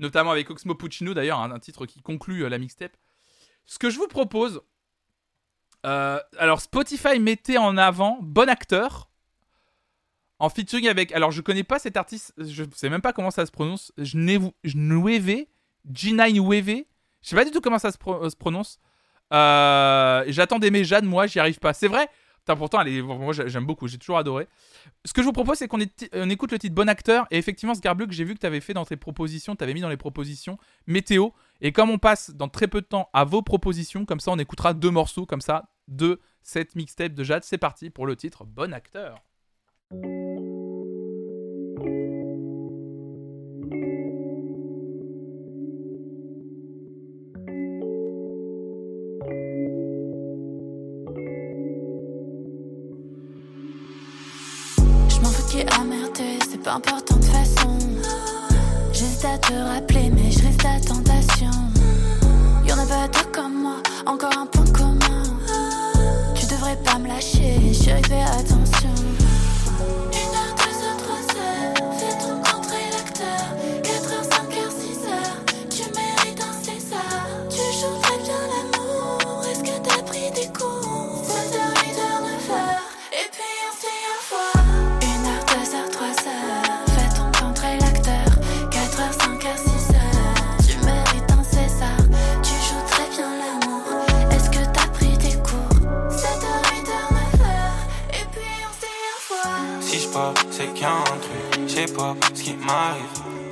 notamment 0.00 0.32
avec 0.32 0.50
Oxmo 0.50 0.74
Puccino 0.74 1.14
d'ailleurs, 1.14 1.38
hein, 1.38 1.50
un 1.52 1.58
titre 1.60 1.86
qui 1.86 2.02
conclut 2.02 2.42
euh, 2.44 2.48
la 2.48 2.58
mixtape. 2.58 2.96
Ce 3.66 3.78
que 3.78 3.88
je 3.88 3.98
vous 3.98 4.08
propose, 4.08 4.62
euh, 5.86 6.18
alors 6.38 6.60
Spotify 6.60 7.20
mettait 7.20 7.56
en 7.58 7.76
avant 7.76 8.18
Bon 8.20 8.48
Acteur 8.48 9.08
en 10.40 10.48
featuring 10.50 10.88
avec. 10.88 11.12
Alors 11.12 11.30
je 11.30 11.40
connais 11.40 11.64
pas 11.64 11.78
cet 11.78 11.96
artiste, 11.96 12.32
je 12.36 12.64
sais 12.74 12.88
même 12.90 13.00
pas 13.00 13.12
comment 13.12 13.30
ça 13.30 13.46
se 13.46 13.52
prononce. 13.52 13.92
Jnevu- 13.98 14.52
Jneuve, 14.64 15.46
G9 15.92 16.84
Je 17.22 17.28
sais 17.28 17.36
pas 17.36 17.44
du 17.44 17.50
tout 17.50 17.60
comment 17.60 17.78
ça 17.78 17.90
se, 17.92 17.98
pro- 17.98 18.28
se 18.28 18.36
prononce. 18.36 18.78
Euh, 19.32 20.24
J'attends 20.28 20.58
d'aimer 20.58 20.84
Jade, 20.84 21.04
moi 21.04 21.26
j'y 21.26 21.38
arrive 21.38 21.58
pas. 21.58 21.72
C'est 21.74 21.88
vrai? 21.88 22.08
Putain, 22.38 22.56
pourtant, 22.56 22.80
elle 22.80 22.88
est- 22.88 23.02
moi 23.02 23.32
j'ai- 23.34 23.48
j'aime 23.48 23.66
beaucoup, 23.66 23.88
j'ai 23.88 23.98
toujours 23.98 24.16
adoré. 24.16 24.48
Ce 25.04 25.12
que 25.12 25.20
je 25.20 25.26
vous 25.26 25.32
propose, 25.32 25.58
c'est 25.58 25.68
qu'on 25.68 25.80
écoute 25.80 26.50
le 26.52 26.58
titre 26.58 26.74
Bon 26.74 26.88
Acteur. 26.88 27.26
Et 27.30 27.36
effectivement, 27.36 27.74
ce 27.74 27.80
que 27.82 27.88
j'ai 28.10 28.24
vu 28.24 28.34
que 28.34 28.40
tu 28.40 28.46
avais 28.46 28.60
fait 28.60 28.72
dans 28.72 28.86
tes 28.86 28.96
propositions, 28.96 29.54
tu 29.54 29.62
avais 29.64 29.74
mis 29.74 29.82
dans 29.82 29.90
les 29.90 29.98
propositions 29.98 30.56
météo. 30.86 31.28
Et 31.60 31.72
comme 31.72 31.90
on 31.90 31.98
passe 31.98 32.30
dans 32.30 32.48
très 32.48 32.68
peu 32.68 32.80
de 32.80 32.86
temps 32.86 33.10
à 33.12 33.24
vos 33.24 33.42
propositions, 33.42 34.06
comme 34.06 34.20
ça 34.20 34.30
on 34.30 34.38
écoutera 34.38 34.72
deux 34.72 34.90
morceaux, 34.90 35.26
comme 35.26 35.42
ça, 35.42 35.68
de 35.88 36.20
cette 36.42 36.74
mixtape 36.74 37.12
de 37.12 37.24
Jade. 37.24 37.44
C'est 37.44 37.58
parti 37.58 37.90
pour 37.90 38.06
le 38.06 38.16
titre 38.16 38.44
Bon 38.46 38.72
Acteur. 38.72 39.18
Pas 56.68 56.74
important 56.74 57.16
de 57.16 57.24
façon. 57.24 57.78
Juste 58.92 59.24
à 59.24 59.38
te 59.38 59.52
rappeler, 59.52 60.10
mais 60.10 60.30
je 60.30 60.42
reste 60.42 60.64
à 60.64 60.80
tentation. 60.80 61.50
Y'en 62.66 62.78
a 62.78 62.86
pas 62.86 63.08
deux 63.08 63.28
comme 63.32 63.62
moi, 63.62 63.76
encore 64.06 64.36
un 64.36 64.46
point 64.46 64.70
commun. 64.72 65.22
Tu 66.34 66.46
devrais 66.46 66.76
pas 66.84 66.98
me 66.98 67.08
lâcher, 67.08 67.72
chérie, 67.72 68.02
fais 68.04 68.22
attention. 68.22 68.67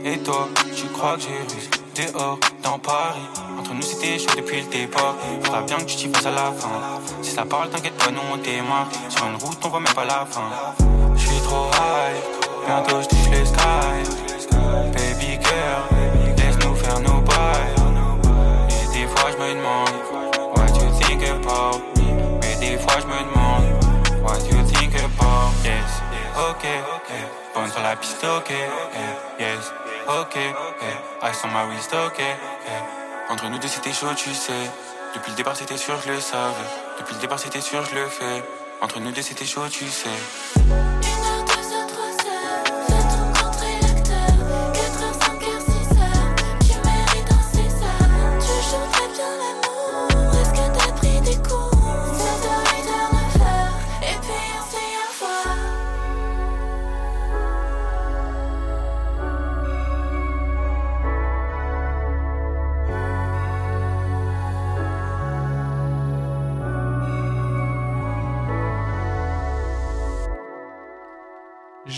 Et 0.04 0.18
toi, 0.18 0.48
tu 0.74 0.86
crois 0.86 1.16
que 1.16 1.22
j'ai 1.22 1.28
réussi 1.28 2.12
dehors, 2.12 2.38
dans 2.62 2.78
Paris. 2.78 3.20
Entre 3.58 3.74
nous, 3.74 3.82
c'était 3.82 4.18
chaud 4.18 4.30
depuis 4.36 4.62
le 4.62 4.68
départ. 4.68 5.14
Faudra 5.42 5.62
bien 5.62 5.76
que 5.78 5.84
tu 5.84 5.96
t'y 5.96 6.08
fasses 6.08 6.26
à 6.26 6.30
la 6.30 6.52
fin. 6.52 7.00
Si 7.22 7.32
ça 7.32 7.44
parle, 7.44 7.68
t'inquiète 7.68 7.96
pas, 7.98 8.10
nous 8.10 8.20
on 8.32 8.36
démarre. 8.36 8.88
Sur 9.08 9.26
une 9.26 9.36
route, 9.36 9.58
on 9.64 9.68
voit 9.68 9.80
même 9.80 9.92
pas 9.94 10.04
la 10.04 10.24
fin. 10.24 10.48
Je 11.14 11.20
suis 11.20 11.40
trop 11.40 11.68
high, 11.72 12.22
bientôt 12.66 13.02
je 13.02 13.08
touche 13.08 13.30
les 13.32 13.44
skies. 13.44 14.56
Baby 14.92 15.38
girl, 15.42 15.82
laisse-nous 16.36 16.74
faire 16.76 17.00
nos 17.00 17.20
bails. 17.20 17.74
Et 18.70 18.98
des 18.98 19.06
fois, 19.08 19.30
je 19.32 19.36
me 19.36 19.54
demande, 19.54 19.90
what 20.54 20.72
you 20.80 20.88
think 21.00 21.22
about 21.28 21.80
me? 21.96 22.38
Mais 22.40 22.56
des 22.60 22.78
fois, 22.78 23.00
je 23.00 23.06
me 23.06 23.18
demande, 23.30 23.64
what 24.22 24.38
you 24.50 24.62
think 24.72 24.94
about 24.94 25.52
yes. 25.64 26.02
Ok, 26.38 26.64
yeah. 26.64 27.45
Yes. 29.38 29.72
Ok, 30.08 30.36
on 31.44 31.48
my 31.48 31.76
ok. 32.06 32.22
Entre 33.30 33.48
nous 33.48 33.58
deux, 33.58 33.68
c'était 33.68 33.92
chaud, 33.92 34.14
tu 34.14 34.32
sais. 34.34 34.52
Depuis 35.14 35.30
le 35.30 35.36
départ, 35.36 35.56
c'était 35.56 35.76
sûr, 35.76 35.98
je 36.04 36.12
le 36.12 36.20
savais. 36.20 36.54
Depuis 36.98 37.14
le 37.14 37.20
départ, 37.20 37.38
c'était 37.38 37.60
sûr, 37.60 37.84
je 37.84 37.94
le 37.94 38.06
fais. 38.08 38.44
Entre 38.80 39.00
nous 39.00 39.10
deux, 39.10 39.22
c'était 39.22 39.46
chaud, 39.46 39.68
tu 39.70 39.88
sais. 39.88 40.95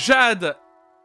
Jade 0.09 0.56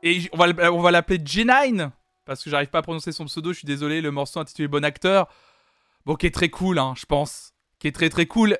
et 0.01 0.29
on 0.33 0.81
va 0.81 0.91
l'appeler 0.91 1.19
G9 1.19 1.91
parce 2.25 2.41
que 2.41 2.49
j'arrive 2.49 2.69
pas 2.69 2.79
à 2.79 2.81
prononcer 2.81 3.11
son 3.11 3.25
pseudo, 3.25 3.51
je 3.51 3.57
suis 3.59 3.65
désolé, 3.65 3.99
le 3.99 4.11
morceau 4.11 4.39
intitulé 4.39 4.69
Bon 4.69 4.85
acteur. 4.85 5.27
Bon 6.05 6.15
qui 6.15 6.27
est 6.27 6.33
très 6.33 6.47
cool 6.49 6.79
hein, 6.79 6.93
je 6.95 7.05
pense, 7.05 7.53
qui 7.79 7.87
est 7.87 7.91
très 7.91 8.09
très 8.09 8.27
cool. 8.27 8.57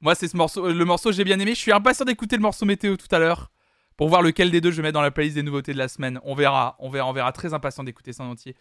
Moi 0.00 0.16
c'est 0.16 0.26
ce 0.26 0.36
morceau 0.36 0.68
le 0.68 0.84
morceau 0.84 1.12
j'ai 1.12 1.22
bien 1.22 1.38
aimé, 1.38 1.54
je 1.54 1.60
suis 1.60 1.72
impatient 1.72 2.04
d'écouter 2.04 2.36
le 2.36 2.42
morceau 2.42 2.66
météo 2.66 2.96
tout 2.96 3.12
à 3.14 3.20
l'heure 3.20 3.52
pour 3.96 4.08
voir 4.08 4.22
lequel 4.22 4.50
des 4.50 4.60
deux 4.60 4.72
je 4.72 4.76
vais 4.76 4.82
mettre 4.82 4.94
dans 4.94 5.02
la 5.02 5.12
playlist 5.12 5.36
des 5.36 5.44
nouveautés 5.44 5.72
de 5.72 5.78
la 5.78 5.88
semaine. 5.88 6.20
On 6.24 6.34
verra, 6.34 6.76
on 6.80 6.90
verra, 6.90 7.08
on 7.08 7.12
verra 7.12 7.30
très 7.30 7.54
impatient 7.54 7.84
d'écouter 7.84 8.12
ça 8.12 8.24
en 8.24 8.30
entier. 8.30 8.56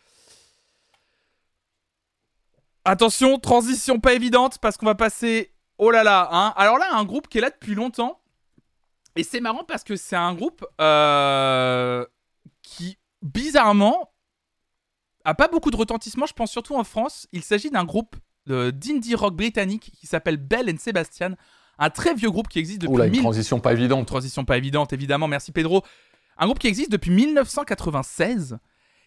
Attention, 2.85 3.39
transition 3.39 3.99
pas 3.99 4.13
évidente 4.13 4.59
parce 4.59 4.77
qu'on 4.77 4.85
va 4.85 4.95
passer 4.95 5.55
oh 5.79 5.89
là 5.89 6.03
là, 6.03 6.29
hein. 6.31 6.53
Alors 6.55 6.77
là 6.77 6.85
un 6.93 7.03
groupe 7.03 7.27
qui 7.27 7.39
est 7.39 7.41
là 7.41 7.49
depuis 7.49 7.73
longtemps 7.73 8.21
et 9.15 9.23
c'est 9.23 9.39
marrant 9.39 9.63
parce 9.63 9.83
que 9.83 9.95
c'est 9.95 10.15
un 10.15 10.33
groupe 10.33 10.65
euh, 10.81 12.05
qui, 12.61 12.97
bizarrement, 13.21 14.11
a 15.23 15.33
pas 15.33 15.47
beaucoup 15.47 15.71
de 15.71 15.75
retentissement. 15.77 16.25
Je 16.25 16.33
pense 16.33 16.51
surtout 16.51 16.75
en 16.75 16.83
France. 16.83 17.27
Il 17.31 17.43
s'agit 17.43 17.69
d'un 17.69 17.83
groupe 17.85 18.15
d'indie 18.47 19.15
rock 19.15 19.35
britannique 19.35 19.91
qui 19.99 20.05
s'appelle 20.05 20.37
Bell 20.37 20.69
and 20.69 20.77
Sebastian, 20.79 21.31
un 21.79 21.89
très 21.89 22.13
vieux 22.13 22.29
groupe 22.29 22.47
qui 22.47 22.59
existe 22.59 22.81
depuis 22.81 22.93
Oula, 22.93 23.05
une 23.07 23.11
1000 23.13 23.21
transition 23.21 23.59
pas 23.59 23.73
évidente. 23.73 24.07
transition 24.07 24.45
pas 24.45 24.57
évidente, 24.57 24.93
évidemment. 24.93 25.27
Merci 25.27 25.51
Pedro. 25.51 25.83
Un 26.37 26.45
groupe 26.45 26.59
qui 26.59 26.67
existe 26.67 26.91
depuis 26.91 27.11
1996, 27.11 28.57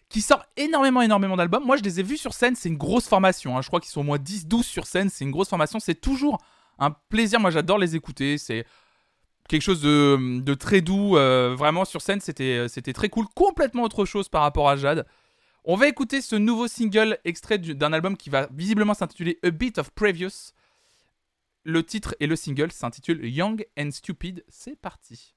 qui 0.09 0.21
sort 0.21 0.43
énormément, 0.57 1.01
énormément 1.01 1.37
d'albums. 1.37 1.63
Moi, 1.65 1.77
je 1.77 1.83
les 1.83 1.99
ai 1.99 2.03
vus 2.03 2.17
sur 2.17 2.33
scène. 2.33 2.55
C'est 2.55 2.69
une 2.69 2.77
grosse 2.77 3.07
formation. 3.07 3.57
hein. 3.57 3.61
Je 3.61 3.67
crois 3.67 3.79
qu'ils 3.79 3.91
sont 3.91 4.01
au 4.01 4.03
moins 4.03 4.17
10, 4.17 4.47
12 4.47 4.65
sur 4.65 4.87
scène. 4.87 5.09
C'est 5.09 5.23
une 5.23 5.31
grosse 5.31 5.49
formation. 5.49 5.79
C'est 5.79 5.95
toujours 6.01 6.39
un 6.79 6.91
plaisir. 6.91 7.39
Moi, 7.39 7.51
j'adore 7.51 7.77
les 7.77 7.95
écouter. 7.95 8.37
C'est 8.37 8.65
quelque 9.49 9.61
chose 9.61 9.81
de, 9.81 10.53
très 10.53 10.79
doux. 10.79 11.17
euh, 11.17 11.53
vraiment, 11.57 11.83
sur 11.83 12.01
scène, 12.01 12.21
c'était 12.21 12.67
c'était 12.69 12.93
très 12.93 13.09
cool. 13.09 13.25
Complètement 13.35 13.83
autre 13.83 14.05
chose 14.05 14.29
par 14.29 14.43
rapport 14.43 14.69
à 14.69 14.77
Jade. 14.77 15.05
On 15.65 15.75
va 15.75 15.87
écouter 15.89 16.21
ce 16.21 16.37
nouveau 16.37 16.67
single 16.69 17.19
extrait 17.25 17.57
du- 17.57 17.75
d'un 17.75 17.91
album 17.91 18.15
qui 18.15 18.29
va 18.29 18.47
visiblement 18.53 18.93
s'intituler 18.93 19.37
A 19.43 19.49
Bit 19.51 19.77
of 19.79 19.91
Previous. 19.91 20.53
Le 21.65 21.83
titre 21.83 22.15
et 22.21 22.27
le 22.27 22.37
single 22.37 22.71
s'intitulent 22.71 23.25
Young 23.25 23.65
and 23.77 23.91
Stupid. 23.91 24.45
C'est 24.47 24.79
parti. 24.79 25.35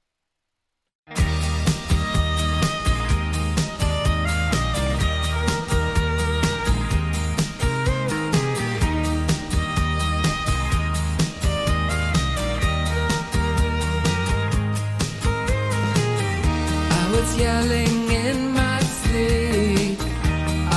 Yelling 17.37 18.11
in 18.11 18.51
my 18.53 18.79
sleep. 18.79 19.99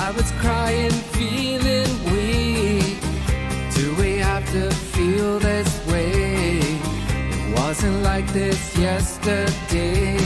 I 0.05 0.13
was 0.17 0.31
crying, 0.43 0.97
feeling 1.17 1.93
weak. 2.13 2.99
Do 3.75 3.95
we 4.01 4.11
have 4.19 4.45
to 4.53 4.71
feel 4.95 5.39
this 5.39 5.71
way? 5.87 6.61
It 7.39 7.59
wasn't 7.59 8.03
like 8.03 8.27
this 8.33 8.61
yesterday. 8.79 10.17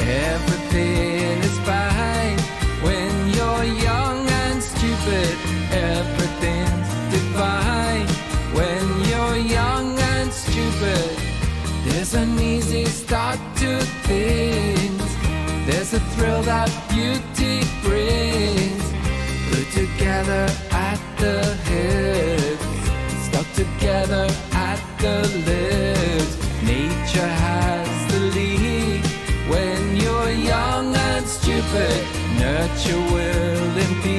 Everything 0.00 1.38
is 1.48 1.58
fine 1.70 2.38
when 2.86 3.12
you're 3.36 3.68
young 3.88 4.28
and 4.42 4.62
stupid. 4.62 5.34
Everything's 5.72 6.90
divine 7.16 8.08
when 8.58 8.84
you're 9.08 9.40
young 9.58 9.98
and 10.14 10.32
stupid. 10.32 11.10
There's 11.86 12.14
an 12.14 12.38
easy 12.38 12.84
start 12.84 13.40
to 13.60 13.80
things. 14.06 14.55
Thrill 16.16 16.42
that 16.44 16.70
beauty 16.88 17.60
brings. 17.84 18.84
Put 19.50 19.70
together 19.70 20.48
at 20.70 20.98
the 21.18 21.44
hips, 21.68 22.64
stuck 23.26 23.48
together 23.52 24.26
at 24.52 24.80
the 24.98 25.16
lips. 25.46 26.32
Nature 26.62 27.32
has 27.44 28.12
the 28.12 28.20
lead 28.34 29.04
when 29.50 29.96
you're 29.96 30.30
young 30.30 30.96
and 30.96 31.26
stupid. 31.26 32.02
Nurture 32.40 33.02
will 33.12 33.76
impede 33.76 34.15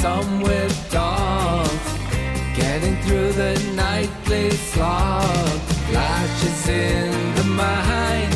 some 0.00 0.40
with 0.40 0.74
dogs. 0.90 1.88
Getting 2.56 2.96
through 3.02 3.32
the 3.32 3.52
nightly 3.74 4.50
slog. 4.50 5.60
Latches 5.92 6.68
in 6.68 7.10
the 7.34 7.44
mind. 7.44 8.32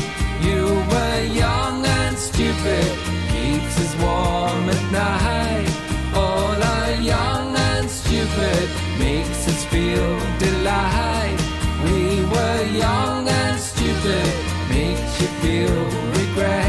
You 0.46 0.62
were 0.92 1.22
young 1.44 1.86
and 1.86 2.18
stupid. 2.18 2.88
Keeps 3.32 3.74
us 3.84 3.94
warm 4.04 4.64
at 4.74 4.82
night. 4.92 5.70
All 6.14 6.58
are 6.74 6.92
young 7.00 7.56
and 7.56 7.88
stupid. 7.90 8.68
Makes 8.98 9.48
us 9.48 9.64
feel 9.72 10.10
delight. 10.38 11.40
We 11.84 12.26
were 12.32 12.62
young 12.84 13.26
and 13.26 13.58
stupid. 13.58 14.28
Makes 14.68 15.12
you 15.20 15.28
feel 15.40 15.78
regret 16.18 16.63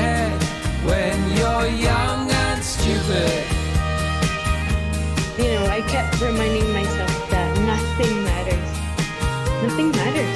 reminding 6.22 6.72
myself 6.72 7.12
that 7.30 7.50
nothing 7.68 8.24
matters. 8.24 8.70
Nothing 9.64 9.92
matters. 9.92 10.36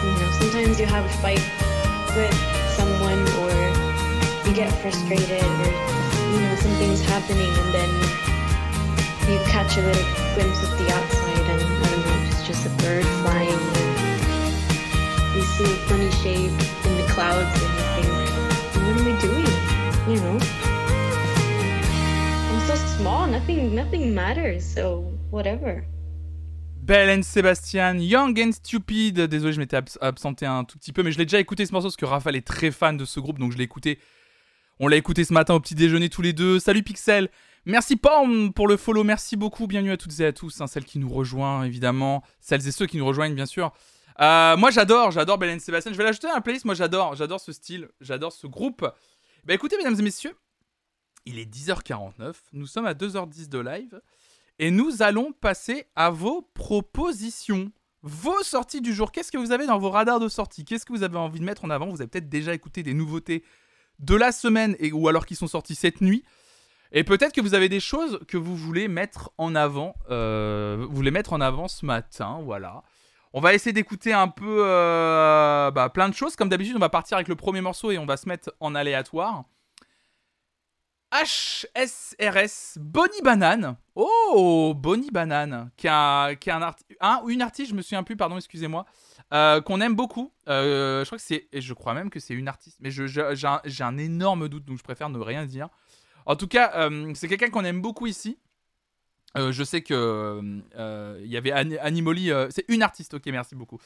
You 0.00 0.12
know, 0.16 0.30
sometimes 0.40 0.80
you 0.80 0.86
have 0.86 1.04
a 1.04 1.14
fight 1.20 1.44
with 2.16 2.32
someone 2.72 3.20
or 3.42 3.52
you 4.48 4.54
get 4.54 4.72
frustrated 4.80 5.44
or, 5.44 5.72
you 6.32 6.40
know, 6.40 6.54
something's 6.56 7.04
happening 7.04 7.52
and 7.52 7.68
then 7.74 7.90
you 9.28 9.38
catch 9.50 9.76
a 9.76 9.82
little 9.82 10.08
glimpse 10.34 10.62
of 10.62 10.70
the 10.78 10.88
outside 10.88 11.46
and, 11.52 11.60
I 11.60 11.90
don't 11.90 12.06
know, 12.06 12.28
it's 12.32 12.46
just 12.46 12.64
a 12.64 12.70
bird 12.80 13.04
flying 13.20 13.52
or 13.52 13.92
you 15.36 15.42
see 15.52 15.64
a 15.64 15.76
funny 15.88 16.10
shape 16.22 16.52
in 16.86 16.96
the 16.96 17.06
clouds 17.12 17.52
and 17.60 17.72
you 17.76 17.84
think, 17.92 18.08
what 18.80 18.96
am 18.96 19.04
I 19.04 19.20
doing? 19.20 20.14
You 20.14 20.20
know? 20.22 20.71
Small, 23.02 23.28
nothing 23.30 23.74
nothing 23.74 24.14
matters, 24.14 24.60
so 24.60 25.02
whatever. 25.32 25.82
Belle 26.82 27.18
and 27.18 27.22
Sebastian, 27.24 27.98
Young 27.98 28.38
and 28.38 28.52
Stupid. 28.52 29.22
Désolé, 29.26 29.52
je 29.52 29.58
m'étais 29.58 29.76
abs- 29.76 29.98
absenté 30.00 30.46
un 30.46 30.62
tout 30.62 30.78
petit 30.78 30.92
peu, 30.92 31.02
mais 31.02 31.10
je 31.10 31.18
l'ai 31.18 31.24
déjà 31.24 31.40
écouté 31.40 31.66
ce 31.66 31.72
morceau 31.72 31.88
parce 31.88 31.96
que 31.96 32.04
Raphaël 32.04 32.36
est 32.36 32.46
très 32.46 32.70
fan 32.70 32.96
de 32.96 33.04
ce 33.04 33.18
groupe, 33.18 33.40
donc 33.40 33.50
je 33.50 33.58
l'ai 33.58 33.64
écouté. 33.64 33.98
On 34.78 34.86
l'a 34.86 34.96
écouté 34.96 35.24
ce 35.24 35.32
matin 35.32 35.54
au 35.54 35.58
petit 35.60 35.74
déjeuner 35.74 36.10
tous 36.10 36.22
les 36.22 36.32
deux. 36.32 36.60
Salut 36.60 36.84
Pixel. 36.84 37.28
Merci 37.64 37.96
Pam 37.96 38.52
pour 38.52 38.68
le 38.68 38.76
follow, 38.76 39.02
merci 39.02 39.36
beaucoup. 39.36 39.66
Bienvenue 39.66 39.90
à 39.90 39.96
toutes 39.96 40.20
et 40.20 40.26
à 40.26 40.32
tous, 40.32 40.60
hein, 40.60 40.68
celles 40.68 40.84
qui 40.84 41.00
nous 41.00 41.10
rejoignent 41.10 41.64
évidemment, 41.64 42.22
celles 42.40 42.68
et 42.68 42.70
ceux 42.72 42.86
qui 42.86 42.98
nous 42.98 43.06
rejoignent 43.06 43.34
bien 43.34 43.46
sûr. 43.46 43.72
Euh, 44.20 44.56
moi 44.56 44.70
j'adore, 44.70 45.10
j'adore 45.10 45.38
Belle 45.38 45.56
and 45.56 45.58
Sebastian. 45.60 45.92
Je 45.92 45.98
vais 45.98 46.04
l'ajouter 46.04 46.28
à 46.28 46.34
la 46.34 46.40
playlist. 46.40 46.64
Moi 46.66 46.74
j'adore, 46.76 47.16
j'adore 47.16 47.40
ce 47.40 47.50
style, 47.52 47.88
j'adore 48.00 48.32
ce 48.32 48.46
groupe. 48.46 48.86
Bah 49.44 49.54
écoutez 49.54 49.76
mesdames 49.76 49.98
et 49.98 50.02
messieurs, 50.02 50.34
il 51.26 51.38
est 51.38 51.52
10h49, 51.52 52.34
nous 52.52 52.66
sommes 52.66 52.86
à 52.86 52.94
2h10 52.94 53.48
de 53.48 53.58
live. 53.58 54.00
Et 54.58 54.70
nous 54.70 55.02
allons 55.02 55.32
passer 55.32 55.86
à 55.96 56.10
vos 56.10 56.42
propositions. 56.54 57.72
Vos 58.02 58.42
sorties 58.42 58.80
du 58.80 58.92
jour. 58.92 59.12
Qu'est-ce 59.12 59.32
que 59.32 59.38
vous 59.38 59.52
avez 59.52 59.66
dans 59.66 59.78
vos 59.78 59.90
radars 59.90 60.20
de 60.20 60.28
sortie? 60.28 60.64
Qu'est-ce 60.64 60.84
que 60.84 60.92
vous 60.92 61.02
avez 61.02 61.16
envie 61.16 61.40
de 61.40 61.44
mettre 61.44 61.64
en 61.64 61.70
avant? 61.70 61.88
Vous 61.88 62.00
avez 62.00 62.08
peut-être 62.08 62.28
déjà 62.28 62.52
écouté 62.52 62.82
des 62.82 62.94
nouveautés 62.94 63.44
de 63.98 64.14
la 64.14 64.32
semaine 64.32 64.76
et, 64.78 64.92
ou 64.92 65.08
alors 65.08 65.24
qui 65.24 65.36
sont 65.36 65.46
sorties 65.46 65.74
cette 65.74 66.00
nuit. 66.00 66.24
Et 66.92 67.04
peut-être 67.04 67.32
que 67.32 67.40
vous 67.40 67.54
avez 67.54 67.68
des 67.68 67.80
choses 67.80 68.20
que 68.28 68.36
vous 68.36 68.56
voulez 68.56 68.88
mettre 68.88 69.30
en 69.38 69.54
avant. 69.54 69.94
euh, 70.10 70.84
vous 70.88 70.94
voulez 70.94 71.10
mettre 71.10 71.32
en 71.32 71.40
avant 71.40 71.68
ce 71.68 71.86
matin. 71.86 72.40
Voilà. 72.44 72.82
On 73.32 73.40
va 73.40 73.54
essayer 73.54 73.72
d'écouter 73.72 74.12
un 74.12 74.28
peu 74.28 74.64
euh, 74.66 75.70
bah, 75.70 75.88
plein 75.88 76.08
de 76.08 76.14
choses. 76.14 76.36
Comme 76.36 76.50
d'habitude, 76.50 76.76
on 76.76 76.80
va 76.80 76.90
partir 76.90 77.16
avec 77.16 77.28
le 77.28 77.36
premier 77.36 77.62
morceau 77.62 77.90
et 77.90 77.98
on 77.98 78.04
va 78.04 78.18
se 78.18 78.28
mettre 78.28 78.52
en 78.60 78.74
aléatoire. 78.74 79.44
HSRS 81.12 82.78
Bonnie 82.80 83.20
Banane. 83.22 83.76
Oh, 83.94 84.72
Bonnie 84.76 85.10
Banane, 85.10 85.70
qui, 85.76 85.82
qui 85.86 85.88
est 86.48 86.52
un, 86.52 86.60
arti- 86.62 86.84
un 87.00 87.22
une 87.28 87.42
artiste, 87.42 87.70
je 87.70 87.74
me 87.74 87.82
souviens 87.82 88.02
plus, 88.02 88.16
pardon, 88.16 88.36
excusez-moi, 88.36 88.86
euh, 89.32 89.60
qu'on 89.60 89.80
aime 89.80 89.94
beaucoup. 89.94 90.32
Euh, 90.48 91.00
je 91.04 91.06
crois 91.08 91.18
que 91.18 91.24
c'est, 91.24 91.48
je 91.52 91.74
crois 91.74 91.94
même 91.94 92.10
que 92.10 92.18
c'est 92.20 92.34
une 92.34 92.48
artiste, 92.48 92.78
mais 92.80 92.90
j'ai 92.90 93.84
un 93.84 93.98
énorme 93.98 94.48
doute, 94.48 94.64
donc 94.64 94.78
je 94.78 94.82
préfère 94.82 95.10
ne 95.10 95.18
rien 95.18 95.44
dire. 95.44 95.68
En 96.24 96.36
tout 96.36 96.46
cas, 96.48 96.72
euh, 96.76 97.12
c'est 97.14 97.28
quelqu'un 97.28 97.50
qu'on 97.50 97.64
aime 97.64 97.80
beaucoup 97.82 98.06
ici. 98.06 98.38
Euh, 99.36 99.50
je 99.50 99.64
sais 99.64 99.80
que 99.80 99.94
euh, 100.76 101.20
il 101.24 101.30
y 101.30 101.38
avait 101.38 101.52
Ani- 101.52 101.78
Animoli, 101.78 102.30
euh, 102.30 102.48
c'est 102.50 102.66
une 102.68 102.82
artiste, 102.82 103.14
ok, 103.14 103.24
merci 103.26 103.54
beaucoup. 103.54 103.78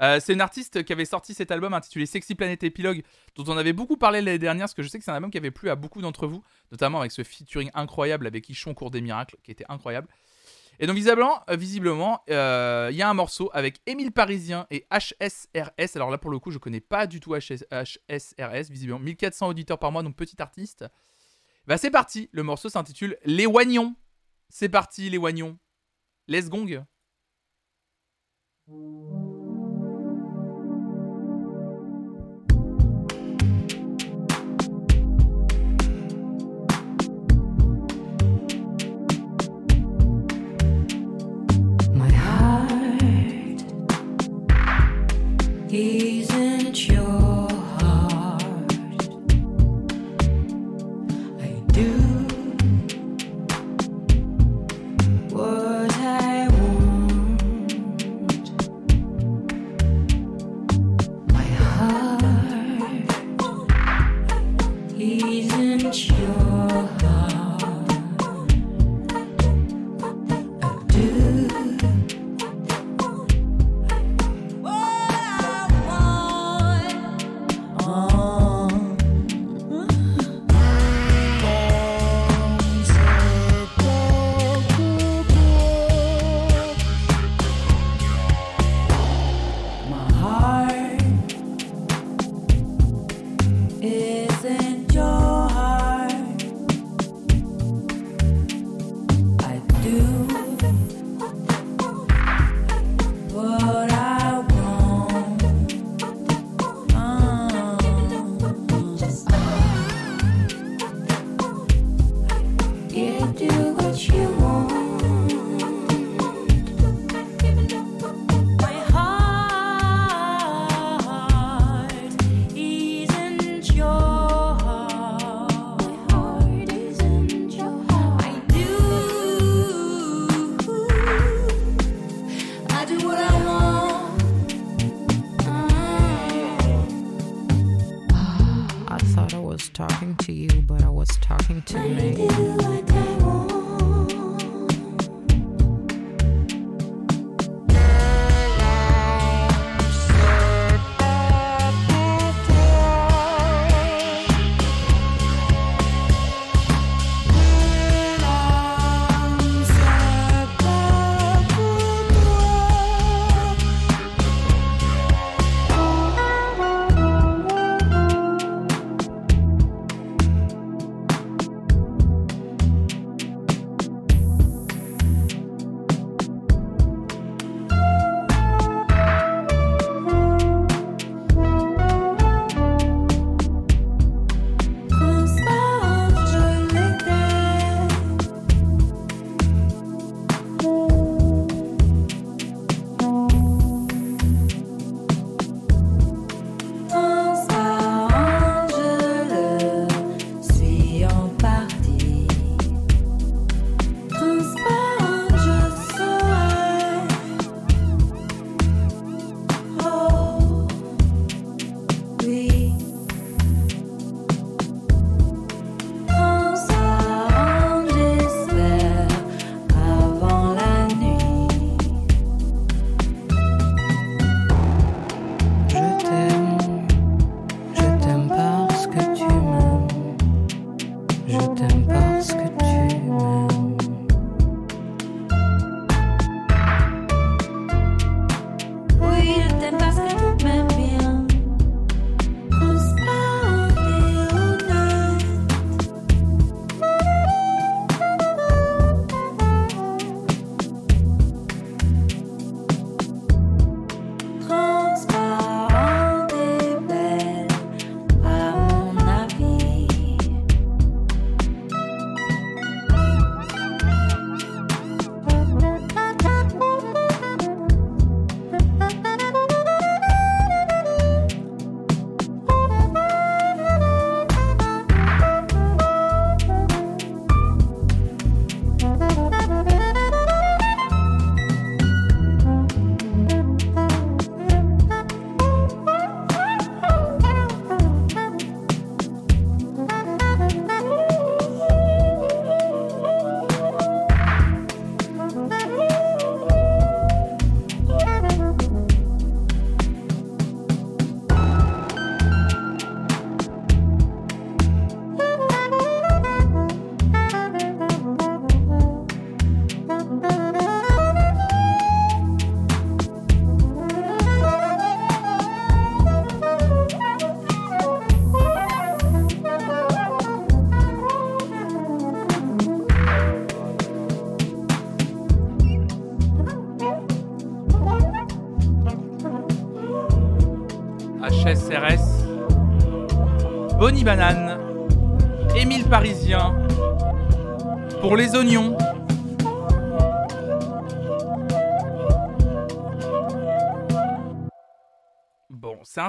Euh, 0.00 0.18
c'est 0.18 0.32
une 0.32 0.40
artiste 0.40 0.82
qui 0.82 0.92
avait 0.94 1.04
sorti 1.04 1.34
cet 1.34 1.50
album 1.50 1.74
intitulé 1.74 2.06
Sexy 2.06 2.34
Planet 2.34 2.62
Epilogue, 2.62 3.02
dont 3.36 3.44
on 3.48 3.56
avait 3.58 3.74
beaucoup 3.74 3.98
parlé 3.98 4.22
l'année 4.22 4.38
dernière, 4.38 4.64
parce 4.64 4.72
que 4.74 4.82
je 4.82 4.88
sais 4.88 4.98
que 4.98 5.04
c'est 5.04 5.10
un 5.10 5.14
album 5.16 5.30
qui 5.30 5.36
avait 5.36 5.50
plu 5.50 5.68
à 5.68 5.76
beaucoup 5.76 6.00
d'entre 6.00 6.26
vous, 6.26 6.42
notamment 6.72 7.00
avec 7.00 7.12
ce 7.12 7.22
featuring 7.22 7.70
incroyable 7.74 8.26
avec 8.26 8.48
Ichon 8.48 8.72
Cours 8.72 8.90
des 8.90 9.02
Miracles, 9.02 9.36
qui 9.42 9.50
était 9.50 9.66
incroyable. 9.68 10.08
Et 10.80 10.86
donc 10.88 10.96
visiblement, 10.96 11.40
euh, 11.50 11.54
visiblement, 11.56 12.22
euh, 12.30 12.88
il 12.90 12.96
y 12.96 13.02
a 13.02 13.08
un 13.08 13.14
morceau 13.14 13.48
avec 13.52 13.80
Émile 13.86 14.10
Parisien 14.10 14.66
et 14.70 14.86
HSRS. 14.90 15.96
Alors 15.96 16.10
là 16.10 16.18
pour 16.18 16.30
le 16.30 16.38
coup, 16.40 16.50
je 16.50 16.58
connais 16.58 16.80
pas 16.80 17.06
du 17.06 17.20
tout 17.20 17.34
HS 17.36 17.64
HSRS. 17.70 18.70
Visiblement, 18.70 18.98
1400 18.98 19.48
auditeurs 19.48 19.78
par 19.78 19.92
mois, 19.92 20.02
donc 20.02 20.16
petit 20.16 20.40
artiste. 20.42 20.84
Bah 21.68 21.78
c'est 21.78 21.90
parti. 21.92 22.28
Le 22.32 22.42
morceau 22.42 22.68
s'intitule 22.70 23.16
Les 23.24 23.46
Oignons. 23.46 23.94
C'est 24.56 24.68
parti, 24.68 25.10
les 25.10 25.18
Oignons. 25.18 25.58
Les 26.28 26.42
gong. 26.42 26.84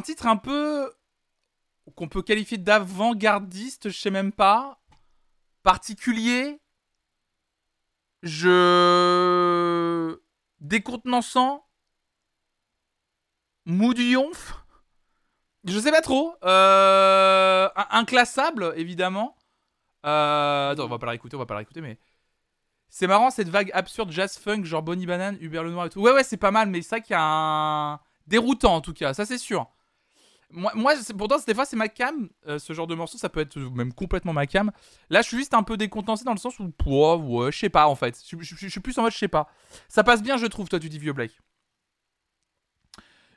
Titre 0.06 0.28
un 0.28 0.38
peu 0.38 0.94
qu'on 1.96 2.08
peut 2.08 2.22
qualifier 2.22 2.58
d'avant-gardiste, 2.58 3.90
je 3.90 3.98
sais 3.98 4.12
même 4.12 4.32
pas. 4.32 4.80
Particulier. 5.64 6.60
Je. 8.24 10.18
Décontenançant. 10.60 11.68
Moudionf. 13.66 14.64
Je 15.64 15.80
sais 15.80 15.92
pas 15.92 16.02
trop. 16.02 16.36
Euh... 16.44 17.68
Inclassable, 17.90 18.74
évidemment. 18.78 19.36
Euh... 20.06 20.72
Attends, 20.72 20.86
on 20.86 20.88
va 20.88 21.00
pas 21.00 21.08
la 21.08 21.12
réécouter, 21.12 21.36
on 21.36 21.40
va 21.40 21.46
pas 21.46 21.56
la 21.56 21.60
réécouter, 21.60 21.82
mais. 21.82 21.98
C'est 22.90 23.08
marrant 23.08 23.30
cette 23.32 23.50
vague 23.50 23.72
absurde 23.74 24.12
jazz 24.12 24.38
funk, 24.38 24.64
genre 24.64 24.84
Bonnie 24.84 25.06
Banane, 25.06 25.38
Hubert 25.42 25.64
Lenoir 25.64 25.88
et 25.88 25.90
tout. 25.90 26.02
Ouais, 26.02 26.14
ouais, 26.14 26.24
c'est 26.24 26.38
pas 26.38 26.52
mal, 26.52 26.70
mais 26.70 26.82
c'est 26.82 26.90
ça 26.90 27.00
qu'il 27.00 27.14
y 27.14 27.18
a 27.18 27.24
un. 27.24 28.00
Déroutant 28.28 28.76
en 28.76 28.82
tout 28.82 28.94
cas, 28.94 29.14
ça 29.14 29.26
c'est 29.26 29.38
sûr. 29.38 29.70
Moi, 30.56 30.94
pourtant, 31.18 31.36
des 31.46 31.54
fois, 31.54 31.66
c'est 31.66 31.76
ma 31.76 31.90
cam. 31.90 32.30
euh, 32.48 32.60
ce 32.60 32.72
genre 32.74 32.88
de 32.88 32.96
morceau, 32.96 33.18
ça 33.18 33.28
peut 33.30 33.42
être 33.42 33.58
même 33.60 33.94
complètement 33.94 34.32
ma 34.34 34.48
cam. 34.48 34.72
Là, 35.10 35.22
je 35.22 35.28
suis 35.28 35.38
juste 35.38 35.54
un 35.54 35.64
peu 35.64 35.76
décontenancé 35.78 36.24
dans 36.24 36.32
le 36.34 36.38
sens 36.40 36.58
où, 36.60 36.72
ouais, 36.86 37.16
ouais, 37.16 37.52
je 37.52 37.60
sais 37.60 37.70
pas 37.70 37.88
en 37.88 37.96
fait. 37.96 38.18
Je, 38.26 38.70
suis 38.70 38.80
plus 38.80 38.98
en 38.98 39.04
mode, 39.04 39.12
je 39.12 39.18
sais 39.18 39.28
pas. 39.28 39.48
Ça 39.90 40.04
passe 40.04 40.24
bien, 40.24 40.38
je 40.38 40.46
trouve, 40.46 40.70
toi, 40.70 40.80
tu 40.80 40.90
dis 40.90 40.98
vieux 41.00 41.14
Blake. 41.14 41.38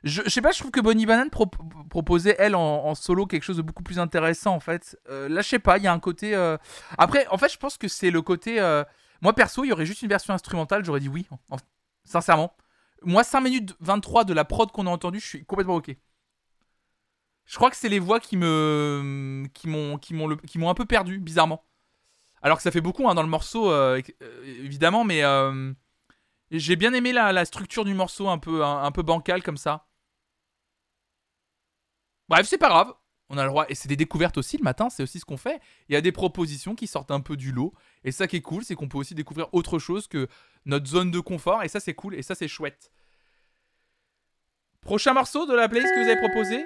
Je, 0.05 0.21
sais 0.29 0.41
pas, 0.41 0.51
je 0.51 0.59
trouve 0.59 0.71
que 0.71 0.79
Bonnie 0.79 1.05
Banane 1.05 1.29
pro- 1.29 1.45
proposait, 1.89 2.35
elle, 2.39 2.55
en, 2.55 2.95
solo, 2.95 3.25
quelque 3.25 3.43
chose 3.43 3.57
de 3.57 3.61
beaucoup 3.61 3.83
plus 3.83 3.99
intéressant, 3.99 4.55
en 4.55 4.61
fait. 4.61 4.97
Euh, 5.09 5.27
là, 5.27 5.41
je 5.41 5.49
sais 5.49 5.59
pas, 5.59 5.77
il 5.77 5.83
y 5.83 5.87
a 5.87 5.93
un 5.93 5.99
côté. 5.99 6.33
euh, 6.35 6.57
Après, 6.97 7.27
en 7.27 7.37
fait, 7.37 7.51
je 7.51 7.57
pense 7.57 7.77
que 7.77 7.89
c'est 7.89 8.09
le 8.11 8.21
côté. 8.21 8.59
Moi, 9.21 9.33
perso, 9.33 9.65
il 9.65 9.67
y 9.67 9.73
aurait 9.73 9.85
juste 9.85 10.01
une 10.01 10.07
version 10.09 10.33
instrumentale, 10.33 10.85
j'aurais 10.85 11.01
dit 11.01 11.09
oui, 11.09 11.27
en- 11.49 11.57
sincèrement. 12.05 12.55
Moi, 13.03 13.23
5 13.25 13.41
minutes 13.41 13.75
23 13.81 14.23
de 14.23 14.33
la 14.33 14.45
prod 14.45 14.71
qu'on 14.71 14.87
a 14.87 14.89
entendu, 14.89 15.19
je 15.19 15.25
suis 15.27 15.45
complètement 15.45 15.75
ok. 15.75 15.95
Je 17.49 17.55
crois 17.55 17.71
que 17.71 17.75
c'est 17.75 17.89
les 17.89 17.97
voix 17.97 18.19
qui 18.19 18.37
me 18.37 19.43
qui 19.55 19.67
m'ont 19.67 19.97
qui 19.97 20.13
m'ont 20.13 20.27
le- 20.27 20.35
qui 20.35 20.59
m'ont 20.59 20.69
un 20.69 20.75
peu 20.75 20.85
perdu 20.85 21.17
bizarrement. 21.19 21.65
Alors 22.43 22.57
que 22.57 22.63
ça 22.63 22.69
fait 22.69 22.79
beaucoup 22.79 23.09
hein, 23.09 23.15
dans 23.15 23.23
le 23.23 23.27
morceau 23.29 23.71
euh, 23.71 23.99
euh, 24.21 24.63
évidemment 24.63 25.03
mais 25.03 25.23
euh, 25.23 25.73
j'ai 26.51 26.75
bien 26.75 26.93
aimé 26.93 27.11
la, 27.11 27.45
structure 27.45 27.85
du 27.85 27.95
morceau 27.95 28.29
un 28.29 28.37
peu 28.37 28.63
un, 28.63 28.91
peu 28.91 29.01
bancal 29.01 29.41
comme 29.41 29.57
ça. 29.57 29.87
Bref, 32.29 32.45
c'est 32.47 32.59
pas 32.59 32.69
grave. 32.69 32.93
On 33.29 33.37
a 33.39 33.43
le 33.43 33.49
droit 33.49 33.65
et 33.67 33.73
c'est 33.75 33.89
des 33.89 33.95
découvertes 33.95 34.37
aussi 34.37 34.57
le 34.57 34.63
matin, 34.63 34.91
c'est 34.91 35.01
aussi 35.01 35.19
ce 35.19 35.25
qu'on 35.25 35.37
fait. 35.37 35.59
Il 35.87 35.93
y 35.93 35.95
a 35.95 36.01
des 36.01 36.11
propositions 36.11 36.75
qui 36.75 36.85
sortent 36.85 37.11
un 37.11 37.19
peu 37.19 37.35
du 37.35 37.51
lot 37.51 37.73
et 38.03 38.11
ça 38.11 38.27
qui 38.27 38.35
est 38.35 38.41
cool, 38.41 38.63
c'est 38.63 38.75
qu'on 38.75 38.87
peut 38.87 38.99
aussi 38.99 39.15
découvrir 39.15 39.47
autre 39.53 39.79
chose 39.79 40.07
que 40.07 40.27
notre 40.65 40.85
zone 40.85 41.09
de 41.09 41.19
confort 41.19 41.63
et 41.63 41.67
ça 41.67 41.79
c'est 41.79 41.95
cool 41.95 42.13
et 42.13 42.21
ça 42.21 42.35
c'est 42.35 42.47
chouette. 42.47 42.91
Prochain 44.81 45.13
morceau 45.13 45.47
de 45.47 45.55
la 45.55 45.67
playlist 45.67 45.93
que 45.95 46.03
vous 46.03 46.09
avez 46.09 46.19
proposé? 46.19 46.63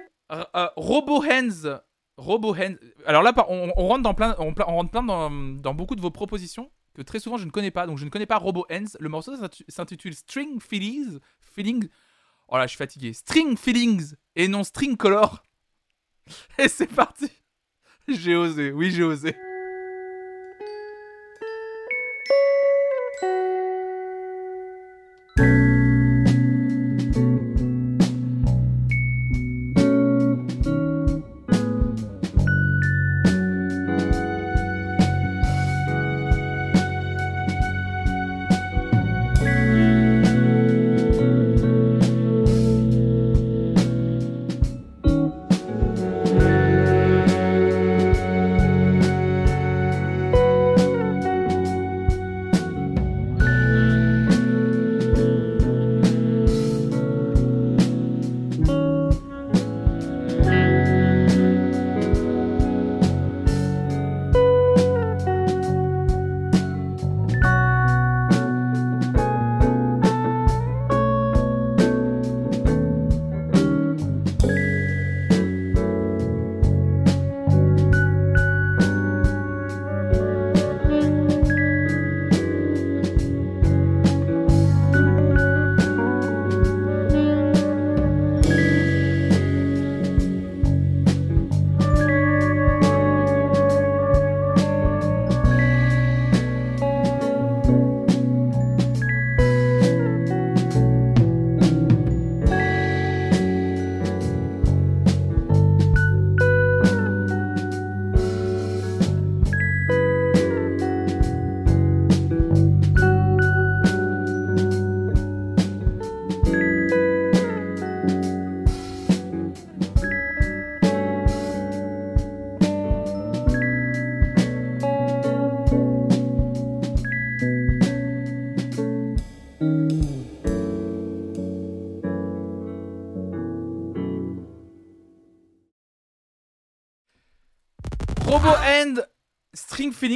Euh, 0.55 0.67
Robo 0.75 1.23
Hands. 1.23 1.79
Robo 2.17 2.55
Hands. 2.55 2.75
Alors 3.05 3.23
là, 3.23 3.33
on, 3.49 3.71
rentre 3.87 4.03
dans 4.03 4.13
plein, 4.13 4.35
on, 4.39 4.53
plein 4.53 5.03
dans, 5.03 5.73
beaucoup 5.73 5.95
de 5.95 6.01
vos 6.01 6.11
propositions 6.11 6.71
que 6.93 7.01
très 7.01 7.19
souvent 7.19 7.37
je 7.37 7.45
ne 7.45 7.51
connais 7.51 7.71
pas. 7.71 7.87
Donc 7.87 7.97
je 7.97 8.05
ne 8.05 8.09
connais 8.09 8.25
pas 8.25 8.37
Robo 8.37 8.65
Hands. 8.71 8.97
Le 8.99 9.09
morceau 9.09 9.33
s'intitule 9.67 10.13
String 10.13 10.59
Feelings. 10.59 11.19
Feelings. 11.39 11.87
Oh 12.47 12.57
là, 12.57 12.63
je 12.63 12.69
suis 12.69 12.77
fatigué. 12.77 13.13
String 13.13 13.57
Feelings 13.57 14.13
et 14.35 14.47
non 14.47 14.63
String 14.63 14.95
Color. 14.97 15.43
Et 16.57 16.67
c'est 16.67 16.87
parti. 16.87 17.29
J'ai 18.07 18.35
osé. 18.35 18.71
Oui, 18.71 18.91
j'ai 18.91 19.03
osé. 19.03 19.35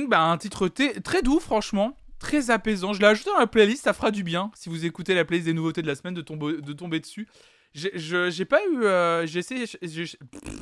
Bah, 0.08 0.22
un 0.22 0.38
titre 0.38 0.68
très 0.68 1.22
doux, 1.22 1.40
franchement. 1.40 1.96
Très 2.20 2.50
apaisant. 2.50 2.94
Je 2.94 3.00
l'ai 3.00 3.06
ajouté 3.08 3.30
dans 3.30 3.38
la 3.38 3.48
playlist, 3.48 3.84
ça 3.84 3.94
fera 3.94 4.10
du 4.12 4.24
bien. 4.24 4.52
Si 4.56 4.70
vous 4.70 4.86
écoutez 4.86 5.14
la 5.14 5.24
playlist 5.24 5.46
des 5.46 5.54
nouveautés 5.54 5.82
de 5.84 5.88
la 5.88 5.96
semaine, 5.96 6.14
de, 6.16 6.22
tomber- 6.22 6.62
de 6.62 6.74
tomber 6.74 7.00
dessus. 7.00 7.28
J'ai 7.74 8.46
pas 8.46 8.60
eu. 8.66 8.84
euh, 8.86 9.26
j'ai 9.28 9.40
essayé. 9.40 9.66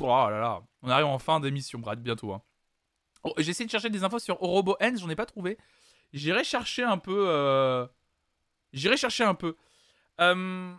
oh 0.00 0.06
là 0.06 0.38
là. 0.38 0.62
On 0.82 0.90
arrive 0.90 1.06
en 1.06 1.18
fin 1.18 1.40
d'émission, 1.40 1.78
Brad, 1.78 2.02
bientôt. 2.02 2.32
hein. 2.32 2.42
Oh, 3.24 3.32
j'ai 3.38 3.50
essayé 3.50 3.64
de 3.66 3.70
chercher 3.70 3.88
des 3.90 4.04
infos 4.04 4.18
sur 4.18 4.36
Robo 4.36 4.76
End, 4.82 4.94
j'en 4.98 5.08
ai 5.08 5.16
pas 5.16 5.26
trouvé. 5.26 5.56
J'irai 6.12 6.44
chercher 6.44 6.82
un 6.82 6.98
peu. 6.98 7.24
euh, 7.28 7.86
J'irai 8.72 8.96
chercher 8.96 9.24
un 9.24 9.34
peu. 9.34 9.56
Euh, 10.20 10.72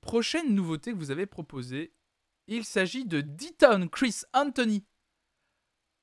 Prochaine 0.00 0.54
nouveauté 0.54 0.90
que 0.92 0.96
vous 0.96 1.10
avez 1.12 1.26
proposée, 1.26 1.92
il 2.48 2.64
s'agit 2.64 3.04
de 3.04 3.20
Deaton 3.20 3.86
Chris 3.88 4.22
Anthony 4.32 4.84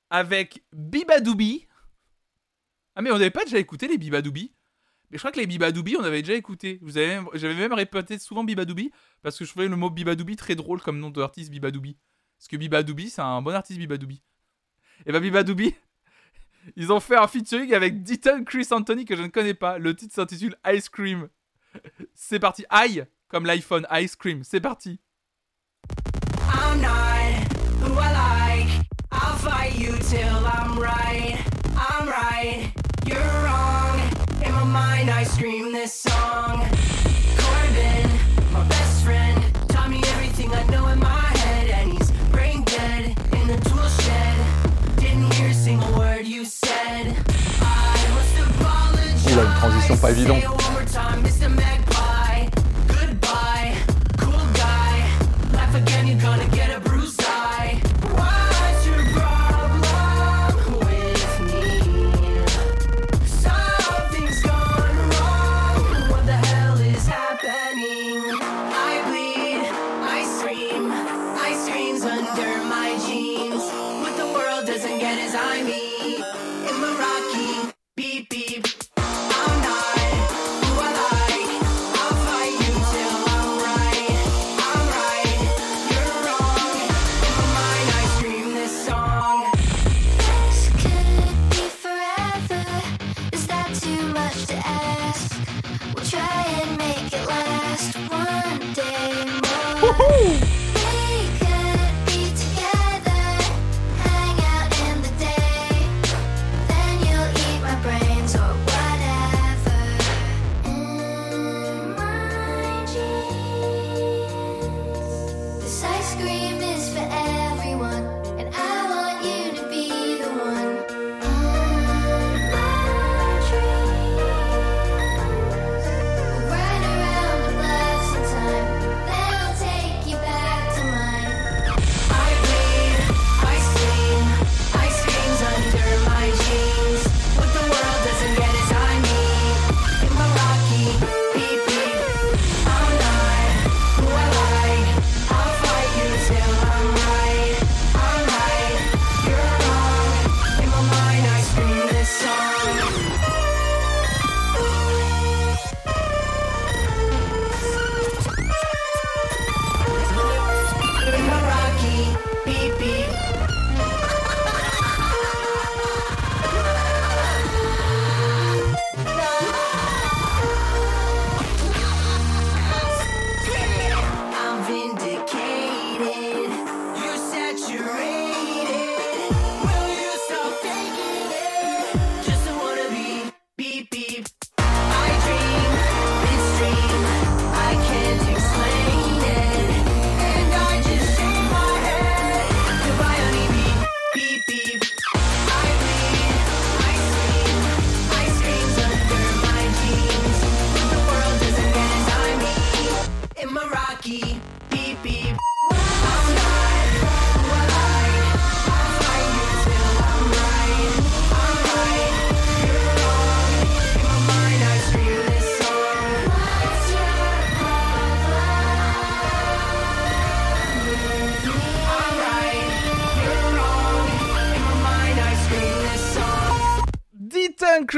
avec 0.09 0.63
Bibadoubi. 0.73 1.67
Ah 2.95 3.01
mais 3.01 3.11
on 3.11 3.17
n'avait 3.17 3.29
pas 3.29 3.45
déjà 3.45 3.59
écouté 3.59 3.87
les 3.87 3.97
Bibadoubi 3.97 4.53
Mais 5.09 5.17
je 5.17 5.19
crois 5.19 5.31
que 5.31 5.39
les 5.39 5.47
Bibadoubi 5.47 5.95
on 5.97 6.03
avait 6.03 6.21
déjà 6.21 6.33
écouté. 6.33 6.79
Vous 6.81 6.97
avez 6.97 7.21
J'avais 7.33 7.55
même 7.55 7.73
répété 7.73 8.17
souvent 8.19 8.43
Bibadoubi 8.43 8.91
parce 9.21 9.37
que 9.37 9.45
je 9.45 9.49
trouvais 9.49 9.67
le 9.67 9.75
mot 9.75 9.89
Bibadoubi 9.89 10.35
très 10.35 10.55
drôle 10.55 10.81
comme 10.81 10.99
nom 10.99 11.09
d'artiste 11.09 11.51
Bibadoubi. 11.51 11.97
Parce 12.37 12.47
que 12.47 12.57
Bibadoubi 12.57 13.09
c'est 13.09 13.21
un 13.21 13.41
bon 13.41 13.53
artiste 13.53 13.79
Bibadoubi. 13.79 14.21
Et 15.05 15.11
bah 15.11 15.19
Bibadoubi, 15.19 15.73
ils 16.75 16.91
ont 16.91 16.99
fait 16.99 17.15
un 17.15 17.27
featuring 17.27 17.73
avec 17.73 18.03
Deaton 18.03 18.43
Chris 18.43 18.67
Anthony 18.71 19.05
que 19.05 19.15
je 19.15 19.21
ne 19.21 19.27
connais 19.27 19.53
pas. 19.53 19.77
Le 19.77 19.95
titre 19.95 20.13
s'intitule 20.13 20.55
Ice 20.73 20.89
Cream. 20.89 21.29
C'est 22.13 22.39
parti. 22.39 22.65
Aïe 22.69 23.05
comme 23.29 23.45
l'iPhone 23.45 23.87
Ice 23.91 24.15
Cream. 24.15 24.43
C'est 24.43 24.59
parti. 24.59 24.99
I'm 26.51 26.81
who 27.81 27.97
I 27.97 28.11
like. 28.11 29.58
Till 30.09 30.47
I'm 30.47 30.79
right. 30.79 31.37
I'm 31.75 32.07
right, 32.07 32.71
you're 33.05 33.31
wrong. 33.45 33.99
In 34.43 34.51
my 34.53 34.63
mind, 34.63 35.11
I 35.11 35.23
scream 35.23 35.71
this 35.71 35.93
song. 35.93 36.65
Corbin, 37.37 38.09
my 38.51 38.63
best 38.67 39.03
friend, 39.03 39.37
taught 39.67 39.91
me 39.91 40.01
everything 40.13 40.51
I 40.51 40.63
know 40.71 40.87
in 40.87 40.99
my 40.99 41.29
head, 41.43 41.69
and 41.69 41.93
he's 41.93 42.09
brain 42.31 42.63
dead 42.63 43.15
in 43.33 43.47
the 43.47 43.57
tool 43.69 43.87
shed. 44.03 44.37
Didn't 44.97 45.31
hear 45.35 45.49
a 45.49 45.53
single 45.53 45.93
word 45.93 46.25
you 46.25 46.43
said. 46.43 47.15
I 47.61 48.07
must 48.15 48.35
apologize. 48.49 49.31
Oula, 49.31 49.43
une 49.43 49.59
transition 49.59 49.97
pas 49.97 50.09
évidente. 50.09 50.43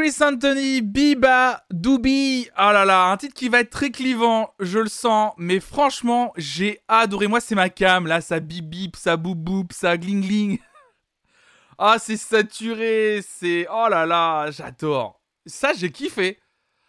Chris 0.02 0.16
Anthony, 0.20 0.82
Biba, 0.82 1.64
Doobie. 1.70 2.50
Ah 2.56 2.74
là 2.74 2.86
là, 2.86 3.12
un 3.12 3.18
titre 3.18 3.36
qui 3.36 3.50
va 3.50 3.60
être 3.60 3.70
très 3.70 3.92
clivant, 3.92 4.52
je 4.60 4.80
le 4.80 4.90
sens. 4.90 5.32
Mais 5.38 5.60
franchement, 5.60 6.34
j'ai 6.38 6.82
adoré. 6.88 7.28
Moi, 7.28 7.40
c'est 7.40 7.54
ma 7.54 7.70
cam. 7.70 8.08
Là, 8.08 8.20
ça 8.20 8.40
bip 8.40 8.66
bip, 8.66 8.96
ça 8.96 9.16
boop 9.16 9.38
boop, 9.38 9.74
ça 9.74 9.98
gling 9.98 10.22
gling. 10.22 10.60
Ah, 11.78 11.98
c'est 12.00 12.18
saturé. 12.18 13.22
C'est. 13.22 13.68
Oh 13.72 13.90
là 13.92 14.08
là, 14.08 14.50
j'adore. 14.50 15.22
Ça, 15.46 15.74
j'ai 15.74 15.92
kiffé. 15.92 16.40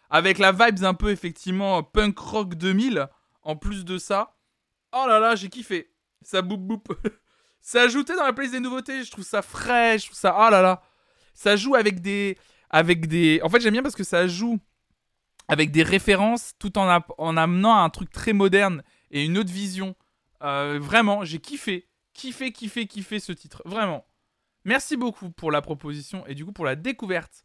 Avec 0.08 0.38
la 0.38 0.52
vibes 0.52 0.82
un 0.82 0.94
peu, 0.94 1.10
effectivement, 1.10 1.82
punk 1.82 2.18
rock 2.18 2.54
2000. 2.54 3.10
En 3.42 3.56
plus 3.56 3.84
de 3.84 3.98
ça. 3.98 4.34
Oh 4.90 5.04
là 5.06 5.20
là, 5.20 5.34
j'ai 5.34 5.50
kiffé. 5.50 5.92
Ça 6.22 6.40
boop 6.40 6.62
boop. 6.62 6.88
c'est 7.60 7.78
ajouté 7.78 8.16
dans 8.16 8.24
la 8.24 8.32
playlist 8.32 8.54
des 8.54 8.60
nouveautés. 8.60 9.04
Je 9.04 9.10
trouve 9.10 9.26
ça 9.26 9.42
frais. 9.42 9.98
Je 9.98 10.06
trouve 10.06 10.18
ça. 10.18 10.34
Oh 10.34 10.48
là 10.50 10.62
là. 10.62 10.80
Ça 11.34 11.56
joue 11.56 11.74
avec 11.74 12.00
des. 12.00 12.38
Avec 12.72 13.06
des. 13.06 13.40
En 13.42 13.48
fait, 13.48 13.60
j'aime 13.60 13.72
bien 13.72 13.82
parce 13.82 13.94
que 13.94 14.04
ça 14.04 14.26
joue 14.26 14.58
avec 15.48 15.70
des 15.70 15.82
références 15.82 16.54
tout 16.58 16.78
en, 16.78 17.00
en 17.18 17.36
amenant 17.36 17.76
un 17.76 17.90
truc 17.90 18.10
très 18.10 18.32
moderne 18.32 18.82
et 19.10 19.24
une 19.24 19.36
autre 19.38 19.52
vision. 19.52 19.94
Euh, 20.42 20.78
vraiment, 20.80 21.24
j'ai 21.24 21.38
kiffé. 21.38 21.88
Kiffé, 22.14 22.52
kiffé, 22.52 22.86
kiffé 22.86 23.20
ce 23.20 23.32
titre. 23.32 23.62
Vraiment. 23.64 24.06
Merci 24.64 24.96
beaucoup 24.96 25.30
pour 25.30 25.50
la 25.50 25.60
proposition 25.60 26.26
et 26.26 26.34
du 26.34 26.44
coup 26.44 26.52
pour 26.52 26.64
la 26.64 26.76
découverte. 26.76 27.42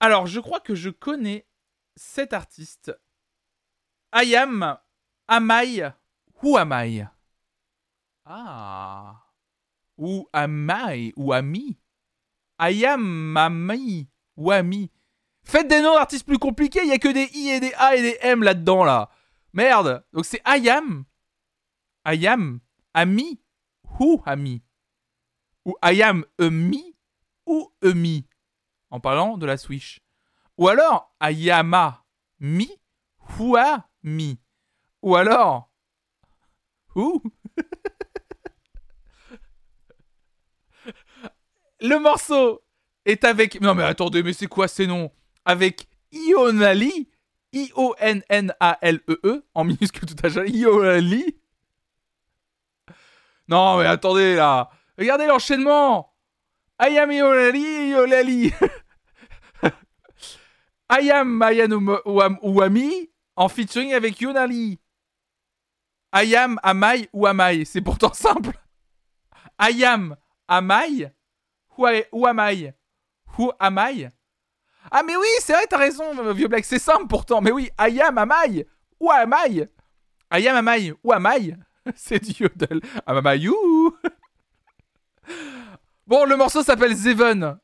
Alors, 0.00 0.26
je 0.26 0.40
crois 0.40 0.60
que 0.60 0.74
je 0.74 0.90
connais 0.90 1.46
cet 1.96 2.32
artiste. 2.32 2.92
Ayam 4.12 4.76
Amai 5.28 5.92
Who 6.42 6.56
am 6.56 6.72
I? 6.72 7.06
Ah. 8.24 9.22
Ou 9.96 10.28
Amai 10.32 11.12
ou 11.16 11.32
Ami? 11.32 11.78
Ayam 12.58 13.36
Ami 13.36 14.08
ou 14.36 14.50
Ami 14.50 14.90
Faites 15.44 15.68
des 15.68 15.82
noms 15.82 15.94
d'artistes 15.94 16.26
plus 16.26 16.38
compliqués, 16.38 16.80
il 16.82 16.88
y 16.88 16.92
a 16.92 16.98
que 16.98 17.08
des 17.08 17.28
I 17.34 17.50
et 17.50 17.60
des 17.60 17.74
A 17.74 17.96
et 17.96 18.02
des 18.02 18.18
M 18.22 18.42
là-dedans 18.42 18.84
là. 18.84 19.10
Merde. 19.52 20.04
Donc 20.12 20.24
c'est 20.24 20.40
Ayam 20.44 21.04
Ayam 22.04 22.60
Ami 22.94 23.40
ou 24.00 24.22
Ami 24.24 24.62
Ou 25.64 25.74
Ayam 25.82 26.24
Emi 26.38 26.96
ou 27.46 27.70
Emi 27.82 28.26
en 28.90 29.00
parlant 29.00 29.36
de 29.36 29.46
la 29.46 29.56
Switch. 29.56 30.00
Ou 30.56 30.68
alors 30.68 31.14
Ayama 31.20 32.04
Mi 32.38 32.70
Hua 33.38 33.88
Mi. 34.02 34.38
Ou 35.02 35.16
alors 35.16 35.70
Ou 36.94 37.22
Le 41.80 41.98
morceau 41.98 42.62
est 43.04 43.24
avec 43.24 43.60
Non 43.60 43.74
mais 43.74 43.84
attendez, 43.84 44.22
mais 44.22 44.32
c'est 44.32 44.46
quoi 44.46 44.68
ces 44.68 44.86
noms? 44.86 45.10
Avec 45.44 45.88
Ionali 46.12 47.08
I-O-N-N-A-L-E-E 47.52 49.20
E, 49.24 49.44
en 49.54 49.64
minuscule 49.64 50.06
tout 50.06 50.26
à 50.26 50.28
l'heure. 50.28 50.46
Ionali 50.46 51.36
Non 53.48 53.78
mais 53.78 53.86
attendez 53.86 54.36
là 54.36 54.70
Regardez 54.98 55.26
l'enchaînement. 55.26 56.14
I 56.80 56.98
am 56.98 57.10
Yolali, 57.10 57.90
Yolali. 57.90 58.52
I 60.90 61.10
am 61.10 61.36
Mayan 61.36 61.70
Ouami 62.42 63.10
en 63.36 63.48
featuring 63.48 63.94
avec 63.94 64.20
Yonali. 64.20 64.78
I 66.14 66.36
am 66.36 66.60
Amai 66.62 67.08
ou 67.12 67.26
Amai. 67.26 67.64
C'est 67.64 67.80
pourtant 67.80 68.12
simple. 68.12 68.52
I 69.60 69.84
am 69.84 70.16
Amai 70.46 71.10
ou 71.78 71.86
I- 71.88 72.04
ou 72.12 72.26
Amai. 72.26 72.72
Who 73.38 73.52
am 73.58 73.78
I? 73.78 74.08
Ah 74.90 75.02
mais 75.02 75.16
oui, 75.16 75.26
c'est 75.40 75.52
vrai, 75.54 75.66
t'as 75.68 75.78
raison, 75.78 76.32
vieux 76.32 76.48
black, 76.48 76.64
c'est 76.64 76.78
simple 76.78 77.06
pourtant. 77.08 77.40
Mais 77.40 77.50
oui, 77.50 77.70
I 77.80 78.00
am 78.00 78.18
Amai 78.18 78.66
ou 79.00 79.10
Amai. 79.10 79.68
I? 80.32 80.48
Am 80.48 80.56
Amai 80.56 80.92
ou 81.02 81.12
Amai. 81.12 81.56
C'est 81.96 82.18
du 82.18 82.44
yodel. 82.44 82.80
Amamayou. 83.06 83.94
Bon, 86.06 86.24
le 86.26 86.36
morceau 86.36 86.62
s'appelle 86.62 86.94
Zeven. 86.94 87.58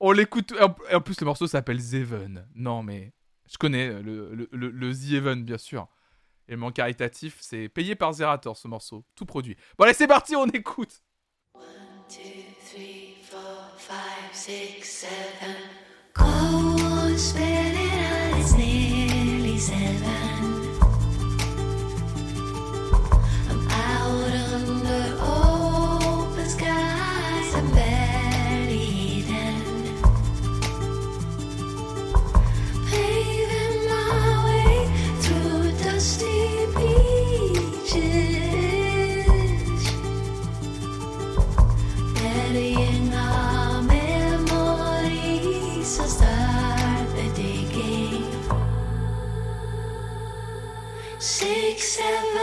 On 0.00 0.12
l'écoute. 0.12 0.52
En 0.92 1.00
plus, 1.00 1.20
le 1.20 1.24
morceau 1.26 1.46
s'appelle 1.46 1.78
Zeven. 1.78 2.46
Non, 2.54 2.82
mais 2.82 3.12
je 3.50 3.56
connais 3.58 4.02
le, 4.02 4.34
le, 4.52 4.70
le, 4.70 5.36
bien 5.42 5.58
sûr. 5.58 5.88
Élément 6.48 6.72
caritatif, 6.72 7.36
c'est 7.40 7.68
payé 7.68 7.94
par 7.94 8.12
Zerator 8.12 8.56
ce 8.56 8.66
morceau. 8.66 9.04
Tout 9.14 9.24
produit. 9.24 9.56
Bon, 9.78 9.84
allez, 9.84 9.94
c'est 9.94 10.08
parti, 10.08 10.34
on 10.34 10.46
écoute. 10.46 11.02
Five, 13.90 14.32
six, 14.32 14.88
seven. 14.88 15.56
Go 16.14 17.16
spin 17.16 17.74
it 17.74 17.92
out, 17.92 18.38
it's 18.38 18.54
nearly 18.54 19.58
seven. 19.58 20.29
Seven, 51.90 52.39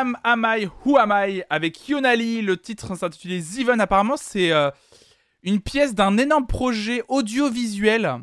am 0.00 0.16
Am 0.24 0.46
I 0.46 0.68
Who 0.84 0.98
Am 0.98 1.12
I 1.12 1.42
avec 1.50 1.88
Yonali. 1.88 2.42
Le 2.42 2.56
titre 2.56 2.94
s'intitulait 2.94 3.40
Ziven. 3.40 3.80
Apparemment, 3.80 4.16
c'est 4.16 4.52
euh, 4.52 4.70
une 5.42 5.60
pièce 5.60 5.94
d'un 5.94 6.18
énorme 6.18 6.46
projet 6.46 7.02
audiovisuel. 7.08 8.18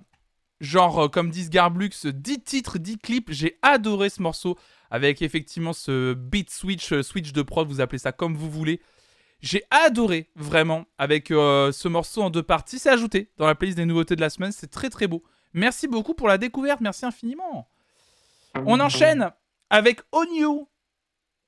Genre, 0.59 1.05
euh, 1.05 1.07
comme 1.07 1.29
disent 1.29 1.49
Garblux, 1.49 2.05
10 2.05 2.41
titres, 2.41 2.77
10 2.77 2.97
clips. 2.99 3.31
J'ai 3.31 3.57
adoré 3.61 4.09
ce 4.09 4.21
morceau 4.21 4.57
avec 4.91 5.21
effectivement 5.21 5.73
ce 5.73 6.13
beat 6.13 6.51
switch, 6.51 6.93
euh, 6.93 7.01
switch 7.01 7.33
de 7.33 7.41
prod, 7.41 7.67
vous 7.67 7.81
appelez 7.81 7.99
ça 7.99 8.11
comme 8.11 8.35
vous 8.35 8.49
voulez. 8.49 8.79
J'ai 9.41 9.63
adoré 9.71 10.29
vraiment 10.35 10.85
avec 10.97 11.27
ce 11.27 11.87
morceau 11.89 12.21
en 12.21 12.29
deux 12.29 12.43
parties. 12.43 12.79
C'est 12.79 12.89
ajouté 12.89 13.29
dans 13.35 13.45
la 13.45 13.55
playlist 13.55 13.75
des 13.75 13.83
nouveautés 13.83 14.15
de 14.15 14.21
la 14.21 14.29
semaine. 14.29 14.53
C'est 14.53 14.71
très 14.71 14.89
très 14.89 15.05
beau. 15.05 15.21
Merci 15.51 15.89
beaucoup 15.89 16.13
pour 16.13 16.29
la 16.29 16.37
découverte. 16.37 16.79
Merci 16.79 17.05
infiniment. 17.05 17.67
On 18.65 18.79
enchaîne 18.79 19.31
avec 19.69 19.99
Onyu. 20.13 20.65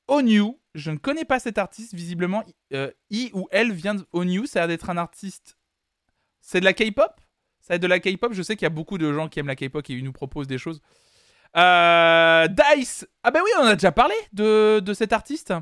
Onyu, 0.07 0.57
je 0.75 0.91
ne 0.91 0.97
connais 0.97 1.25
pas 1.25 1.39
cet 1.39 1.57
artiste. 1.57 1.93
Visiblement, 1.93 2.43
euh, 2.73 2.91
il 3.09 3.31
ou 3.33 3.47
elle 3.51 3.71
vient 3.71 3.95
de. 3.95 4.05
Ça 4.45 4.59
a 4.59 4.61
l'air 4.61 4.67
d'être 4.67 4.89
un 4.89 4.97
artiste. 4.97 5.57
C'est 6.41 6.59
de 6.59 6.65
la 6.65 6.73
K-pop? 6.73 7.11
Ça 7.59 7.75
être 7.75 7.81
de 7.81 7.87
la 7.87 7.99
K-pop. 7.99 8.33
Je 8.33 8.43
sais 8.43 8.55
qu'il 8.55 8.65
y 8.65 8.67
a 8.67 8.69
beaucoup 8.69 8.99
de 8.99 9.11
gens 9.11 9.27
qui 9.27 9.39
aiment 9.39 9.47
la 9.47 9.55
K-pop 9.55 9.83
et 9.89 9.93
ils 9.93 10.03
nous 10.03 10.13
proposent 10.13 10.47
des 10.47 10.59
choses. 10.59 10.81
Euh, 11.57 12.47
Dice. 12.47 13.07
Ah 13.23 13.31
bah 13.31 13.39
oui, 13.43 13.49
on 13.57 13.63
en 13.63 13.67
a 13.67 13.73
déjà 13.75 13.91
parlé 13.91 14.13
de, 14.33 14.79
de 14.79 14.93
cet 14.93 15.13
artiste. 15.13 15.53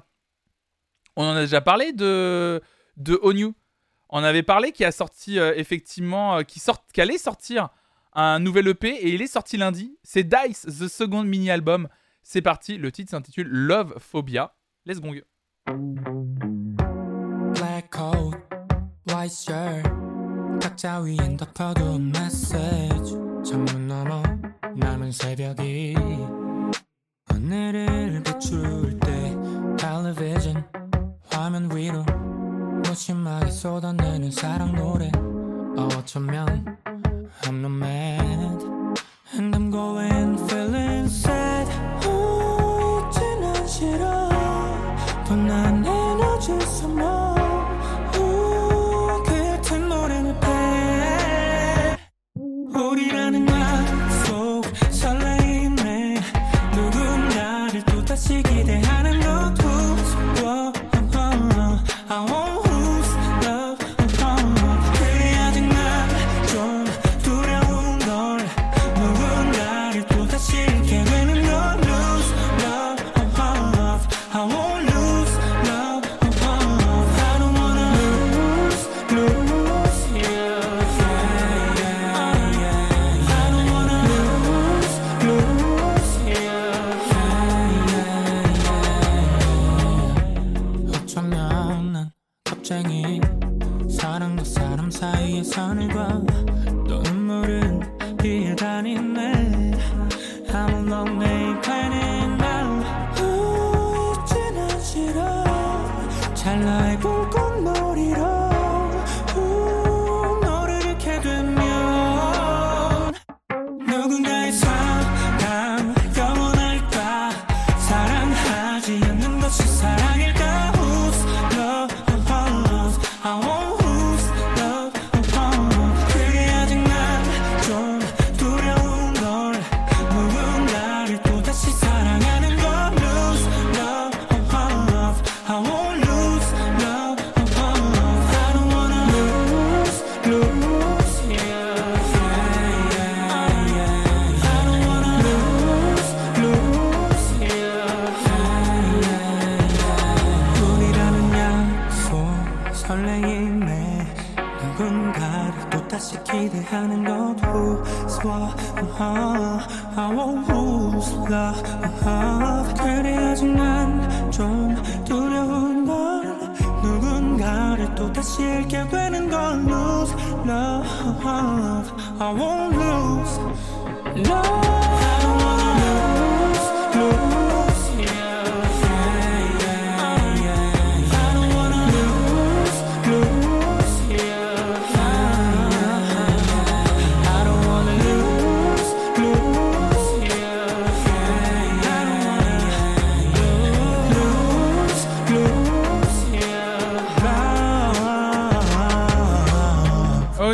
On 1.15 1.23
en 1.23 1.35
a 1.35 1.41
déjà 1.41 1.61
parlé 1.61 1.93
de 1.93 2.61
de 2.97 3.19
Onyu. 3.23 3.53
On 4.09 4.23
avait 4.23 4.43
parlé 4.43 4.71
qui 4.71 4.83
a 4.83 4.91
sorti 4.91 5.39
euh, 5.39 5.53
effectivement, 5.55 6.37
euh, 6.37 6.43
qui 6.43 6.59
sort, 6.59 6.85
qui 6.93 7.01
allait 7.01 7.17
sortir 7.17 7.69
un 8.13 8.39
nouvel 8.39 8.67
EP 8.67 8.89
et 8.89 9.13
il 9.13 9.21
est 9.21 9.27
sorti 9.27 9.57
lundi. 9.57 9.97
C'est 10.03 10.23
Dice, 10.23 10.65
the 10.65 10.87
second 10.87 11.23
mini 11.23 11.49
album. 11.49 11.87
C'est 12.22 12.42
parti. 12.42 12.78
Le 12.78 12.92
titre 12.92 13.10
s'intitule 13.10 13.48
Love 13.48 13.94
Phobia. 13.98 14.54
Let's 14.86 15.00
go. 15.00 15.14
Black 17.54 17.90
coat, 17.90 18.34
white 19.08 19.32
shirt 19.32 19.88
각자 20.60 21.00
위엔 21.00 21.36
덮어둔 21.36 22.12
메시지 22.12 23.14
창문 23.44 23.86
너머 23.86 24.22
남은 24.76 25.12
새벽이 25.12 25.94
하늘을 27.26 28.22
비출 28.22 28.98
때 29.00 29.36
텔레비전 29.78 30.64
화면 31.30 31.74
위로 31.74 32.04
무심하게 32.84 33.50
쏟아내는 33.50 34.30
사랑 34.30 34.74
노래 34.74 35.10
어쩌면 35.96 36.76
I'm 37.42 37.60
not 37.60 37.72
mad 37.72 38.64
And 39.34 39.54
I'm 39.54 39.70
going 39.70 40.38
feeling 40.48 40.91
when 45.35 45.49
I 45.49 45.92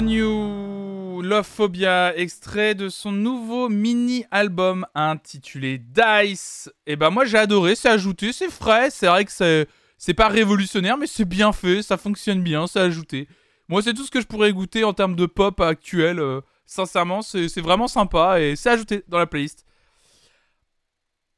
On 0.01 1.19
Love 1.21 1.45
Phobia, 1.45 2.15
extrait 2.15 2.73
de 2.73 2.87
son 2.87 3.11
nouveau 3.11 3.67
mini-album 3.67 4.85
intitulé 4.95 5.77
Dice. 5.77 6.71
Et 6.87 6.95
ben 6.95 7.09
moi 7.09 7.25
j'ai 7.25 7.37
adoré, 7.37 7.75
c'est 7.75 7.89
ajouté, 7.89 8.31
c'est 8.31 8.49
frais, 8.49 8.91
c'est 8.91 9.07
vrai 9.07 9.25
que 9.25 9.31
c'est, 9.33 9.67
c'est 9.97 10.13
pas 10.13 10.29
révolutionnaire, 10.29 10.97
mais 10.97 11.05
c'est 11.05 11.25
bien 11.25 11.51
fait, 11.51 11.81
ça 11.81 11.97
fonctionne 11.97 12.41
bien, 12.41 12.65
c'est 12.65 12.79
ajouté. 12.79 13.27
Moi 13.67 13.81
c'est 13.81 13.93
tout 13.93 14.05
ce 14.05 14.11
que 14.11 14.21
je 14.21 14.25
pourrais 14.25 14.53
goûter 14.53 14.85
en 14.85 14.93
termes 14.93 15.17
de 15.17 15.25
pop 15.25 15.59
actuel. 15.59 16.19
euh, 16.19 16.39
sincèrement, 16.65 17.21
c'est, 17.21 17.49
c'est 17.49 17.59
vraiment 17.59 17.89
sympa 17.89 18.39
et 18.39 18.55
c'est 18.55 18.69
ajouté 18.69 19.03
dans 19.09 19.19
la 19.19 19.27
playlist. 19.27 19.65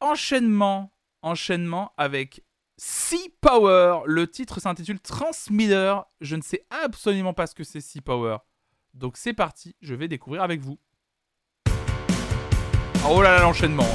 Enchaînement, 0.01 0.93
enchaînement 1.23 1.93
avec 1.97 2.43
Sea 2.77 3.33
Power. 3.41 4.01
Le 4.05 4.27
titre 4.27 4.59
s'intitule 4.59 4.99
Transmitter. 4.99 5.95
Je 6.19 6.35
ne 6.35 6.43
sais 6.43 6.63
absolument 6.69 7.33
pas 7.33 7.47
ce 7.47 7.55
que 7.55 7.63
c'est 7.63 7.81
Sea 7.81 8.01
Power. 8.01 8.37
Donc 8.93 9.17
c'est 9.17 9.33
parti, 9.33 9.75
je 9.81 9.95
vais 9.95 10.07
découvrir 10.07 10.43
avec 10.43 10.61
vous. 10.61 10.77
Oh 13.09 13.21
là 13.21 13.35
là, 13.35 13.41
l'enchaînement. 13.41 13.87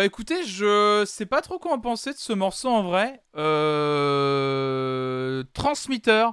Bah 0.00 0.06
écoutez, 0.06 0.44
je 0.44 1.04
sais 1.06 1.26
pas 1.26 1.42
trop 1.42 1.58
quoi 1.58 1.74
en 1.74 1.78
penser 1.78 2.14
de 2.14 2.16
ce 2.16 2.32
morceau 2.32 2.70
en 2.70 2.82
vrai. 2.82 3.22
Euh... 3.36 4.64
Transmitter. 5.52 6.26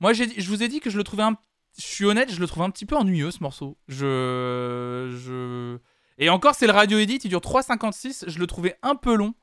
Moi, 0.00 0.14
je 0.14 0.48
vous 0.48 0.62
ai 0.62 0.68
dit 0.68 0.80
que 0.80 0.88
je 0.88 0.96
le 0.96 1.04
trouvais 1.04 1.24
un. 1.24 1.36
Je 1.76 1.84
suis 1.84 2.06
honnête, 2.06 2.32
je 2.32 2.40
le 2.40 2.46
trouve 2.46 2.62
un 2.62 2.70
petit 2.70 2.86
peu 2.86 2.96
ennuyeux 2.96 3.32
ce 3.32 3.42
morceau. 3.42 3.76
Je. 3.86 5.76
Et 6.16 6.30
encore, 6.30 6.54
c'est 6.54 6.66
le 6.66 6.72
radio 6.72 6.98
edit, 6.98 7.16
il 7.16 7.28
dure 7.28 7.40
3,56. 7.40 8.24
Je 8.30 8.38
le 8.38 8.46
trouvais 8.46 8.78
un 8.82 8.96
peu 8.96 9.14
long. 9.14 9.34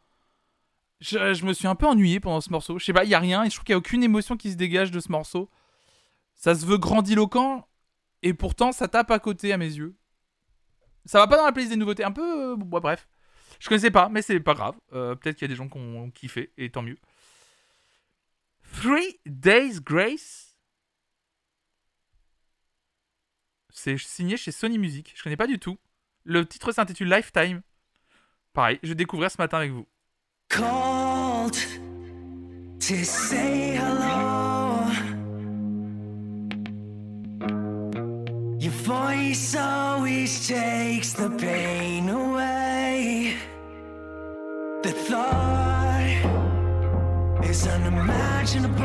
Je, 0.99 1.35
je 1.35 1.45
me 1.45 1.53
suis 1.53 1.67
un 1.67 1.75
peu 1.75 1.85
ennuyé 1.85 2.19
pendant 2.19 2.41
ce 2.41 2.49
morceau. 2.49 2.79
Je 2.79 2.85
sais 2.85 2.93
pas, 2.93 3.03
il 3.03 3.11
y 3.11 3.13
a 3.13 3.19
rien 3.19 3.43
et 3.43 3.51
je 3.51 3.55
trouve 3.55 3.65
qu'il 3.65 3.73
y 3.73 3.75
a 3.75 3.77
aucune 3.77 4.01
émotion 4.01 4.35
qui 4.35 4.49
se 4.51 4.57
dégage 4.57 4.89
de 4.89 4.99
ce 4.99 5.11
morceau. 5.11 5.47
Ça 6.33 6.55
se 6.55 6.65
veut 6.65 6.79
grandiloquent 6.79 7.67
et 8.23 8.33
pourtant 8.33 8.71
ça 8.71 8.87
tape 8.87 9.11
à 9.11 9.19
côté 9.19 9.53
à 9.53 9.59
mes 9.59 9.71
yeux. 9.71 9.95
Ça 11.05 11.19
va 11.19 11.27
pas 11.27 11.37
dans 11.37 11.45
la 11.45 11.51
playlist 11.51 11.71
des 11.71 11.77
nouveautés. 11.77 12.03
Un 12.03 12.11
peu. 12.11 12.53
euh, 12.53 12.55
bon, 12.55 12.79
bref. 12.79 13.07
Je 13.59 13.67
connaissais 13.67 13.91
pas, 13.91 14.09
mais 14.09 14.21
c'est 14.21 14.39
pas 14.39 14.53
grave. 14.53 14.75
Euh, 14.93 15.15
Peut-être 15.15 15.35
qu'il 15.37 15.43
y 15.45 15.49
a 15.49 15.53
des 15.53 15.55
gens 15.55 15.67
qui 15.67 15.77
ont 15.77 16.09
kiffé, 16.11 16.51
et 16.57 16.69
tant 16.69 16.81
mieux. 16.81 16.97
Three 18.81 19.19
Days 19.25 19.79
Grace. 19.81 20.55
C'est 23.69 23.97
signé 23.97 24.37
chez 24.37 24.51
Sony 24.51 24.77
Music. 24.77 25.13
Je 25.15 25.23
connais 25.23 25.37
pas 25.37 25.47
du 25.47 25.59
tout. 25.59 25.77
Le 26.23 26.45
titre 26.45 26.71
s'intitule 26.71 27.09
Lifetime. 27.09 27.61
Pareil, 28.53 28.79
je 28.83 28.93
découvrais 28.93 29.29
ce 29.29 29.37
matin 29.39 29.57
avec 29.57 29.71
vous. 29.71 29.87
called 30.49 31.57
to 32.79 33.03
say 33.03 33.75
hello. 33.75 34.85
Your 38.59 38.71
voice 38.83 39.55
always 39.55 40.47
takes 40.47 41.13
the 41.13 41.29
pain 41.37 42.09
away. 42.09 43.35
The 44.87 44.93
thought 44.93 46.23
is 47.43 47.67
unimaginable. 47.67 48.77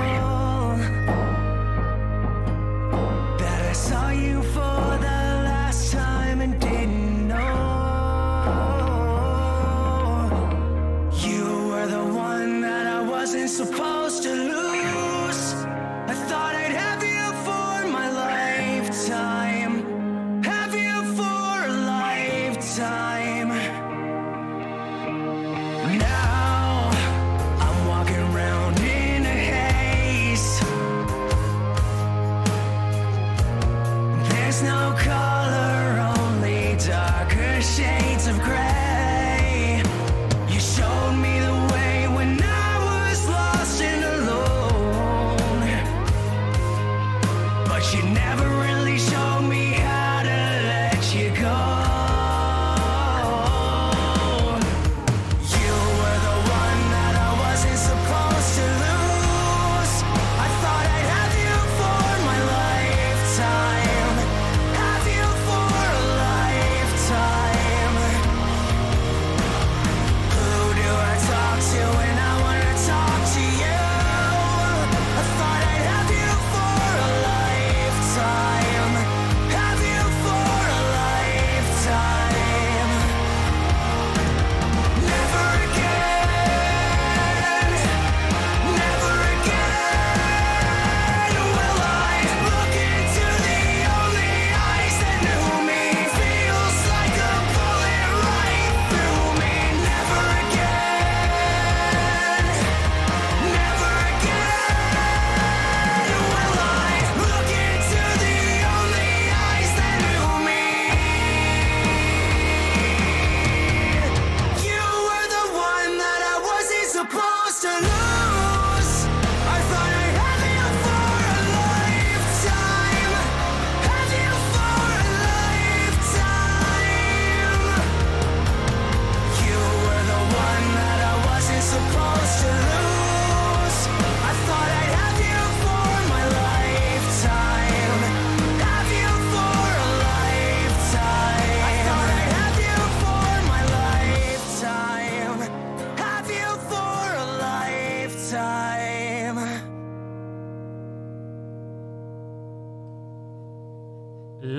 That 3.38 3.62
I 3.70 3.72
saw 3.72 4.10
you 4.10 4.42
for 4.42 4.98
the 5.06 5.20
last 5.46 5.92
time 5.92 6.40
and 6.40 6.58
didn't 6.58 7.28
know. 7.28 7.44
You 11.24 11.68
were 11.68 11.86
the 11.86 12.04
one 12.04 12.62
that 12.62 12.88
I 12.88 13.00
wasn't 13.08 13.48
supposed 13.48 14.01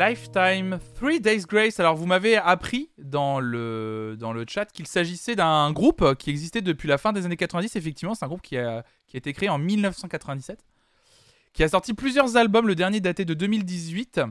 Lifetime, 0.10 0.80
Three 1.00 1.22
Days 1.22 1.46
Grace. 1.48 1.80
Alors, 1.80 1.96
vous 1.96 2.06
m'avez 2.06 2.36
appris 2.36 2.90
dans 2.98 3.40
le, 3.40 4.18
dans 4.20 4.34
le 4.34 4.44
chat 4.46 4.66
qu'il 4.66 4.86
s'agissait 4.86 5.36
d'un 5.36 5.72
groupe 5.72 6.16
qui 6.16 6.30
existait 6.30 6.62
depuis 6.62 6.90
la 6.90 6.98
fin 6.98 7.14
des 7.14 7.26
années 7.26 7.38
90. 7.38 7.78
Effectivement, 7.78 8.14
c'est 8.14 8.26
un 8.26 8.28
groupe 8.28 8.42
qui 8.42 8.58
a, 8.58 8.84
été 9.14 9.32
créé 9.32 9.48
en 9.48 9.58
1997, 9.58 10.60
qui 11.54 11.64
a 11.64 11.70
sorti 11.70 11.94
plusieurs 11.94 12.36
albums. 12.36 12.68
Le 12.68 12.76
dernier 12.76 13.00
daté 13.00 13.24
de 13.24 13.34
2018. 13.34 14.22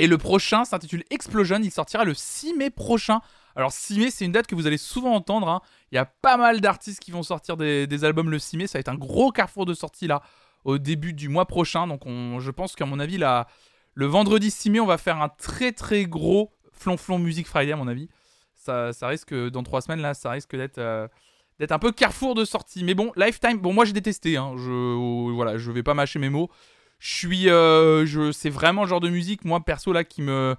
Et 0.00 0.08
le 0.08 0.18
prochain 0.18 0.64
s'intitule 0.64 1.04
Explosion. 1.10 1.60
Il 1.62 1.70
sortira 1.70 2.04
le 2.04 2.14
6 2.14 2.54
mai 2.54 2.70
prochain. 2.70 3.20
Alors, 3.54 3.70
6 3.70 3.98
mai, 4.00 4.10
c'est 4.10 4.24
une 4.24 4.32
date 4.32 4.48
que 4.48 4.56
vous 4.56 4.66
allez 4.66 4.78
souvent 4.78 5.14
entendre. 5.14 5.48
hein. 5.48 5.60
Il 5.92 5.94
y 5.94 5.98
a 5.98 6.04
pas 6.04 6.36
mal 6.36 6.60
d'artistes 6.60 6.98
qui 6.98 7.12
vont 7.12 7.22
sortir 7.22 7.56
des, 7.56 8.04
albums 8.04 8.28
le 8.28 8.40
6 8.40 8.56
mai. 8.56 8.66
Ça 8.66 8.78
va 8.78 8.80
être 8.80 8.88
un 8.88 8.96
gros 8.96 9.30
carrefour 9.30 9.66
de 9.66 9.74
sortie 9.74 10.08
là 10.08 10.20
au 10.64 10.78
début 10.78 11.12
du 11.12 11.28
mois 11.28 11.46
prochain. 11.46 11.86
Donc, 11.86 12.06
on, 12.06 12.40
je 12.40 12.50
pense 12.50 12.74
qu'à 12.74 12.86
mon 12.86 12.98
avis, 12.98 13.18
la, 13.18 13.46
le 13.94 14.06
vendredi 14.06 14.50
6 14.50 14.70
mai, 14.70 14.80
on 14.80 14.86
va 14.86 14.98
faire 14.98 15.20
un 15.22 15.28
très 15.28 15.72
très 15.72 16.04
gros 16.06 16.52
flonflon 16.72 17.18
Music 17.18 17.46
Friday, 17.46 17.72
à 17.72 17.76
mon 17.76 17.88
avis. 17.88 18.08
Ça, 18.54 18.92
ça 18.92 19.08
risque, 19.08 19.34
dans 19.34 19.62
trois 19.62 19.80
semaines, 19.80 20.00
là, 20.00 20.14
ça 20.14 20.30
risque 20.30 20.56
d'être 20.56 20.78
euh, 20.78 21.06
un 21.60 21.78
peu 21.78 21.92
carrefour 21.92 22.34
de 22.34 22.44
sortie. 22.44 22.82
Mais 22.84 22.94
bon, 22.94 23.12
Lifetime, 23.16 23.58
bon, 23.58 23.72
moi 23.72 23.84
j'ai 23.84 23.92
détesté. 23.92 24.36
Hein. 24.36 24.54
Je, 24.56 24.70
euh, 24.70 25.32
voilà, 25.32 25.58
je 25.58 25.70
vais 25.70 25.82
pas 25.82 25.94
mâcher 25.94 26.18
mes 26.18 26.30
mots. 26.30 26.50
Je 26.98 27.14
suis. 27.14 27.48
euh, 27.48 28.06
je, 28.06 28.32
c'est 28.32 28.50
vraiment 28.50 28.82
le 28.82 28.88
genre 28.88 29.00
de 29.00 29.10
musique, 29.10 29.44
moi 29.44 29.60
perso, 29.60 29.92
là, 29.92 30.04
qui 30.04 30.22
me. 30.22 30.56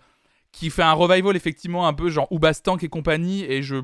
qui 0.52 0.70
fait 0.70 0.84
un 0.84 0.94
revival, 0.94 1.36
effectivement, 1.36 1.88
un 1.88 1.94
peu 1.94 2.10
genre 2.10 2.32
Oubastank 2.32 2.84
et 2.84 2.90
compagnie. 2.90 3.44
Et 3.44 3.64
je. 3.64 3.78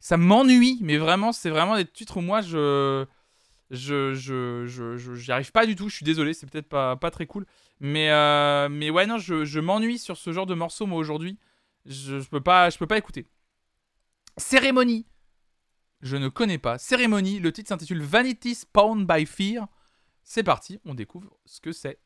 ça 0.00 0.16
m'ennuie, 0.16 0.78
mais 0.82 0.96
vraiment, 0.96 1.32
c'est 1.32 1.50
vraiment 1.50 1.76
des 1.76 1.84
titres 1.84 2.18
où 2.18 2.20
moi 2.20 2.40
je. 2.40 3.04
Je, 3.72 4.12
je, 4.12 4.66
je, 4.66 5.14
j'y 5.14 5.32
arrive 5.32 5.50
pas 5.50 5.64
du 5.64 5.74
tout. 5.74 5.88
Je 5.88 5.96
suis 5.96 6.04
désolé, 6.04 6.34
c'est 6.34 6.46
peut-être 6.48 6.68
pas, 6.68 6.94
pas 6.96 7.10
très 7.10 7.26
cool. 7.26 7.46
Mais, 7.80 8.10
euh, 8.10 8.68
mais 8.68 8.90
ouais, 8.90 9.06
non, 9.06 9.16
je, 9.16 9.46
je 9.46 9.60
m'ennuie 9.60 9.98
sur 9.98 10.18
ce 10.18 10.30
genre 10.30 10.46
de 10.46 10.54
morceau, 10.54 10.86
moi, 10.86 10.98
aujourd'hui. 10.98 11.38
Je, 11.86 12.20
je 12.20 12.28
peux 12.28 12.42
pas, 12.42 12.68
je 12.68 12.76
peux 12.76 12.86
pas 12.86 12.98
écouter. 12.98 13.26
Cérémonie. 14.36 15.06
Je 16.02 16.16
ne 16.16 16.28
connais 16.28 16.58
pas. 16.58 16.76
Cérémonie. 16.76 17.40
Le 17.40 17.50
titre 17.50 17.68
s'intitule 17.68 18.02
Vanity 18.02 18.54
Spawned 18.54 19.06
by 19.06 19.24
Fear. 19.24 19.66
C'est 20.22 20.42
parti, 20.42 20.78
on 20.84 20.94
découvre 20.94 21.36
ce 21.46 21.60
que 21.60 21.72
c'est. 21.72 21.98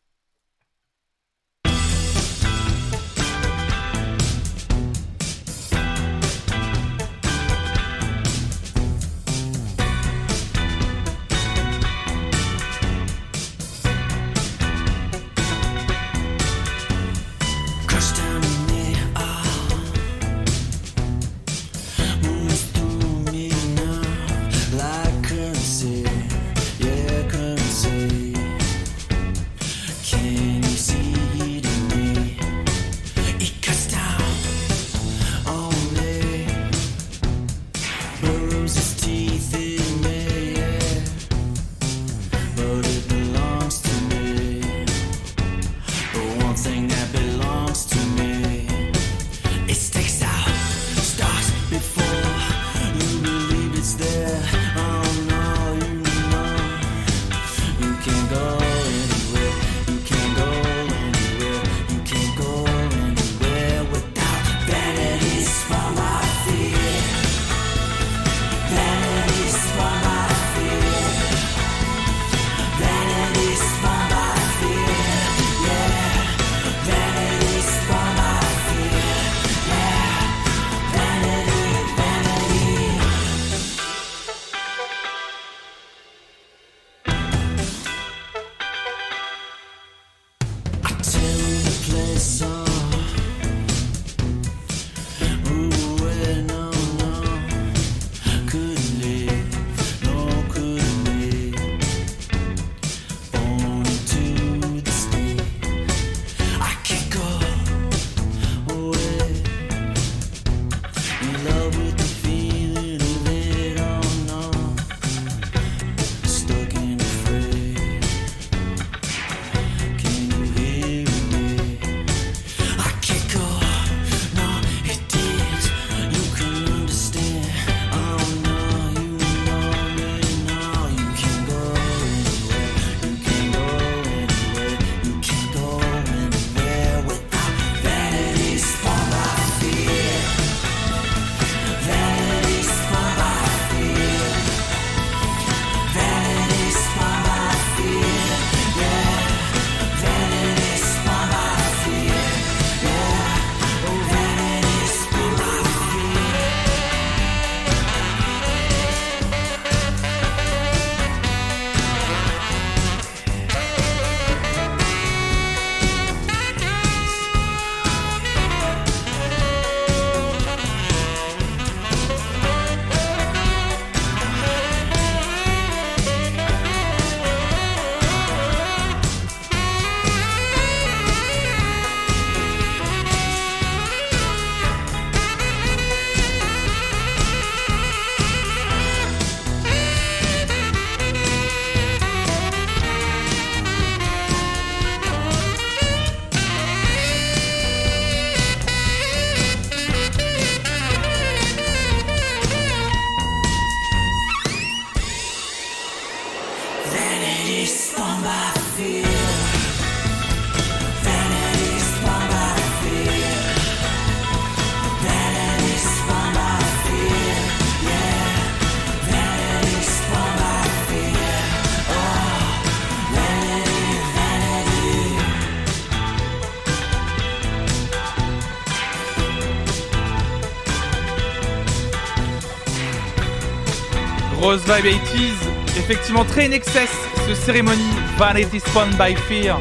Vibe 234.64 234.86
80s, 234.86 235.78
effectivement 235.78 236.24
très 236.24 236.46
in 236.46 236.52
excess, 236.52 236.90
ce 237.28 237.34
cérémonie 237.34 237.90
Vanity 238.16 238.58
Spawn 238.58 238.88
by 238.92 239.14
Fear. 239.14 239.60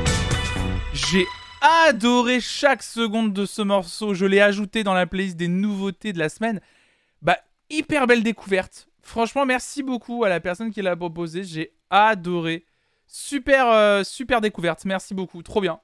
J'ai 0.94 1.26
adoré 1.62 2.40
chaque 2.40 2.82
seconde 2.82 3.34
de 3.34 3.46
ce 3.46 3.62
morceau, 3.62 4.14
je 4.14 4.26
l'ai 4.26 4.40
ajouté 4.40 4.86
dans 4.86 4.94
la 4.94 5.06
playlist 5.06 5.36
des 5.36 5.50
nouveautés 5.50 6.14
de 6.14 6.20
la 6.20 6.30
semaine. 6.30 6.62
Bah, 7.22 7.38
hyper 7.70 8.08
belle 8.08 8.24
découverte. 8.24 8.88
Franchement, 9.02 9.46
merci 9.46 9.84
beaucoup 9.84 10.24
à 10.24 10.30
la 10.30 10.40
personne 10.40 10.72
qui 10.72 10.82
l'a 10.82 10.96
proposé, 10.96 11.44
j'ai 11.44 11.74
adoré. 11.90 12.66
Super, 13.06 13.68
euh, 13.68 14.04
super 14.04 14.40
découverte, 14.40 14.86
merci 14.86 15.14
beaucoup, 15.14 15.44
trop 15.44 15.60
bien. 15.60 15.82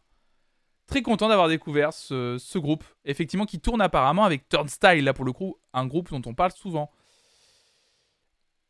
Très 0.87 1.01
content 1.01 1.27
d'avoir 1.27 1.49
découvert 1.49 1.91
ce, 1.91 2.37
ce 2.39 2.57
groupe, 2.57 2.85
effectivement, 3.03 3.45
qui 3.45 3.59
tourne 3.59 3.81
apparemment 3.81 4.23
avec 4.23 4.47
Turnstile, 4.47 5.03
là 5.03 5.13
pour 5.13 5.25
le 5.25 5.33
coup, 5.33 5.57
un 5.73 5.85
groupe 5.85 6.09
dont 6.11 6.21
on 6.25 6.33
parle 6.33 6.51
souvent 6.53 6.89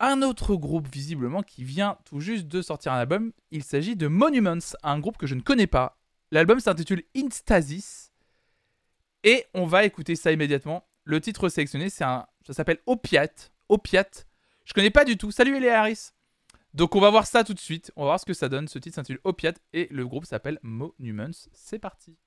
un 0.02 0.22
autre 0.24 0.56
groupe 0.56 0.88
visiblement 0.92 1.44
qui 1.44 1.64
vient 1.64 1.98
tout 2.06 2.20
juste 2.20 2.48
de 2.48 2.62
sortir 2.62 2.92
un 2.92 2.98
album. 2.98 3.32
Il 3.52 3.64
s'agit 3.64 3.96
de 3.96 4.08
Monuments, 4.08 4.76
un 4.84 5.00
groupe 5.00 5.18
que 5.18 5.28
je 5.28 5.36
ne 5.36 5.42
connais 5.42 5.68
pas. 5.68 6.00
L'album 6.32 6.60
s'intitule 6.60 7.04
Instasis 7.16 8.12
et 9.24 9.46
on 9.54 9.66
va 9.66 9.86
écouter 9.86 10.16
ça 10.16 10.32
immédiatement. 10.32 10.88
Le 11.04 11.22
titre 11.22 11.50
sélectionné, 11.50 11.90
ça 11.90 12.28
s'appelle 12.50 12.80
Opiat. 12.86 13.30
Opiat. 13.70 14.10
Je 14.66 14.74
connais 14.74 14.90
pas 14.90 15.06
du 15.06 15.18
tout. 15.18 15.32
Salut 15.32 15.56
Elia 15.56 15.80
Harris. 15.80 16.10
Donc 16.74 16.96
on 16.96 17.02
va 17.02 17.10
voir 17.10 17.28
ça 17.28 17.44
tout 17.44 17.54
de 17.54 17.60
suite. 17.60 17.92
On 17.96 18.02
va 18.02 18.08
voir 18.08 18.20
ce 18.20 18.26
que 18.26 18.34
ça 18.34 18.50
donne. 18.50 18.68
Ce 18.68 18.80
titre 18.80 18.96
s'intitule 18.96 19.20
Opiat 19.24 19.54
et 19.74 19.88
le 19.92 20.08
groupe 20.08 20.26
s'appelle 20.26 20.58
Monuments. 20.64 21.50
C'est 21.54 21.80
parti. 21.80 22.18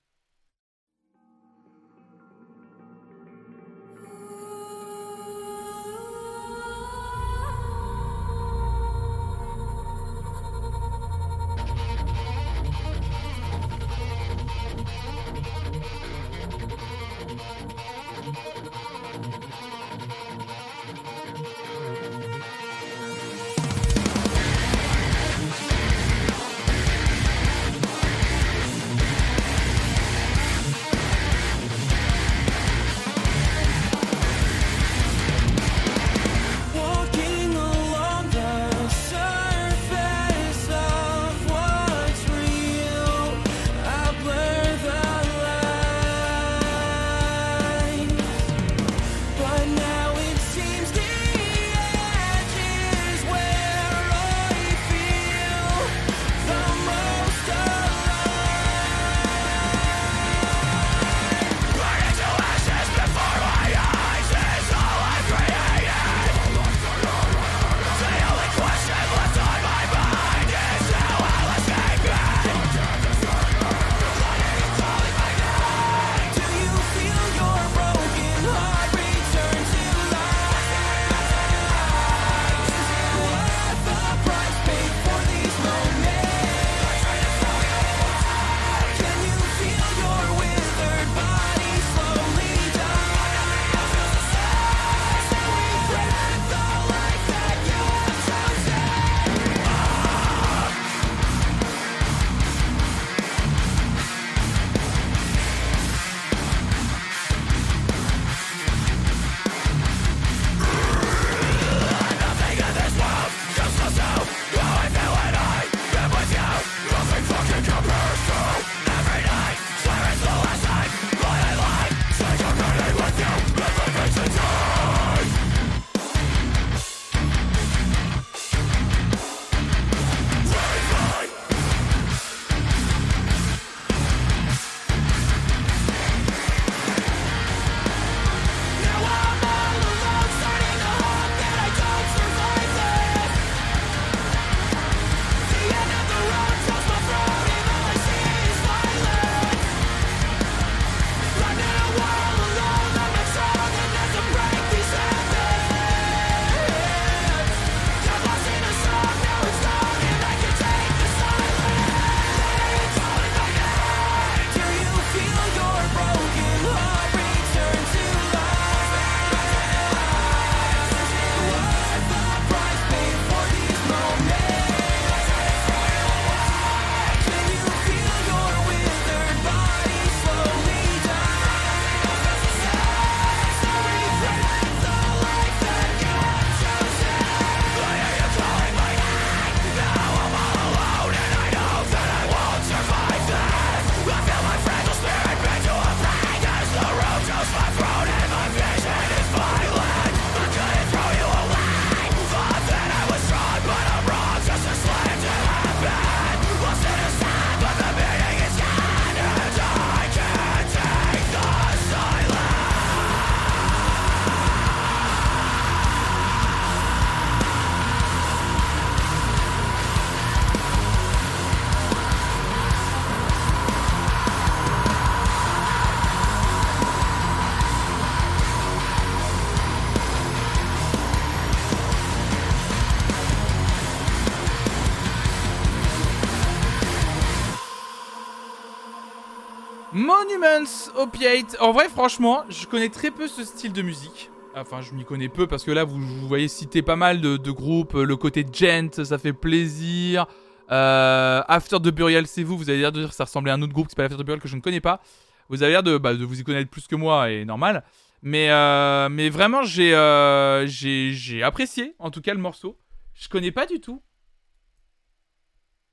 Monuments 240.24 240.90
Opiate. 240.96 241.56
En 241.60 241.72
vrai, 241.72 241.88
franchement, 241.88 242.44
je 242.48 242.66
connais 242.66 242.88
très 242.88 243.10
peu 243.10 243.28
ce 243.28 243.44
style 243.44 243.72
de 243.72 243.82
musique. 243.82 244.30
Enfin, 244.54 244.80
je 244.80 244.92
m'y 244.92 245.04
connais 245.04 245.28
peu 245.28 245.46
parce 245.46 245.64
que 245.64 245.70
là, 245.70 245.84
vous, 245.84 245.98
voyez 246.26 246.48
citer 246.48 246.82
pas 246.82 246.96
mal 246.96 247.20
de, 247.20 247.50
groupes. 247.50 247.94
Le 247.94 248.16
côté 248.16 248.46
gent, 248.50 249.04
ça 249.04 249.18
fait 249.18 249.32
plaisir. 249.32 250.26
Euh, 250.70 251.42
After 251.48 251.78
the 251.78 251.88
Burial, 251.88 252.26
c'est 252.26 252.42
vous. 252.42 252.56
Vous 252.56 252.70
avez 252.70 252.78
l'air 252.78 252.92
de 252.92 253.00
dire 253.00 253.10
que 253.10 253.14
ça 253.14 253.24
ressemblait 253.24 253.50
à 253.50 253.54
un 253.54 253.62
autre 253.62 253.72
groupe 253.72 253.88
qui 253.88 253.90
s'appelle 253.90 254.06
After 254.06 254.22
the 254.22 254.24
Burial 254.24 254.40
que 254.40 254.48
je 254.48 254.56
ne 254.56 254.60
connais 254.60 254.80
pas. 254.80 255.02
Vous 255.48 255.62
avez 255.62 255.72
l'air 255.72 255.82
de, 255.82 255.98
bah, 255.98 256.14
vous 256.14 256.40
y 256.40 256.44
connaître 256.44 256.70
plus 256.70 256.86
que 256.86 256.96
moi 256.96 257.30
et 257.30 257.44
normal. 257.44 257.84
Mais, 258.22 258.50
euh, 258.50 259.08
vraiment, 259.30 259.62
j'ai 259.62 259.94
euh, 259.94 260.66
j'ai 260.66 261.42
apprécié 261.42 261.94
en 261.98 262.10
tout 262.10 262.22
cas 262.22 262.32
le 262.32 262.40
morceau. 262.40 262.78
Je 263.14 263.28
connais 263.28 263.52
pas 263.52 263.66
du 263.66 263.80
tout. 263.80 264.02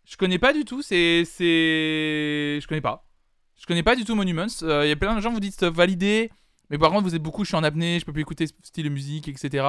Je 0.05 0.15
connais 0.15 0.39
pas 0.39 0.53
du 0.53 0.63
tout. 0.63 0.81
C'est 0.81 1.25
je 1.25 2.67
connais 2.67 2.81
pas. 2.81 3.10
Je 3.61 3.67
connais 3.67 3.83
pas 3.83 3.95
du 3.95 4.03
tout 4.05 4.15
Monuments. 4.15 4.47
Il 4.61 4.87
y 4.87 4.91
a 4.91 4.95
plein 4.95 5.15
de 5.15 5.21
gens 5.21 5.31
vous 5.31 5.39
dites 5.39 5.61
euh, 5.61 5.69
valider, 5.69 6.31
mais 6.71 6.79
par 6.79 6.89
contre 6.89 7.03
vous 7.03 7.13
êtes 7.15 7.21
beaucoup. 7.21 7.43
Je 7.43 7.49
suis 7.49 7.55
en 7.57 7.63
apnée, 7.63 7.99
je 7.99 8.05
peux 8.05 8.11
plus 8.11 8.23
écouter 8.23 8.47
ce 8.47 8.53
style 8.63 8.85
de 8.85 8.89
musique, 8.89 9.27
etc. 9.27 9.65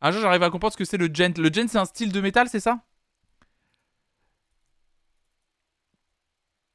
Un 0.00 0.10
jour 0.10 0.20
j'arrive 0.20 0.42
à 0.42 0.50
comprendre 0.50 0.72
ce 0.72 0.76
que 0.78 0.84
c'est 0.84 0.96
le 0.96 1.08
gent. 1.12 1.38
Le 1.38 1.52
gent 1.52 1.68
c'est 1.68 1.78
un 1.78 1.84
style 1.84 2.10
de 2.12 2.20
métal, 2.20 2.48
c'est 2.48 2.60
ça? 2.60 2.80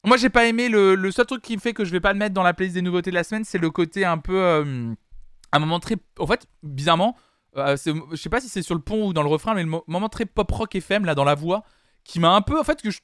Moi, 0.06 0.18
j'ai 0.18 0.30
pas 0.30 0.46
aimé 0.48 0.68
le, 0.68 1.12
seul 1.12 1.26
truc 1.26 1.42
qui 1.42 1.56
me 1.56 1.62
fait 1.62 1.74
que 1.74 1.86
je 1.86 1.92
vais 1.92 2.02
pas 2.02 2.12
le 2.12 2.20
mettre 2.20 2.34
dans 2.34 2.44
la 2.44 2.54
playlist 2.54 2.76
des 2.76 2.82
nouveautés 2.82 3.10
de 3.10 3.16
la 3.16 3.24
semaine, 3.24 3.46
c'est 3.46 3.58
le 3.58 3.70
côté 3.70 4.04
un 4.04 4.18
peu. 4.18 4.38
euh, 4.38 4.94
un 5.54 5.60
moment 5.60 5.80
très. 5.80 5.96
En 6.20 6.28
fait, 6.28 6.46
bizarrement, 6.62 7.16
euh, 7.56 7.78
je 7.78 8.16
sais 8.18 8.30
pas 8.30 8.42
si 8.42 8.50
c'est 8.50 8.64
sur 8.64 8.76
le 8.76 8.82
pont 8.82 9.08
ou 9.08 9.14
dans 9.14 9.24
le 9.24 9.30
refrain, 9.30 9.54
mais 9.54 9.64
le 9.64 9.70
mo- 9.70 9.84
moment 9.88 10.10
très 10.10 10.26
pop 10.26 10.50
rock 10.52 10.76
FM, 10.76 11.06
là, 11.06 11.16
dans 11.16 11.24
la 11.24 11.36
voix, 11.36 11.64
qui 12.04 12.20
m'a 12.20 12.32
un 12.36 12.42
peu. 12.42 12.60
En 12.60 12.64
fait, 12.66 12.82
que 12.82 12.92
je. 12.92 13.00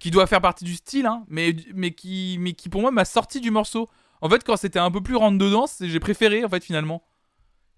Qui 0.00 0.10
doit 0.10 0.26
faire 0.26 0.40
partie 0.40 0.64
du 0.64 0.74
style, 0.74 1.06
hein, 1.06 1.24
mais, 1.28 1.54
qui, 1.92 2.36
mais 2.40 2.54
pour 2.70 2.80
moi 2.80 2.90
m'a 2.90 3.04
sorti 3.04 3.40
du 3.40 3.50
morceau. 3.50 3.88
En 4.20 4.28
fait, 4.28 4.44
quand 4.44 4.56
c'était 4.56 4.78
un 4.78 4.90
peu 4.90 5.00
plus 5.00 5.16
rentre 5.16 5.38
dedans, 5.38 5.66
j'ai 5.80 6.00
préféré, 6.00 6.44
en 6.44 6.48
fait, 6.48 6.62
finalement. 6.64 7.02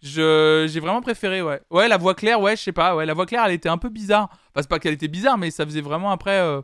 J'ai 0.03 0.81
vraiment 0.81 1.01
préféré, 1.01 1.41
ouais. 1.41 1.63
Ouais, 1.71 1.89
la 1.89 1.97
voix 1.97 2.15
claire, 2.15 2.41
ouais, 2.41 2.57
je 2.57 2.63
sais 2.63 2.73
pas, 2.73 2.95
ouais, 2.95 3.07
la 3.07 3.15
voix 3.15 3.25
claire, 3.25 3.45
elle 3.47 3.53
était 3.53 3.71
un 3.71 3.79
peu 3.79 3.89
bizarre. 3.89 4.29
Enfin, 4.31 4.61
c'est 4.61 4.69
pas 4.69 4.79
qu'elle 4.79 4.93
était 4.95 5.09
bizarre, 5.09 5.39
mais 5.39 5.51
ça 5.51 5.65
faisait 5.65 5.81
vraiment 5.81 6.11
après. 6.11 6.39
euh, 6.39 6.61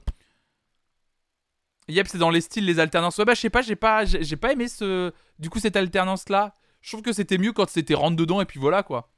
Yep, 1.89 2.07
c'est 2.09 2.19
dans 2.19 2.31
les 2.31 2.41
styles, 2.41 2.67
les 2.67 2.79
alternances. 2.79 3.19
Ouais, 3.19 3.25
bah, 3.25 3.35
je 3.35 3.41
sais 3.41 3.51
pas, 3.51 3.63
j'ai 3.63 3.77
pas, 3.77 4.05
pas 4.41 4.53
aimé 4.53 4.69
ce. 4.69 5.13
Du 5.39 5.51
coup, 5.51 5.59
cette 5.59 5.77
alternance-là. 5.77 6.55
Je 6.83 6.93
trouve 6.93 7.03
que 7.03 7.13
c'était 7.13 7.39
mieux 7.39 7.53
quand 7.53 7.69
c'était 7.69 7.95
rentre 7.95 8.17
dedans 8.17 8.41
et 8.41 8.45
puis 8.47 8.61
voilà, 8.61 8.83
quoi. 8.83 9.11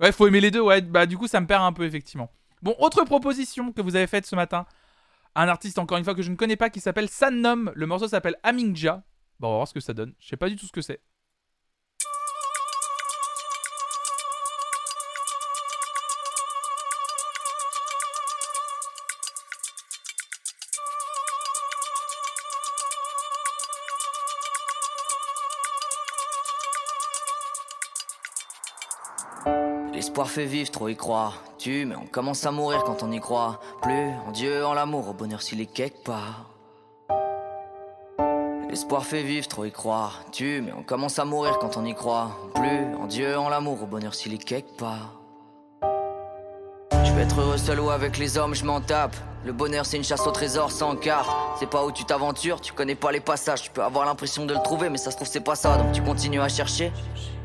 Ouais, 0.00 0.12
faut 0.12 0.26
aimer 0.26 0.40
les 0.40 0.50
deux, 0.50 0.60
ouais. 0.60 0.80
Bah, 0.80 1.06
du 1.06 1.18
coup, 1.18 1.26
ça 1.26 1.40
me 1.40 1.46
perd 1.46 1.62
un 1.62 1.72
peu, 1.72 1.84
effectivement. 1.84 2.30
Bon, 2.62 2.74
autre 2.78 3.04
proposition 3.04 3.72
que 3.72 3.80
vous 3.82 3.96
avez 3.96 4.06
faite 4.06 4.26
ce 4.26 4.36
matin. 4.36 4.66
Un 5.34 5.48
artiste, 5.48 5.78
encore 5.78 5.98
une 5.98 6.04
fois, 6.04 6.14
que 6.14 6.22
je 6.22 6.30
ne 6.30 6.36
connais 6.36 6.56
pas, 6.56 6.70
qui 6.70 6.80
s'appelle 6.80 7.08
Sannom. 7.08 7.70
Le 7.74 7.86
morceau 7.86 8.08
s'appelle 8.08 8.36
Amingja. 8.42 9.04
Bon, 9.38 9.48
on 9.48 9.50
va 9.52 9.56
voir 9.58 9.68
ce 9.68 9.74
que 9.74 9.80
ça 9.80 9.94
donne. 9.94 10.14
Je 10.18 10.28
sais 10.28 10.36
pas 10.36 10.48
du 10.48 10.56
tout 10.56 10.66
ce 10.66 10.72
que 10.72 10.82
c'est. 10.82 11.00
L'espoir 30.00 30.30
fait 30.30 30.46
vivre, 30.46 30.70
trop 30.70 30.88
y 30.88 30.96
croire. 30.96 31.42
Tu, 31.58 31.84
mais 31.84 31.94
on 31.94 32.06
commence 32.06 32.46
à 32.46 32.50
mourir 32.50 32.84
quand 32.84 33.02
on 33.02 33.12
y 33.12 33.20
croit. 33.20 33.60
Plus 33.82 34.08
en 34.26 34.30
Dieu, 34.30 34.64
en 34.64 34.72
l'amour, 34.72 35.10
au 35.10 35.12
bonheur 35.12 35.42
s'il 35.42 35.60
est 35.60 35.66
quelque 35.66 36.04
part. 36.04 36.46
L'espoir 38.70 39.04
fait 39.04 39.22
vivre, 39.22 39.46
trop 39.46 39.66
y 39.66 39.70
croire. 39.70 40.22
Tu, 40.32 40.62
mais 40.64 40.72
on 40.72 40.82
commence 40.82 41.18
à 41.18 41.26
mourir 41.26 41.58
quand 41.58 41.76
on 41.76 41.84
y 41.84 41.94
croit. 41.94 42.30
Plus 42.54 42.96
en 42.98 43.06
Dieu, 43.08 43.36
en 43.36 43.50
l'amour, 43.50 43.82
au 43.82 43.86
bonheur 43.86 44.14
s'il 44.14 44.32
est 44.32 44.42
quelque 44.42 44.74
part. 44.78 45.20
Je 45.82 47.12
peux 47.12 47.20
être 47.20 47.38
heureux 47.38 47.58
seul 47.58 47.78
ou 47.78 47.90
avec 47.90 48.16
les 48.16 48.38
hommes, 48.38 48.54
je 48.54 48.64
m'en 48.64 48.80
tape. 48.80 49.14
Le 49.44 49.52
bonheur 49.52 49.84
c'est 49.84 49.98
une 49.98 50.04
chasse 50.04 50.26
au 50.26 50.30
trésor 50.30 50.70
sans 50.70 50.96
carte. 50.96 51.30
C'est 51.58 51.68
pas 51.68 51.84
où 51.84 51.92
tu 51.92 52.06
t'aventures, 52.06 52.62
tu 52.62 52.72
connais 52.72 52.94
pas 52.94 53.12
les 53.12 53.20
passages. 53.20 53.64
Tu 53.64 53.70
peux 53.70 53.82
avoir 53.82 54.06
l'impression 54.06 54.46
de 54.46 54.54
le 54.54 54.62
trouver, 54.62 54.88
mais 54.88 54.96
ça 54.96 55.10
se 55.10 55.16
trouve 55.16 55.28
c'est 55.28 55.40
pas 55.40 55.56
ça. 55.56 55.76
Donc 55.76 55.92
tu 55.92 56.00
continues 56.00 56.40
à 56.40 56.48
chercher. 56.48 56.90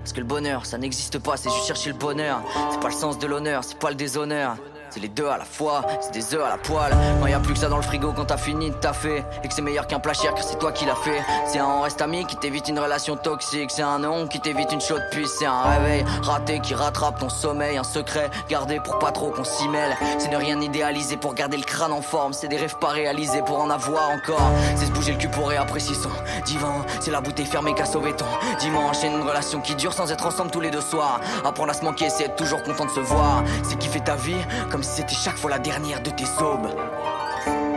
Parce 0.06 0.14
que 0.14 0.20
le 0.20 0.28
bonheur, 0.28 0.68
ça 0.68 0.78
n'existe 0.78 1.18
pas, 1.18 1.36
c'est 1.36 1.50
juste 1.50 1.66
chercher 1.66 1.90
le 1.90 1.96
bonheur. 1.96 2.40
C'est 2.70 2.80
pas 2.80 2.90
le 2.90 2.94
sens 2.94 3.18
de 3.18 3.26
l'honneur, 3.26 3.64
c'est 3.64 3.80
pas 3.80 3.90
le 3.90 3.96
déshonneur. 3.96 4.56
C'est 4.96 5.02
les 5.02 5.10
deux 5.10 5.28
à 5.28 5.38
la 5.38 5.44
fois, 5.44 5.82
c'est 6.00 6.14
des 6.14 6.34
œufs 6.36 6.42
à 6.42 6.48
la 6.48 6.58
poêle. 6.58 6.96
Quand 7.20 7.28
y 7.28 7.34
a 7.34 7.40
plus 7.42 7.54
que 7.54 7.60
ça 7.60 7.68
dans 7.68 7.76
le 7.76 7.84
frigo 7.84 8.14
quand 8.14 8.24
t'as 8.24 8.38
fini 8.38 8.70
de 8.70 8.76
taffer. 8.76 9.26
Et 9.44 9.48
que 9.50 9.54
c'est 9.54 9.62
meilleur 9.62 9.88
qu'un 9.88 10.00
plat 10.00 10.14
cher 10.14 10.34
car 10.34 10.46
c'est 10.46 10.58
toi 10.58 10.72
qui 10.72 10.86
l'as 10.86 10.96
fait. 10.96 11.22
C'est 11.48 11.60
un 11.60 11.82
reste 11.82 12.02
ami 12.02 12.26
qui 12.26 12.38
t'évite 12.38 12.70
une 12.70 12.80
relation 12.80 13.18
toxique. 13.18 13.72
C'est 13.72 13.82
un 13.82 14.00
non 14.00 14.26
qui 14.26 14.40
t'évite 14.40 14.72
une 14.72 14.80
chaude 14.80 15.04
puce. 15.12 15.36
C'est 15.38 15.48
un 15.48 15.64
réveil 15.64 16.06
raté 16.22 16.62
qui 16.62 16.74
rattrape 16.74 17.20
ton 17.20 17.28
sommeil. 17.28 17.76
Un 17.76 17.84
secret 17.84 18.30
gardé 18.48 18.80
pour 18.80 18.98
pas 18.98 19.12
trop 19.12 19.32
qu'on 19.32 19.44
s'y 19.44 19.68
mêle. 19.68 19.98
C'est 20.18 20.32
ne 20.32 20.38
rien 20.38 20.62
idéaliser 20.62 21.18
pour 21.18 21.34
garder 21.34 21.58
le 21.58 21.64
crâne 21.64 21.92
en 21.92 22.02
forme. 22.02 22.32
C'est 22.32 22.48
des 22.48 22.56
rêves 22.56 22.78
pas 22.80 22.88
réalisés 22.88 23.42
pour 23.46 23.60
en 23.60 23.70
avoir 23.70 24.12
encore. 24.12 24.50
C'est 24.78 24.86
se 24.86 24.92
bouger 24.92 25.12
le 25.12 25.18
cul 25.18 25.28
pour 25.28 25.50
réapprécier 25.50 25.96
son 25.96 26.12
divan. 26.46 26.86
C'est 27.02 27.12
la 27.12 27.20
bouteille 27.20 27.48
fermée 27.48 27.74
qu'à 27.74 27.86
sauver 27.86 28.14
ton 28.14 28.24
dimanche. 28.62 28.96
C'est 29.02 29.08
une 29.08 29.28
relation 29.28 29.60
qui 29.60 29.76
dure 29.76 29.92
sans 29.92 30.10
être 30.10 30.26
ensemble 30.26 30.52
tous 30.52 30.62
les 30.62 30.72
deux 30.72 30.80
soirs. 30.80 31.20
Apprendre 31.44 31.72
à 31.72 31.74
se 31.74 31.84
manquer, 31.84 32.10
c'est 32.10 32.24
être 32.24 32.38
toujours 32.38 32.64
content 32.64 32.86
de 32.86 32.92
se 32.92 33.02
voir. 33.02 33.44
C'est 33.64 33.78
kiffer 33.78 34.00
ta 34.00 34.16
vie 34.16 34.38
comme 34.72 34.84
c'était 34.86 35.16
chaque 35.16 35.38
fois 35.38 35.50
la 35.50 35.60
dernière 35.60 36.02
de 36.02 36.12
tes 36.12 36.26
aubes. 36.42 36.70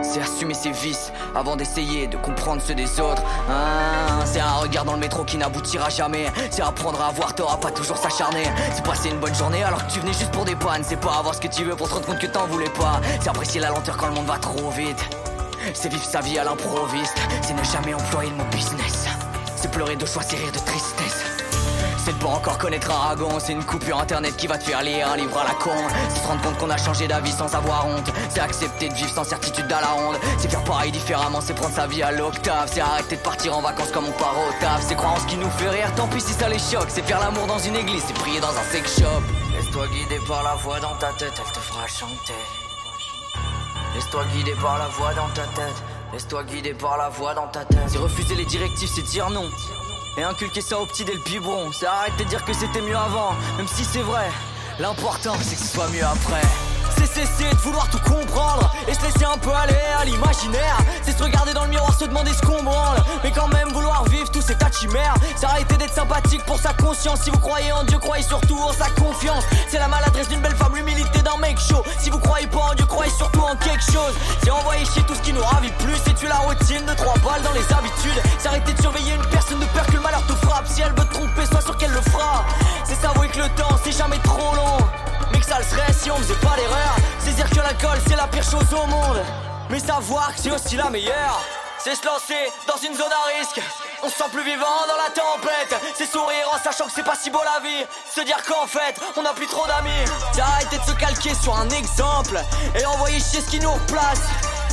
C'est 0.01 0.21
assumer 0.21 0.53
ses 0.53 0.71
vices 0.71 1.11
avant 1.35 1.55
d'essayer 1.55 2.07
de 2.07 2.17
comprendre 2.17 2.61
ceux 2.61 2.73
des 2.73 2.99
autres. 2.99 3.21
Ah, 3.49 4.23
c'est 4.25 4.39
un 4.39 4.53
regard 4.53 4.85
dans 4.85 4.93
le 4.93 4.99
métro 4.99 5.23
qui 5.23 5.37
n'aboutira 5.37 5.89
jamais. 5.89 6.27
C'est 6.49 6.61
apprendre 6.61 7.01
à 7.01 7.07
avoir 7.07 7.35
tort, 7.35 7.59
pas 7.59 7.71
toujours 7.71 7.97
s'acharner. 7.97 8.43
C'est 8.73 8.83
passer 8.83 9.09
une 9.09 9.19
bonne 9.19 9.35
journée 9.35 9.63
alors 9.63 9.85
que 9.85 9.91
tu 9.91 9.99
venais 9.99 10.13
juste 10.13 10.31
pour 10.31 10.45
des 10.45 10.55
pannes. 10.55 10.83
C'est 10.83 10.99
pas 10.99 11.17
avoir 11.17 11.35
ce 11.35 11.41
que 11.41 11.47
tu 11.47 11.63
veux 11.63 11.75
pour 11.75 11.89
te 11.89 11.95
rendre 11.95 12.05
compte 12.05 12.19
que 12.19 12.27
t'en 12.27 12.47
voulais 12.47 12.69
pas. 12.69 13.01
C'est 13.21 13.29
apprécier 13.29 13.59
la 13.59 13.69
lenteur 13.69 13.97
quand 13.97 14.07
le 14.07 14.13
monde 14.13 14.27
va 14.27 14.37
trop 14.37 14.69
vite. 14.69 15.03
C'est 15.73 15.89
vivre 15.89 16.05
sa 16.05 16.21
vie 16.21 16.39
à 16.39 16.43
l'improviste. 16.43 17.17
C'est 17.41 17.53
ne 17.53 17.63
jamais 17.63 17.93
employer 17.93 18.29
le 18.31 18.37
mot 18.37 18.49
business. 18.51 19.07
C'est 19.55 19.69
pleurer 19.71 19.95
de 19.95 20.05
choix, 20.05 20.23
c'est 20.23 20.37
rire 20.37 20.51
de 20.51 20.59
tristesse. 20.59 21.28
C'est 22.09 22.17
de 22.17 22.23
pas 22.23 22.29
encore 22.29 22.57
connaître 22.57 22.89
Aragon, 22.89 23.37
c'est 23.37 23.53
une 23.53 23.63
coupure 23.63 23.99
internet 23.99 24.35
qui 24.35 24.47
va 24.47 24.57
te 24.57 24.63
faire 24.63 24.81
lire 24.81 25.07
un 25.09 25.15
livre 25.15 25.37
à 25.37 25.43
la 25.43 25.53
con. 25.53 25.69
C'est 26.09 26.23
se 26.23 26.27
rendre 26.27 26.41
compte 26.41 26.57
qu'on 26.57 26.69
a 26.71 26.77
changé 26.77 27.07
d'avis 27.07 27.31
sans 27.31 27.53
avoir 27.53 27.85
honte. 27.85 28.11
C'est 28.31 28.39
accepter 28.39 28.89
de 28.89 28.95
vivre 28.95 29.11
sans 29.11 29.23
certitude 29.23 29.71
à 29.71 29.79
la 29.79 29.89
ronde. 29.89 30.17
C'est 30.39 30.49
faire 30.49 30.63
pareil 30.63 30.91
différemment, 30.91 31.39
c'est 31.39 31.53
prendre 31.53 31.75
sa 31.75 31.85
vie 31.85 32.01
à 32.01 32.11
l'octave. 32.11 32.67
C'est 32.73 32.81
arrêter 32.81 33.15
de 33.15 33.21
partir 33.21 33.55
en 33.55 33.61
vacances 33.61 33.91
comme 33.91 34.07
on 34.07 34.11
part 34.13 34.33
au 34.39 34.51
taf. 34.59 34.81
C'est 34.87 34.95
croire 34.95 35.13
en 35.13 35.19
ce 35.19 35.27
qui 35.27 35.37
nous 35.37 35.51
fait 35.51 35.69
rire, 35.69 35.93
tant 35.95 36.07
pis 36.07 36.19
si 36.19 36.33
ça 36.33 36.49
les 36.49 36.57
choque. 36.57 36.87
C'est 36.89 37.03
faire 37.03 37.19
l'amour 37.19 37.45
dans 37.45 37.59
une 37.59 37.75
église, 37.75 38.01
c'est 38.07 38.15
prier 38.15 38.39
dans 38.39 38.57
un 38.57 38.63
sex 38.71 39.01
shop. 39.01 39.21
Laisse-toi 39.55 39.85
guider 39.89 40.19
par 40.27 40.41
la 40.41 40.55
voix 40.55 40.79
dans 40.79 40.95
ta 40.95 41.09
tête, 41.09 41.33
elle 41.37 41.51
te 41.53 41.59
fera 41.59 41.85
chanter. 41.85 42.33
Laisse-toi 43.93 44.23
guider 44.33 44.55
par 44.59 44.79
la 44.79 44.87
voix 44.87 45.13
dans 45.13 45.29
ta 45.35 45.43
tête. 45.43 45.83
Laisse-toi 46.11 46.43
guider 46.45 46.73
par 46.73 46.97
la 46.97 47.09
voix 47.09 47.35
dans 47.35 47.47
ta 47.49 47.65
tête. 47.65 47.77
C'est 47.85 47.99
refuser 47.99 48.33
les 48.33 48.45
directives, 48.45 48.89
c'est 48.95 49.03
dire 49.03 49.29
non. 49.29 49.45
Et 50.19 50.23
inculquer 50.23 50.59
ça 50.59 50.77
au 50.81 50.85
petit 50.85 51.05
dès 51.05 51.13
le 51.13 51.19
biberon. 51.19 51.71
C'est 51.71 51.85
arrêter 51.85 52.25
de 52.25 52.29
dire 52.29 52.43
que 52.43 52.51
c'était 52.51 52.81
mieux 52.81 52.97
avant, 52.97 53.31
même 53.55 53.69
si 53.69 53.85
c'est 53.85 54.01
vrai. 54.01 54.29
L'important, 54.77 55.35
c'est 55.41 55.55
que 55.55 55.61
ce 55.61 55.73
soit 55.73 55.87
mieux 55.87 56.03
après. 56.03 56.41
C'est 56.99 57.25
cesser 57.25 57.49
de 57.49 57.61
vouloir 57.61 57.87
tout 57.87 57.99
comprendre 57.99 58.69
et 58.85 58.93
se 58.93 59.01
laisser 59.01 59.23
un 59.23 59.37
peu 59.37 59.51
aller 59.53 59.79
à 59.97 60.03
l'imaginaire. 60.03 60.77
C'est 61.01 61.17
se 61.17 61.23
regarder 61.23 61.53
dans 61.53 61.63
le 61.63 61.69
miroir, 61.69 61.93
se 61.97 62.03
demander 62.03 62.33
ce 62.33 62.41
qu'on 62.41 62.61
branle. 62.61 62.97
Mais 63.23 63.31
quand 63.31 63.47
même 63.47 63.69
vouloir 63.69 64.03
vivre 64.05 64.29
tous 64.29 64.41
ces 64.41 64.55
tas 64.55 64.67
de 64.67 64.73
chimères. 64.73 65.13
C'est 65.37 65.45
arrêter 65.45 65.77
d'être 65.77 65.93
sympathique 65.93 66.43
pour 66.45 66.59
sa 66.59 66.73
conscience. 66.73 67.21
Si 67.21 67.29
vous 67.29 67.39
croyez 67.39 67.71
en 67.71 67.85
Dieu, 67.85 67.97
croyez 67.99 68.23
surtout 68.23 68.57
en 68.57 68.73
sa 68.73 68.89
confiance. 68.89 69.45
C'est 69.69 69.79
la 69.79 69.87
maladresse 69.87 70.27
d'une 70.27 70.41
belle 70.41 70.55
femme, 70.57 70.75
l'humilité 70.75 71.21
d'un 71.21 71.37
mec 71.37 71.57
chaud. 71.57 71.83
Si 71.99 72.09
vous 72.09 72.19
croyez 72.19 72.47
pas 72.47 72.71
en 72.71 72.73
Dieu, 72.73 72.85
croyez 72.85 73.11
surtout 73.11 73.41
en 73.41 73.55
quelque 73.55 73.83
chose. 73.83 74.13
C'est 74.43 74.51
envoyer 74.51 74.83
chier 74.83 75.03
tout 75.03 75.15
ce 75.15 75.21
qui 75.21 75.31
nous 75.31 75.43
ravit 75.43 75.71
plus. 75.79 75.95
C'est 76.05 76.15
tuer 76.15 76.27
la 76.27 76.39
routine 76.39 76.85
de 76.85 76.93
trois 76.95 77.15
balles 77.19 77.43
dans 77.43 77.53
les 77.53 77.73
habitudes. 77.73 78.21
C'est 78.39 78.49
arrêter 78.49 78.73
de 78.73 78.81
surveiller 78.81 79.13
une 79.13 79.25
personne 79.27 79.59
de 79.59 79.65
peur 79.67 79.85
que 79.87 79.93
le 79.93 80.01
malheur 80.01 80.25
te 80.27 80.33
frappe. 80.45 80.67
Si 80.67 80.81
elle 80.81 80.91
veut 80.91 81.07
te 81.07 81.13
tromper, 81.13 81.45
sois 81.45 81.61
sûr 81.61 81.77
qu'elle 81.77 81.93
le 81.93 82.01
fera. 82.01 82.43
C'est 82.83 82.99
s'avouer 82.99 83.29
que 83.29 83.39
le 83.39 83.49
temps, 83.55 83.77
c'est 83.83 83.97
jamais 83.97 84.19
trop 84.19 84.53
long. 84.53 84.77
Ça 85.49 85.57
le 85.57 85.63
serait 85.63 85.93
si 85.93 86.11
on 86.11 86.15
faisait 86.17 86.35
pas 86.35 86.55
d'erreur. 86.55 86.95
C'est 87.17 87.33
dire 87.33 87.49
que 87.49 87.55
l'alcool, 87.55 87.97
c'est 88.07 88.15
la 88.15 88.27
pire 88.27 88.43
chose 88.43 88.71
au 88.71 88.85
monde. 88.85 89.19
Mais 89.71 89.79
savoir 89.79 90.35
que 90.35 90.41
c'est 90.41 90.51
aussi 90.51 90.75
la 90.75 90.91
meilleure. 90.91 91.41
C'est 91.79 91.95
se 91.95 92.05
lancer 92.05 92.51
dans 92.67 92.77
une 92.77 92.93
zone 92.95 93.11
à 93.11 93.39
risque. 93.39 93.59
On 94.03 94.09
se 94.09 94.15
sent 94.15 94.29
plus 94.31 94.43
vivant 94.43 94.85
dans 94.87 94.97
la 94.97 95.09
tempête. 95.09 95.81
C'est 95.95 96.05
sourire 96.05 96.51
en 96.53 96.63
sachant 96.63 96.85
que 96.85 96.91
c'est 96.93 97.03
pas 97.03 97.15
si 97.15 97.31
beau 97.31 97.39
la 97.43 97.67
vie. 97.67 97.83
Se 98.13 98.21
dire 98.21 98.37
qu'en 98.47 98.67
fait, 98.67 99.01
on 99.17 99.23
n'a 99.23 99.33
plus 99.33 99.47
trop 99.47 99.65
d'amis. 99.65 100.05
C'est 100.33 100.41
arrêter 100.41 100.77
de 100.77 100.83
se 100.83 100.91
calquer 100.91 101.33
sur 101.33 101.57
un 101.57 101.69
exemple 101.69 102.39
et 102.79 102.85
envoyer 102.85 103.19
chier 103.19 103.41
ce 103.41 103.49
qui 103.49 103.59
nous 103.59 103.71
replace. 103.71 104.21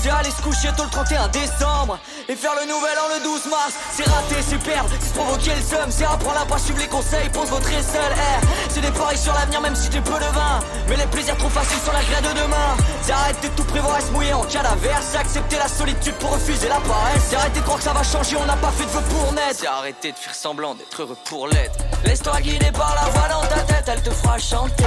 C'est 0.06 0.12
aller 0.12 0.30
se 0.30 0.40
coucher 0.42 0.68
tôt 0.76 0.84
le 0.84 0.90
31 0.90 1.28
décembre 1.28 1.98
Et 2.28 2.36
faire 2.36 2.54
le 2.60 2.66
nouvel 2.66 2.96
an 2.98 3.08
le 3.18 3.24
12 3.24 3.46
mars. 3.50 3.74
C'est 3.92 4.08
rater, 4.08 4.40
c'est 4.46 4.62
perdre, 4.62 4.90
c'est 5.00 5.12
provoquer 5.12 5.50
le 5.54 5.62
seum 5.62 5.90
C'est 5.90 6.04
apprendre 6.04 6.40
à 6.40 6.46
pas 6.46 6.58
suivre 6.58 6.78
les 6.78 6.86
conseils, 6.86 7.28
pose 7.30 7.48
votre 7.48 7.68
seul 7.68 8.12
air 8.12 8.40
C'est 8.68 8.80
des 8.80 8.90
paris 8.92 9.18
sur 9.18 9.34
l'avenir 9.34 9.60
même 9.60 9.74
si 9.74 9.88
t'es 9.90 10.00
peu 10.00 10.14
de 10.14 10.30
vin. 10.32 10.60
Mais 10.88 10.96
les 10.96 11.06
plaisirs 11.06 11.36
trop 11.36 11.48
faciles 11.48 11.80
sont 11.84 11.92
la 11.92 12.02
grève 12.02 12.22
de 12.22 12.40
demain. 12.40 12.76
C'est 13.02 13.12
arrêter 13.12 13.48
de 13.48 13.54
tout 13.54 13.64
prévoir 13.64 13.98
et 13.98 14.02
se 14.02 14.10
mouiller 14.12 14.34
en 14.34 14.44
cas 14.44 14.62
d'averse 14.62 15.06
C'est 15.10 15.18
accepter 15.18 15.56
la 15.56 15.68
solitude 15.68 16.14
pour 16.14 16.30
refuser 16.30 16.68
la 16.68 16.80
paresse. 16.80 17.22
C'est 17.28 17.36
arrêter 17.36 17.58
de 17.58 17.64
croire 17.64 17.78
que 17.78 17.84
ça 17.84 17.92
va 17.92 18.02
changer, 18.02 18.36
on 18.36 18.46
n'a 18.46 18.56
pas 18.56 18.70
fait 18.70 18.84
de 18.84 18.90
vœux 18.90 19.08
pour 19.10 19.32
naître. 19.32 19.58
C'est 19.60 19.66
arrêter 19.66 20.12
de 20.12 20.16
faire 20.16 20.34
semblant 20.34 20.74
d'être 20.74 21.02
heureux 21.02 21.18
pour 21.24 21.48
l'être. 21.48 21.78
Laisse-toi 22.04 22.40
guider 22.42 22.70
par 22.72 22.94
la 22.94 23.10
voix 23.10 23.28
dans 23.28 23.46
ta 23.48 23.60
tête, 23.62 23.84
elle 23.88 24.02
te 24.02 24.10
fera 24.10 24.38
chanter 24.38 24.84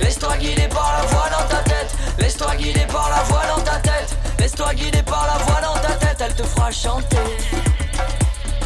Laisse-toi 0.00 0.36
guider 0.38 0.68
par 0.68 0.92
la 0.98 1.06
voix 1.06 1.28
dans 1.30 1.46
ta 1.48 1.62
tête 1.62 1.90
Laisse-toi 2.18 2.54
guider 2.56 2.86
par 2.92 3.08
la 3.10 3.22
voix 3.24 3.42
dans 3.48 3.62
ta 3.62 3.76
tête 3.78 4.16
Laisse-toi 4.38 4.74
guider 4.74 5.02
par 5.02 5.26
la 5.26 5.44
voix 5.44 5.60
dans 5.60 5.80
ta 5.80 5.94
tête 5.94 6.20
Elle 6.20 6.34
te 6.34 6.42
fera 6.42 6.70
chanter 6.70 7.16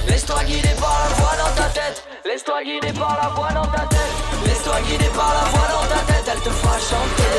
Laisse-toi 0.08 0.44
guider 0.44 0.74
par 0.80 0.96
la 1.04 1.14
voix 1.14 1.36
dans 1.38 1.54
ta 1.62 1.68
tête 1.70 2.04
Laisse-toi 2.24 2.62
guider 2.64 2.92
par 2.92 3.18
la 3.22 3.28
voix 3.30 3.52
dans 3.52 3.66
ta 3.70 3.86
tête 3.86 4.12
Laisse-toi 4.46 4.80
guider 4.88 5.10
par 5.14 5.32
la 5.34 5.48
voix 5.50 5.68
dans 5.72 5.86
ta 5.94 6.12
tête 6.12 6.26
Elle 6.32 6.40
te 6.40 6.50
fera 6.50 6.78
chanter 6.78 7.32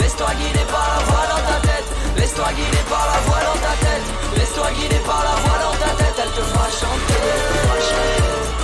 Laisse-toi 0.00 0.30
guider 0.38 0.66
par 0.70 0.86
la 0.94 1.04
voix 1.04 1.26
dans 1.30 1.42
ta 1.52 1.58
tête 1.68 1.88
Laisse-toi 2.16 2.48
guider 2.56 2.84
par 2.88 3.04
la 3.12 3.18
voix 3.28 3.42
dans 3.48 3.60
ta 3.60 3.74
tête 3.84 4.06
Laisse-toi 4.36 4.70
guider 4.72 5.00
par 5.06 5.22
la 5.24 5.34
voix 5.42 5.58
dans 5.64 5.76
ta 5.78 5.90
tête 6.02 6.16
Elle 6.22 6.32
te 6.32 6.42
fera 6.42 6.66
chanter 6.70 7.22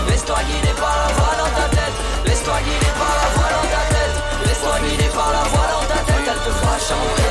Laisse-toi 0.08 0.38
guider 0.48 0.74
par 0.80 0.96
la 0.96 1.03
Chanter 6.86 7.22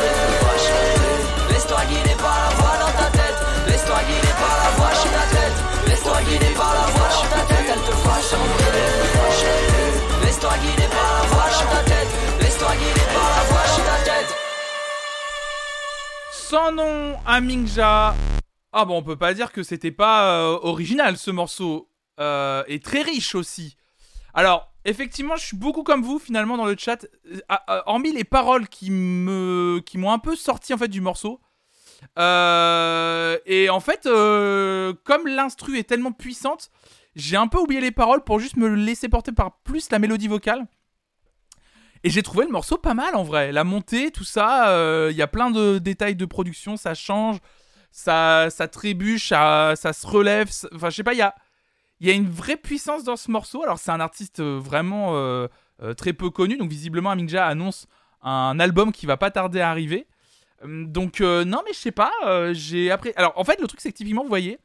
Laisse-toi 1.51 1.85
guider 1.85 2.15
par 2.17 2.37
la 2.41 2.55
voix 2.55 2.75
dans 2.79 2.93
ta 2.97 3.09
tête 3.11 3.37
Laisse-toi 3.67 3.99
guider 4.07 4.33
par 4.41 4.55
la 4.63 4.69
voix 4.77 4.89
dans 4.89 5.11
ta 5.13 5.25
tête 5.29 5.57
Laisse-toi 5.87 6.21
guider 6.23 6.53
par 6.55 6.73
la 6.73 6.85
voix 6.91 7.09
dans 7.09 7.29
ta 7.29 7.41
tête 7.45 7.67
Elle 7.71 7.81
te 7.81 7.91
fera 7.91 8.19
chanter 8.19 8.65
Laisse-toi 10.23 10.57
guider 10.57 10.87
par 10.89 11.09
la 11.13 11.27
voix 11.27 11.49
dans 11.53 11.69
ta 11.69 11.83
tête 11.83 12.11
Laisse-toi 12.41 12.71
guider 12.73 13.05
par 13.13 13.29
la 13.29 13.43
voix 13.43 13.67
dans 13.77 13.85
ta 13.85 13.97
tête 14.03 14.35
Sans 16.31 16.71
nom 16.71 17.15
à 17.23 17.39
Mingja. 17.39 18.15
Ah 18.71 18.85
bon, 18.85 18.97
on 18.97 19.03
peut 19.03 19.17
pas 19.17 19.35
dire 19.35 19.51
que 19.51 19.61
c'était 19.61 19.91
pas 19.91 20.35
euh, 20.35 20.57
original 20.63 21.15
ce 21.15 21.29
morceau. 21.29 21.89
Euh, 22.19 22.63
et 22.67 22.79
très 22.79 23.03
riche 23.03 23.35
aussi. 23.35 23.77
Alors, 24.33 24.73
effectivement, 24.85 25.35
je 25.35 25.45
suis 25.45 25.57
beaucoup 25.57 25.83
comme 25.83 26.01
vous 26.01 26.19
finalement 26.19 26.57
dans 26.57 26.65
le 26.65 26.75
chat. 26.77 27.05
Euh, 27.31 27.39
ah, 27.49 27.63
ah, 27.67 27.83
hormis 27.85 28.11
les 28.11 28.23
paroles 28.23 28.67
qui 28.67 28.91
me, 28.91 29.81
qui 29.85 29.97
m'ont 29.97 30.11
un 30.11 30.19
peu 30.19 30.35
sorti 30.35 30.73
en 30.73 30.77
fait 30.77 30.87
du 30.87 31.01
morceau. 31.01 31.39
Euh, 32.19 33.37
et 33.45 33.69
en 33.69 33.79
fait, 33.79 34.05
euh, 34.05 34.93
comme 35.03 35.27
l'instru 35.27 35.77
est 35.77 35.83
tellement 35.83 36.11
puissante, 36.11 36.69
j'ai 37.15 37.37
un 37.37 37.47
peu 37.47 37.59
oublié 37.59 37.81
les 37.81 37.91
paroles 37.91 38.23
pour 38.23 38.39
juste 38.39 38.57
me 38.57 38.67
laisser 38.67 39.09
porter 39.09 39.31
par 39.31 39.59
plus 39.63 39.89
la 39.91 39.99
mélodie 39.99 40.27
vocale. 40.27 40.65
Et 42.03 42.09
j'ai 42.09 42.21
trouvé 42.21 42.45
le 42.45 42.51
morceau 42.51 42.77
pas 42.77 42.93
mal 42.93 43.15
en 43.15 43.23
vrai. 43.23 43.51
La 43.51 43.63
montée, 43.63 44.11
tout 44.11 44.25
ça, 44.25 44.69
euh, 44.69 45.09
il 45.11 45.17
y 45.17 45.21
a 45.21 45.27
plein 45.27 45.51
de 45.51 45.77
détails 45.77 46.15
de 46.15 46.25
production, 46.25 46.75
ça 46.75 46.93
change, 46.93 47.37
ça, 47.91 48.49
ça 48.49 48.67
trébuche, 48.67 49.29
ça, 49.29 49.73
ça 49.75 49.93
se 49.93 50.05
relève. 50.05 50.49
Enfin, 50.75 50.89
je 50.89 50.95
sais 50.97 51.03
pas, 51.03 51.13
il 51.13 51.19
y 51.19 51.21
a, 51.21 51.33
il 52.03 52.09
y 52.09 52.11
a 52.11 52.15
une 52.15 52.29
vraie 52.29 52.57
puissance 52.57 53.05
dans 53.05 53.15
ce 53.15 53.31
morceau. 53.31 53.63
Alors, 53.63 53.79
c'est 53.79 53.89
un 53.89 54.01
artiste 54.01 54.41
euh, 54.41 54.59
vraiment 54.59 55.15
euh, 55.15 55.47
euh, 55.81 55.93
très 55.93 56.11
peu 56.11 56.29
connu. 56.29 56.57
Donc, 56.57 56.69
visiblement, 56.69 57.11
Aminja 57.11 57.47
annonce 57.47 57.87
un 58.21 58.59
album 58.59 58.91
qui 58.91 59.05
va 59.05 59.15
pas 59.15 59.31
tarder 59.31 59.61
à 59.61 59.69
arriver. 59.69 60.05
Hum, 60.61 60.91
Donc, 60.91 61.21
non, 61.21 61.61
mais 61.65 61.71
je 61.71 61.79
sais 61.79 61.91
pas. 61.91 62.11
j'ai 62.51 62.91
après. 62.91 63.13
Alors, 63.15 63.31
en 63.37 63.45
fait, 63.45 63.61
le 63.61 63.67
truc, 63.67 63.79
c'est 63.79 63.89
que 63.93 63.95
typiquement, 63.95 64.23
vous 64.23 64.27
voyez, 64.27 64.59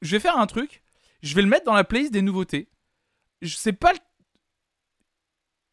je 0.00 0.12
vais 0.12 0.20
faire 0.20 0.38
un 0.38 0.46
truc. 0.46 0.82
Je 1.22 1.34
vais 1.34 1.42
le 1.42 1.48
mettre 1.48 1.66
dans 1.66 1.74
la 1.74 1.84
playlist 1.84 2.12
des 2.14 2.22
nouveautés. 2.22 2.70
Je 3.42 3.56
sais 3.56 3.74
pas 3.74 3.92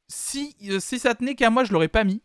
si, 0.09 0.57
si 0.81 0.99
ça 0.99 1.15
tenait 1.15 1.35
qu'à 1.35 1.49
moi, 1.49 1.63
je 1.63 1.71
l'aurais 1.71 1.87
pas 1.87 2.03
mis. 2.03 2.21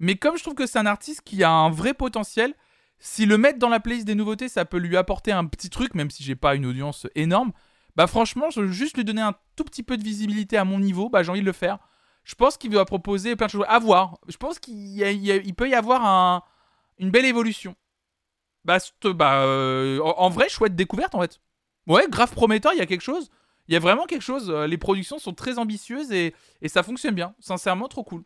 Mais 0.00 0.16
comme 0.16 0.36
je 0.36 0.42
trouve 0.42 0.54
que 0.54 0.66
c'est 0.66 0.80
un 0.80 0.86
artiste 0.86 1.20
qui 1.24 1.44
a 1.44 1.50
un 1.50 1.70
vrai 1.70 1.94
potentiel, 1.94 2.54
si 2.98 3.26
le 3.26 3.38
mettre 3.38 3.60
dans 3.60 3.68
la 3.68 3.78
playlist 3.78 4.08
des 4.08 4.16
nouveautés, 4.16 4.48
ça 4.48 4.64
peut 4.64 4.78
lui 4.78 4.96
apporter 4.96 5.30
un 5.30 5.44
petit 5.44 5.70
truc, 5.70 5.94
même 5.94 6.10
si 6.10 6.24
j'ai 6.24 6.34
pas 6.34 6.56
une 6.56 6.66
audience 6.66 7.06
énorme. 7.14 7.52
Bah 7.96 8.06
franchement, 8.06 8.50
je 8.50 8.60
veux 8.60 8.68
juste 8.68 8.96
lui 8.96 9.04
donner 9.04 9.22
un 9.22 9.34
tout 9.56 9.64
petit 9.64 9.82
peu 9.82 9.96
de 9.96 10.04
visibilité 10.04 10.56
à 10.56 10.64
mon 10.64 10.78
niveau, 10.78 11.08
bah 11.08 11.22
j'ai 11.22 11.30
envie 11.30 11.40
de 11.40 11.46
le 11.46 11.52
faire. 11.52 11.78
Je 12.24 12.34
pense 12.34 12.56
qu'il 12.56 12.72
va 12.72 12.84
proposer 12.84 13.34
plein 13.36 13.46
de 13.46 13.50
choses 13.52 13.64
à 13.68 13.78
voir. 13.78 14.18
Je 14.28 14.36
pense 14.36 14.58
qu'il 14.58 15.54
peut 15.56 15.68
y 15.68 15.74
avoir 15.74 16.04
un- 16.04 16.42
une 16.98 17.10
belle 17.10 17.24
évolution. 17.24 17.74
Bah, 18.64 18.78
c'est- 18.80 18.92
bah 19.14 19.42
euh, 19.44 19.98
en, 20.00 20.28
vrai, 20.28 20.48
chouette 20.48 20.76
découverte 20.76 21.14
en 21.14 21.20
fait. 21.22 21.40
Ouais, 21.86 22.06
grave 22.08 22.32
prometteur, 22.32 22.72
il 22.74 22.78
y 22.78 22.82
a 22.82 22.86
quelque 22.86 23.00
chose. 23.02 23.30
Il 23.66 23.72
y 23.74 23.76
a 23.76 23.80
vraiment 23.80 24.04
quelque 24.06 24.22
chose. 24.22 24.50
euh, 24.50 24.66
Les 24.66 24.78
productions 24.78 25.18
sont 25.18 25.32
très 25.32 25.58
ambitieuses 25.58 26.12
et, 26.12 26.34
et 26.60 26.68
ça 26.68 26.82
fonctionne 26.82 27.14
bien. 27.14 27.34
Sincèrement, 27.40 27.88
trop 27.88 28.04
cool. 28.04 28.24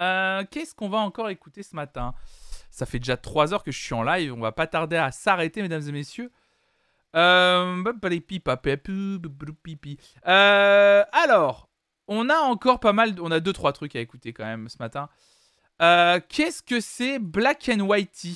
Euh, 0.00 0.44
Qu'est-ce 0.50 0.74
qu'on 0.74 0.88
va 0.88 0.98
encore 0.98 1.30
écouter 1.30 1.62
ce 1.62 1.74
matin? 1.74 2.14
Ça 2.70 2.84
fait 2.84 2.98
déjà 2.98 3.16
3 3.16 3.54
heures 3.54 3.62
que 3.64 3.72
je 3.72 3.80
suis 3.82 3.94
en 3.94 4.02
live. 4.02 4.32
On 4.34 4.40
va 4.40 4.52
pas 4.52 4.66
tarder 4.66 4.96
à 4.96 5.10
s'arrêter, 5.12 5.62
mesdames 5.62 5.88
et 5.88 5.92
messieurs. 5.92 6.30
Euh, 10.26 11.04
alors, 11.12 11.68
on 12.08 12.28
a 12.28 12.36
encore 12.38 12.80
pas 12.80 12.92
mal. 12.92 13.14
On 13.20 13.30
a 13.30 13.40
2-3 13.40 13.72
trucs 13.72 13.96
à 13.96 14.00
écouter 14.00 14.32
quand 14.32 14.44
même 14.44 14.68
ce 14.68 14.76
matin. 14.78 15.08
Euh, 15.82 16.20
Qu'est-ce 16.28 16.62
que 16.62 16.80
c'est 16.80 17.18
Black 17.18 17.68
and 17.68 17.80
Whitey? 17.80 18.34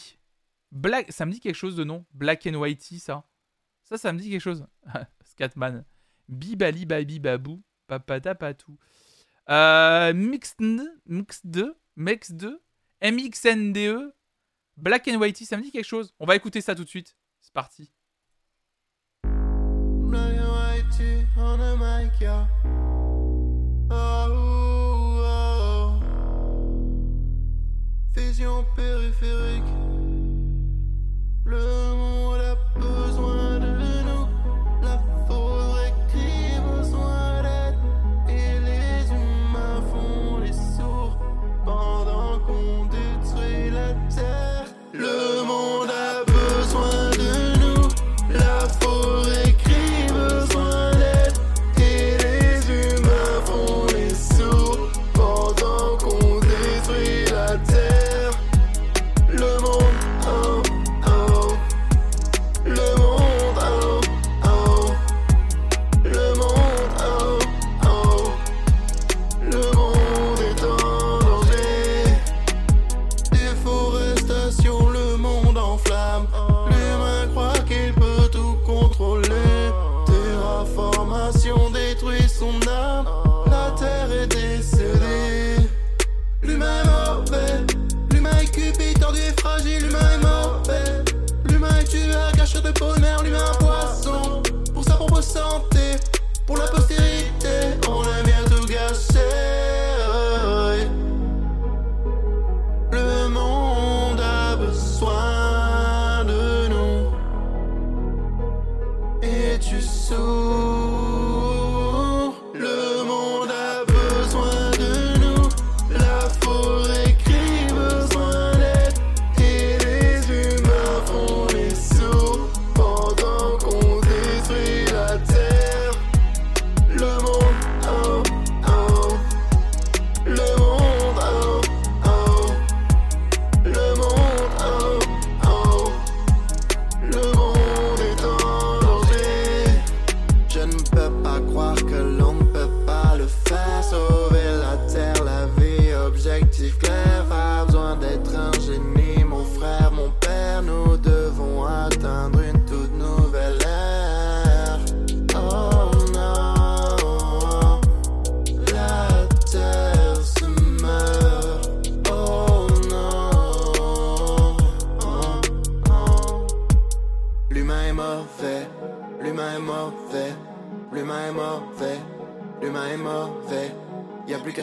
Black, 0.72 1.12
ça 1.12 1.26
me 1.26 1.32
dit 1.32 1.40
quelque 1.40 1.54
chose 1.56 1.76
de 1.76 1.84
nom 1.84 2.04
Black 2.14 2.46
and 2.46 2.54
Whitey, 2.54 2.98
ça 2.98 3.24
Ça, 3.82 3.98
ça 3.98 4.12
me 4.12 4.18
dit 4.18 4.30
quelque 4.30 4.40
chose. 4.40 4.66
Scatman. 5.24 5.84
Bibali 6.28 6.86
babi 6.86 7.18
babou. 7.18 7.62
Papata 7.86 8.34
patou. 8.34 8.78
Euh, 9.48 10.14
Mixed, 10.14 10.60
Mixed, 11.06 11.44
2, 11.44 11.76
MXNDE, 13.02 14.14
Black 14.76 15.08
and 15.08 15.16
Whitey, 15.16 15.44
ça 15.44 15.56
me 15.56 15.62
dit 15.62 15.72
quelque 15.72 15.86
chose. 15.86 16.14
On 16.20 16.26
va 16.26 16.36
écouter 16.36 16.60
ça 16.60 16.74
tout 16.74 16.84
de 16.84 16.88
suite. 16.88 17.16
C'est 17.40 17.52
parti. 17.52 17.90
Oh, 22.22 22.46
oh, 23.90 25.24
oh. 25.24 26.02
Vision 28.14 28.62
périphérique. 28.76 29.64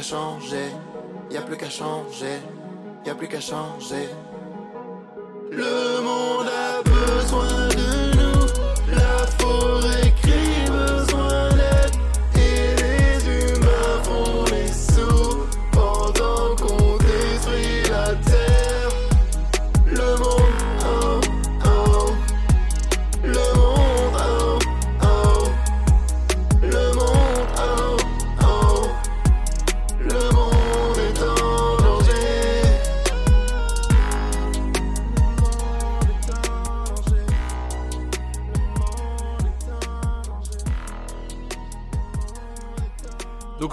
Changer, 0.08 0.72
y 1.30 1.36
a 1.36 1.42
plus 1.42 1.58
qu'à 1.58 1.70
changer, 1.70 2.40
y 3.06 3.10
a 3.10 3.16
plus 3.16 3.28
qu'à 3.28 3.42
changer. 3.42 4.08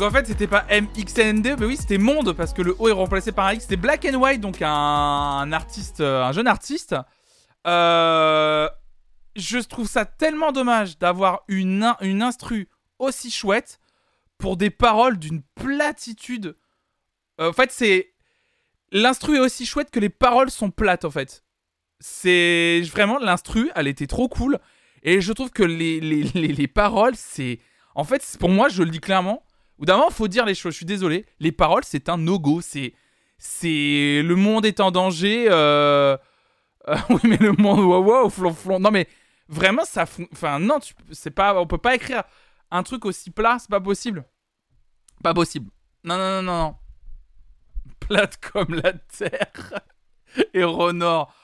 En 0.05 0.11
fait, 0.11 0.27
c'était 0.27 0.47
pas 0.47 0.67
MXND, 0.71 1.57
mais 1.59 1.67
oui, 1.67 1.77
c'était 1.77 1.99
Monde 1.99 2.33
parce 2.33 2.53
que 2.53 2.63
le 2.63 2.77
O 2.79 2.89
est 2.89 2.93
remplacé 2.93 3.33
par 3.33 3.47
un 3.47 3.55
X. 3.55 3.65
C'était 3.65 3.77
Black 3.77 4.05
and 4.05 4.15
White, 4.15 4.41
donc 4.41 4.61
un, 4.61 5.53
artiste, 5.53 6.01
euh, 6.01 6.23
un 6.23 6.33
jeune 6.33 6.47
artiste. 6.47 6.95
Euh, 7.67 8.69
je 9.37 9.59
trouve 9.59 9.89
ça 9.89 10.05
tellement 10.05 10.53
dommage 10.53 10.99
d'avoir 10.99 11.43
une, 11.49 11.95
une 12.01 12.23
instru 12.23 12.69
aussi 12.99 13.31
chouette 13.31 13.81
pour 14.39 14.57
des 14.57 14.71
paroles 14.71 15.19
d'une 15.19 15.43
platitude. 15.55 16.57
Euh, 17.41 17.51
en 17.51 17.53
fait, 17.53 17.73
c'est 17.73 18.13
l'instru 18.93 19.37
est 19.37 19.41
aussi 19.41 19.67
chouette 19.67 19.91
que 19.91 20.01
les 20.01 20.11
paroles 20.11 20.51
sont 20.51 20.71
plates 20.71 21.05
en 21.05 21.11
fait. 21.11 21.43
C'est 22.01 22.83
vraiment 22.93 23.19
l'instru, 23.19 23.71
elle 23.75 23.89
était 23.89 24.07
trop 24.07 24.29
cool 24.29 24.59
et 25.03 25.21
je 25.21 25.33
trouve 25.33 25.51
que 25.51 25.63
les, 25.63 26.01
les, 26.01 26.23
les, 26.35 26.49
les 26.49 26.69
paroles, 26.69 27.15
c'est 27.17 27.61
en 27.95 28.05
fait, 28.05 28.37
pour 28.39 28.51
moi, 28.51 28.69
je 28.69 28.83
le 28.83 28.91
dis 28.91 29.01
clairement. 29.01 29.45
Ou 29.79 29.85
d'un 29.85 29.97
moment, 29.97 30.11
faut 30.11 30.29
dire 30.29 30.45
les 30.45 30.55
choses. 30.55 30.73
Je 30.73 30.79
suis 30.79 30.87
désolé. 30.87 31.27
Les 31.41 31.53
paroles, 31.53 31.85
c'est 31.85 32.09
un 32.09 32.17
no-go. 32.17 32.61
C'est, 32.61 32.95
c'est 33.39 34.23
le 34.23 34.35
monde 34.37 34.67
est 34.67 34.81
en 34.81 34.91
danger. 34.91 35.47
euh, 35.51 36.17
euh, 36.89 36.97
oui, 37.11 37.21
mais 37.25 37.37
le 37.39 37.53
monde, 37.53 37.81
wow, 37.81 38.03
wow, 38.03 38.31
flonflon. 38.31 38.79
Non, 38.79 38.91
mais 38.91 39.09
vraiment, 39.49 39.85
ça, 39.85 40.05
enfin, 40.33 40.59
non, 40.59 40.81
tu... 40.81 40.95
c'est 41.13 41.31
pas, 41.31 41.59
on 41.61 41.67
peut 41.67 41.79
pas 41.79 41.95
écrire 41.95 42.23
un 42.71 42.83
truc 42.83 43.05
aussi 43.05 43.31
plat. 43.31 43.57
C'est 43.59 43.71
pas 43.71 43.81
possible. 43.81 44.25
Pas 45.23 45.35
possible. 45.35 45.71
Non, 46.05 46.17
non, 46.17 46.31
non, 46.31 46.43
non, 46.43 46.63
non. 46.63 46.77
Plate 48.01 48.37
comme 48.37 48.75
la 48.75 48.93
terre. 48.93 49.81
Et 50.55 50.65
Ronor. 50.65 51.35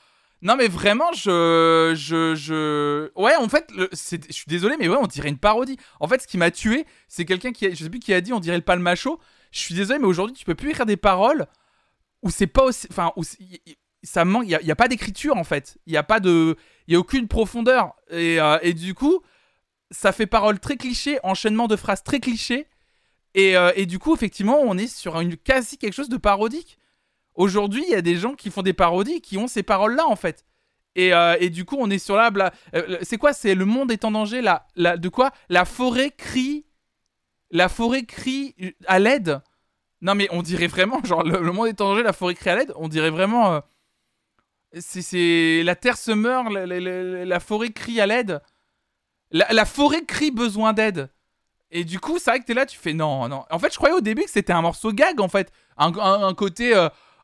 Non, 0.42 0.56
mais 0.56 0.68
vraiment, 0.68 1.12
je. 1.12 1.92
je, 1.96 2.34
je... 2.34 3.10
Ouais, 3.14 3.36
en 3.36 3.48
fait, 3.48 3.70
je 3.76 4.32
suis 4.32 4.46
désolé, 4.46 4.76
mais 4.78 4.88
ouais, 4.88 4.96
on 4.98 5.06
dirait 5.06 5.28
une 5.28 5.38
parodie. 5.38 5.76
En 6.00 6.08
fait, 6.08 6.22
ce 6.22 6.26
qui 6.26 6.38
m'a 6.38 6.50
tué, 6.50 6.86
c'est 7.08 7.24
quelqu'un 7.26 7.52
qui. 7.52 7.66
A... 7.66 7.70
Je 7.70 7.84
sais 7.84 7.90
plus 7.90 8.00
qui 8.00 8.14
a 8.14 8.20
dit, 8.20 8.32
on 8.32 8.40
dirait 8.40 8.56
le 8.56 8.62
palmacho. 8.64 9.20
Je 9.52 9.58
suis 9.58 9.74
désolé, 9.74 9.98
mais 9.98 10.06
aujourd'hui, 10.06 10.34
tu 10.34 10.44
peux 10.44 10.54
plus 10.54 10.70
écrire 10.70 10.86
des 10.86 10.96
paroles 10.96 11.46
où 12.22 12.30
c'est 12.30 12.46
pas 12.46 12.64
aussi. 12.64 12.86
Enfin, 12.90 13.12
où 13.16 13.22
y- 13.38 13.60
y- 13.66 13.76
ça 14.02 14.24
manque. 14.24 14.44
Il 14.48 14.58
n'y 14.64 14.70
a, 14.70 14.76
pas 14.76 14.88
d'écriture, 14.88 15.36
en 15.36 15.44
fait. 15.44 15.76
Il 15.86 15.92
n'y 15.92 15.98
a 15.98 16.02
pas 16.02 16.20
de. 16.20 16.56
Il 16.88 16.94
y 16.94 16.96
a 16.96 16.98
aucune 17.00 17.28
profondeur. 17.28 17.94
Et, 18.10 18.40
euh, 18.40 18.58
et 18.62 18.72
du 18.72 18.94
coup, 18.94 19.20
ça 19.90 20.12
fait 20.12 20.26
parole 20.26 20.58
très 20.58 20.76
cliché, 20.76 21.18
enchaînement 21.22 21.68
de 21.68 21.76
phrases 21.76 22.02
très 22.02 22.18
cliché. 22.18 22.66
Et, 23.34 23.56
euh, 23.58 23.72
et 23.76 23.84
du 23.86 23.98
coup, 23.98 24.14
effectivement, 24.14 24.58
on 24.62 24.78
est 24.78 24.86
sur 24.86 25.20
une 25.20 25.36
quasi 25.36 25.76
quelque 25.76 25.92
chose 25.94 26.08
de 26.08 26.16
parodique. 26.16 26.78
Aujourd'hui, 27.34 27.84
il 27.86 27.90
y 27.92 27.94
a 27.94 28.02
des 28.02 28.16
gens 28.16 28.34
qui 28.34 28.50
font 28.50 28.62
des 28.62 28.72
parodies 28.72 29.20
qui 29.20 29.38
ont 29.38 29.46
ces 29.46 29.62
paroles-là, 29.62 30.06
en 30.06 30.16
fait. 30.16 30.44
Et, 30.96 31.14
euh, 31.14 31.36
du 31.48 31.64
coup, 31.64 31.76
on 31.78 31.88
est 31.90 31.98
sur 31.98 32.16
là. 32.16 32.30
bla- 32.30 32.52
euh, 32.74 32.98
c'est 33.02 33.16
quoi 33.18 33.32
C'est 33.32 33.54
le 33.54 33.64
monde 33.64 33.92
est 33.92 34.04
en 34.04 34.10
danger. 34.10 34.42
La, 34.42 34.66
la, 34.76 34.96
de 34.96 35.08
quoi 35.08 35.30
La 35.48 35.64
forêt 35.64 36.10
crie. 36.10 36.66
La 37.50 37.68
forêt 37.68 38.04
crie 38.04 38.54
à 38.86 38.98
l'aide. 38.98 39.40
Non, 40.02 40.14
mais 40.14 40.28
on 40.30 40.42
dirait 40.42 40.66
vraiment, 40.66 41.02
genre, 41.04 41.22
le, 41.22 41.40
monde 41.52 41.68
est 41.68 41.80
en 41.80 41.90
danger, 41.90 42.02
la 42.02 42.12
forêt 42.12 42.34
crie 42.34 42.50
à 42.50 42.56
l'aide. 42.56 42.72
On 42.76 42.88
dirait 42.88 43.10
vraiment. 43.10 43.54
euh, 43.54 43.60
c'est, 44.78 45.62
La 45.64 45.74
terre 45.76 45.96
se 45.96 46.10
meurt, 46.12 46.50
la, 46.52 46.66
la- 46.66 46.80
la- 46.80 47.24
la 47.24 47.40
forêt 47.40 47.70
crie 47.70 48.00
à 48.00 48.06
l'aide. 48.06 48.40
La, 49.30 49.46
la 49.52 49.64
forêt 49.64 50.04
crie 50.04 50.30
besoin 50.30 50.72
d'aide. 50.72 51.08
Et 51.70 51.84
du 51.84 52.00
coup, 52.00 52.18
c'est 52.18 52.30
vrai 52.30 52.40
que 52.40 52.44
t'es 52.46 52.54
là, 52.54 52.66
tu 52.66 52.76
fais 52.78 52.92
non, 52.94 53.28
non. 53.28 53.44
En 53.50 53.58
fait, 53.60 53.72
je 53.72 53.76
croyais 53.76 53.94
au 53.94 54.00
début 54.00 54.24
que 54.24 54.30
c'était 54.30 54.52
un 54.52 54.62
morceau 54.62 54.92
gag, 54.92 55.20
en 55.20 55.28
fait. 55.28 55.52
Un, 55.76 55.92
un- 55.96 56.34
côté, 56.34 56.74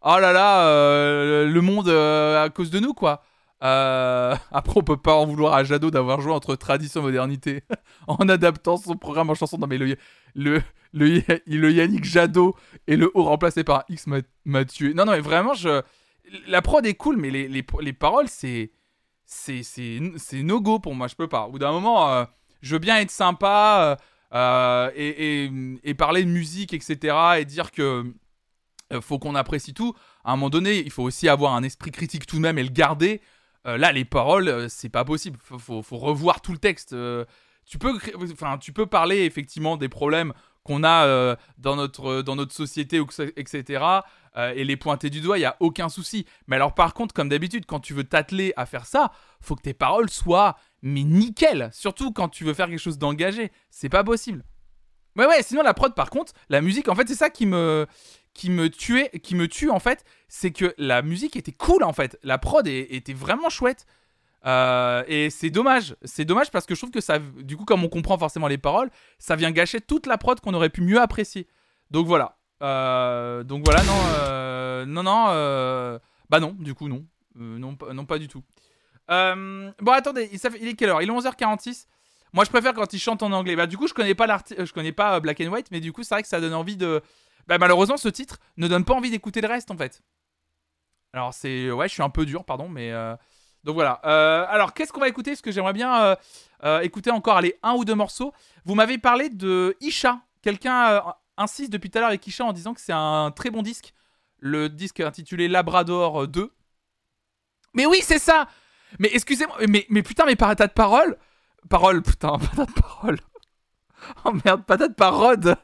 oh 0.06 0.18
là 0.20 0.32
là, 0.32 0.68
euh, 0.68 1.46
le 1.46 1.60
monde 1.60 1.88
euh, 1.88 2.42
à 2.42 2.48
cause 2.48 2.70
de 2.70 2.78
nous, 2.78 2.94
quoi. 2.94 3.22
Euh, 3.62 4.34
Après, 4.52 4.74
on 4.76 4.82
peut 4.82 4.96
pas 4.96 5.14
en 5.14 5.26
vouloir 5.26 5.54
à 5.54 5.64
Jadot 5.64 5.90
d'avoir 5.90 6.20
joué 6.20 6.32
entre 6.32 6.54
tradition 6.56 7.00
et 7.00 7.04
modernité 7.04 7.62
en 8.06 8.28
adaptant 8.28 8.76
son 8.76 8.96
programme 8.96 9.30
en 9.30 9.34
chanson. 9.34 9.58
Non, 9.58 9.66
mais 9.66 9.78
le, 9.78 9.96
le, 10.34 10.62
le, 10.92 11.22
le 11.46 11.72
Yannick 11.72 12.04
Jadot 12.04 12.54
et 12.86 12.96
le 12.96 13.10
O 13.14 13.24
remplacé 13.24 13.64
par 13.64 13.84
X 13.88 14.06
m'a- 14.44 14.64
tué. 14.64 14.94
Non, 14.94 15.04
non, 15.04 15.12
mais 15.12 15.20
vraiment, 15.20 15.52
la 16.46 16.62
prod 16.62 16.86
est 16.86 16.94
cool, 16.94 17.16
mais 17.16 17.30
les, 17.30 17.48
les, 17.48 17.64
les 17.80 17.92
paroles, 17.92 18.28
c'est. 18.28 18.70
C'est 19.28 19.60
no 20.34 20.60
go 20.60 20.78
pour 20.78 20.94
moi, 20.94 21.08
je 21.08 21.16
peux 21.16 21.26
pas. 21.26 21.46
Au 21.46 21.50
bout 21.50 21.58
d'un 21.58 21.72
moment, 21.72 22.26
je 22.62 22.72
veux 22.74 22.78
bien 22.78 22.98
être 22.98 23.10
sympa 23.10 23.96
et, 24.32 25.50
et, 25.82 25.94
parler 25.94 26.22
de 26.22 26.28
musique, 26.30 26.72
etc. 26.72 27.16
et 27.40 27.44
dire 27.44 27.72
que 27.72 28.04
faut 29.00 29.18
qu'on 29.18 29.34
apprécie 29.34 29.74
tout. 29.74 29.94
À 30.24 30.32
un 30.32 30.36
moment 30.36 30.50
donné, 30.50 30.78
il 30.78 30.90
faut 30.90 31.02
aussi 31.02 31.28
avoir 31.28 31.54
un 31.54 31.62
esprit 31.62 31.90
critique 31.90 32.26
tout 32.26 32.36
de 32.36 32.42
même 32.42 32.58
et 32.58 32.62
le 32.62 32.70
garder. 32.70 33.20
Euh, 33.66 33.76
là, 33.76 33.92
les 33.92 34.04
paroles, 34.04 34.48
euh, 34.48 34.68
c'est 34.68 34.88
pas 34.88 35.04
possible. 35.04 35.38
Faut, 35.42 35.82
faut, 35.82 35.96
revoir 35.96 36.40
tout 36.40 36.52
le 36.52 36.58
texte. 36.58 36.92
Euh, 36.92 37.24
tu 37.64 37.78
peux, 37.78 37.98
enfin, 38.32 38.58
tu 38.58 38.72
peux 38.72 38.86
parler 38.86 39.24
effectivement 39.24 39.76
des 39.76 39.88
problèmes 39.88 40.32
qu'on 40.66 40.84
a 40.84 41.06
euh, 41.06 41.36
dans 41.58 41.76
notre 41.76 42.22
dans 42.22 42.36
notre 42.36 42.52
société, 42.52 43.00
etc. 43.36 43.84
euh, 44.36 44.52
et 44.54 44.64
les 44.64 44.76
pointer 44.76 45.10
du 45.10 45.20
doigt, 45.20 45.38
il 45.38 45.42
y 45.42 45.46
a 45.46 45.56
aucun 45.60 45.88
souci. 45.88 46.26
Mais 46.46 46.56
alors, 46.56 46.74
par 46.74 46.92
contre, 46.94 47.14
comme 47.14 47.28
d'habitude, 47.28 47.64
quand 47.66 47.80
tu 47.80 47.94
veux 47.94 48.04
t'atteler 48.04 48.52
à 48.56 48.66
faire 48.66 48.86
ça, 48.86 49.12
faut 49.40 49.54
que 49.54 49.62
tes 49.62 49.74
paroles 49.74 50.10
soient 50.10 50.56
mais 50.82 51.04
nickel. 51.04 51.70
Surtout 51.72 52.12
quand 52.12 52.28
tu 52.28 52.44
veux 52.44 52.54
faire 52.54 52.68
quelque 52.68 52.78
chose 52.78 52.98
d'engagé, 52.98 53.50
c'est 53.70 53.88
pas 53.88 54.04
possible. 54.04 54.44
Ouais, 55.16 55.26
ouais. 55.26 55.42
Sinon, 55.42 55.62
la 55.62 55.74
prod, 55.74 55.94
par 55.94 56.10
contre, 56.10 56.32
la 56.48 56.60
musique, 56.60 56.88
en 56.88 56.94
fait, 56.94 57.08
c'est 57.08 57.14
ça 57.14 57.30
qui 57.30 57.46
me 57.46 57.86
qui 58.34 58.50
me 58.50 58.68
tuait, 58.68 59.08
qui 59.22 59.34
me 59.34 59.48
tue 59.48 59.70
en 59.70 59.78
fait, 59.78 60.04
c'est 60.28 60.50
que 60.50 60.74
la 60.76 61.00
musique 61.00 61.36
était 61.36 61.52
cool 61.52 61.82
en 61.82 61.94
fait. 61.94 62.18
La 62.22 62.36
prod 62.36 62.66
était 62.68 63.14
vraiment 63.14 63.48
chouette. 63.48 63.86
Euh, 64.44 65.02
et 65.08 65.30
c'est 65.30 65.48
dommage, 65.50 65.96
c'est 66.04 66.24
dommage 66.26 66.50
parce 66.50 66.66
que 66.66 66.74
je 66.74 66.80
trouve 66.80 66.90
que 66.90 67.00
ça, 67.00 67.18
du 67.18 67.56
coup, 67.56 67.64
comme 67.64 67.82
on 67.82 67.88
comprend 67.88 68.16
forcément 68.18 68.46
les 68.46 68.58
paroles, 68.58 68.90
ça 69.18 69.36
vient 69.36 69.50
gâcher 69.50 69.80
toute 69.80 70.06
la 70.06 70.18
prod 70.18 70.38
qu'on 70.38 70.52
aurait 70.54 70.68
pu 70.68 70.82
mieux 70.82 71.00
apprécier. 71.00 71.48
Donc 71.90 72.06
voilà. 72.06 72.36
Euh, 72.62 73.42
donc 73.42 73.64
voilà, 73.64 73.82
non, 73.84 73.98
euh, 74.18 74.84
non, 74.84 75.02
non, 75.02 75.98
bah 76.28 76.38
non, 76.38 76.54
du 76.58 76.74
coup 76.74 76.88
non, 76.88 77.04
non, 77.34 77.74
pas- 78.04 78.18
du 78.18 78.28
tout. 78.28 78.42
Bon 79.08 79.92
attendez, 79.92 80.28
il, 80.32 80.38
il 80.60 80.68
est 80.68 80.74
quelle 80.74 80.90
heure? 80.90 81.02
Il 81.02 81.08
est 81.08 81.12
11h46. 81.12 81.86
Moi 82.36 82.44
je 82.44 82.50
préfère 82.50 82.74
quand 82.74 82.92
il 82.92 83.00
chante 83.00 83.22
en 83.24 83.32
anglais. 83.32 83.56
Bah 83.56 83.66
du 83.66 83.76
coup 83.76 83.88
je 83.88 83.94
connais 83.94 84.14
pas 84.14 84.26
l'arti- 84.28 84.54
je 84.58 84.72
connais 84.72 84.92
pas 84.92 85.16
euh, 85.16 85.20
Black 85.20 85.40
and 85.40 85.46
White, 85.48 85.68
mais 85.72 85.80
du 85.80 85.92
coup 85.92 86.04
c'est 86.04 86.14
vrai 86.14 86.22
que 86.22 86.28
ça 86.28 86.40
donne 86.40 86.54
envie 86.54 86.76
de. 86.76 87.02
Bah 87.48 87.56
malheureusement 87.58 87.96
ce 87.96 88.08
titre 88.08 88.36
ne 88.58 88.68
donne 88.68 88.84
pas 88.84 88.94
envie 88.94 89.10
d'écouter 89.10 89.40
le 89.40 89.48
reste 89.48 89.70
en 89.70 89.76
fait. 89.76 90.02
Alors 91.14 91.32
c'est 91.32 91.70
ouais, 91.70 91.88
je 91.88 91.94
suis 91.94 92.02
un 92.02 92.10
peu 92.10 92.26
dur, 92.26 92.44
pardon, 92.44 92.68
mais 92.68 92.92
euh, 92.92 93.16
donc 93.64 93.74
voilà. 93.74 94.00
Euh, 94.04 94.44
alors 94.48 94.74
qu'est-ce 94.74 94.92
qu'on 94.92 95.00
va 95.00 95.08
écouter? 95.08 95.30
Parce 95.30 95.40
que 95.40 95.50
j'aimerais 95.50 95.72
bien 95.72 95.98
euh, 96.02 96.16
euh, 96.64 96.80
écouter 96.80 97.10
encore 97.10 97.38
allez 97.38 97.58
un 97.62 97.72
ou 97.74 97.84
deux 97.86 97.94
morceaux. 97.94 98.34
Vous 98.66 98.74
m'avez 98.74 98.98
parlé 98.98 99.30
de 99.30 99.74
Isha. 99.80 100.20
Quelqu'un 100.42 100.90
euh, 100.90 101.00
insiste 101.38 101.72
depuis 101.72 101.88
tout 101.90 101.96
à 101.96 102.00
l'heure 102.02 102.10
avec 102.10 102.26
Isha 102.26 102.44
en 102.44 102.52
disant 102.52 102.74
que 102.74 102.80
c'est 102.82 102.92
un 102.92 103.30
très 103.34 103.48
bon 103.50 103.62
disque. 103.62 103.94
Le 104.38 104.68
disque 104.68 105.00
intitulé 105.00 105.48
Labrador 105.48 106.24
euh, 106.24 106.26
2. 106.26 106.52
Mais 107.72 107.86
oui, 107.86 108.00
c'est 108.02 108.18
ça. 108.18 108.46
Mais 108.98 109.08
excusez-moi, 109.12 109.56
mais, 109.68 109.86
mais 109.88 110.02
putain, 110.02 110.26
mais 110.26 110.36
patate 110.36 110.74
parole, 110.74 111.16
parole, 111.68 112.02
putain, 112.02 112.38
patate 112.56 112.74
parole. 112.74 113.18
Oh 114.24 114.32
merde, 114.44 114.64
patate 114.64 114.94
parode. 114.96 115.56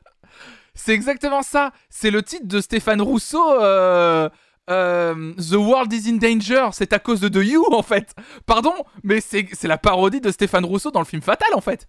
C'est 0.75 0.93
exactement 0.93 1.43
ça. 1.43 1.73
C'est 1.91 2.11
le 2.11 2.23
titre 2.23 2.47
de 2.47 2.61
Stéphane 2.61 3.01
Rousseau. 3.03 3.61
euh, 3.61 4.29
euh, 4.71 5.35
The 5.35 5.53
World 5.57 5.93
is 5.93 6.09
in 6.09 6.17
Danger. 6.17 6.69
C'est 6.73 6.93
à 6.93 6.99
cause 6.99 7.21
de 7.21 7.29
The 7.29 7.45
You, 7.45 7.65
en 7.73 7.83
fait. 7.83 8.15
Pardon, 8.47 8.73
mais 9.03 9.21
c'est 9.21 9.47
la 9.65 9.77
parodie 9.79 10.21
de 10.21 10.31
Stéphane 10.31 10.65
Rousseau 10.65 10.91
dans 10.91 11.01
le 11.01 11.05
film 11.05 11.21
Fatal, 11.23 11.49
en 11.55 11.61
fait. 11.61 11.89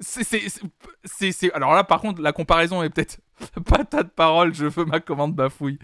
C'est- 0.00 1.52
Alors 1.54 1.74
là, 1.74 1.84
par 1.84 2.00
contre, 2.00 2.22
la 2.22 2.32
comparaison 2.32 2.82
est 2.82 2.90
peut-être 2.90 3.20
patate 3.66 4.10
parole. 4.14 4.54
Je 4.54 4.66
veux 4.66 4.84
ma 4.84 5.00
commande 5.00 5.34
bafouille. 5.34 5.78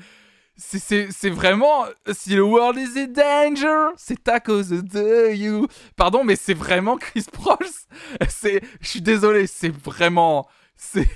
C'est- 0.57 1.31
vraiment. 1.31 1.87
Si 2.13 2.31
the 2.37 2.41
world 2.41 2.79
is 2.79 2.99
in 2.99 3.09
danger, 3.09 3.89
c'est 3.97 4.29
à 4.29 4.41
cause 4.41 4.69
de 4.69 5.33
you. 5.35 5.67
Pardon, 5.97 6.25
mais 6.25 6.37
c'est 6.37 6.55
vraiment 6.55 6.97
Chris 6.97 7.27
Prols. 7.33 7.59
C'est, 8.29 8.63
je 8.81 8.89
suis 8.89 9.01
désolé, 9.03 9.47
c'est 9.47 9.69
vraiment. 9.75 10.49
C'est. 10.77 11.09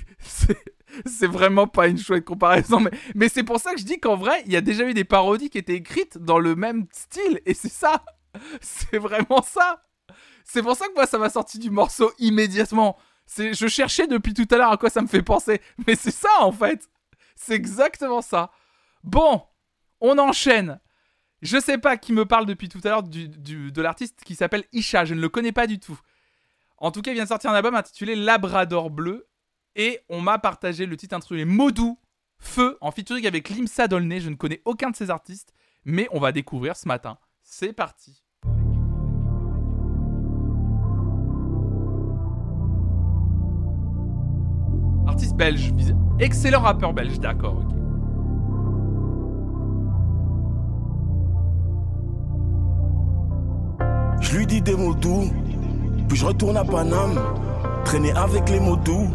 vraiment 1.27 1.67
pas 1.67 1.87
une 1.87 1.97
chouette 1.97 2.25
comparaison, 2.25 2.83
mais, 3.15 3.29
c'est 3.29 3.43
pour 3.43 3.59
ça 3.59 3.73
que 3.73 3.79
je 3.79 3.85
dis 3.85 3.99
qu'en 3.99 4.15
vrai, 4.15 4.41
il 4.45 4.51
y 4.51 4.55
a 4.55 4.61
déjà 4.61 4.85
eu 4.85 4.93
des 4.93 5.03
parodies 5.03 5.49
qui 5.49 5.57
étaient 5.57 5.75
écrites 5.75 6.17
dans 6.17 6.39
le 6.39 6.55
même 6.55 6.85
style, 6.91 7.39
et 7.45 7.53
c'est 7.53 7.71
ça. 7.71 8.03
C'est 8.61 8.97
vraiment 8.99 9.41
ça. 9.41 9.81
C'est 10.45 10.61
pour 10.61 10.75
ça 10.75 10.87
que 10.87 10.93
moi, 10.93 11.05
ça 11.07 11.17
m'a 11.17 11.29
sorti 11.29 11.57
du 11.59 11.69
morceau 11.69 12.11
immédiatement. 12.19 12.97
Je 13.37 13.67
cherchais 13.67 14.07
depuis 14.07 14.33
tout 14.33 14.47
à 14.51 14.57
l'heure 14.57 14.71
à 14.71 14.77
quoi 14.77 14.89
ça 14.89 15.01
me 15.01 15.07
fait 15.07 15.21
penser, 15.23 15.61
mais 15.87 15.95
c'est 15.95 16.11
ça 16.11 16.29
en 16.39 16.51
fait. 16.51 16.89
C'est 17.35 17.53
exactement 17.55 18.21
ça. 18.21 18.51
Bon, 19.03 19.43
on 20.01 20.17
enchaîne. 20.17 20.79
Je 21.41 21.59
sais 21.59 21.77
pas 21.77 21.97
qui 21.97 22.11
me 22.11 22.25
parle 22.25 22.45
depuis 22.45 22.67
tout 22.67 22.81
à 22.83 22.89
l'heure 22.89 23.03
du, 23.03 23.29
de 23.29 23.81
l'artiste 23.81 24.23
qui 24.25 24.35
s'appelle 24.35 24.65
Isha, 24.73 25.05
je 25.05 25.13
ne 25.13 25.21
le 25.21 25.29
connais 25.29 25.53
pas 25.53 25.67
du 25.67 25.79
tout. 25.79 25.99
En 26.77 26.91
tout 26.91 27.01
cas, 27.01 27.11
il 27.11 27.15
vient 27.15 27.23
de 27.23 27.29
sortir 27.29 27.51
un 27.51 27.55
album 27.55 27.75
intitulé 27.75 28.15
Labrador 28.15 28.89
Bleu 28.89 29.27
et 29.75 29.99
on 30.09 30.21
m'a 30.21 30.37
partagé 30.37 30.85
le 30.85 30.97
titre 30.97 31.15
intitulé 31.15 31.45
Modou 31.45 31.99
Feu 32.39 32.77
en 32.81 32.91
featuring 32.91 33.25
avec 33.27 33.49
Limsa 33.49 33.87
Dolné. 33.87 34.19
Je 34.19 34.29
ne 34.29 34.35
connais 34.35 34.61
aucun 34.65 34.89
de 34.89 34.95
ces 34.95 35.09
artistes, 35.09 35.53
mais 35.85 36.07
on 36.11 36.19
va 36.19 36.31
découvrir 36.31 36.75
ce 36.75 36.87
matin. 36.87 37.17
C'est 37.41 37.73
parti. 37.73 38.23
Artiste 45.07 45.35
belge, 45.35 45.73
excellent 46.19 46.61
rappeur 46.61 46.93
belge, 46.93 47.19
d'accord, 47.19 47.57
ok. 47.57 47.88
Je 54.21 54.37
lui 54.37 54.45
dis 54.45 54.61
des 54.61 54.75
mots 54.75 54.93
doux, 54.93 55.29
puis 56.07 56.17
je 56.17 56.25
retourne 56.25 56.57
à 56.57 56.63
Paname, 56.63 57.19
traîner 57.85 58.11
avec 58.11 58.49
les 58.49 58.59
mots 58.59 58.75
doux. 58.75 59.07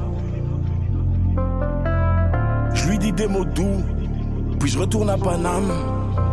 Je 2.74 2.88
lui 2.88 2.98
dis 2.98 3.12
des 3.12 3.26
mots 3.28 3.44
doux, 3.44 3.82
puis 4.58 4.70
je 4.70 4.78
retourne 4.78 5.10
à 5.10 5.16
Paname, 5.16 5.72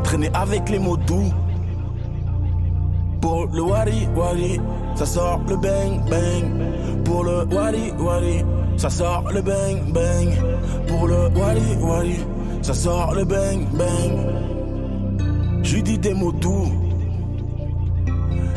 traîner 0.03 0.29
avec 0.33 0.69
les 0.69 0.79
mots 0.79 0.97
doux. 0.97 1.31
Pour 3.21 3.47
le 3.53 3.61
wari 3.61 4.07
wari, 4.15 4.59
ça 4.95 5.05
sort 5.05 5.41
le 5.47 5.55
bang 5.57 6.01
bang. 6.09 7.03
Pour 7.03 7.23
le 7.23 7.45
wari 7.53 7.91
wari, 7.99 8.43
ça 8.77 8.89
sort 8.89 9.31
le 9.31 9.41
bang 9.41 9.93
bang. 9.93 10.29
Pour 10.87 11.07
le 11.07 11.29
wari 11.37 11.75
wari, 11.79 12.15
ça 12.61 12.73
sort 12.73 13.13
le 13.13 13.23
bang 13.25 13.67
bang. 13.73 14.13
Je 15.63 15.75
lui 15.75 15.83
dis 15.83 15.99
des 15.99 16.13
mots 16.15 16.31
doux. 16.31 16.90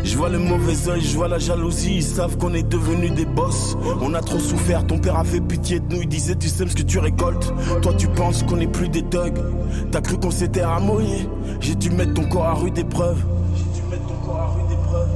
Je 0.05 0.18
vois 0.18 0.28
le 0.28 0.39
mauvais 0.39 0.89
oeil, 0.89 1.00
je 1.00 1.16
vois 1.16 1.28
la 1.28 1.39
jalousie, 1.39 1.97
ils 1.97 2.02
savent 2.02 2.36
qu'on 2.36 2.52
est 2.52 2.62
devenus 2.62 3.12
des 3.15 3.24
boss. 3.24 3.74
On 4.02 4.12
a 4.12 4.20
trop 4.20 4.39
souffert, 4.39 4.86
ton 4.86 4.99
père 4.99 5.18
avait 5.18 5.41
pitié 5.41 5.81
de 5.81 5.94
nous, 5.94 6.02
il 6.02 6.08
disait 6.08 6.36
tu 6.36 6.49
sèmes 6.49 6.68
ce 6.68 6.76
que 6.76 6.83
tu 6.83 6.99
récoltes. 6.99 7.52
Toi 7.81 7.94
tu 7.94 8.07
penses 8.08 8.42
qu'on 8.42 8.60
est 8.60 8.66
plus 8.66 8.91
des 8.91 9.02
thugs, 9.02 9.39
t'as 9.91 10.02
cru 10.02 10.18
qu'on 10.18 10.31
s'était 10.31 10.65
ramoyé. 10.65 11.28
J'ai 11.60 11.74
dû 11.74 11.91
mettre 11.91 12.15
ton 12.15 12.24
corps 12.28 12.44
à 12.44 12.55
rude 12.55 12.76
épreuve. 12.76 13.16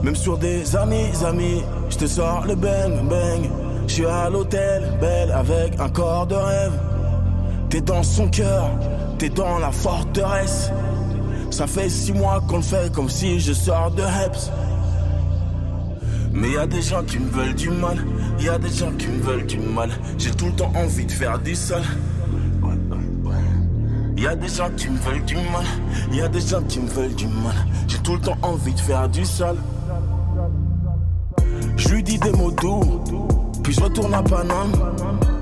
Même 0.03 0.17
sur 0.17 0.39
des 0.39 0.75
années, 0.75 1.11
amis, 1.27 1.63
je 1.91 1.97
te 1.99 2.07
sors 2.07 2.47
le 2.47 2.55
bang 2.55 3.07
bang. 3.09 3.51
Je 3.87 3.93
suis 3.93 4.07
à 4.07 4.31
l'hôtel, 4.31 4.97
belle, 5.01 5.31
avec 5.33 5.79
un 5.79 5.89
corps 5.89 6.27
de 6.27 6.35
rêve. 6.35 6.73
T'es 7.69 7.83
dans 7.83 8.03
son 8.03 8.29
cœur, 8.29 8.71
t'es 9.19 9.29
dans 9.29 9.59
la 9.59 9.71
forteresse. 9.71 10.71
Ça 11.51 11.67
fait 11.67 11.89
six 11.89 12.13
mois 12.13 12.43
qu'on 12.47 12.57
le 12.57 12.63
fait 12.63 12.93
comme 12.93 13.09
si 13.09 13.39
je 13.41 13.53
sors 13.53 13.91
de 13.91 14.03
Heps. 14.03 14.51
Mais 16.41 16.53
y 16.53 16.57
a 16.57 16.67
des 16.67 16.83
gens 16.83 17.03
qui 17.03 17.19
me 17.19 17.29
veulent 17.31 17.55
du 17.55 17.69
mal, 17.69 17.99
y 18.39 18.49
a 18.49 18.59
des 18.59 18.71
gens 18.71 18.93
qui 18.93 19.09
me 19.09 19.21
veulent 19.21 19.47
du 19.47 19.59
mal. 19.59 19.91
J'ai 20.19 20.31
tout 20.31 20.47
le 20.47 20.53
temps 20.53 20.73
envie 20.77 21.05
de 21.05 21.11
faire 21.11 21.39
du 21.41 21.55
sale. 21.57 21.83
Y 24.17 24.27
a 24.27 24.37
des 24.37 24.49
gens 24.49 24.71
qui 24.77 24.89
me 24.89 24.99
veulent 24.99 25.25
du 25.25 25.35
mal, 25.35 25.65
y 26.13 26.21
a 26.21 26.29
des 26.29 26.41
gens 26.41 26.63
qui 26.63 26.79
me 26.81 26.89
veulent 26.89 27.15
du 27.15 27.27
mal. 27.27 27.55
J'ai 27.89 27.99
tout 27.99 28.15
le 28.15 28.21
temps 28.21 28.37
envie 28.43 28.75
de 28.75 28.81
faire 28.81 29.09
du 29.09 29.25
sale. 29.25 29.57
Je 31.77 31.89
lui 31.89 32.03
dis 32.05 32.19
des 32.19 32.33
mots 32.33 32.53
doux, 32.53 33.03
puis 33.65 33.73
je 33.73 33.81
retourne 33.81 34.15
à 34.15 34.23
Paname, 34.23 34.73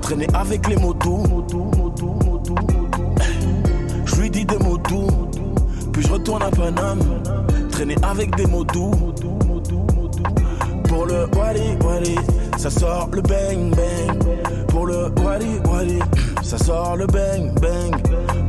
traîner 0.01 0.27
avec 0.33 0.67
les 0.67 0.77
mots 0.77 0.93
doux. 0.95 1.23
Je 4.05 4.15
lui 4.15 4.29
dis 4.31 4.45
des 4.45 4.57
mots 4.57 4.77
doux, 4.77 5.07
puis 5.91 6.01
je 6.01 6.11
retourne 6.11 6.41
à 6.41 6.49
Paname, 6.49 7.01
traîner 7.71 7.95
avec 8.01 8.35
des 8.35 8.47
mots 8.47 8.63
doux. 8.63 9.36
Pour 10.97 11.05
le 11.05 11.27
wali 11.37 11.77
wali, 11.85 12.15
ça 12.57 12.71
sort 12.71 13.09
le 13.13 13.21
bang 13.21 13.69
bang. 13.69 14.17
Pour 14.67 14.87
le 14.87 15.11
wali 15.23 15.59
wali, 15.69 15.99
ça 16.41 16.57
sort 16.57 16.95
le 16.97 17.05
bang 17.05 17.53
bang. 17.61 17.95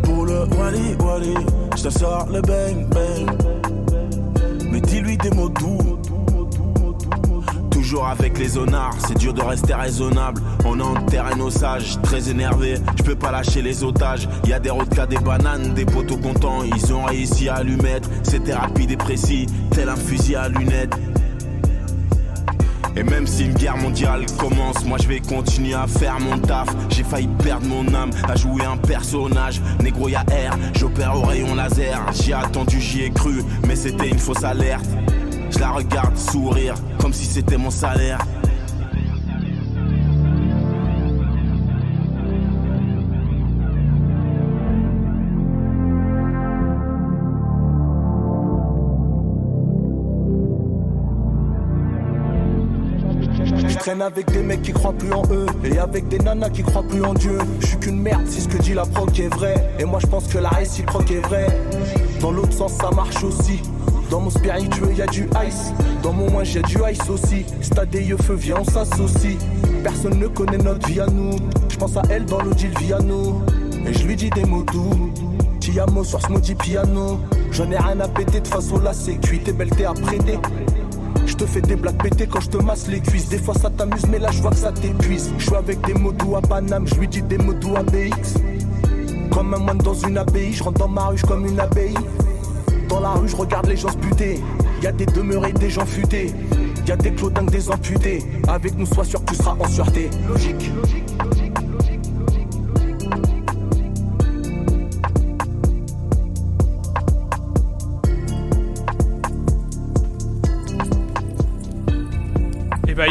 Pour 0.03 0.25
le 0.25 0.47
wali 0.57 0.97
wali, 0.99 1.35
ça 1.77 1.91
sort 1.91 2.27
le 2.33 2.41
bang 2.41 2.89
bang. 2.89 3.31
Mais 4.71 4.81
dis-lui 4.81 5.19
des 5.19 5.31
mots 5.33 5.51
doux. 5.51 5.99
Toujours 7.71 8.07
avec 8.07 8.39
les 8.39 8.57
honnards, 8.57 8.97
c'est 9.07 9.19
dur 9.19 9.35
de 9.35 9.43
rester 9.43 9.75
raisonnable. 9.75 10.41
On 10.65 10.81
enterre 10.81 11.37
nos 11.37 11.51
sages, 11.51 12.01
très 12.03 12.31
énervé. 12.31 12.77
Je 12.97 13.03
peux 13.03 13.15
pas 13.15 13.31
lâcher 13.31 13.61
les 13.61 13.85
otages. 13.85 14.27
Y 14.47 14.55
a 14.55 14.59
des 14.59 14.71
rodkas, 14.71 15.07
des 15.07 15.19
bananes, 15.19 15.75
des 15.75 15.85
poteaux 15.85 16.17
contents. 16.17 16.63
Ils 16.65 16.95
ont 16.95 17.05
réussi 17.05 17.51
à 17.51 17.63
lui 17.63 17.77
mettre. 17.77 18.09
C'était 18.23 18.55
rapide 18.55 18.93
et 18.93 18.97
précis, 18.97 19.47
tel 19.71 19.91
un 19.91 19.97
fusil 19.97 20.35
à 20.35 20.49
lunettes. 20.49 20.97
Et 22.99 23.05
même 23.05 23.29
si 23.29 23.45
une 23.45 23.55
guerre 23.55 23.77
mondiale 23.77 24.27
commence, 24.39 24.85
moi 24.85 24.99
je 25.01 25.07
vais 25.07 25.21
continuer 25.21 25.75
à 25.75 25.87
faire 25.87 26.19
mon 26.19 26.37
taf. 26.37 26.67
J'ai 26.91 27.05
failli 27.05 27.29
perdre 27.45 27.67
mon 27.67 27.87
âme 27.95 28.11
à 28.29 28.35
jouer 28.35 28.65
un 28.65 28.77
personnage. 28.77 29.61
Négro 29.81 30.09
y'a 30.09 30.25
air, 30.33 30.59
j'opère 30.75 31.15
au 31.17 31.23
rayon 31.23 31.55
laser. 31.55 32.05
J'y 32.13 32.33
ai 32.33 32.35
attendu, 32.35 32.81
j'y 32.81 33.05
ai 33.05 33.11
cru, 33.11 33.45
mais 33.69 33.77
c'était 33.77 34.09
une 34.09 34.19
fausse 34.19 34.43
alerte. 34.43 34.85
Je 35.51 35.61
la 35.61 35.71
regarde 35.71 36.17
sourire, 36.17 36.75
comme 36.99 37.13
si 37.13 37.25
c'était 37.25 37.57
mon 37.57 37.71
salaire. 37.71 38.19
Traîne 53.79 54.03
avec 54.03 54.31
des 54.33 54.43
mecs 54.43 54.63
qui 54.63 54.73
croient 54.73 54.93
plus 54.93 55.13
en 55.13 55.23
eux 55.31 55.47
et 55.65 55.79
avec 55.79 56.09
des 56.09 56.19
nanas 56.19 56.51
qui 56.51 56.63
croient 56.63 56.83
plus 56.83 57.03
en 57.05 57.15
Dieu. 57.15 57.39
Je 57.61 57.67
suis 57.67 57.77
qu'une 57.79 58.01
merde 58.01 58.27
si 58.27 58.41
ce 58.41 58.49
que 58.49 58.59
dit 58.59 58.75
la 58.75 58.85
proc 58.85 59.19
est 59.19 59.33
vrai. 59.35 59.73
Et 59.79 59.85
moi 59.85 60.01
je 60.01 60.07
pense 60.07 60.27
que 60.27 60.39
la 60.39 60.49
réciproque 60.51 61.11
est 61.11 61.21
vraie. 61.21 61.47
Dans 62.21 62.31
l'autre 62.31 62.53
sens 62.53 62.73
ça 62.73 62.91
marche 62.91 63.23
aussi. 63.23 63.61
Dans 64.11 64.21
mon 64.21 64.31
spiritueux 64.31 64.93
y 64.97 65.03
a 65.03 65.07
du 65.07 65.29
ice. 65.47 65.73
Dans 66.03 66.13
mon 66.13 66.31
moins 66.31 66.45
y 66.45 66.59
a 66.59 66.63
du 66.63 66.77
ice 66.91 67.09
aussi. 67.09 67.45
Stade 67.61 67.91
des 67.91 68.03
yeux 68.03 68.17
feu, 68.17 68.35
viens 68.35 68.57
on 68.61 68.65
s'associe. 68.65 69.37
Personne 69.83 70.19
ne 70.19 70.27
connaît 70.27 70.59
notre 70.59 70.87
vie 70.89 71.01
à 71.01 71.07
nous. 71.07 71.37
Je 71.69 71.77
pense 71.77 71.97
à 71.97 72.03
elle 72.11 72.25
dans 72.25 72.43
l'Odile 72.43 72.77
Viano. 72.81 73.43
Et 73.87 73.93
je 73.93 74.05
lui 74.05 74.17
dis 74.17 74.31
des 74.31 74.45
mots 74.45 74.65
doux. 74.65 75.13
Tiamo 75.61 76.03
sur 76.03 76.21
ce 76.21 76.29
maudit 76.29 76.55
piano. 76.55 77.21
J'en 77.53 77.71
ai 77.71 77.79
rien 77.79 78.01
à 78.01 78.09
péter 78.09 78.41
de 78.41 78.49
façon 78.49 78.81
c'est 78.93 79.17
cuit. 79.17 79.41
T'es 79.41 79.53
belle, 79.53 79.71
t'es 79.71 79.85
à 79.85 79.93
prêter. 79.93 80.39
Je 81.39 81.45
te 81.45 81.51
fais 81.51 81.61
des 81.61 81.77
blagues 81.77 82.03
pétées 82.03 82.27
quand 82.27 82.41
je 82.41 82.49
te 82.49 82.57
masse 82.57 82.89
les 82.89 82.99
cuisses. 82.99 83.29
Des 83.29 83.39
fois 83.39 83.55
ça 83.55 83.71
t'amuse, 83.71 84.05
mais 84.11 84.19
là 84.19 84.29
je 84.33 84.43
vois 84.43 84.51
que 84.51 84.57
ça 84.57 84.73
t'épuise. 84.73 85.31
Je 85.39 85.55
avec 85.55 85.81
des 85.87 85.95
mots 85.95 86.11
doux 86.11 86.35
à 86.35 86.41
Paname, 86.41 86.85
je 86.89 86.97
lui 86.97 87.07
dis 87.07 87.23
des 87.23 87.39
mots 87.39 87.53
doux 87.53 87.77
à 87.77 87.85
BX. 87.85 88.41
Comme 89.31 89.55
un 89.55 89.59
moine 89.59 89.79
dans 89.79 89.95
une 89.95 90.19
abbaye, 90.19 90.53
je 90.53 90.65
rentre 90.65 90.81
dans 90.81 90.89
ma 90.89 91.07
ruche 91.07 91.23
comme 91.23 91.47
une 91.47 91.61
abeille. 91.61 91.95
Dans 92.89 92.99
la 92.99 93.11
rue, 93.11 93.29
je 93.29 93.37
regarde 93.37 93.69
les 93.69 93.77
gens 93.77 93.91
se 93.91 93.99
buter. 93.99 94.41
Y 94.83 94.89
a 94.89 94.91
des 94.93 95.07
demeurés, 95.07 95.53
des 95.53 95.71
gens 95.71 95.87
futés. 95.87 96.35
Y 96.89 96.91
a 96.91 96.97
des 96.97 97.13
clodingues, 97.13 97.51
des 97.51 97.71
amputés. 97.71 98.25
Avec 98.49 98.77
nous, 98.77 98.87
sois 98.87 99.05
sûr 99.05 99.25
que 99.25 99.31
tu 99.31 99.37
seras 99.37 99.55
en 99.61 99.69
sûreté. 99.69 100.11
Logique. 100.29 100.73
Et 100.73 101.15
bah 101.19 101.25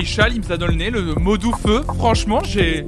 Il 0.10 0.42
me 0.42 0.68
le 0.68 0.74
nez, 0.74 0.90
le 0.90 1.14
mot 1.16 1.38
doux 1.38 1.54
feu. 1.54 1.84
Franchement, 1.84 2.42
j'ai. 2.42 2.88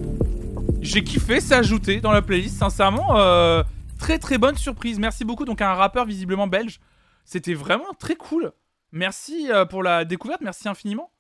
J'ai 0.82 1.04
kiffé, 1.04 1.42
s'ajouter 1.42 2.00
dans 2.00 2.14
la 2.14 2.22
playlist, 2.22 2.58
sincèrement. 2.58 3.18
Euh, 3.18 3.62
très 4.00 4.18
très 4.18 4.38
bonne 4.38 4.56
surprise. 4.56 4.98
Merci 4.98 5.26
beaucoup. 5.26 5.44
Donc, 5.44 5.62
un 5.62 5.74
rappeur 5.74 6.06
visiblement 6.06 6.48
belge. 6.48 6.80
C'était 7.26 7.54
vraiment 7.54 7.94
très 8.00 8.16
cool. 8.16 8.54
Merci 8.94 9.52
euh, 9.52 9.66
pour 9.66 9.84
la 9.84 10.06
découverte, 10.06 10.42
merci 10.42 10.68
infiniment. 10.70 11.12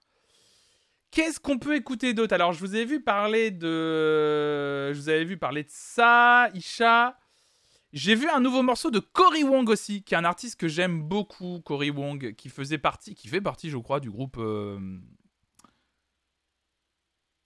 Qu'est-ce 1.11 1.39
qu'on 1.39 1.59
peut 1.59 1.75
écouter 1.75 2.13
d'autre? 2.13 2.33
Alors, 2.33 2.53
je 2.53 2.59
vous 2.59 2.75
ai 2.75 2.85
vu 2.85 3.03
parler 3.03 3.51
de. 3.51 4.91
Je 4.93 4.99
vous 4.99 5.09
avais 5.09 5.25
vu 5.25 5.37
parler 5.37 5.63
de 5.63 5.69
ça, 5.69 6.47
Isha. 6.55 7.19
J'ai 7.91 8.15
vu 8.15 8.27
un 8.29 8.39
nouveau 8.39 8.63
morceau 8.63 8.89
de 8.89 8.99
Cory 8.99 9.43
Wong 9.43 9.69
aussi, 9.69 10.01
qui 10.01 10.15
est 10.15 10.17
un 10.17 10.25
artiste 10.25 10.59
que 10.59 10.69
j'aime 10.69 11.03
beaucoup, 11.03 11.59
Cory 11.63 11.91
Wong, 11.91 12.33
qui 12.35 12.49
faisait 12.49 12.77
partie, 12.77 13.15
qui 13.15 13.27
fait 13.27 13.41
partie, 13.41 13.69
je 13.69 13.77
crois, 13.77 13.99
du 13.99 14.09
groupe 14.09 14.37
euh, 14.39 14.79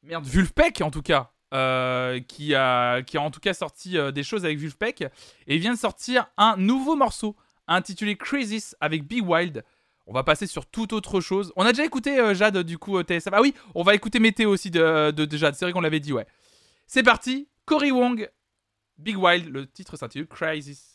merde, 0.03 0.25
Vulfpeck 0.25 0.82
en 0.82 0.91
tout 0.91 1.01
cas, 1.01 1.32
euh, 1.53 2.19
qui, 2.19 2.56
a, 2.56 3.01
en 3.17 3.32
tout 3.32 3.40
cas 3.40 3.53
sorti 3.53 3.98
euh, 3.98 4.11
des 4.11 4.23
choses 4.23 4.45
avec 4.45 4.57
Vulfpeck, 4.57 5.06
et 5.48 5.57
vient 5.57 5.73
de 5.73 5.80
sortir 5.80 6.27
un 6.38 6.56
nouveau 6.57 6.95
morceau 6.95 7.35
intitulé 7.67 8.15
Crisis 8.17 8.75
avec 8.80 9.07
Big 9.07 9.27
Wild. 9.27 9.64
On 10.06 10.14
va 10.14 10.23
passer 10.23 10.48
sur 10.48 10.65
toute 10.65 10.91
autre 10.91 11.22
chose. 11.22 11.53
On 11.56 11.65
a 11.65 11.72
déjà 11.72 11.85
écouté 11.85 12.19
euh, 12.19 12.33
Jade 12.33 12.57
du 12.57 12.77
coup 12.77 13.01
TSF. 13.01 13.30
Ah 13.32 13.41
oui, 13.41 13.53
on 13.73 13.83
va 13.83 13.95
écouter 13.95 14.19
Météo 14.19 14.49
aussi 14.49 14.69
de, 14.69 15.11
de, 15.11 15.25
de 15.25 15.38
Jade, 15.38 15.56
c'est 15.56 15.65
vrai 15.65 15.72
qu'on 15.72 15.82
l'avait 15.82 16.01
dit, 16.01 16.11
ouais. 16.11 16.27
C'est 16.88 17.03
parti, 17.03 17.48
Cory 17.65 17.91
Wong, 17.91 18.30
Big 18.98 19.17
Wild, 19.17 19.48
le 19.49 19.67
titre 19.67 19.95
s'intitule 19.95 20.27
Crisis. 20.27 20.92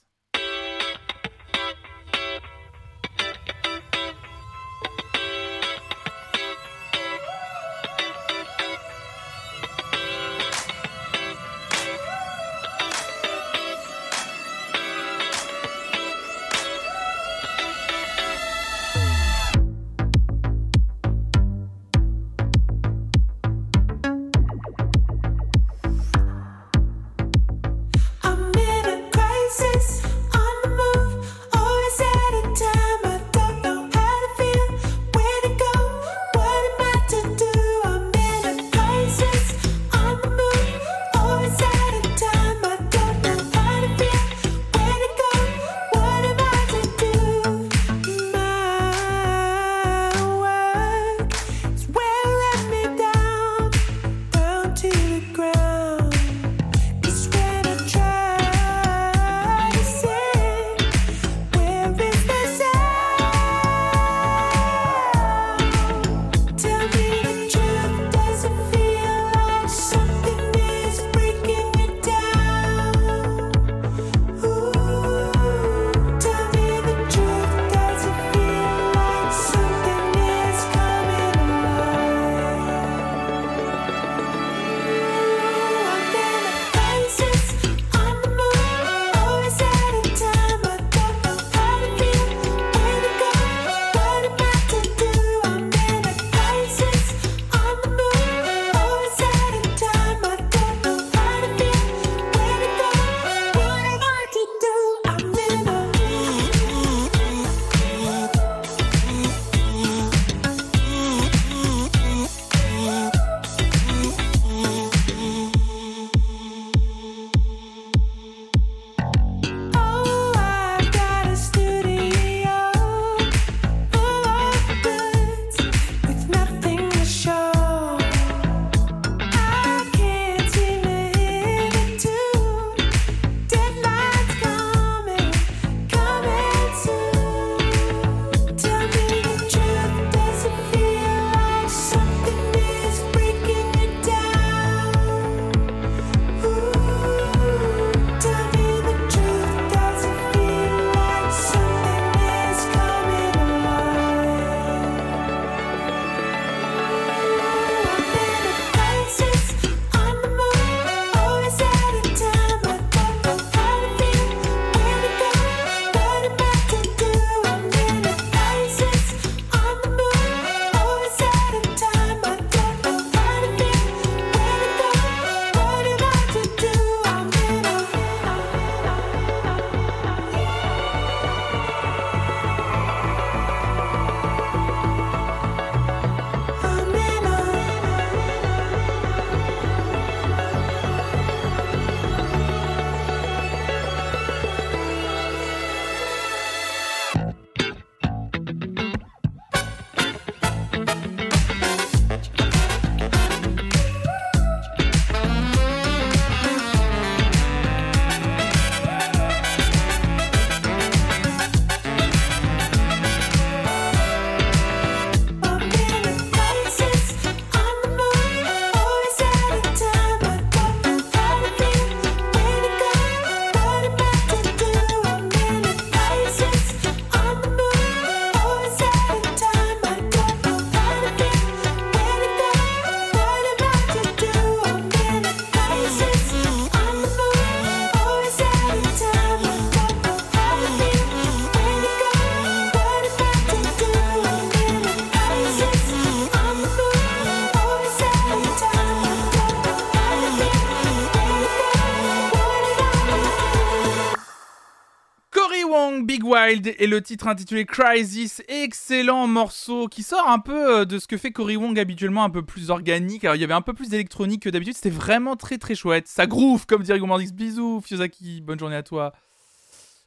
Et 256.49 256.87
le 256.87 257.03
titre 257.03 257.29
intitulé 257.29 257.67
Crisis, 257.67 258.43
excellent 258.49 259.27
morceau 259.27 259.87
qui 259.87 260.03
sort 260.03 260.27
un 260.27 260.39
peu 260.39 260.79
euh, 260.79 260.85
de 260.87 260.99
ce 260.99 261.07
que 261.07 261.19
fait 261.19 261.31
Cory 261.31 261.57
Wong 261.57 261.79
habituellement, 261.79 262.25
un 262.25 262.31
peu 262.31 262.43
plus 262.43 262.71
organique. 262.71 263.23
Alors 263.25 263.37
il 263.37 263.41
y 263.43 263.45
avait 263.45 263.53
un 263.53 263.61
peu 263.61 263.75
plus 263.75 263.91
d'électronique 263.91 264.45
que 264.45 264.49
d'habitude, 264.49 264.75
c'était 264.75 264.89
vraiment 264.89 265.37
très 265.37 265.59
très 265.59 265.75
chouette. 265.75 266.09
Ça 266.09 266.27
groove 266.27 266.65
comme 266.65 266.83
dirait 266.83 266.99
Gomandix. 266.99 267.35
Bisous 267.35 267.83
Fiosaki, 267.83 268.41
bonne 268.41 268.59
journée 268.59 268.77
à 268.77 268.83
toi. 268.83 269.13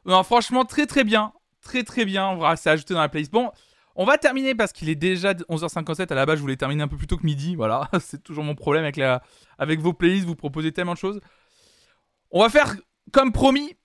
Non, 0.05 0.23
franchement 0.23 0.65
très 0.65 0.87
très 0.87 1.03
bien, 1.03 1.31
très 1.61 1.83
très 1.83 2.05
bien. 2.05 2.29
On 2.29 2.37
va 2.37 2.55
ajouté 2.65 2.95
dans 2.95 3.01
la 3.01 3.09
playlist. 3.09 3.31
Bon, 3.31 3.51
on 3.95 4.05
va 4.05 4.17
terminer 4.17 4.55
parce 4.55 4.71
qu'il 4.71 4.89
est 4.89 4.95
déjà 4.95 5.33
11h57. 5.33 6.11
À 6.11 6.15
la 6.15 6.25
base, 6.25 6.37
je 6.37 6.41
voulais 6.41 6.57
terminer 6.57 6.81
un 6.81 6.87
peu 6.87 6.97
plus 6.97 7.07
tôt 7.07 7.17
que 7.17 7.25
midi. 7.25 7.55
Voilà, 7.55 7.87
c'est 7.99 8.23
toujours 8.23 8.43
mon 8.43 8.55
problème 8.55 8.83
avec 8.83 8.97
la, 8.97 9.21
avec 9.59 9.79
vos 9.79 9.93
playlists. 9.93 10.25
Vous 10.25 10.35
proposez 10.35 10.71
tellement 10.71 10.93
de 10.93 10.97
choses. 10.97 11.21
On 12.31 12.41
va 12.41 12.49
faire 12.49 12.75
comme 13.11 13.31
promis 13.31 13.75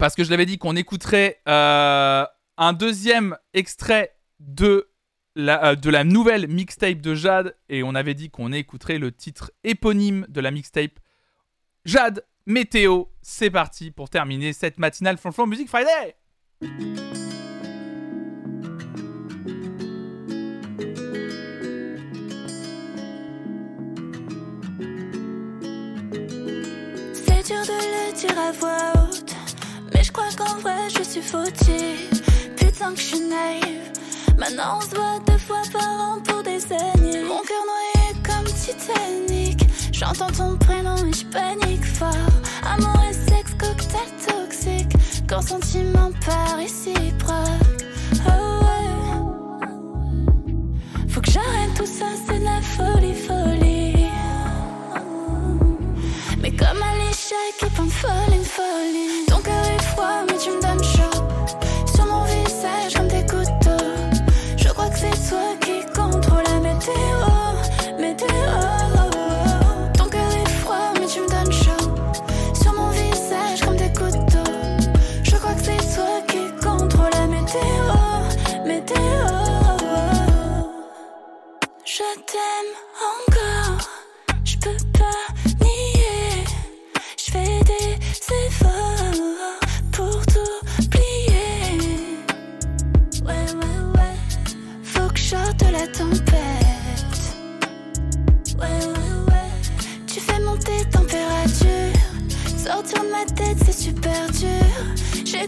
parce 0.00 0.14
que 0.14 0.24
je 0.24 0.30
l'avais 0.30 0.46
dit 0.46 0.56
qu'on 0.56 0.76
écouterait 0.76 1.42
euh, 1.46 2.24
un 2.56 2.72
deuxième 2.72 3.36
extrait 3.52 4.16
de 4.40 4.88
la, 5.36 5.66
euh, 5.66 5.74
de 5.74 5.90
la 5.90 6.04
nouvelle 6.04 6.48
mixtape 6.48 7.02
de 7.02 7.14
Jade. 7.14 7.54
Et 7.68 7.82
on 7.82 7.94
avait 7.94 8.14
dit 8.14 8.30
qu'on 8.30 8.50
écouterait 8.50 8.98
le 8.98 9.12
titre 9.12 9.52
éponyme 9.62 10.24
de 10.30 10.40
la 10.40 10.50
mixtape. 10.50 10.98
Jade, 11.84 12.24
météo, 12.46 13.04
c'est 13.20 13.50
parti 13.50 13.90
pour 13.90 14.08
terminer 14.08 14.54
cette 14.54 14.78
matinale 14.78 15.18
Flonflon 15.18 15.46
Music 15.46 15.68
Friday. 15.68 16.16
C'est 27.12 27.46
dur 27.46 27.62
de 27.66 27.76
le 27.76 28.18
dire 28.18 28.38
à 28.38 28.52
voix 28.52 28.99
qu'en 30.36 30.56
vrai 30.58 30.88
je 30.96 31.02
suis 31.02 31.22
fautive. 31.22 32.22
Putain 32.56 32.92
que 32.94 33.00
je 33.00 33.06
suis 33.06 33.20
naïve. 33.20 33.92
Maintenant 34.38 34.78
on 34.78 34.80
se 34.80 34.94
voit 34.94 35.18
deux 35.26 35.38
fois 35.38 35.62
par 35.72 35.82
an 35.82 36.20
pour 36.24 36.42
des 36.42 36.64
années. 36.72 37.22
Mon 37.24 37.40
cœur 37.40 37.64
noyé 37.72 38.14
comme 38.24 38.44
Titanic. 38.44 39.58
J'entends 39.92 40.30
ton 40.30 40.56
prénom 40.56 40.96
et 41.06 41.12
je 41.12 41.24
panique 41.26 41.84
fort. 41.84 42.10
Amour 42.64 43.02
et 43.08 43.12
sexe, 43.12 43.52
cocktail 43.58 44.10
toxique. 44.26 44.92
Quand 45.28 45.42
sentiment 45.42 46.10
part 46.24 46.56
réciproque. 46.56 47.84
Oh 48.26 48.64
ouais. 48.64 48.88
Faut 51.08 51.20
que 51.20 51.30
j'arrête 51.30 51.74
tout 51.76 51.86
ça, 51.86 52.06
c'est 52.26 52.38
de 52.38 52.44
la 52.44 52.60
folie, 52.62 53.14
folie. 53.14 54.06
Mais 56.40 56.52
comme 56.52 56.82
l'échec 56.98 57.62
et 57.62 57.70
plein 57.74 57.84
de 57.84 57.90
folie, 57.90 59.29
folie. 60.00 60.29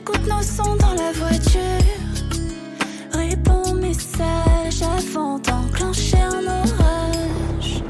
J'écoute 0.05 0.27
nos 0.27 0.43
sons 0.43 0.75
dans 0.81 0.95
la 0.95 1.13
voiture. 1.13 1.61
Réponds 3.13 3.75
message 3.75 4.83
avant 4.83 5.39
d'enclencher 5.39 6.19
un 6.19 6.45
orage. 6.45 7.85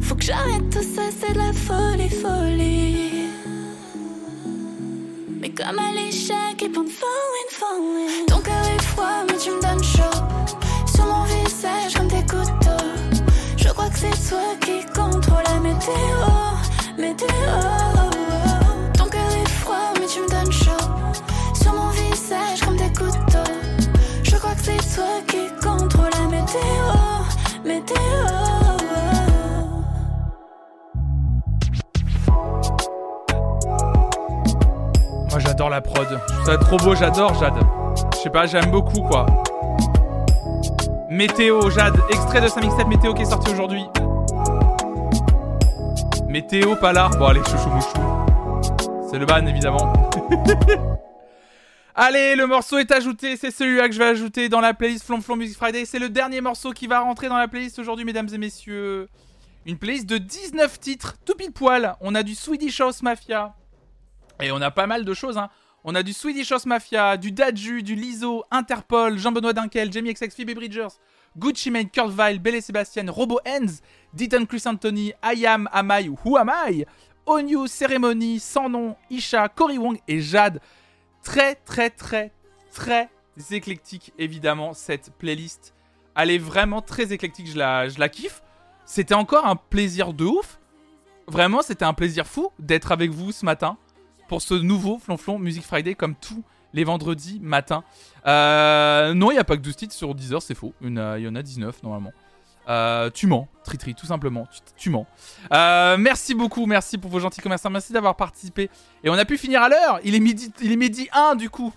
Faut 0.00 0.16
que 0.16 0.24
j'arrête 0.24 0.68
tout 0.70 0.82
ça, 0.82 1.02
c'est 1.16 1.34
de 1.34 1.38
la 1.38 1.52
folie, 1.52 2.08
folie. 2.08 3.28
Mais 5.40 5.50
comme 5.50 5.78
à 5.78 5.92
l'échec 5.92 6.58
plein 6.58 6.82
de 6.82 6.88
falling, 6.88 7.50
falling. 7.50 8.26
Ton 8.26 8.40
cœur 8.40 8.64
est 8.76 8.82
froid, 8.82 9.24
mais 9.28 9.36
tu 9.36 9.50
me 9.50 9.62
donnes 9.62 9.84
chaud. 9.84 10.18
Sur 10.92 11.04
mon 11.04 11.22
visage, 11.26 11.94
comme 11.94 12.08
des 12.08 12.22
couteaux. 12.22 12.86
Je 13.56 13.68
crois 13.68 13.88
que 13.88 13.98
c'est 13.98 14.28
toi 14.28 14.56
qui 14.60 14.84
contrôle 14.86 15.44
la 15.46 15.60
météo. 15.60 15.86
Météo. 16.98 18.09
Tu 20.12 20.20
me 20.20 20.28
donnes 20.28 20.52
chaud. 20.52 20.70
Sur 21.54 21.72
mon 21.72 21.88
visage, 21.90 22.60
comme 22.64 22.76
des 22.76 22.88
couteaux. 22.88 23.52
Je 24.24 24.36
crois 24.36 24.54
que 24.54 24.62
c'est 24.62 24.96
toi 24.96 25.04
qui 25.28 25.48
contrôle 25.62 26.10
la 26.12 26.26
météo. 26.26 26.86
Météo. 27.64 27.96
Moi 35.30 35.38
j'adore 35.38 35.70
la 35.70 35.80
prod. 35.80 36.20
Ça 36.44 36.58
trop 36.58 36.76
beau, 36.78 36.96
j'adore 36.96 37.34
Jade. 37.34 37.54
Je 38.14 38.18
sais 38.18 38.30
pas, 38.30 38.46
j'aime 38.46 38.70
beaucoup 38.70 39.02
quoi. 39.02 39.26
Météo, 41.08 41.70
Jade, 41.70 41.98
extrait 42.08 42.40
de 42.40 42.48
sa 42.48 42.60
mixtape 42.60 42.88
Météo 42.88 43.14
qui 43.14 43.22
est 43.22 43.26
sorti 43.26 43.52
aujourd'hui. 43.52 43.84
Météo, 46.26 46.74
pas 46.76 46.92
là. 46.92 47.10
Bon 47.18 47.26
allez, 47.26 47.42
chouchou 47.44 47.68
mouchou. 47.68 48.09
C'est 49.10 49.18
le 49.18 49.26
ban 49.26 49.44
évidemment. 49.44 49.92
Allez, 51.96 52.36
le 52.36 52.46
morceau 52.46 52.78
est 52.78 52.92
ajouté, 52.92 53.36
c'est 53.36 53.50
celui-là 53.50 53.88
que 53.88 53.94
je 53.94 53.98
vais 53.98 54.06
ajouter 54.06 54.48
dans 54.48 54.60
la 54.60 54.72
playlist 54.72 55.04
Flonflon 55.04 55.34
Music 55.34 55.56
Friday. 55.56 55.84
C'est 55.84 55.98
le 55.98 56.08
dernier 56.08 56.40
morceau 56.40 56.70
qui 56.70 56.86
va 56.86 57.00
rentrer 57.00 57.28
dans 57.28 57.36
la 57.36 57.48
playlist 57.48 57.80
aujourd'hui, 57.80 58.04
mesdames 58.04 58.28
et 58.32 58.38
messieurs. 58.38 59.08
Une 59.66 59.78
playlist 59.78 60.06
de 60.06 60.16
19 60.16 60.78
titres, 60.78 61.16
tout 61.24 61.34
pile 61.34 61.50
poil. 61.50 61.96
On 62.00 62.14
a 62.14 62.22
du 62.22 62.36
Swedish 62.36 62.80
House 62.80 63.02
Mafia. 63.02 63.56
Et 64.40 64.52
on 64.52 64.60
a 64.60 64.70
pas 64.70 64.86
mal 64.86 65.04
de 65.04 65.12
choses, 65.12 65.38
hein. 65.38 65.50
On 65.82 65.96
a 65.96 66.04
du 66.04 66.12
Swedish 66.12 66.52
House 66.52 66.66
Mafia, 66.66 67.16
du 67.16 67.32
Dadju, 67.32 67.82
du 67.82 67.96
Lizo, 67.96 68.44
Interpol, 68.52 69.18
Jean-Benoît 69.18 69.54
Dunkel, 69.54 69.92
Jamie 69.92 70.14
XX, 70.14 70.32
Phoebe 70.32 70.54
Bridgers, 70.54 71.00
Gucci 71.36 71.70
Mane, 71.70 71.90
Kurt 71.90 72.10
Vile, 72.10 72.38
Belle 72.38 72.62
Sébastien, 72.62 73.04
Robo 73.08 73.40
Ends, 73.46 73.80
Deaton 74.12 74.46
Chris 74.46 74.62
Anthony, 74.66 75.14
I 75.24 75.46
Am, 75.46 75.68
Am 75.72 75.90
I 75.90 76.10
Who 76.24 76.36
Am 76.36 76.50
I, 76.68 76.84
Onyu, 77.26 77.66
Ceremony, 77.66 78.38
Sans 78.38 78.68
Nom, 78.68 78.96
Isha, 79.10 79.48
Cory 79.48 79.78
Wong 79.78 79.98
et 80.08 80.20
Jade. 80.20 80.60
Très, 81.22 81.54
très, 81.54 81.90
très, 81.90 82.32
très 82.72 83.10
éclectique, 83.50 84.12
évidemment, 84.18 84.74
cette 84.74 85.12
playlist. 85.18 85.74
Elle 86.16 86.30
est 86.30 86.38
vraiment 86.38 86.82
très 86.82 87.12
éclectique, 87.12 87.48
je 87.48 87.58
la, 87.58 87.88
je 87.88 87.98
la 87.98 88.08
kiffe. 88.08 88.42
C'était 88.84 89.14
encore 89.14 89.46
un 89.46 89.56
plaisir 89.56 90.12
de 90.12 90.24
ouf. 90.24 90.58
Vraiment, 91.26 91.62
c'était 91.62 91.84
un 91.84 91.94
plaisir 91.94 92.26
fou 92.26 92.50
d'être 92.58 92.90
avec 92.92 93.10
vous 93.10 93.30
ce 93.32 93.44
matin 93.44 93.76
pour 94.28 94.42
ce 94.42 94.54
nouveau 94.54 94.98
Flonflon 94.98 95.38
Music 95.38 95.62
Friday 95.62 95.94
comme 95.94 96.14
tous 96.14 96.42
les 96.72 96.84
vendredis 96.84 97.40
matin. 97.40 97.84
Euh, 98.26 99.14
non, 99.14 99.30
il 99.30 99.34
n'y 99.34 99.40
a 99.40 99.44
pas 99.44 99.56
que 99.56 99.62
12 99.62 99.76
titres 99.76 99.94
sur 99.94 100.14
10 100.14 100.32
heures, 100.32 100.42
c'est 100.42 100.54
faux. 100.54 100.74
Il 100.82 100.88
y 100.88 101.28
en 101.28 101.34
a 101.34 101.42
19 101.42 101.82
normalement. 101.82 102.12
Euh, 102.70 103.10
tu 103.10 103.26
mens, 103.26 103.48
Tritri, 103.64 103.96
tout 103.96 104.06
simplement. 104.06 104.46
Tu, 104.76 104.90
mens. 104.90 105.06
Euh, 105.52 105.96
merci 105.98 106.34
beaucoup, 106.34 106.66
merci 106.66 106.98
pour 106.98 107.10
vos 107.10 107.18
gentils 107.18 107.40
commerçants. 107.40 107.68
Merci 107.68 107.92
d'avoir 107.92 108.14
participé. 108.14 108.70
Et 109.02 109.10
on 109.10 109.14
a 109.14 109.24
pu 109.24 109.38
finir 109.38 109.60
à 109.60 109.68
l'heure. 109.68 109.98
Il 110.04 110.14
est 110.14 110.20
midi, 110.20 110.52
il 110.62 110.70
est 110.70 110.76
midi 110.76 111.08
1 111.12 111.34
du 111.34 111.50
coup. 111.50 111.72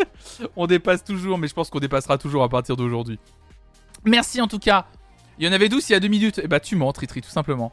on 0.56 0.66
dépasse 0.66 1.04
toujours, 1.04 1.38
mais 1.38 1.46
je 1.46 1.54
pense 1.54 1.70
qu'on 1.70 1.78
dépassera 1.78 2.18
toujours 2.18 2.42
à 2.42 2.48
partir 2.48 2.76
d'aujourd'hui. 2.76 3.20
Merci 4.04 4.40
en 4.40 4.48
tout 4.48 4.58
cas. 4.58 4.86
Il 5.38 5.46
y 5.46 5.48
en 5.48 5.52
avait 5.52 5.68
12 5.68 5.90
il 5.90 5.92
y 5.92 5.94
a 5.94 6.00
2 6.00 6.08
minutes. 6.08 6.38
Et 6.38 6.48
bah, 6.48 6.58
tu 6.58 6.74
mens, 6.74 6.92
Tritri, 6.92 7.20
tout 7.20 7.30
simplement. 7.30 7.70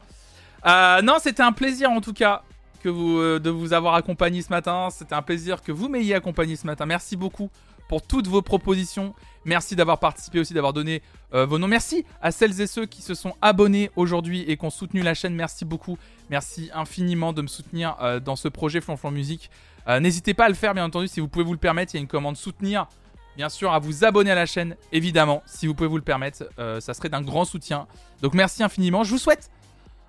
Euh, 0.64 1.02
non, 1.02 1.16
c'était 1.20 1.42
un 1.42 1.52
plaisir 1.52 1.90
en 1.90 2.00
tout 2.00 2.12
cas 2.12 2.44
de 2.84 3.50
vous 3.50 3.72
avoir 3.72 3.94
accompagné 3.94 4.42
ce 4.42 4.50
matin. 4.50 4.90
C'était 4.90 5.14
un 5.14 5.22
plaisir 5.22 5.62
que 5.62 5.72
vous 5.72 5.88
m'ayez 5.88 6.14
accompagné 6.14 6.54
ce 6.54 6.66
matin. 6.66 6.86
Merci 6.86 7.16
beaucoup 7.16 7.50
pour 7.88 8.00
toutes 8.00 8.28
vos 8.28 8.42
propositions. 8.42 9.12
Merci 9.44 9.74
d'avoir 9.74 9.98
participé 9.98 10.40
aussi, 10.40 10.52
d'avoir 10.52 10.72
donné 10.72 11.02
euh, 11.32 11.46
vos 11.46 11.58
noms. 11.58 11.68
Merci 11.68 12.04
à 12.20 12.30
celles 12.30 12.60
et 12.60 12.66
ceux 12.66 12.86
qui 12.86 13.00
se 13.02 13.14
sont 13.14 13.34
abonnés 13.40 13.90
aujourd'hui 13.96 14.42
et 14.42 14.56
qui 14.56 14.64
ont 14.64 14.70
soutenu 14.70 15.00
la 15.02 15.14
chaîne. 15.14 15.34
Merci 15.34 15.64
beaucoup. 15.64 15.96
Merci 16.28 16.70
infiniment 16.74 17.32
de 17.32 17.42
me 17.42 17.46
soutenir 17.46 17.96
euh, 18.02 18.20
dans 18.20 18.36
ce 18.36 18.48
projet 18.48 18.80
Flonflon 18.80 19.10
Musique. 19.10 19.50
Euh, 19.88 19.98
N'hésitez 19.98 20.34
pas 20.34 20.44
à 20.44 20.48
le 20.48 20.54
faire, 20.54 20.74
bien 20.74 20.84
entendu, 20.84 21.08
si 21.08 21.20
vous 21.20 21.28
pouvez 21.28 21.44
vous 21.44 21.52
le 21.52 21.58
permettre. 21.58 21.94
Il 21.94 21.96
y 21.96 22.00
a 22.00 22.02
une 22.02 22.08
commande 22.08 22.36
soutenir. 22.36 22.86
Bien 23.36 23.48
sûr, 23.48 23.72
à 23.72 23.78
vous 23.78 24.04
abonner 24.04 24.30
à 24.30 24.34
la 24.34 24.44
chaîne, 24.44 24.76
évidemment, 24.92 25.42
si 25.46 25.66
vous 25.66 25.74
pouvez 25.74 25.88
vous 25.88 25.96
le 25.96 26.02
permettre. 26.02 26.44
Ça 26.80 26.92
serait 26.92 27.08
d'un 27.08 27.22
grand 27.22 27.46
soutien. 27.46 27.86
Donc 28.20 28.34
merci 28.34 28.62
infiniment. 28.62 29.02
Je 29.04 29.12
vous 29.12 29.18
souhaite 29.18 29.50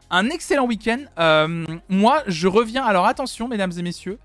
un 0.10 0.30
excellent 0.30 0.66
week-end. 0.66 1.06
Moi, 1.88 2.24
je 2.28 2.48
reviens. 2.48 2.84
Alors 2.84 3.06
attention, 3.06 3.48
mesdames 3.48 3.72
et 3.78 3.84
messieurs. 3.84 4.18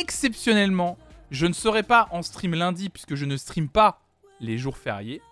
Exceptionnellement, 0.00 0.96
je 1.30 1.46
ne 1.46 1.52
serai 1.52 1.82
pas 1.82 2.08
en 2.12 2.22
stream 2.22 2.54
lundi 2.54 2.88
puisque 2.88 3.16
je 3.16 3.26
ne 3.26 3.36
stream 3.36 3.68
pas 3.68 4.00
les 4.40 4.58
jours 4.58 4.76
fériés. 4.76 5.22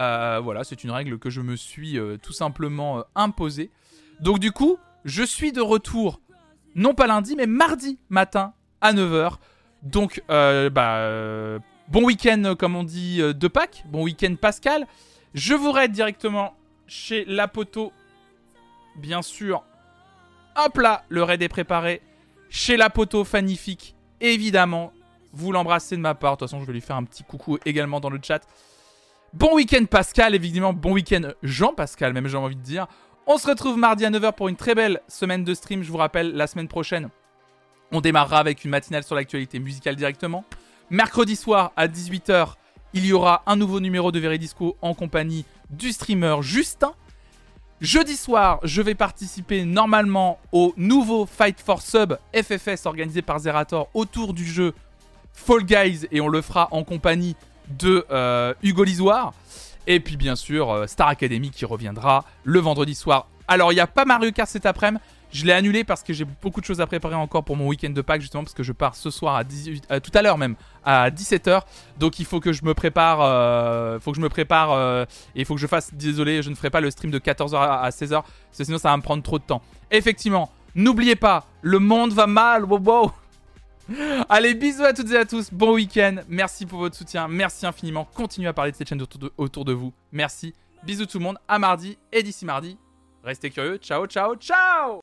Euh, 0.00 0.40
voilà, 0.42 0.64
c'est 0.64 0.82
une 0.84 0.90
règle 0.90 1.18
que 1.18 1.30
je 1.30 1.40
me 1.40 1.56
suis 1.56 1.98
euh, 1.98 2.16
tout 2.16 2.32
simplement 2.32 2.98
euh, 2.98 3.02
imposée. 3.14 3.70
Donc 4.20 4.38
du 4.38 4.52
coup, 4.52 4.78
je 5.04 5.22
suis 5.22 5.52
de 5.52 5.60
retour, 5.60 6.20
non 6.74 6.94
pas 6.94 7.06
lundi, 7.06 7.36
mais 7.36 7.46
mardi 7.46 7.98
matin 8.08 8.54
à 8.80 8.92
9h. 8.92 9.34
Donc, 9.82 10.22
bah, 10.28 11.58
bon 11.88 12.04
week-end, 12.04 12.54
comme 12.58 12.74
on 12.74 12.84
dit, 12.84 13.18
de 13.18 13.48
Pâques. 13.48 13.84
Bon 13.86 14.02
week-end 14.02 14.34
Pascal. 14.40 14.86
Je 15.34 15.52
vous 15.52 15.72
raide 15.72 15.92
directement 15.92 16.54
chez 16.86 17.26
La 17.26 17.48
Poteau. 17.48 17.92
Bien 18.96 19.20
sûr. 19.20 19.62
Hop 20.56 20.78
là, 20.78 21.04
le 21.10 21.22
raid 21.22 21.42
est 21.42 21.48
préparé. 21.48 22.00
Chez 22.48 22.78
La 22.78 22.88
Poteau, 22.88 23.26
magnifique. 23.30 23.94
Évidemment, 24.22 24.93
vous 25.34 25.52
l'embrassez 25.52 25.96
de 25.96 26.00
ma 26.00 26.14
part. 26.14 26.36
De 26.36 26.38
toute 26.38 26.48
façon, 26.48 26.60
je 26.60 26.66
vais 26.66 26.72
lui 26.72 26.80
faire 26.80 26.96
un 26.96 27.04
petit 27.04 27.24
coucou 27.24 27.58
également 27.64 28.00
dans 28.00 28.10
le 28.10 28.18
chat. 28.22 28.40
Bon 29.32 29.54
week-end 29.56 29.84
Pascal, 29.84 30.34
évidemment. 30.34 30.72
Bon 30.72 30.92
week-end 30.92 31.32
Jean-Pascal, 31.42 32.12
même 32.12 32.28
j'ai 32.28 32.36
envie 32.36 32.56
de 32.56 32.62
dire. 32.62 32.86
On 33.26 33.38
se 33.38 33.46
retrouve 33.46 33.78
mardi 33.78 34.04
à 34.04 34.10
9h 34.10 34.32
pour 34.34 34.48
une 34.48 34.56
très 34.56 34.74
belle 34.74 35.00
semaine 35.08 35.44
de 35.44 35.54
stream. 35.54 35.82
Je 35.82 35.90
vous 35.90 35.96
rappelle, 35.96 36.34
la 36.34 36.46
semaine 36.46 36.68
prochaine, 36.68 37.08
on 37.90 38.00
démarrera 38.00 38.38
avec 38.38 38.64
une 38.64 38.70
matinale 38.70 39.02
sur 39.02 39.14
l'actualité 39.14 39.58
musicale 39.58 39.96
directement. 39.96 40.44
Mercredi 40.90 41.34
soir 41.34 41.72
à 41.76 41.88
18h, 41.88 42.54
il 42.92 43.06
y 43.06 43.12
aura 43.12 43.42
un 43.46 43.56
nouveau 43.56 43.80
numéro 43.80 44.12
de 44.12 44.18
Veridisco 44.18 44.76
en 44.82 44.94
compagnie 44.94 45.44
du 45.70 45.90
streamer 45.90 46.36
Justin. 46.42 46.92
Jeudi 47.80 48.16
soir, 48.16 48.60
je 48.62 48.82
vais 48.82 48.94
participer 48.94 49.64
normalement 49.64 50.38
au 50.52 50.72
nouveau 50.76 51.26
Fight 51.26 51.60
for 51.60 51.82
Sub 51.82 52.16
FFS 52.34 52.86
organisé 52.86 53.20
par 53.20 53.40
Zerator 53.40 53.88
autour 53.94 54.32
du 54.32 54.44
jeu 54.44 54.74
Fall 55.34 55.64
Guys 55.64 56.06
et 56.10 56.20
on 56.20 56.28
le 56.28 56.40
fera 56.40 56.68
en 56.70 56.84
compagnie 56.84 57.36
de 57.68 58.06
euh, 58.10 58.54
Hugo 58.62 58.84
Lisoire. 58.84 59.34
Et 59.86 60.00
puis 60.00 60.16
bien 60.16 60.36
sûr, 60.36 60.70
euh, 60.70 60.86
Star 60.86 61.08
Academy 61.08 61.50
qui 61.50 61.64
reviendra 61.64 62.24
le 62.44 62.58
vendredi 62.60 62.94
soir. 62.94 63.28
Alors 63.48 63.72
il 63.72 63.74
n'y 63.74 63.80
a 63.80 63.86
pas 63.86 64.04
Mario 64.04 64.32
Kart 64.32 64.48
cet 64.48 64.64
après-midi. 64.64 65.02
Je 65.32 65.44
l'ai 65.44 65.52
annulé 65.52 65.82
parce 65.82 66.04
que 66.04 66.12
j'ai 66.12 66.24
beaucoup 66.24 66.60
de 66.60 66.64
choses 66.64 66.80
à 66.80 66.86
préparer 66.86 67.16
encore 67.16 67.42
pour 67.42 67.56
mon 67.56 67.66
week-end 67.66 67.90
de 67.90 68.00
Pâques, 68.00 68.20
justement 68.20 68.44
parce 68.44 68.54
que 68.54 68.62
je 68.62 68.70
pars 68.70 68.94
ce 68.94 69.10
soir 69.10 69.34
à 69.34 69.42
18, 69.42 69.88
euh, 69.90 69.98
tout 69.98 70.12
à 70.14 70.22
l'heure 70.22 70.38
même, 70.38 70.54
à 70.84 71.10
17h. 71.10 71.62
Donc 71.98 72.20
il 72.20 72.24
faut 72.24 72.38
que 72.38 72.52
je 72.52 72.64
me 72.64 72.72
prépare, 72.72 73.18
euh, 73.20 73.98
faut 73.98 74.12
que 74.12 74.16
je 74.16 74.22
me 74.22 74.28
prépare 74.28 75.02
et 75.34 75.40
il 75.40 75.44
faut 75.44 75.56
que 75.56 75.60
je 75.60 75.66
fasse, 75.66 75.92
désolé, 75.92 76.40
je 76.40 76.50
ne 76.50 76.54
ferai 76.54 76.70
pas 76.70 76.80
le 76.80 76.88
stream 76.88 77.10
de 77.10 77.18
14h 77.18 77.56
à, 77.56 77.80
à 77.80 77.90
16h, 77.90 78.10
parce 78.12 78.58
que 78.58 78.64
sinon 78.64 78.78
ça 78.78 78.90
va 78.90 78.96
me 78.96 79.02
prendre 79.02 79.24
trop 79.24 79.40
de 79.40 79.44
temps. 79.44 79.60
Effectivement, 79.90 80.52
n'oubliez 80.76 81.16
pas, 81.16 81.46
le 81.62 81.80
monde 81.80 82.12
va 82.12 82.28
mal, 82.28 82.64
wow, 82.64 82.78
wow. 82.78 83.12
Allez, 84.28 84.54
bisous 84.54 84.84
à 84.84 84.92
toutes 84.92 85.10
et 85.10 85.16
à 85.16 85.24
tous, 85.24 85.52
bon 85.52 85.74
week-end, 85.74 86.16
merci 86.28 86.64
pour 86.66 86.78
votre 86.78 86.96
soutien, 86.96 87.28
merci 87.28 87.66
infiniment, 87.66 88.08
continuez 88.14 88.48
à 88.48 88.52
parler 88.52 88.72
de 88.72 88.76
cette 88.76 88.88
chaîne 88.88 89.02
autour 89.36 89.64
de, 89.64 89.72
vous, 89.72 89.92
merci, 90.12 90.54
bisous 90.84 91.06
tout 91.06 91.18
le 91.18 91.24
monde, 91.24 91.38
à 91.48 91.58
mardi, 91.58 91.98
et 92.12 92.22
d'ici 92.22 92.44
mardi, 92.44 92.78
restez 93.22 93.50
curieux, 93.50 93.76
ciao, 93.76 94.06
ciao, 94.06 94.36
ciao 94.36 95.00